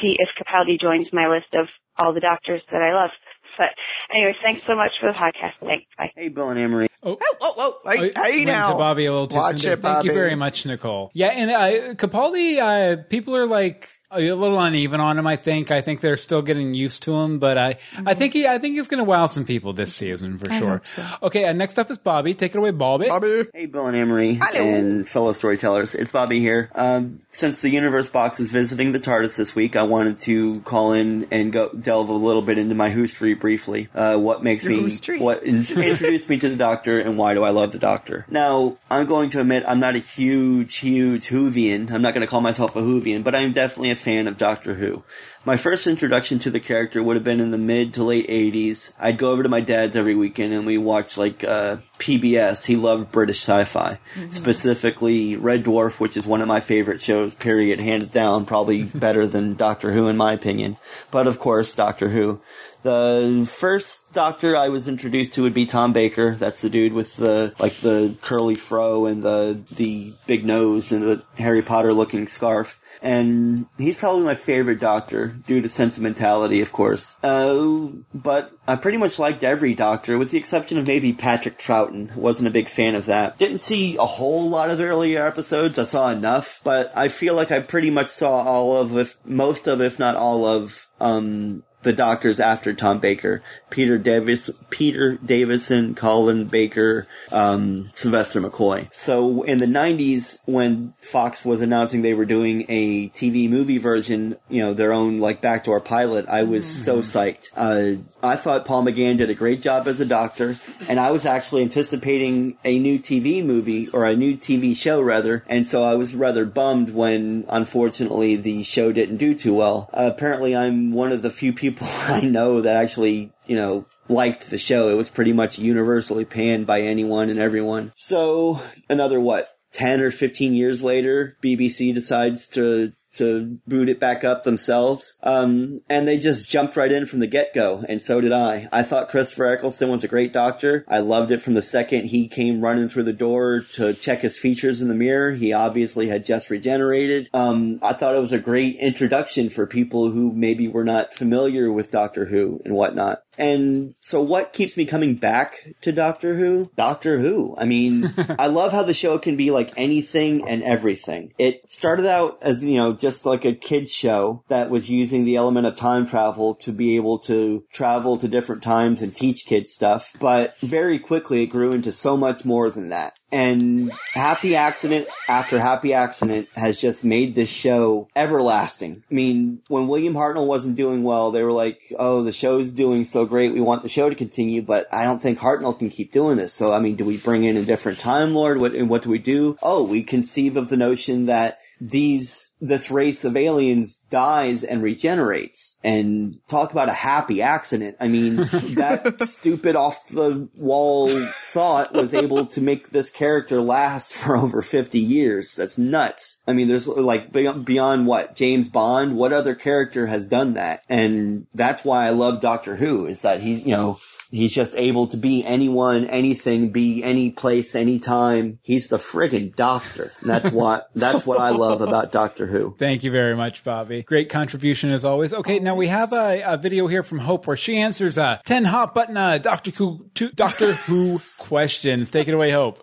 see 0.00 0.16
if 0.18 0.30
Capaldi 0.38 0.80
joins 0.80 1.08
my 1.12 1.28
list 1.28 1.52
of 1.54 1.66
all 1.98 2.14
the 2.14 2.20
doctors 2.20 2.62
that 2.72 2.80
I 2.80 2.94
love. 2.94 3.10
But 3.58 3.70
anyways, 4.14 4.36
thanks 4.42 4.64
so 4.66 4.74
much 4.74 4.92
for 5.00 5.06
the 5.12 5.18
podcast. 5.18 5.52
Thanks. 5.60 5.86
Bye. 5.98 6.12
Hey, 6.16 6.28
Bill 6.28 6.50
and 6.50 6.58
Amory. 6.58 6.88
Oh, 7.02 7.18
oh, 7.40 7.54
oh. 7.84 7.90
Hey, 7.90 8.12
I 8.14 8.30
hey 8.30 8.36
went 8.44 8.56
now. 8.56 8.72
to 8.72 8.78
Bobby 8.78 9.06
a 9.06 9.12
little 9.12 9.26
too 9.26 9.38
Watch 9.38 9.62
soon. 9.62 9.72
it, 9.72 9.80
Thank 9.82 10.04
you 10.04 10.12
very 10.12 10.36
much, 10.36 10.64
Nicole. 10.66 11.10
Yeah, 11.14 11.28
and 11.28 11.50
uh, 11.50 11.94
Capaldi, 11.94 12.58
uh, 12.58 13.02
people 13.08 13.36
are 13.36 13.46
like 13.46 13.88
a 14.12 14.32
little 14.32 14.60
uneven 14.60 15.00
on 15.00 15.18
him. 15.18 15.26
I 15.26 15.36
think. 15.36 15.70
I 15.70 15.80
think 15.80 16.00
they're 16.00 16.16
still 16.16 16.42
getting 16.42 16.74
used 16.74 17.02
to 17.04 17.14
him, 17.14 17.38
but 17.38 17.56
I, 17.58 17.76
I 18.06 18.14
think 18.14 18.32
he, 18.32 18.46
I 18.46 18.58
think 18.58 18.76
he's 18.76 18.88
going 18.88 18.98
to 18.98 19.04
wow 19.04 19.26
some 19.26 19.44
people 19.44 19.72
this 19.72 19.94
season 19.94 20.38
for 20.38 20.52
sure. 20.52 20.68
hope 20.68 20.86
so. 20.86 21.06
Okay, 21.24 21.44
uh, 21.44 21.52
next 21.52 21.78
up 21.78 21.90
is 21.90 21.98
Bobby. 21.98 22.34
Take 22.34 22.54
it 22.54 22.58
away, 22.58 22.70
Bobby. 22.70 23.08
Bobby. 23.08 23.44
Hey, 23.54 23.66
Bill 23.66 23.86
and 23.86 23.96
Amory 23.96 24.38
Hello. 24.40 24.60
and 24.64 25.08
fellow 25.08 25.32
storytellers. 25.32 25.94
It's 25.94 26.10
Bobby 26.10 26.40
here. 26.40 26.70
Um, 26.74 27.20
since 27.32 27.62
the 27.62 27.70
Universe 27.70 28.08
Box 28.08 28.38
is 28.40 28.50
visiting 28.52 28.92
the 28.92 28.98
TARDIS 29.00 29.36
this 29.36 29.54
week, 29.54 29.76
I 29.76 29.84
wanted 29.84 30.18
to 30.20 30.60
call 30.60 30.92
in 30.92 31.26
and 31.30 31.52
go 31.52 31.70
delve 31.70 32.08
a 32.08 32.12
little 32.12 32.42
bit 32.42 32.58
into 32.58 32.74
my 32.74 32.90
history 32.90 33.34
briefly. 33.34 33.88
Uh, 33.94 34.18
what 34.18 34.42
makes 34.42 34.64
Your 34.66 34.76
me, 34.78 34.84
history. 34.84 35.18
what 35.18 35.42
in- 35.42 35.56
introduced 35.70 36.28
me 36.28 36.38
to 36.38 36.48
the 36.48 36.56
Doctor, 36.56 36.98
and 37.00 37.16
why 37.16 37.34
do 37.34 37.42
I 37.42 37.50
love 37.50 37.72
the 37.72 37.78
Doctor? 37.78 38.26
Now, 38.28 38.76
I'm 38.90 39.06
going 39.06 39.30
to 39.30 39.40
admit 39.40 39.64
I'm 39.66 39.80
not 39.80 39.96
a 39.96 39.98
huge, 39.98 40.76
huge 40.76 41.28
Whovian. 41.28 41.90
I'm 41.90 42.02
not 42.02 42.12
going 42.14 42.20
to 42.20 42.26
call 42.30 42.40
myself 42.40 42.76
a 42.76 42.80
Whovian, 42.82 43.24
but 43.24 43.34
I'm 43.34 43.52
definitely 43.52 43.90
a 43.90 43.96
fan 44.02 44.28
of 44.28 44.36
Doctor 44.36 44.74
Who. 44.74 45.02
My 45.44 45.56
first 45.56 45.86
introduction 45.86 46.38
to 46.40 46.50
the 46.50 46.60
character 46.60 47.02
would 47.02 47.16
have 47.16 47.24
been 47.24 47.40
in 47.40 47.50
the 47.50 47.58
mid 47.58 47.94
to 47.94 48.04
late 48.04 48.28
80s. 48.28 48.94
I'd 48.98 49.18
go 49.18 49.32
over 49.32 49.42
to 49.42 49.48
my 49.48 49.60
dad's 49.60 49.96
every 49.96 50.14
weekend 50.14 50.52
and 50.52 50.66
we 50.66 50.78
watched 50.78 51.18
like 51.18 51.42
uh, 51.42 51.78
PBS. 51.98 52.66
He 52.66 52.76
loved 52.76 53.10
British 53.10 53.40
sci-fi, 53.40 53.98
specifically 54.30 55.36
Red 55.36 55.64
Dwarf, 55.64 55.98
which 55.98 56.16
is 56.16 56.26
one 56.26 56.42
of 56.42 56.48
my 56.48 56.60
favorite 56.60 57.00
shows. 57.00 57.34
Period, 57.34 57.80
hands 57.80 58.08
down, 58.08 58.44
probably 58.44 58.82
better 58.94 59.26
than 59.26 59.54
Doctor 59.54 59.92
Who 59.92 60.08
in 60.08 60.16
my 60.16 60.32
opinion. 60.32 60.76
But 61.10 61.26
of 61.26 61.38
course, 61.38 61.72
Doctor 61.72 62.10
Who. 62.10 62.40
The 62.82 63.48
first 63.50 64.12
Doctor 64.12 64.56
I 64.56 64.68
was 64.68 64.88
introduced 64.88 65.34
to 65.34 65.42
would 65.42 65.54
be 65.54 65.66
Tom 65.66 65.92
Baker. 65.92 66.34
That's 66.34 66.60
the 66.60 66.70
dude 66.70 66.92
with 66.92 67.16
the 67.16 67.54
like 67.58 67.74
the 67.76 68.16
curly 68.22 68.56
fro 68.56 69.06
and 69.06 69.22
the 69.22 69.60
the 69.70 70.12
big 70.26 70.44
nose 70.44 70.92
and 70.92 71.02
the 71.02 71.22
Harry 71.38 71.62
Potter 71.62 71.92
looking 71.92 72.26
scarf 72.26 72.80
and 73.02 73.66
he's 73.78 73.96
probably 73.96 74.24
my 74.24 74.36
favorite 74.36 74.78
doctor 74.78 75.28
due 75.46 75.60
to 75.60 75.68
sentimentality, 75.68 76.60
of 76.60 76.72
course. 76.72 77.22
Uh, 77.22 77.88
but 78.14 78.52
I 78.66 78.76
pretty 78.76 78.98
much 78.98 79.18
liked 79.18 79.42
every 79.42 79.74
doctor, 79.74 80.16
with 80.16 80.30
the 80.30 80.38
exception 80.38 80.78
of 80.78 80.86
maybe 80.86 81.12
Patrick 81.12 81.58
Troughton. 81.58 82.14
Wasn't 82.14 82.48
a 82.48 82.52
big 82.52 82.68
fan 82.68 82.94
of 82.94 83.06
that. 83.06 83.38
Didn't 83.38 83.62
see 83.62 83.96
a 83.96 84.04
whole 84.04 84.48
lot 84.48 84.70
of 84.70 84.78
the 84.78 84.84
earlier 84.84 85.26
episodes. 85.26 85.78
I 85.78 85.84
saw 85.84 86.10
enough, 86.10 86.60
but 86.62 86.96
I 86.96 87.08
feel 87.08 87.34
like 87.34 87.50
I 87.50 87.60
pretty 87.60 87.90
much 87.90 88.08
saw 88.08 88.42
all 88.42 88.80
of, 88.80 88.96
if 88.96 89.16
most 89.24 89.66
of, 89.66 89.80
if 89.80 89.98
not 89.98 90.14
all 90.14 90.46
of, 90.46 90.88
um, 91.00 91.64
the 91.82 91.92
doctors 91.92 92.40
after 92.40 92.72
Tom 92.72 92.98
Baker, 92.98 93.42
Peter 93.70 93.98
Davis, 93.98 94.50
Peter 94.70 95.18
Davison, 95.24 95.94
Colin 95.94 96.46
Baker, 96.46 97.06
um, 97.30 97.90
Sylvester 97.94 98.40
McCoy. 98.40 98.92
So 98.92 99.42
in 99.42 99.58
the 99.58 99.66
'90s, 99.66 100.42
when 100.46 100.94
Fox 101.00 101.44
was 101.44 101.60
announcing 101.60 102.02
they 102.02 102.14
were 102.14 102.24
doing 102.24 102.64
a 102.68 103.08
TV 103.10 103.48
movie 103.48 103.78
version, 103.78 104.36
you 104.48 104.62
know, 104.62 104.74
their 104.74 104.92
own 104.92 105.20
like 105.20 105.40
backdoor 105.40 105.80
pilot, 105.80 106.26
I 106.28 106.42
was 106.44 106.66
so 106.66 106.98
psyched. 106.98 107.48
Uh, 107.56 108.02
I 108.22 108.36
thought 108.36 108.64
Paul 108.64 108.84
McGann 108.84 109.18
did 109.18 109.30
a 109.30 109.34
great 109.34 109.60
job 109.60 109.88
as 109.88 110.00
a 110.00 110.06
doctor, 110.06 110.56
and 110.88 111.00
I 111.00 111.10
was 111.10 111.26
actually 111.26 111.62
anticipating 111.62 112.56
a 112.64 112.78
new 112.78 112.98
TV 112.98 113.44
movie 113.44 113.88
or 113.88 114.04
a 114.04 114.16
new 114.16 114.36
TV 114.36 114.76
show 114.76 115.00
rather, 115.00 115.44
and 115.48 115.66
so 115.66 115.82
I 115.82 115.96
was 115.96 116.14
rather 116.14 116.44
bummed 116.44 116.90
when, 116.90 117.44
unfortunately, 117.48 118.36
the 118.36 118.62
show 118.62 118.92
didn't 118.92 119.16
do 119.16 119.34
too 119.34 119.54
well. 119.54 119.90
Uh, 119.92 120.10
apparently, 120.14 120.54
I'm 120.54 120.92
one 120.92 121.10
of 121.10 121.22
the 121.22 121.30
few 121.30 121.52
people 121.52 121.86
I 121.90 122.20
know 122.20 122.60
that 122.60 122.76
actually, 122.76 123.32
you 123.46 123.56
know, 123.56 123.86
liked 124.08 124.50
the 124.50 124.58
show. 124.58 124.88
It 124.88 124.96
was 124.96 125.08
pretty 125.08 125.32
much 125.32 125.58
universally 125.58 126.24
panned 126.24 126.66
by 126.66 126.82
anyone 126.82 127.28
and 127.28 127.40
everyone. 127.40 127.92
So, 127.96 128.60
another 128.88 129.20
what? 129.20 129.48
10 129.72 130.00
or 130.00 130.10
15 130.10 130.54
years 130.54 130.82
later, 130.82 131.36
BBC 131.42 131.94
decides 131.94 132.46
to 132.48 132.92
to 133.14 133.58
boot 133.66 133.88
it 133.88 134.00
back 134.00 134.24
up 134.24 134.44
themselves. 134.44 135.18
Um, 135.22 135.80
and 135.88 136.06
they 136.06 136.18
just 136.18 136.50
jumped 136.50 136.76
right 136.76 136.92
in 136.92 137.06
from 137.06 137.20
the 137.20 137.26
get 137.26 137.54
go, 137.54 137.84
and 137.88 138.00
so 138.00 138.20
did 138.20 138.32
I. 138.32 138.68
I 138.72 138.82
thought 138.82 139.10
Christopher 139.10 139.46
Eccleston 139.46 139.90
was 139.90 140.04
a 140.04 140.08
great 140.08 140.32
doctor. 140.32 140.84
I 140.88 141.00
loved 141.00 141.30
it 141.30 141.40
from 141.40 141.54
the 141.54 141.62
second 141.62 142.06
he 142.06 142.28
came 142.28 142.60
running 142.60 142.88
through 142.88 143.04
the 143.04 143.12
door 143.12 143.60
to 143.72 143.94
check 143.94 144.20
his 144.20 144.38
features 144.38 144.80
in 144.80 144.88
the 144.88 144.94
mirror. 144.94 145.32
He 145.32 145.52
obviously 145.52 146.08
had 146.08 146.24
just 146.24 146.50
regenerated. 146.50 147.28
Um, 147.34 147.78
I 147.82 147.92
thought 147.92 148.14
it 148.14 148.20
was 148.20 148.32
a 148.32 148.38
great 148.38 148.76
introduction 148.76 149.50
for 149.50 149.66
people 149.66 150.10
who 150.10 150.32
maybe 150.32 150.68
were 150.68 150.84
not 150.84 151.14
familiar 151.14 151.70
with 151.70 151.90
Doctor 151.90 152.26
Who 152.26 152.60
and 152.64 152.74
whatnot. 152.74 153.22
And 153.38 153.94
so 154.00 154.20
what 154.20 154.52
keeps 154.52 154.76
me 154.76 154.84
coming 154.84 155.16
back 155.16 155.74
to 155.82 155.92
Doctor 155.92 156.36
Who? 156.36 156.70
Doctor 156.76 157.18
Who. 157.18 157.54
I 157.56 157.64
mean, 157.64 158.12
I 158.38 158.48
love 158.48 158.72
how 158.72 158.82
the 158.82 158.94
show 158.94 159.18
can 159.18 159.36
be 159.36 159.50
like 159.50 159.72
anything 159.76 160.48
and 160.48 160.62
everything. 160.62 161.32
It 161.38 161.68
started 161.70 162.06
out 162.06 162.38
as, 162.42 162.62
you 162.62 162.76
know, 162.76 162.92
just 162.92 163.26
like 163.26 163.44
a 163.44 163.54
kid's 163.54 163.92
show 163.92 164.44
that 164.48 164.70
was 164.70 164.90
using 164.90 165.24
the 165.24 165.36
element 165.36 165.66
of 165.66 165.76
time 165.76 166.06
travel 166.06 166.54
to 166.56 166.72
be 166.72 166.96
able 166.96 167.18
to 167.20 167.64
travel 167.72 168.18
to 168.18 168.28
different 168.28 168.62
times 168.62 169.02
and 169.02 169.14
teach 169.14 169.46
kids 169.46 169.72
stuff. 169.72 170.14
But 170.18 170.58
very 170.60 170.98
quickly 170.98 171.42
it 171.42 171.46
grew 171.46 171.72
into 171.72 171.92
so 171.92 172.16
much 172.16 172.44
more 172.44 172.70
than 172.70 172.90
that. 172.90 173.14
And 173.32 173.90
Happy 174.12 174.56
Accident 174.56 175.08
after 175.26 175.58
Happy 175.58 175.94
Accident 175.94 176.48
has 176.54 176.78
just 176.78 177.02
made 177.04 177.34
this 177.34 177.50
show 177.50 178.08
everlasting. 178.14 179.02
I 179.10 179.14
mean, 179.14 179.62
when 179.68 179.88
William 179.88 180.12
Hartnell 180.12 180.46
wasn't 180.46 180.76
doing 180.76 181.02
well, 181.02 181.30
they 181.30 181.42
were 181.42 181.52
like, 181.52 181.80
oh, 181.98 182.22
the 182.22 182.32
show's 182.32 182.74
doing 182.74 183.04
so 183.04 183.24
great, 183.24 183.54
we 183.54 183.60
want 183.62 183.82
the 183.82 183.88
show 183.88 184.10
to 184.10 184.14
continue, 184.14 184.60
but 184.60 184.86
I 184.92 185.04
don't 185.04 185.20
think 185.20 185.38
Hartnell 185.38 185.78
can 185.78 185.88
keep 185.88 186.12
doing 186.12 186.36
this. 186.36 186.52
So, 186.52 186.72
I 186.72 186.78
mean, 186.78 186.96
do 186.96 187.06
we 187.06 187.16
bring 187.16 187.44
in 187.44 187.56
a 187.56 187.64
different 187.64 187.98
Time 187.98 188.34
Lord? 188.34 188.60
What, 188.60 188.74
and 188.74 188.90
what 188.90 189.02
do 189.02 189.10
we 189.10 189.18
do? 189.18 189.56
Oh, 189.62 189.82
we 189.82 190.02
conceive 190.02 190.56
of 190.58 190.68
the 190.68 190.76
notion 190.76 191.26
that 191.26 191.58
these 191.88 192.56
this 192.60 192.90
race 192.90 193.24
of 193.24 193.36
aliens 193.36 193.96
dies 194.08 194.62
and 194.62 194.82
regenerates. 194.82 195.78
And 195.82 196.38
talk 196.48 196.70
about 196.72 196.88
a 196.88 196.92
happy 196.92 197.42
accident. 197.42 197.96
I 198.00 198.08
mean 198.08 198.36
that 198.76 199.18
stupid 199.20 199.74
off 199.74 200.08
the 200.08 200.48
wall 200.54 201.08
thought 201.08 201.92
was 201.92 202.14
able 202.14 202.46
to 202.46 202.60
make 202.60 202.90
this 202.90 203.10
character 203.10 203.60
last 203.60 204.14
for 204.14 204.36
over 204.36 204.62
50 204.62 204.98
years. 204.98 205.56
That's 205.56 205.78
nuts. 205.78 206.40
I 206.46 206.52
mean 206.52 206.68
there's 206.68 206.88
like 206.88 207.32
beyond, 207.32 207.64
beyond 207.64 208.06
what? 208.06 208.36
James 208.36 208.68
bond? 208.68 209.16
What 209.16 209.32
other 209.32 209.54
character 209.54 210.06
has 210.06 210.28
done 210.28 210.54
that? 210.54 210.82
And 210.88 211.46
that's 211.54 211.84
why 211.84 212.06
i 212.06 212.10
love 212.10 212.40
doctor 212.40 212.76
who 212.76 213.06
is 213.06 213.22
that 213.22 213.40
he 213.40 213.54
you 213.54 213.72
know 213.72 213.98
He's 214.32 214.52
just 214.52 214.74
able 214.76 215.08
to 215.08 215.18
be 215.18 215.44
anyone, 215.44 216.06
anything, 216.06 216.70
be 216.70 217.04
any 217.04 217.30
place, 217.30 217.74
anytime. 217.74 218.58
He's 218.62 218.88
the 218.88 218.96
friggin' 218.96 219.54
doctor. 219.54 220.10
And 220.20 220.30
that's 220.30 220.50
what, 220.52 220.88
that's 220.94 221.26
what 221.26 221.38
I 221.38 221.50
love 221.50 221.82
about 221.82 222.12
Doctor 222.12 222.46
Who. 222.46 222.74
Thank 222.78 223.04
you 223.04 223.10
very 223.10 223.36
much, 223.36 223.62
Bobby. 223.62 224.02
Great 224.02 224.30
contribution 224.30 224.88
as 224.88 225.04
always. 225.04 225.34
Okay, 225.34 225.58
now 225.58 225.74
we 225.74 225.88
have 225.88 226.14
a, 226.14 226.42
a 226.46 226.56
video 226.56 226.86
here 226.86 227.02
from 227.02 227.18
Hope 227.18 227.46
where 227.46 227.58
she 227.58 227.76
answers 227.76 228.16
uh, 228.16 228.38
10 228.46 228.64
hot 228.64 228.94
button 228.94 229.18
uh, 229.18 229.36
Doctor 229.36 229.70
Who, 229.72 230.06
two, 230.14 230.30
Doctor 230.30 230.72
Who 230.72 231.20
questions. 231.36 232.08
Take 232.08 232.26
it 232.26 232.34
away, 232.34 232.50
Hope. 232.50 232.82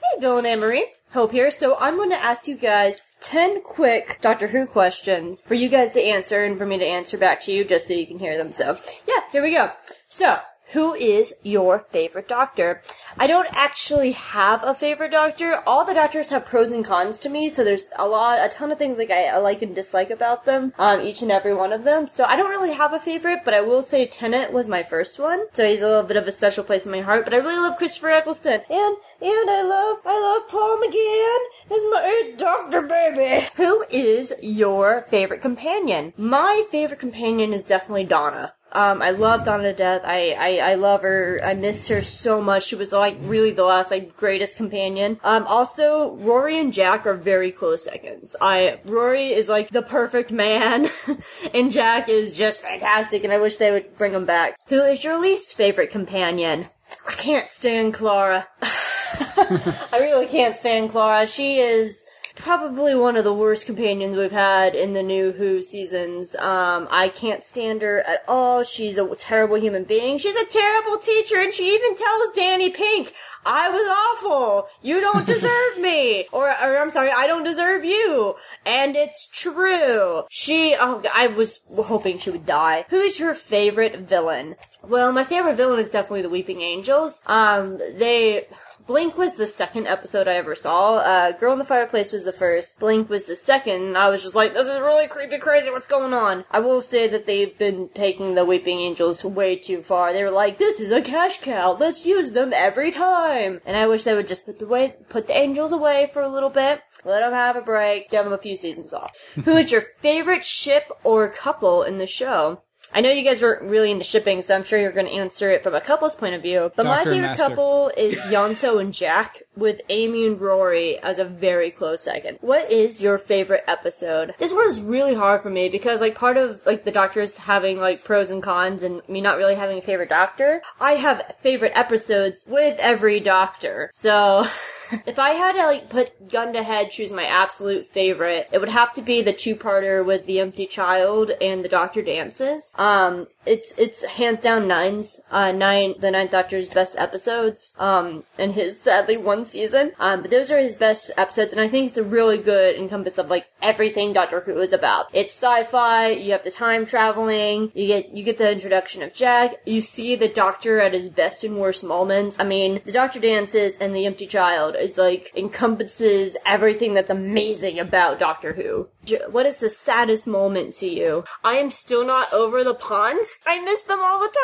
Hey, 0.00 0.20
Bill 0.20 0.38
and 0.38 0.46
Anne-Marie. 0.46 0.86
Hope 1.12 1.32
here. 1.32 1.50
So 1.50 1.76
I'm 1.76 1.96
going 1.96 2.10
to 2.10 2.16
ask 2.16 2.48
you 2.48 2.56
guys 2.56 3.02
10 3.20 3.62
quick 3.62 4.18
Doctor 4.20 4.48
Who 4.48 4.66
questions 4.66 5.42
for 5.42 5.54
you 5.54 5.68
guys 5.68 5.92
to 5.92 6.02
answer 6.02 6.42
and 6.42 6.56
for 6.58 6.66
me 6.66 6.78
to 6.78 6.84
answer 6.84 7.18
back 7.18 7.40
to 7.42 7.52
you 7.52 7.64
just 7.64 7.86
so 7.86 7.94
you 7.94 8.06
can 8.06 8.18
hear 8.18 8.36
them. 8.36 8.52
So, 8.52 8.78
yeah, 9.06 9.20
here 9.30 9.42
we 9.42 9.54
go. 9.54 9.70
So, 10.08 10.38
who 10.74 10.92
is 10.92 11.32
your 11.44 11.78
favorite 11.90 12.26
doctor? 12.26 12.82
I 13.16 13.28
don't 13.28 13.46
actually 13.52 14.10
have 14.10 14.64
a 14.64 14.74
favorite 14.74 15.12
doctor. 15.12 15.62
All 15.68 15.84
the 15.84 15.94
doctors 15.94 16.30
have 16.30 16.44
pros 16.44 16.72
and 16.72 16.84
cons 16.84 17.20
to 17.20 17.28
me, 17.28 17.48
so 17.48 17.62
there's 17.62 17.86
a 17.94 18.08
lot, 18.08 18.44
a 18.44 18.48
ton 18.48 18.72
of 18.72 18.78
things 18.78 18.98
like 18.98 19.12
I, 19.12 19.38
like 19.38 19.62
and 19.62 19.72
dislike 19.72 20.10
about 20.10 20.46
them, 20.46 20.74
um, 20.76 21.00
each 21.00 21.22
and 21.22 21.30
every 21.30 21.54
one 21.54 21.72
of 21.72 21.84
them. 21.84 22.08
So 22.08 22.24
I 22.24 22.34
don't 22.34 22.50
really 22.50 22.72
have 22.72 22.92
a 22.92 22.98
favorite, 22.98 23.42
but 23.44 23.54
I 23.54 23.60
will 23.60 23.82
say 23.82 24.04
Tennant 24.04 24.52
was 24.52 24.66
my 24.66 24.82
first 24.82 25.16
one, 25.20 25.46
so 25.52 25.64
he's 25.64 25.80
a 25.80 25.86
little 25.86 26.02
bit 26.02 26.16
of 26.16 26.26
a 26.26 26.32
special 26.32 26.64
place 26.64 26.86
in 26.86 26.90
my 26.92 27.02
heart. 27.02 27.24
But 27.24 27.34
I 27.34 27.38
really 27.38 27.68
love 27.68 27.78
Christopher 27.78 28.10
Eccleston, 28.10 28.62
and 28.68 28.96
and 29.22 29.50
I 29.50 29.62
love 29.62 29.98
I 30.04 30.20
love 30.20 30.48
Paul 30.48 30.82
McGann 30.82 31.76
as 31.76 31.82
my 31.92 32.32
doctor 32.36 32.82
baby. 32.82 33.46
Who 33.56 33.84
is 33.90 34.34
your 34.42 35.02
favorite 35.02 35.40
companion? 35.40 36.14
My 36.16 36.66
favorite 36.72 36.98
companion 36.98 37.52
is 37.52 37.62
definitely 37.62 38.06
Donna. 38.06 38.54
Um, 38.74 39.02
I 39.02 39.10
love 39.10 39.44
Donna 39.44 39.64
to 39.64 39.72
death. 39.72 40.02
I, 40.04 40.32
I, 40.32 40.72
I 40.72 40.74
love 40.74 41.02
her. 41.02 41.40
I 41.44 41.54
miss 41.54 41.88
her 41.88 42.02
so 42.02 42.40
much. 42.42 42.64
She 42.64 42.74
was 42.74 42.92
like 42.92 43.16
really 43.20 43.52
the 43.52 43.64
last 43.64 43.90
like 43.90 44.16
greatest 44.16 44.56
companion. 44.56 45.20
Um, 45.22 45.46
also 45.46 46.16
Rory 46.16 46.58
and 46.58 46.72
Jack 46.72 47.06
are 47.06 47.14
very 47.14 47.52
close 47.52 47.84
seconds. 47.84 48.34
I 48.40 48.80
Rory 48.84 49.32
is 49.32 49.48
like 49.48 49.70
the 49.70 49.82
perfect 49.82 50.32
man, 50.32 50.88
and 51.54 51.70
Jack 51.70 52.08
is 52.08 52.36
just 52.36 52.62
fantastic. 52.62 53.22
And 53.24 53.32
I 53.32 53.38
wish 53.38 53.56
they 53.56 53.70
would 53.70 53.96
bring 53.96 54.12
him 54.12 54.26
back. 54.26 54.56
Who 54.68 54.82
is 54.82 55.04
your 55.04 55.20
least 55.20 55.54
favorite 55.54 55.90
companion? 55.90 56.66
I 57.06 57.12
can't 57.12 57.48
stand 57.48 57.94
Clara. 57.94 58.48
I 58.62 59.98
really 60.00 60.26
can't 60.26 60.56
stand 60.56 60.90
Clara. 60.90 61.26
She 61.26 61.58
is 61.58 62.04
probably 62.34 62.94
one 62.94 63.16
of 63.16 63.24
the 63.24 63.32
worst 63.32 63.66
companions 63.66 64.16
we've 64.16 64.32
had 64.32 64.74
in 64.74 64.92
the 64.92 65.02
new 65.02 65.32
Who 65.32 65.62
seasons. 65.62 66.34
Um, 66.36 66.88
I 66.90 67.08
can't 67.08 67.44
stand 67.44 67.82
her 67.82 68.00
at 68.00 68.24
all. 68.26 68.64
She's 68.64 68.98
a 68.98 69.06
terrible 69.16 69.56
human 69.56 69.84
being. 69.84 70.18
She's 70.18 70.36
a 70.36 70.46
terrible 70.46 70.98
teacher, 70.98 71.38
and 71.38 71.54
she 71.54 71.74
even 71.74 71.96
tells 71.96 72.30
Danny 72.34 72.70
Pink, 72.70 73.12
I 73.46 73.68
was 73.68 73.86
awful. 73.88 74.68
You 74.82 75.00
don't 75.00 75.26
deserve 75.26 75.78
me. 75.78 76.26
Or, 76.34 76.48
or 76.48 76.78
I'm 76.78 76.90
sorry, 76.90 77.10
I 77.10 77.26
don't 77.26 77.44
deserve 77.44 77.84
you. 77.84 78.34
And 78.66 78.96
it's 78.96 79.28
true. 79.28 80.24
She, 80.30 80.74
oh, 80.78 81.02
I 81.14 81.28
was 81.28 81.60
hoping 81.76 82.18
she 82.18 82.30
would 82.30 82.46
die. 82.46 82.86
Who 82.88 82.98
is 82.98 83.20
your 83.20 83.34
favorite 83.34 84.00
villain? 84.00 84.56
Well, 84.82 85.12
my 85.12 85.22
favorite 85.22 85.56
villain 85.56 85.78
is 85.78 85.90
definitely 85.90 86.22
the 86.22 86.28
Weeping 86.28 86.60
Angels. 86.60 87.20
Um, 87.26 87.78
they, 87.78 88.48
Blink 88.86 89.16
was 89.16 89.36
the 89.36 89.46
second 89.46 89.86
episode 89.86 90.28
I 90.28 90.34
ever 90.34 90.54
saw. 90.54 90.96
Uh, 90.96 91.32
Girl 91.32 91.54
in 91.54 91.58
the 91.58 91.64
Fireplace 91.64 92.12
was 92.12 92.24
the 92.24 92.32
first. 92.32 92.78
Blink 92.78 93.08
was 93.08 93.24
the 93.24 93.34
second. 93.34 93.82
And 93.82 93.98
I 93.98 94.10
was 94.10 94.22
just 94.22 94.34
like, 94.34 94.52
this 94.52 94.68
is 94.68 94.78
really 94.78 95.06
creepy 95.06 95.38
crazy. 95.38 95.70
What's 95.70 95.86
going 95.86 96.12
on? 96.12 96.44
I 96.50 96.60
will 96.60 96.82
say 96.82 97.08
that 97.08 97.24
they've 97.24 97.56
been 97.56 97.88
taking 97.94 98.34
the 98.34 98.44
Weeping 98.44 98.80
Angels 98.80 99.24
way 99.24 99.56
too 99.56 99.82
far. 99.82 100.12
They 100.12 100.22
were 100.22 100.30
like, 100.30 100.58
this 100.58 100.80
is 100.80 100.92
a 100.92 101.00
cash 101.00 101.40
cow. 101.40 101.72
Let's 101.80 102.04
use 102.04 102.32
them 102.32 102.52
every 102.54 102.90
time. 102.90 103.62
And 103.64 103.74
I 103.74 103.86
wish 103.86 104.04
they 104.04 104.14
would 104.14 104.28
just 104.28 104.44
put 104.44 104.58
the 104.58 104.66
way, 104.66 104.96
put 105.08 105.28
the 105.28 105.36
angels 105.36 105.72
away 105.72 106.10
for 106.12 106.20
a 106.20 106.28
little 106.28 106.50
bit. 106.50 106.82
Let 107.06 107.20
them 107.20 107.32
have 107.32 107.56
a 107.56 107.62
break. 107.62 108.10
Give 108.10 108.24
them 108.24 108.34
a 108.34 108.38
few 108.38 108.56
seasons 108.56 108.92
off. 108.92 109.16
Who 109.44 109.56
is 109.56 109.72
your 109.72 109.84
favorite 110.00 110.44
ship 110.44 110.90
or 111.04 111.26
couple 111.30 111.82
in 111.82 111.96
the 111.96 112.06
show? 112.06 112.60
I 112.94 113.00
know 113.00 113.10
you 113.10 113.24
guys 113.24 113.42
weren't 113.42 113.68
really 113.68 113.90
into 113.90 114.04
shipping, 114.04 114.42
so 114.42 114.54
I'm 114.54 114.62
sure 114.62 114.78
you're 114.78 114.92
going 114.92 115.06
to 115.06 115.12
answer 115.12 115.50
it 115.50 115.64
from 115.64 115.74
a 115.74 115.80
couple's 115.80 116.14
point 116.14 116.36
of 116.36 116.42
view. 116.42 116.70
But 116.76 116.86
my 116.86 116.94
Doctor 116.94 117.10
and 117.10 117.16
favorite 117.16 117.28
Master. 117.28 117.44
couple 117.48 117.92
is 117.96 118.16
Ianto 118.30 118.80
and 118.80 118.94
Jack, 118.94 119.42
with 119.56 119.80
Amy 119.88 120.28
and 120.28 120.40
Rory 120.40 120.98
as 121.00 121.18
a 121.18 121.24
very 121.24 121.72
close 121.72 122.02
second. 122.02 122.38
What 122.40 122.70
is 122.70 123.02
your 123.02 123.18
favorite 123.18 123.64
episode? 123.66 124.34
This 124.38 124.52
one 124.52 124.70
is 124.70 124.80
really 124.80 125.14
hard 125.14 125.42
for 125.42 125.50
me 125.50 125.68
because, 125.68 126.00
like, 126.00 126.14
part 126.14 126.36
of 126.36 126.60
like 126.64 126.84
the 126.84 126.92
doctors 126.92 127.36
having 127.36 127.80
like 127.80 128.04
pros 128.04 128.30
and 128.30 128.42
cons, 128.42 128.84
and 128.84 129.02
me 129.08 129.20
not 129.20 129.38
really 129.38 129.56
having 129.56 129.78
a 129.78 129.82
favorite 129.82 130.08
doctor. 130.08 130.62
I 130.80 130.94
have 130.94 131.34
favorite 131.40 131.72
episodes 131.74 132.44
with 132.48 132.78
every 132.78 133.18
doctor, 133.18 133.90
so. 133.92 134.46
If 135.06 135.18
I 135.18 135.30
had 135.30 135.52
to 135.52 135.66
like 135.66 135.88
put 135.90 136.30
gun 136.30 136.52
to 136.52 136.62
head, 136.62 136.90
choose 136.90 137.12
my 137.12 137.24
absolute 137.24 137.86
favorite, 137.86 138.48
it 138.52 138.58
would 138.58 138.68
have 138.68 138.92
to 138.94 139.02
be 139.02 139.22
the 139.22 139.32
two-parter 139.32 140.04
with 140.04 140.26
the 140.26 140.40
empty 140.40 140.66
child 140.66 141.30
and 141.40 141.64
the 141.64 141.68
Doctor 141.68 142.02
dances. 142.02 142.72
Um, 142.76 143.26
it's 143.46 143.78
it's 143.78 144.04
hands 144.04 144.40
down 144.40 144.68
Nine's 144.68 145.20
uh 145.30 145.52
Nine 145.52 145.94
the 145.98 146.10
Ninth 146.10 146.30
Doctor's 146.30 146.68
best 146.68 146.96
episodes. 146.98 147.76
Um, 147.78 148.24
in 148.38 148.52
his 148.52 148.80
sadly 148.80 149.16
one 149.16 149.44
season. 149.44 149.92
Um, 149.98 150.22
but 150.22 150.30
those 150.30 150.50
are 150.50 150.58
his 150.58 150.76
best 150.76 151.10
episodes, 151.16 151.52
and 151.52 151.60
I 151.60 151.68
think 151.68 151.88
it's 151.88 151.98
a 151.98 152.04
really 152.04 152.38
good 152.38 152.76
encompass 152.76 153.18
of 153.18 153.30
like 153.30 153.48
everything 153.62 154.12
Doctor 154.12 154.40
Who 154.40 154.58
is 154.60 154.72
about. 154.72 155.06
It's 155.12 155.32
sci-fi. 155.32 156.08
You 156.10 156.32
have 156.32 156.44
the 156.44 156.50
time 156.50 156.86
traveling. 156.86 157.72
You 157.74 157.86
get 157.86 158.10
you 158.10 158.24
get 158.24 158.38
the 158.38 158.50
introduction 158.50 159.02
of 159.02 159.14
Jack. 159.14 159.56
You 159.64 159.80
see 159.80 160.16
the 160.16 160.28
Doctor 160.28 160.80
at 160.80 160.92
his 160.92 161.08
best 161.08 161.44
and 161.44 161.58
worst 161.58 161.84
moments. 161.84 162.38
I 162.38 162.44
mean, 162.44 162.80
the 162.84 162.92
Doctor 162.92 163.20
dances 163.20 163.78
and 163.78 163.94
the 163.94 164.06
empty 164.06 164.26
child 164.26 164.73
is 164.74 164.98
like 164.98 165.32
encompasses 165.36 166.36
everything 166.44 166.94
that's 166.94 167.10
amazing 167.10 167.78
about 167.78 168.18
Doctor 168.18 168.54
Who. 168.54 168.88
What 169.30 169.46
is 169.46 169.58
the 169.58 169.68
saddest 169.68 170.26
moment 170.26 170.74
to 170.74 170.86
you? 170.86 171.24
I 171.42 171.54
am 171.54 171.70
still 171.70 172.04
not 172.04 172.32
over 172.32 172.64
the 172.64 172.74
Ponds. 172.74 173.40
I 173.46 173.60
miss 173.60 173.82
them 173.82 174.00
all 174.02 174.20
the 174.20 174.34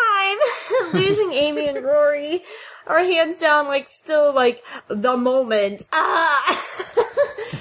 time. 0.93 0.93
Losing 1.01 1.33
Amy 1.33 1.69
and 1.69 1.85
Rory 1.85 2.43
are 2.87 3.01
hands 3.01 3.39
down 3.39 3.67
like 3.67 3.89
still 3.89 4.33
like 4.35 4.63
the 4.89 5.17
moment. 5.17 5.87
Ah. 5.93 6.65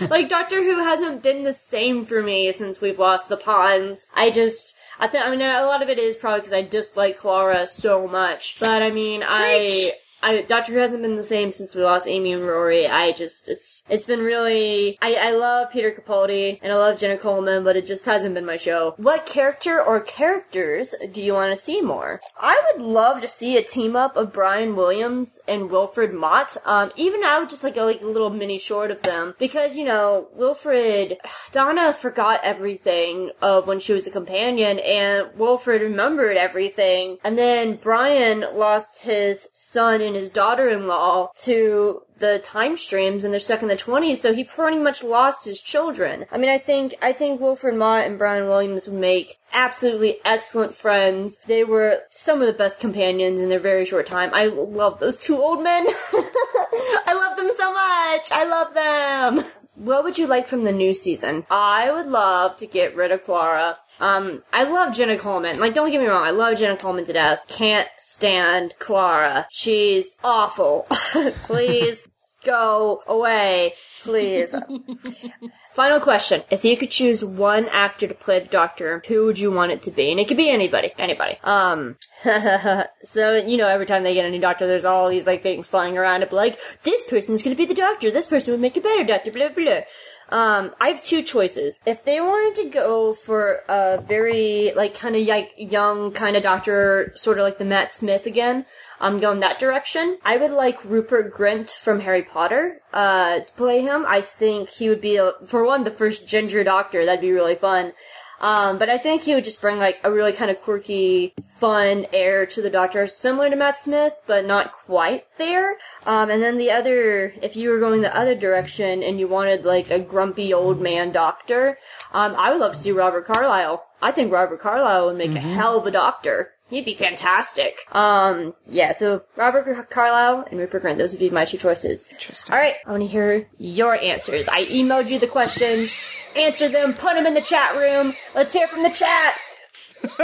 like 0.10 0.30
Doctor 0.30 0.64
Who 0.64 0.84
hasn't 0.84 1.24
been 1.24 1.44
the 1.44 1.54
same 1.54 2.06
for 2.06 2.22
me 2.22 2.52
since 2.52 2.82
we've 2.82 3.00
lost 3.00 3.30
the 3.30 3.38
Ponds. 3.38 4.08
I 4.16 4.32
just. 4.32 4.76
I 5.02 5.08
think 5.08 5.26
I 5.26 5.32
mean 5.32 5.42
a 5.42 5.66
lot 5.66 5.82
of 5.82 5.88
it 5.88 5.98
is 5.98 6.18
probably 6.18 6.42
because 6.42 6.52
I 6.52 6.62
dislike 6.62 7.18
Clara 7.18 7.68
so 7.68 8.06
much, 8.06 8.60
but 8.60 8.84
I 8.84 8.92
mean 8.92 9.24
I 9.26 9.94
I 10.22 10.42
Doctor 10.42 10.74
Who 10.74 10.80
hasn't 10.80 11.02
been 11.02 11.16
the 11.16 11.24
same 11.24 11.52
since 11.52 11.76
we 11.76 11.84
lost 11.84 12.08
Amy 12.08 12.34
and 12.34 12.46
Rory. 12.46 12.88
I 12.88 13.12
just 13.12 13.48
it's 13.48 13.86
it's 13.90 14.06
been 14.06 14.20
really 14.20 14.98
I, 15.02 15.16
I 15.16 15.32
love 15.32 15.72
Peter 15.72 15.92
Capaldi 15.92 16.60
and 16.62 16.72
I 16.72 16.76
love 16.76 17.00
Jenna 17.00 17.18
Coleman, 17.18 17.64
but 17.64 17.78
it 17.78 17.86
just 17.86 18.06
hasn't 18.06 18.36
been 18.36 18.46
my 18.46 18.58
show. 18.58 18.96
What 18.98 19.26
character 19.26 19.82
or 19.82 20.00
characters 20.02 20.94
do 21.12 21.22
you 21.22 21.34
want 21.34 21.56
to 21.56 21.62
see 21.62 21.82
more? 21.82 22.22
I 22.40 22.62
would 22.68 22.82
love 22.82 23.22
to 23.22 23.28
see 23.28 23.56
a 23.56 23.64
team 23.64 23.96
up 23.96 24.18
of 24.18 24.34
Brian 24.34 24.76
Williams 24.76 25.40
and 25.48 25.70
Wilfred 25.70 26.14
Mott. 26.14 26.58
Um, 26.66 26.92
even 26.96 27.24
I 27.24 27.40
would 27.40 27.50
just 27.50 27.64
like 27.64 27.78
a, 27.78 27.84
like 27.84 28.02
a 28.02 28.06
little 28.06 28.30
mini 28.30 28.58
short 28.58 28.92
of 28.92 29.02
them 29.04 29.36
because 29.40 29.76
you 29.76 29.86
know 29.86 30.28
Wilfred 30.34 31.18
Donna 31.52 31.94
forgot 31.94 32.42
everything 32.44 33.32
of 33.42 33.68
when 33.68 33.80
she 33.80 33.94
was 33.94 34.08
a 34.08 34.12
companion, 34.12 34.80
and 34.80 35.30
Wilfred 35.38 35.82
remembered 35.82 36.36
everything, 36.36 37.18
and 37.24 37.38
then 37.38 37.78
Brian 37.82 38.46
lost 38.54 39.04
his 39.04 39.50
son 39.54 40.02
and 40.10 40.16
his 40.16 40.32
daughter-in-law 40.32 41.32
to 41.36 42.02
the 42.18 42.40
time 42.40 42.76
streams 42.76 43.24
and 43.24 43.32
they're 43.32 43.40
stuck 43.40 43.62
in 43.62 43.70
the 43.70 43.76
20s 43.76 44.18
so 44.18 44.34
he 44.34 44.44
pretty 44.44 44.78
much 44.78 45.04
lost 45.04 45.46
his 45.46 45.62
children. 45.62 46.26
I 46.32 46.38
mean 46.38 46.50
i 46.50 46.58
think 46.58 46.96
i 47.02 47.14
think 47.14 47.40
wilfred 47.40 47.76
mott 47.76 48.06
and 48.06 48.18
brian 48.18 48.48
williams 48.48 48.88
would 48.88 49.00
make 49.00 49.38
absolutely 49.54 50.18
excellent 50.26 50.76
friends. 50.76 51.42
They 51.48 51.64
were 51.64 52.00
some 52.10 52.42
of 52.42 52.48
the 52.48 52.54
best 52.54 52.80
companions 52.80 53.40
in 53.40 53.50
their 53.50 53.60
very 53.60 53.86
short 53.86 54.06
time. 54.06 54.34
I 54.34 54.46
love 54.46 55.00
those 55.00 55.18
two 55.18 55.38
old 55.38 55.64
men. 55.64 55.86
I 55.88 57.14
love 57.14 57.38
them 57.38 57.50
so 57.56 57.74
much. 57.74 58.32
I 58.32 58.46
love 58.46 58.74
them. 58.74 59.46
What 59.76 60.04
would 60.04 60.18
you 60.18 60.28
like 60.28 60.48
from 60.48 60.66
the 60.66 60.72
new 60.72 60.94
season? 60.94 61.46
I 61.50 61.92
would 61.92 62.08
love 62.08 62.58
to 62.58 62.66
get 62.68 62.96
rid 62.96 63.12
of 63.12 63.24
Clara. 63.24 63.78
Um, 64.00 64.44
I 64.54 64.64
love 64.64 64.96
Jenna 64.96 65.18
Coleman. 65.18 65.60
Like, 65.60 65.74
don't 65.74 65.92
get 65.92 66.02
me 66.02 66.08
wrong, 66.08 66.24
I 66.24 66.32
love 66.32 66.58
Jenna 66.58 66.78
Coleman 66.78 67.06
to 67.06 67.14
death. 67.14 67.42
Can't 67.48 67.88
stand 67.98 68.74
Clara. 68.80 69.48
She's 69.52 70.18
awful. 70.24 70.88
Please 71.44 72.04
go 72.44 73.04
away. 73.08 73.74
Please. 74.02 74.56
Final 75.76 76.00
question. 76.00 76.44
If 76.50 76.66
you 76.66 76.76
could 76.76 76.92
choose 76.92 77.24
one 77.24 77.70
actor 77.70 78.08
to 78.08 78.14
play 78.14 78.40
the 78.40 78.48
Doctor, 78.48 79.02
who 79.08 79.26
would 79.26 79.40
you 79.40 79.52
want 79.52 79.72
it 79.72 79.84
to 79.84 79.92
be? 79.92 80.12
And 80.12 80.20
it 80.20 80.28
could 80.28 80.36
be 80.36 80.50
anybody. 80.50 80.92
Anybody. 80.98 81.38
Um, 81.44 81.96
so, 83.04 83.38
you 83.38 83.56
know, 83.56 83.68
every 83.68 83.86
time 83.86 84.04
they 84.04 84.14
get 84.14 84.26
a 84.26 84.30
new 84.30 84.42
Doctor, 84.42 84.68
there's 84.68 84.84
all 84.84 85.10
these, 85.10 85.26
like, 85.26 85.44
things 85.44 85.68
flying 85.68 85.98
around 85.98 86.24
it, 86.24 86.34
like, 86.34 86.60
this 86.84 87.02
person's 87.08 87.44
gonna 87.44 87.56
be 87.56 87.66
the 87.66 87.74
Doctor, 87.74 88.12
this 88.12 88.28
person 88.28 88.52
would 88.52 88.60
make 88.60 88.76
a 88.76 88.82
better 88.82 89.04
Doctor, 89.04 89.32
blah, 89.32 89.50
blah, 89.50 89.64
blah. 89.64 89.82
Um, 90.32 90.74
I 90.80 90.90
have 90.90 91.04
two 91.04 91.22
choices. 91.22 91.82
If 91.86 92.04
they 92.04 92.22
wanted 92.22 92.62
to 92.64 92.70
go 92.70 93.14
for 93.14 93.64
a 93.68 94.02
very, 94.02 94.72
like, 94.76 94.94
kind 94.94 95.16
of 95.16 95.26
like 95.28 95.54
young 95.58 96.12
kind 96.12 96.36
of 96.36 96.44
Doctor, 96.44 97.14
sort 97.16 97.40
of 97.40 97.44
like 97.44 97.58
the 97.58 97.66
Matt 97.66 97.92
Smith 97.92 98.26
again, 98.26 98.66
I'm 99.02 99.20
going 99.20 99.40
that 99.40 99.60
direction. 99.60 100.18
I 100.26 100.38
would 100.38 100.52
like 100.52 100.84
Rupert 100.84 101.34
Grint 101.34 101.72
from 101.72 102.02
Harry 102.02 102.22
Potter 102.22 102.82
uh, 102.94 103.40
to 103.40 103.54
play 103.56 103.82
him. 103.82 104.06
I 104.08 104.22
think 104.22 104.70
he 104.70 104.90
would 104.90 105.02
be, 105.02 105.16
a, 105.16 105.32
for 105.48 105.66
one, 105.66 105.86
the 105.86 105.92
first 105.92 106.28
ginger 106.28 106.64
doctor. 106.64 107.06
That'd 107.06 107.22
be 107.22 107.32
really 107.32 107.56
fun. 107.56 107.94
Um, 108.40 108.78
but 108.78 108.90
I 108.90 108.98
think 108.98 109.24
he 109.24 109.36
would 109.36 109.44
just 109.44 109.62
bring 109.62 109.78
like 109.78 110.00
a 110.04 110.12
really 110.12 110.32
kind 110.32 110.50
of 110.50 110.62
quirky, 110.62 111.34
fun 111.58 112.08
air 112.14 112.46
to 112.46 112.62
the 112.62 112.70
Doctor, 112.70 113.06
similar 113.08 113.50
to 113.50 113.56
Matt 113.56 113.78
Smith, 113.78 114.14
but 114.28 114.46
not 114.46 114.72
quite 114.72 115.26
there. 115.38 115.78
Um, 116.06 116.30
and 116.30 116.42
then 116.42 116.58
the 116.58 116.72
other, 116.72 117.34
if 117.42 117.56
you 117.56 117.70
were 117.70 117.80
going 117.80 118.02
the 118.02 118.16
other 118.16 118.36
direction 118.36 119.04
and 119.04 119.20
you 119.20 119.28
wanted 119.28 119.66
like 119.66 119.92
a 119.92 120.00
grumpy 120.00 120.54
old 120.54 120.82
man 120.82 121.12
Doctor, 121.12 121.78
um, 122.14 122.34
I 122.36 122.52
would 122.52 122.62
love 122.62 122.74
to 122.74 122.80
see 122.80 122.92
Robert 122.92 123.26
Carlyle. 123.26 123.86
I 124.02 124.12
think 124.12 124.32
Robert 124.32 124.62
Carlyle 124.62 125.08
would 125.08 125.18
make 125.18 125.36
a 125.36 125.40
hell 125.40 125.78
of 125.78 125.86
a 125.86 125.92
Doctor. 125.92 126.52
He'd 126.70 126.86
be 126.86 126.94
fantastic. 126.94 127.80
Um, 127.92 128.54
yeah, 128.70 128.92
so 128.92 129.24
Robert 129.36 129.90
Carlyle 129.90 130.46
and 130.50 130.60
Rupert 130.60 130.84
Grint, 130.84 130.98
those 131.00 131.12
would 131.12 131.20
be 131.20 131.32
my 131.32 131.44
two 131.46 131.58
choices. 131.58 132.08
Interesting. 132.12 132.54
All 132.54 132.60
right, 132.60 132.76
I 132.86 132.92
want 132.92 133.02
to 133.02 133.08
hear 133.08 133.48
your 133.58 133.96
answers. 133.96 134.48
I 134.48 134.66
emailed 134.66 135.10
you 135.10 135.18
the 135.18 135.28
questions. 135.28 135.92
Answer 136.36 136.70
them, 136.70 136.94
put 136.94 137.16
them 137.16 137.26
in 137.26 137.34
the 137.34 137.42
chat 137.42 137.76
room. 137.76 138.14
Let's 138.36 138.54
hear 138.54 138.68
from 138.68 138.84
the 138.84 138.92
chat. 138.92 139.40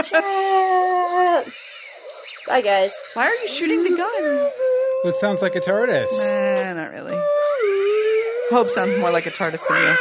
chat. 0.03 1.47
Bye, 2.47 2.61
guys. 2.61 2.91
Why 3.15 3.25
are 3.25 3.33
you 3.33 3.47
shooting 3.47 3.83
the 3.83 3.97
gun? 3.97 4.51
This 5.03 5.19
sounds 5.19 5.41
like 5.41 5.55
a 5.55 5.59
TARDIS. 5.59 6.11
Nah, 6.65 6.73
not 6.73 6.91
really. 6.91 7.19
Hope 8.51 8.69
sounds 8.69 8.95
more 8.97 9.09
like 9.09 9.25
a 9.25 9.31
TARDIS 9.31 9.67
than 9.67 9.81
you. 9.81 9.97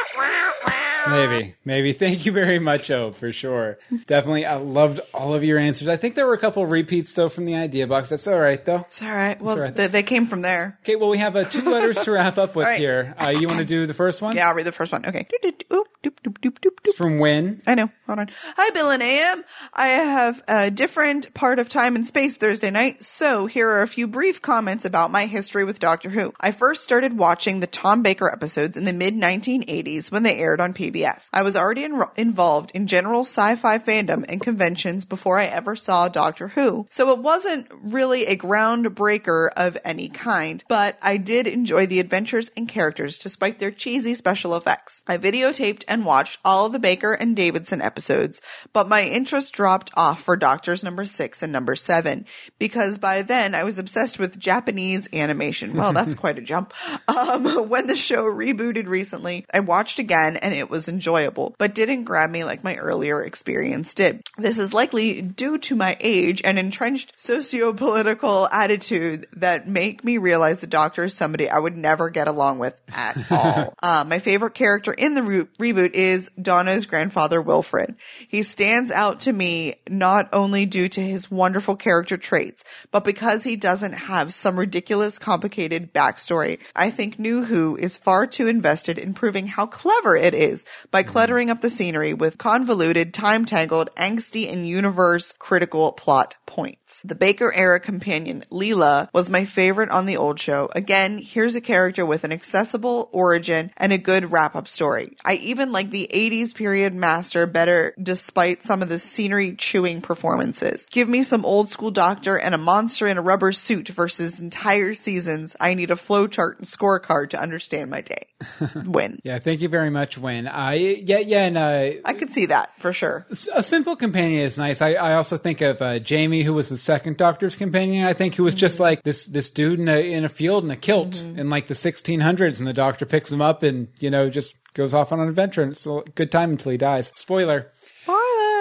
Maybe, 1.09 1.55
maybe. 1.65 1.93
Thank 1.93 2.27
you 2.27 2.33
very 2.33 2.59
much, 2.59 2.91
O, 2.91 3.13
for 3.13 3.33
sure. 3.33 3.79
Definitely, 4.07 4.47
I 4.47 4.57
loved 4.57 5.01
all 5.13 5.35
of 5.35 5.45
your 5.45 5.59
answers. 5.59 5.89
I 5.89 5.97
think 5.97 6.15
there 6.15 6.27
were 6.27 6.35
a 6.35 6.39
couple 6.39 6.65
repeats 6.67 7.15
though 7.15 7.29
from 7.29 7.45
the 7.45 7.55
idea 7.55 7.87
box. 7.87 8.09
That's 8.09 8.27
all 8.27 8.39
right 8.39 8.63
though. 8.65 8.79
It's 8.79 9.03
all 9.03 9.15
right. 9.15 9.41
Well, 9.41 9.57
all 9.57 9.63
right. 9.63 9.75
They, 9.75 9.87
they 9.87 10.03
came 10.03 10.27
from 10.27 10.43
there. 10.43 10.79
Okay, 10.83 10.97
well 10.97 11.11
we 11.11 11.19
have 11.19 11.37
uh, 11.37 11.45
two 11.45 11.63
letters 11.63 12.01
to 12.01 12.13
wrap 12.13 12.39
up 12.39 12.57
with 12.57 12.67
right. 12.67 12.79
here. 12.79 13.15
Uh, 13.19 13.31
you 13.31 13.49
want 13.49 13.61
to 13.61 13.67
do 13.67 13.87
the 13.87 13.95
first 13.95 14.23
one? 14.23 14.37
Yeah, 14.37 14.49
I'll 14.49 14.55
read 14.55 14.67
the 14.67 14.73
first 14.73 14.93
one. 14.93 15.05
Okay. 15.07 15.27
It's 15.43 16.97
from 16.97 17.19
when? 17.19 17.63
I 17.67 17.75
know. 17.75 17.91
Hold 18.07 18.19
on. 18.19 18.31
Hi, 18.57 18.71
Bill 18.71 18.91
and 18.91 19.03
AM. 19.03 19.45
I 19.73 19.89
have 19.89 20.43
a 20.49 20.71
different 20.71 21.33
part 21.35 21.59
of 21.59 21.69
time 21.69 21.97
and 21.97 22.07
space 22.07 22.37
Thursday 22.37 22.71
night, 22.71 23.03
so 23.03 23.47
here 23.47 23.69
are 23.69 23.83
a 23.83 23.89
few 23.89 24.07
brief 24.07 24.43
comments 24.43 24.85
about 24.85 25.11
my 25.11 25.27
history 25.27 25.65
with 25.65 25.79
Doctor 25.79 26.11
Who. 26.11 26.33
I 26.39 26.51
first 26.51 26.83
started 26.83 27.17
watching 27.17 27.61
the 27.61 27.67
Tom 27.67 28.03
Baker 28.03 28.31
episodes 28.31 28.77
in 28.77 28.85
the 28.85 28.93
mid 28.93 29.15
1980s 29.15 30.13
when 30.13 30.23
they 30.23 30.39
aired 30.39 30.61
on 30.61 30.75
PBS. 30.75 30.94
I 31.33 31.43
was 31.43 31.57
already 31.57 31.85
en- 31.85 32.03
involved 32.17 32.71
in 32.75 32.87
general 32.87 33.21
sci-fi 33.21 33.79
fandom 33.79 34.25
and 34.29 34.41
conventions 34.41 35.05
before 35.05 35.39
I 35.39 35.47
ever 35.47 35.75
saw 35.77 36.09
Doctor 36.09 36.49
Who, 36.49 36.87
so 36.91 37.11
it 37.13 37.19
wasn't 37.19 37.67
really 37.71 38.27
a 38.27 38.37
groundbreaker 38.37 39.49
of 39.57 39.77
any 39.85 40.09
kind, 40.09 40.63
but 40.69 40.97
I 41.03 41.17
did 41.17 41.47
enjoy 41.47 41.87
the 41.87 42.01
adventures 42.01 42.51
and 42.57 42.69
characters 42.69 43.19
despite 43.19 43.59
their 43.59 43.71
cheesy 43.71 44.15
special 44.15 44.57
effects. 44.57 45.03
I 45.07 45.19
videotaped 45.19 45.85
and 45.89 46.05
watched 46.05 46.39
all 46.45 46.69
the 46.69 46.79
Baker 46.79 47.13
and 47.13 47.35
Davison 47.35 47.83
episodes, 47.83 48.41
but 48.73 48.89
my 48.89 49.03
interest 49.03 49.53
dropped 49.53 49.91
off 49.97 50.23
for 50.23 50.37
Doctors 50.37 50.85
number 50.85 51.05
six 51.05 51.43
and 51.43 51.53
number 51.53 51.77
seven 51.77 52.27
because 52.59 52.99
by 52.99 53.23
then 53.23 53.55
I 53.55 53.65
was 53.65 53.79
obsessed 53.79 54.19
with 54.19 54.39
Japanese 54.39 55.09
animation. 55.13 55.75
Well, 55.75 55.93
that's 55.93 56.15
quite 56.25 56.39
a 56.39 56.43
jump. 56.43 56.73
Um, 57.09 57.69
when 57.69 57.87
the 57.87 57.97
show 57.97 58.25
rebooted 58.25 58.87
recently, 58.87 59.47
I 59.53 59.61
watched 59.61 59.99
again 59.99 60.37
and 60.37 60.55
it 60.55 60.71
was 60.71 60.84
enjoyable, 60.89 61.55
but 61.59 61.75
didn't 61.75 62.05
grab 62.05 62.31
me 62.31 62.45
like 62.45 62.65
my 62.65 62.77
earlier 62.77 63.23
experience 63.23 63.95
did. 63.95 64.23
This 64.39 64.59
is 64.59 64.75
likely 64.75 65.23
due 65.23 65.59
to 65.59 65.77
my 65.77 65.97
age 66.01 66.43
and 66.45 66.59
entrenched 66.59 67.13
socio-political 67.17 68.49
attitude 68.49 69.27
that 69.35 69.69
make 69.69 70.05
me 70.05 70.19
realize 70.19 70.61
the 70.61 70.67
Doctor 70.67 71.05
is 71.05 71.15
somebody 71.15 71.49
I 71.49 71.59
would 71.59 71.77
never 71.77 72.11
get 72.11 72.29
along 72.29 72.59
with 72.59 72.79
at 72.95 73.17
all. 73.31 73.75
Uh, 73.83 74.05
my 74.07 74.19
favorite 74.19 74.55
character 74.55 74.93
in 74.93 75.15
the 75.15 75.23
re- 75.23 75.49
reboot 75.59 75.93
is 75.95 76.31
Donna's 76.41 76.87
grandfather, 76.87 77.41
Wilfred. 77.41 77.95
He 78.29 78.43
stands 78.43 78.91
out 78.91 79.21
to 79.21 79.33
me 79.33 79.75
not 79.89 80.29
only 80.33 80.67
due 80.67 80.89
to 80.89 81.01
his 81.01 81.31
wonderful 81.31 81.77
character 81.77 82.17
traits, 82.17 82.65
but 82.91 83.05
because 83.05 83.45
he 83.45 83.57
doesn't 83.57 83.93
have 83.93 84.35
some 84.35 84.59
ridiculous, 84.59 85.19
complicated 85.19 85.93
backstory. 85.93 86.59
I 86.75 86.91
think 86.91 87.19
New 87.19 87.45
Who 87.45 87.77
is 87.77 87.97
far 87.97 88.27
too 88.27 88.47
invested 88.47 88.99
in 88.99 89.15
proving 89.15 89.47
how 89.47 89.67
clever 89.67 90.17
it 90.17 90.35
is 90.35 90.65
by 90.91 91.03
cluttering 91.03 91.51
up 91.51 91.61
the 91.61 91.71
scenery 91.71 92.15
with 92.15 92.39
convoluted, 92.39 93.13
time-tangled, 93.15 93.91
angsty, 93.97 94.53
and 94.53 94.69
universe 94.69 95.33
critical 95.39 95.93
plot 95.93 96.37
points. 96.55 97.03
The 97.03 97.17
Baker 97.17 97.53
era 97.53 97.81
companion, 97.81 98.45
Leela, 98.53 99.09
was 99.13 99.29
my 99.29 99.45
favorite 99.45 99.91
on 99.91 100.07
the 100.07 100.17
old 100.17 100.39
show. 100.39 100.71
Again, 100.77 101.19
here's 101.19 101.57
a 101.57 101.61
character 101.61 102.07
with 102.07 102.23
an 102.23 102.31
accessible 102.31 103.09
origin 103.11 103.73
and 103.77 103.93
a 103.93 103.99
good 103.99 104.31
wrap-up 104.31 104.69
story. 104.69 105.17
I 105.25 105.35
even 105.35 105.73
like 105.73 105.91
the 105.91 106.09
80s 106.15 106.55
period 106.55 106.95
master 106.95 107.47
better 107.47 107.93
despite 108.01 108.63
some 108.63 108.83
of 108.83 108.89
the 108.89 109.01
scenery 109.01 109.57
chewing 109.57 110.01
performances. 110.01 110.87
Give 110.93 111.09
me 111.09 111.25
some 111.25 111.45
old 111.45 111.71
school 111.71 111.91
doctor 111.91 112.39
and 112.39 112.55
a 112.55 112.59
monster 112.59 113.09
in 113.09 113.19
a 113.19 113.23
rubber 113.23 113.51
suit 113.51 113.89
versus 113.89 114.39
entire 114.39 114.95
seasons. 114.95 115.57
I 115.59 115.75
need 115.75 115.91
a 115.91 115.97
flowchart 115.97 116.59
and 116.59 116.67
scorecard 116.67 117.31
to 117.31 117.41
understand 117.43 117.91
my 117.91 118.03
day. 118.03 118.29
Win. 118.85 119.19
Yeah, 119.25 119.41
thank 119.41 119.61
you 119.61 119.69
very 119.69 119.91
much, 119.91 120.19
Win. 120.19 120.47
I 120.47 120.75
yeah 120.75 121.19
yeah, 121.19 121.47
and 121.47 121.59
uh, 121.59 122.01
I 122.05 122.13
could 122.13 122.31
see 122.31 122.47
that 122.47 122.79
for 122.79 122.93
sure. 122.93 123.27
a 123.53 123.63
simple 123.63 123.97
companion 123.97 124.43
is 124.43 124.57
nice. 124.57 124.81
I, 124.81 124.93
I 124.95 125.15
also 125.15 125.37
think 125.37 125.61
of 125.61 125.83
uh, 125.83 125.99
Jamie, 125.99 126.44
who 126.45 126.55
was 126.55 126.69
the 126.69 126.77
second 126.77 127.17
Doctor's 127.17 127.57
companion. 127.57 128.07
I 128.07 128.13
think 128.13 128.35
who 128.35 128.45
was 128.45 128.55
just 128.55 128.81
like 128.81 129.03
this 129.03 129.25
this 129.25 129.51
dude 129.51 129.81
in 129.81 129.89
a 129.89 130.13
in 130.13 130.25
a 130.25 130.29
field 130.29 130.65
in 130.65 130.71
a 130.71 130.77
kilt 130.77 131.23
in 131.23 131.51
like 131.51 131.67
the 131.67 131.75
1600s, 131.75 132.59
and 132.59 132.67
the 132.67 132.73
Doctor 132.73 133.07
picks 133.07 133.33
him 133.33 133.43
up 133.43 133.63
and 133.63 133.89
you 133.99 134.11
know 134.11 134.31
just 134.31 134.55
goes 134.75 134.93
off 134.93 135.13
on 135.13 135.21
an 135.21 135.29
adventure, 135.29 135.63
and 135.63 135.73
it's 135.73 135.87
a 135.87 136.03
good 136.15 136.31
time 136.31 136.51
until 136.51 136.73
he 136.73 136.79
dies. 136.79 137.13
Spoiler. 137.15 137.71
Spoiler. 138.03 138.21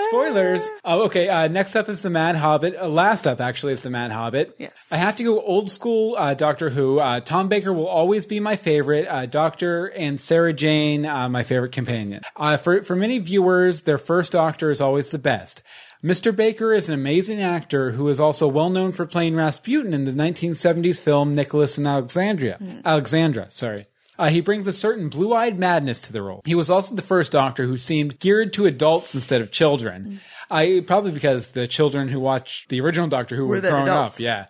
Spoilers. 0.10 0.70
Oh, 0.86 1.06
okay. 1.06 1.28
Uh, 1.28 1.48
next 1.48 1.76
up 1.76 1.90
is 1.90 2.02
the 2.02 2.10
Mad 2.10 2.36
Hobbit. 2.36 2.76
Uh, 2.80 2.88
last 2.88 3.26
up, 3.26 3.42
actually, 3.42 3.74
is 3.74 3.82
the 3.82 3.90
Mad 3.90 4.12
Hobbit. 4.12 4.56
Yes. 4.58 4.90
I 4.92 4.98
have 4.98 5.18
to 5.18 5.24
go 5.24 5.42
old 5.42 5.72
school 5.72 6.16
uh, 6.18 6.34
Doctor 6.34 6.70
Who. 6.70 7.00
Uh, 7.00 7.20
Tom 7.20 7.50
Baker 7.50 7.74
will 7.74 7.88
always 7.88 8.26
be 8.26 8.40
my 8.40 8.56
favorite. 8.56 9.08
Uh, 9.08 9.26
Doctor 9.26 9.88
and 9.88 10.20
Sarah 10.20 10.54
Jane, 10.54 11.06
uh, 11.06 11.30
my 11.30 11.44
favorite 11.44 11.72
companion. 11.72 12.22
Uh, 12.36 12.58
for 12.58 12.84
for 12.84 12.96
many 12.96 13.20
viewers, 13.20 13.84
their 13.84 13.98
first 13.98 14.32
Doctor 14.32 14.70
is 14.72 14.82
always 14.82 15.10
the 15.10 15.20
best. 15.20 15.64
Mr. 16.04 16.36
Baker 16.36 16.74
is 16.74 16.90
an 16.90 16.96
amazing 16.96 17.40
actor 17.40 17.92
who 17.92 18.10
is 18.10 18.20
also 18.20 18.46
well 18.46 18.70
known 18.70 18.92
for 18.92 19.06
playing 19.06 19.36
Rasputin 19.36 19.94
in 19.94 20.04
the 20.04 20.12
1970s 20.12 21.00
film 21.00 21.34
Nicholas 21.34 21.78
and 21.78 21.88
Alexandria. 21.88 22.58
Hmm. 22.58 22.80
Alexandra, 22.84 23.50
sorry. 23.50 23.86
Uh, 24.20 24.30
he 24.30 24.42
brings 24.42 24.68
a 24.68 24.74
certain 24.74 25.10
blue-eyed 25.10 25.58
madness 25.58 26.02
to 26.04 26.14
the 26.14 26.22
role. 26.22 26.42
He 26.46 26.56
was 26.56 26.70
also 26.70 26.94
the 26.96 27.02
first 27.02 27.32
Doctor 27.32 27.66
who 27.66 27.78
seemed 27.78 28.20
geared 28.20 28.54
to 28.54 28.66
adults 28.66 29.16
instead 29.16 29.42
of 29.42 29.52
children. 29.52 30.20
I 30.52 30.84
probably 30.86 31.12
because 31.12 31.48
the 31.50 31.68
children 31.68 32.08
who 32.10 32.20
watched 32.20 32.70
the 32.70 32.80
original 32.82 33.08
Doctor 33.08 33.36
Who 33.36 33.48
were, 33.48 33.56
Were 33.56 33.62
growing 33.62 33.88
adults. 33.88 34.16
up. 34.18 34.20
Yeah, 34.20 34.46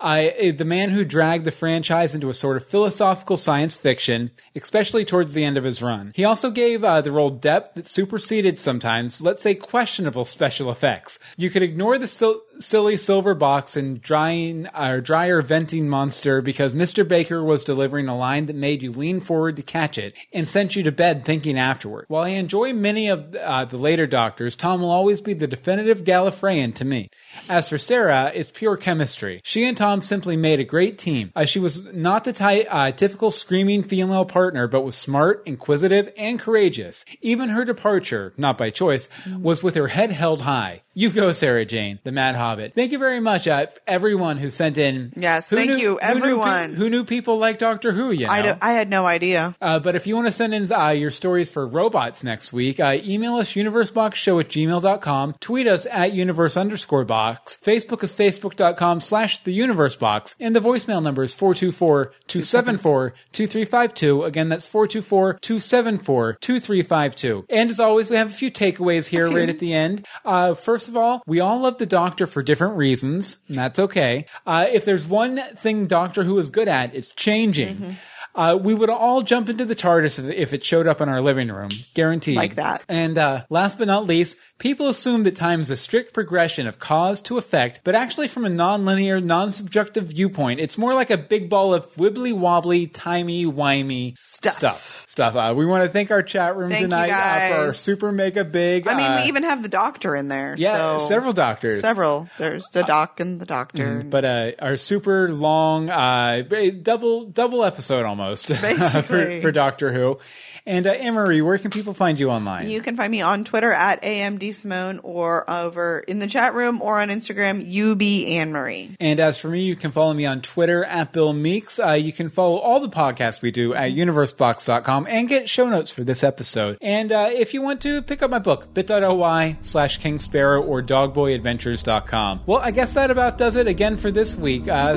I 0.00 0.28
uh, 0.30 0.52
the 0.56 0.64
man 0.64 0.90
who 0.90 1.04
dragged 1.04 1.44
the 1.44 1.50
franchise 1.50 2.14
into 2.14 2.28
a 2.28 2.34
sort 2.34 2.56
of 2.56 2.64
philosophical 2.66 3.36
science 3.36 3.76
fiction, 3.76 4.30
especially 4.54 5.04
towards 5.04 5.34
the 5.34 5.44
end 5.44 5.56
of 5.56 5.64
his 5.64 5.82
run. 5.82 6.12
He 6.14 6.24
also 6.24 6.50
gave 6.50 6.82
uh, 6.82 7.00
the 7.00 7.12
role 7.12 7.30
depth 7.30 7.74
that 7.74 7.86
superseded 7.86 8.58
sometimes, 8.58 9.20
let's 9.20 9.42
say, 9.42 9.54
questionable 9.54 10.24
special 10.24 10.70
effects. 10.70 11.18
You 11.36 11.50
could 11.50 11.62
ignore 11.62 11.98
the 11.98 12.08
sil- 12.08 12.40
silly 12.60 12.96
silver 12.96 13.34
box 13.34 13.76
and 13.76 14.00
drying 14.00 14.68
or 14.68 15.00
dryer 15.00 15.42
venting 15.42 15.88
monster 15.88 16.40
because 16.40 16.74
Mr. 16.74 17.06
Baker 17.06 17.42
was 17.42 17.64
delivering 17.64 18.08
a 18.08 18.16
line 18.16 18.46
that 18.46 18.56
made 18.56 18.82
you 18.82 18.90
lean 18.90 19.20
forward 19.20 19.56
to 19.56 19.62
catch 19.62 19.98
it 19.98 20.14
and 20.32 20.48
sent 20.48 20.76
you 20.76 20.82
to 20.82 20.92
bed 20.92 21.24
thinking 21.24 21.58
afterward. 21.58 22.06
While 22.08 22.24
I 22.24 22.30
enjoy 22.30 22.72
many 22.72 23.08
of 23.08 23.34
uh, 23.34 23.64
the 23.64 23.78
later 23.78 24.06
Doctors, 24.06 24.56
Tom 24.56 24.80
will 24.80 24.90
always 24.90 25.20
be 25.20 25.34
the 25.34 25.46
definitive 25.46 26.04
Gallifreyan 26.04 26.74
to 26.76 26.84
me. 26.84 27.10
As 27.48 27.68
for 27.68 27.78
Sarah, 27.78 28.30
it's 28.34 28.50
pure 28.50 28.76
chemistry. 28.76 29.40
She 29.44 29.66
and 29.66 29.76
Tom 29.76 30.00
simply 30.00 30.36
made 30.36 30.60
a 30.60 30.64
great 30.64 30.98
team. 30.98 31.32
Uh, 31.36 31.44
she 31.44 31.58
was 31.58 31.82
not 31.92 32.24
the 32.24 32.32
ty- 32.32 32.62
uh, 32.68 32.90
typical 32.92 33.30
screaming 33.30 33.82
female 33.82 34.24
partner, 34.24 34.66
but 34.68 34.82
was 34.82 34.94
smart, 34.96 35.42
inquisitive, 35.46 36.12
and 36.16 36.38
courageous. 36.40 37.04
Even 37.20 37.48
her 37.50 37.64
departure, 37.64 38.32
not 38.36 38.58
by 38.58 38.70
choice, 38.70 39.08
was 39.38 39.62
with 39.62 39.74
her 39.74 39.88
head 39.88 40.12
held 40.12 40.42
high. 40.42 40.82
You 40.96 41.10
go, 41.10 41.32
Sarah 41.32 41.64
Jane, 41.64 41.98
the 42.04 42.12
Mad 42.12 42.36
Hobbit. 42.36 42.72
Thank 42.74 42.92
you 42.92 42.98
very 42.98 43.18
much, 43.18 43.48
uh, 43.48 43.66
everyone 43.86 44.36
who 44.36 44.48
sent 44.50 44.78
in. 44.78 45.12
Yes, 45.16 45.48
thank 45.48 45.70
knew- 45.70 45.76
you, 45.76 45.88
who 45.88 45.90
knew 45.94 45.98
pe- 45.98 46.06
everyone. 46.18 46.74
Who 46.74 46.88
knew, 46.90 47.04
people 47.04 47.38
like 47.38 47.58
Doctor 47.58 47.90
Who, 47.92 48.12
you 48.12 48.26
know? 48.26 48.32
I, 48.32 48.42
d- 48.42 48.58
I 48.62 48.72
had 48.72 48.88
no 48.88 49.04
idea. 49.04 49.56
Uh, 49.60 49.80
but 49.80 49.96
if 49.96 50.06
you 50.06 50.14
want 50.14 50.28
to 50.28 50.32
send 50.32 50.54
in 50.54 50.72
uh, 50.72 50.90
your 50.90 51.10
stories 51.10 51.50
for 51.50 51.66
robots 51.66 52.22
next 52.22 52.52
week, 52.52 52.78
uh, 52.78 52.96
email 53.04 53.34
us 53.34 53.54
universeboxshow 53.54 54.40
at 54.40 54.48
gmail.com, 54.48 55.34
tweet 55.40 55.66
us 55.66 55.86
at 55.90 56.12
universe 56.12 56.56
underscore 56.56 57.04
box, 57.04 57.23
Facebook 57.32 58.02
is 58.02 58.12
facebook.com 58.12 59.00
slash 59.00 59.42
the 59.44 59.52
universe 59.52 59.96
box, 59.96 60.34
and 60.38 60.54
the 60.54 60.60
voicemail 60.60 61.02
number 61.02 61.22
is 61.22 61.34
424-274-2352. 61.34 64.26
Again, 64.26 64.48
that's 64.48 64.66
424-274-2352. 64.66 67.44
And 67.48 67.70
as 67.70 67.80
always, 67.80 68.10
we 68.10 68.16
have 68.16 68.28
a 68.28 68.34
few 68.34 68.50
takeaways 68.50 69.06
here 69.06 69.30
right 69.30 69.48
at 69.48 69.58
the 69.58 69.72
end. 69.72 70.06
Uh, 70.24 70.54
first 70.54 70.88
of 70.88 70.96
all, 70.96 71.22
we 71.26 71.40
all 71.40 71.60
love 71.60 71.78
the 71.78 71.86
Doctor 71.86 72.26
for 72.26 72.42
different 72.42 72.76
reasons, 72.76 73.38
and 73.48 73.58
that's 73.58 73.78
okay. 73.78 74.26
Uh, 74.46 74.66
if 74.70 74.84
there's 74.84 75.06
one 75.06 75.40
thing 75.56 75.86
Doctor 75.86 76.24
Who 76.24 76.38
is 76.38 76.50
good 76.50 76.68
at, 76.68 76.94
it's 76.94 77.12
changing. 77.12 77.96
Uh, 78.34 78.58
we 78.60 78.74
would 78.74 78.90
all 78.90 79.22
jump 79.22 79.48
into 79.48 79.64
the 79.64 79.76
TARDIS 79.76 80.32
if, 80.32 80.52
it 80.52 80.64
showed 80.64 80.86
up 80.86 81.00
in 81.00 81.08
our 81.08 81.20
living 81.20 81.48
room, 81.48 81.70
guaranteed. 81.94 82.36
Like 82.36 82.56
that. 82.56 82.84
And 82.88 83.16
uh, 83.16 83.44
last 83.48 83.78
but 83.78 83.86
not 83.86 84.06
least, 84.06 84.36
people 84.58 84.88
assume 84.88 85.22
that 85.22 85.36
time 85.36 85.60
is 85.60 85.70
a 85.70 85.76
strict 85.76 86.12
progression 86.12 86.66
of 86.66 86.78
cause 86.78 87.20
to 87.22 87.38
effect, 87.38 87.80
but 87.84 87.94
actually, 87.94 88.28
from 88.28 88.44
a 88.44 88.48
non-linear, 88.48 89.20
non-subjective 89.20 90.06
viewpoint, 90.06 90.58
it's 90.58 90.76
more 90.76 90.94
like 90.94 91.10
a 91.10 91.16
big 91.16 91.48
ball 91.48 91.74
of 91.74 91.92
wibbly 91.94 92.32
wobbly, 92.32 92.86
timey 92.86 93.46
wimey 93.46 94.16
Stuff. 94.18 94.54
stuff. 94.54 95.04
Stuff. 95.08 95.36
Uh, 95.36 95.54
we 95.56 95.64
want 95.64 95.84
to 95.84 95.90
thank 95.90 96.10
our 96.10 96.22
chat 96.22 96.56
room 96.56 96.70
Thank 96.70 96.82
tonight 96.82 97.10
uh, 97.10 97.54
for 97.54 97.60
our 97.66 97.72
super 97.72 98.10
mega 98.10 98.44
big. 98.44 98.88
I 98.88 98.94
mean, 98.94 99.10
uh, 99.10 99.20
we 99.22 99.28
even 99.28 99.44
have 99.44 99.62
the 99.62 99.68
doctor 99.68 100.16
in 100.16 100.28
there. 100.28 100.56
yeah, 100.58 100.98
so 100.98 100.98
several 100.98 101.32
doctors. 101.32 101.80
Several. 101.80 102.28
There's 102.38 102.64
the 102.70 102.82
doc 102.82 103.20
and 103.20 103.40
the 103.40 103.46
doctor. 103.46 104.02
But 104.02 104.24
uh, 104.24 104.52
our 104.60 104.76
super 104.76 105.30
long, 105.30 105.88
uh, 105.88 106.42
double 106.82 107.26
double 107.26 107.64
episode 107.64 108.04
almost 108.04 108.23
for, 109.02 109.40
for 109.40 109.52
Doctor 109.52 109.92
Who. 109.92 110.18
And 110.66 110.86
uh, 110.86 110.90
Anne-Marie, 110.90 111.42
where 111.42 111.58
can 111.58 111.70
people 111.70 111.92
find 111.92 112.18
you 112.18 112.30
online? 112.30 112.70
You 112.70 112.80
can 112.80 112.96
find 112.96 113.10
me 113.10 113.20
on 113.20 113.44
Twitter 113.44 113.72
at 113.72 114.02
AMD 114.02 114.54
Simone 114.54 115.00
or 115.02 115.48
over 115.50 115.98
in 116.00 116.18
the 116.20 116.26
chat 116.26 116.54
room 116.54 116.80
or 116.80 117.00
on 117.00 117.08
Instagram, 117.08 117.60
UB 117.60 118.02
Anne 118.28 118.52
Marie. 118.52 118.90
And 118.98 119.20
as 119.20 119.38
for 119.38 119.48
me, 119.48 119.64
you 119.64 119.76
can 119.76 119.90
follow 119.92 120.14
me 120.14 120.24
on 120.24 120.40
Twitter 120.40 120.84
at 120.84 121.12
Bill 121.12 121.32
Meeks. 121.32 121.78
Uh, 121.78 121.90
you 121.92 122.12
can 122.12 122.30
follow 122.30 122.56
all 122.56 122.80
the 122.80 122.88
podcasts 122.88 123.42
we 123.42 123.50
do 123.50 123.74
at 123.74 123.92
universebox.com 123.92 125.06
and 125.08 125.28
get 125.28 125.50
show 125.50 125.68
notes 125.68 125.90
for 125.90 126.02
this 126.02 126.24
episode. 126.24 126.78
And 126.80 127.12
uh, 127.12 127.28
if 127.30 127.52
you 127.52 127.60
want 127.60 127.82
to 127.82 128.00
pick 128.02 128.22
up 128.22 128.30
my 128.30 128.38
book, 128.38 128.72
bit.ly 128.72 129.58
slash 129.60 129.98
King 129.98 130.18
Sparrow 130.18 130.62
or 130.62 130.82
dogboyadventures.com. 130.82 132.42
Well, 132.46 132.60
I 132.60 132.70
guess 132.70 132.94
that 132.94 133.10
about 133.10 133.38
does 133.38 133.56
it 133.56 133.66
again 133.66 133.96
for 133.96 134.10
this 134.10 134.34
week. 134.36 134.68
Uh, 134.68 134.96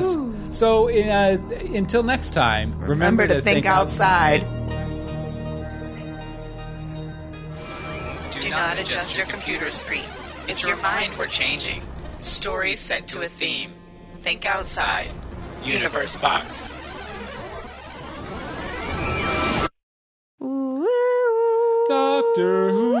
so 0.50 0.88
uh, 0.88 1.36
until 1.74 2.02
next 2.02 2.30
time, 2.30 2.72
remember, 2.78 2.98
Remember 2.98 3.26
to 3.28 3.40
think 3.40 3.66
outside. 3.66 4.44
Do 8.30 8.50
not 8.50 8.78
adjust 8.78 9.16
your 9.16 9.26
computer 9.26 9.70
screen. 9.70 10.04
It's 10.48 10.62
your 10.62 10.76
mind 10.76 11.16
we're 11.18 11.26
changing. 11.26 11.82
Stories 12.20 12.78
set 12.78 13.08
to 13.08 13.22
a 13.22 13.28
theme. 13.28 13.72
Think 14.20 14.44
outside. 14.44 15.08
Universe 15.64 16.16
Box. 16.16 16.74
Doctor 21.88 22.70
Who, 22.70 23.00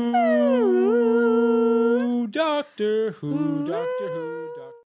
Doctor 2.28 3.10
Who, 3.12 3.68
Doctor 3.68 4.08
Who. 4.10 4.47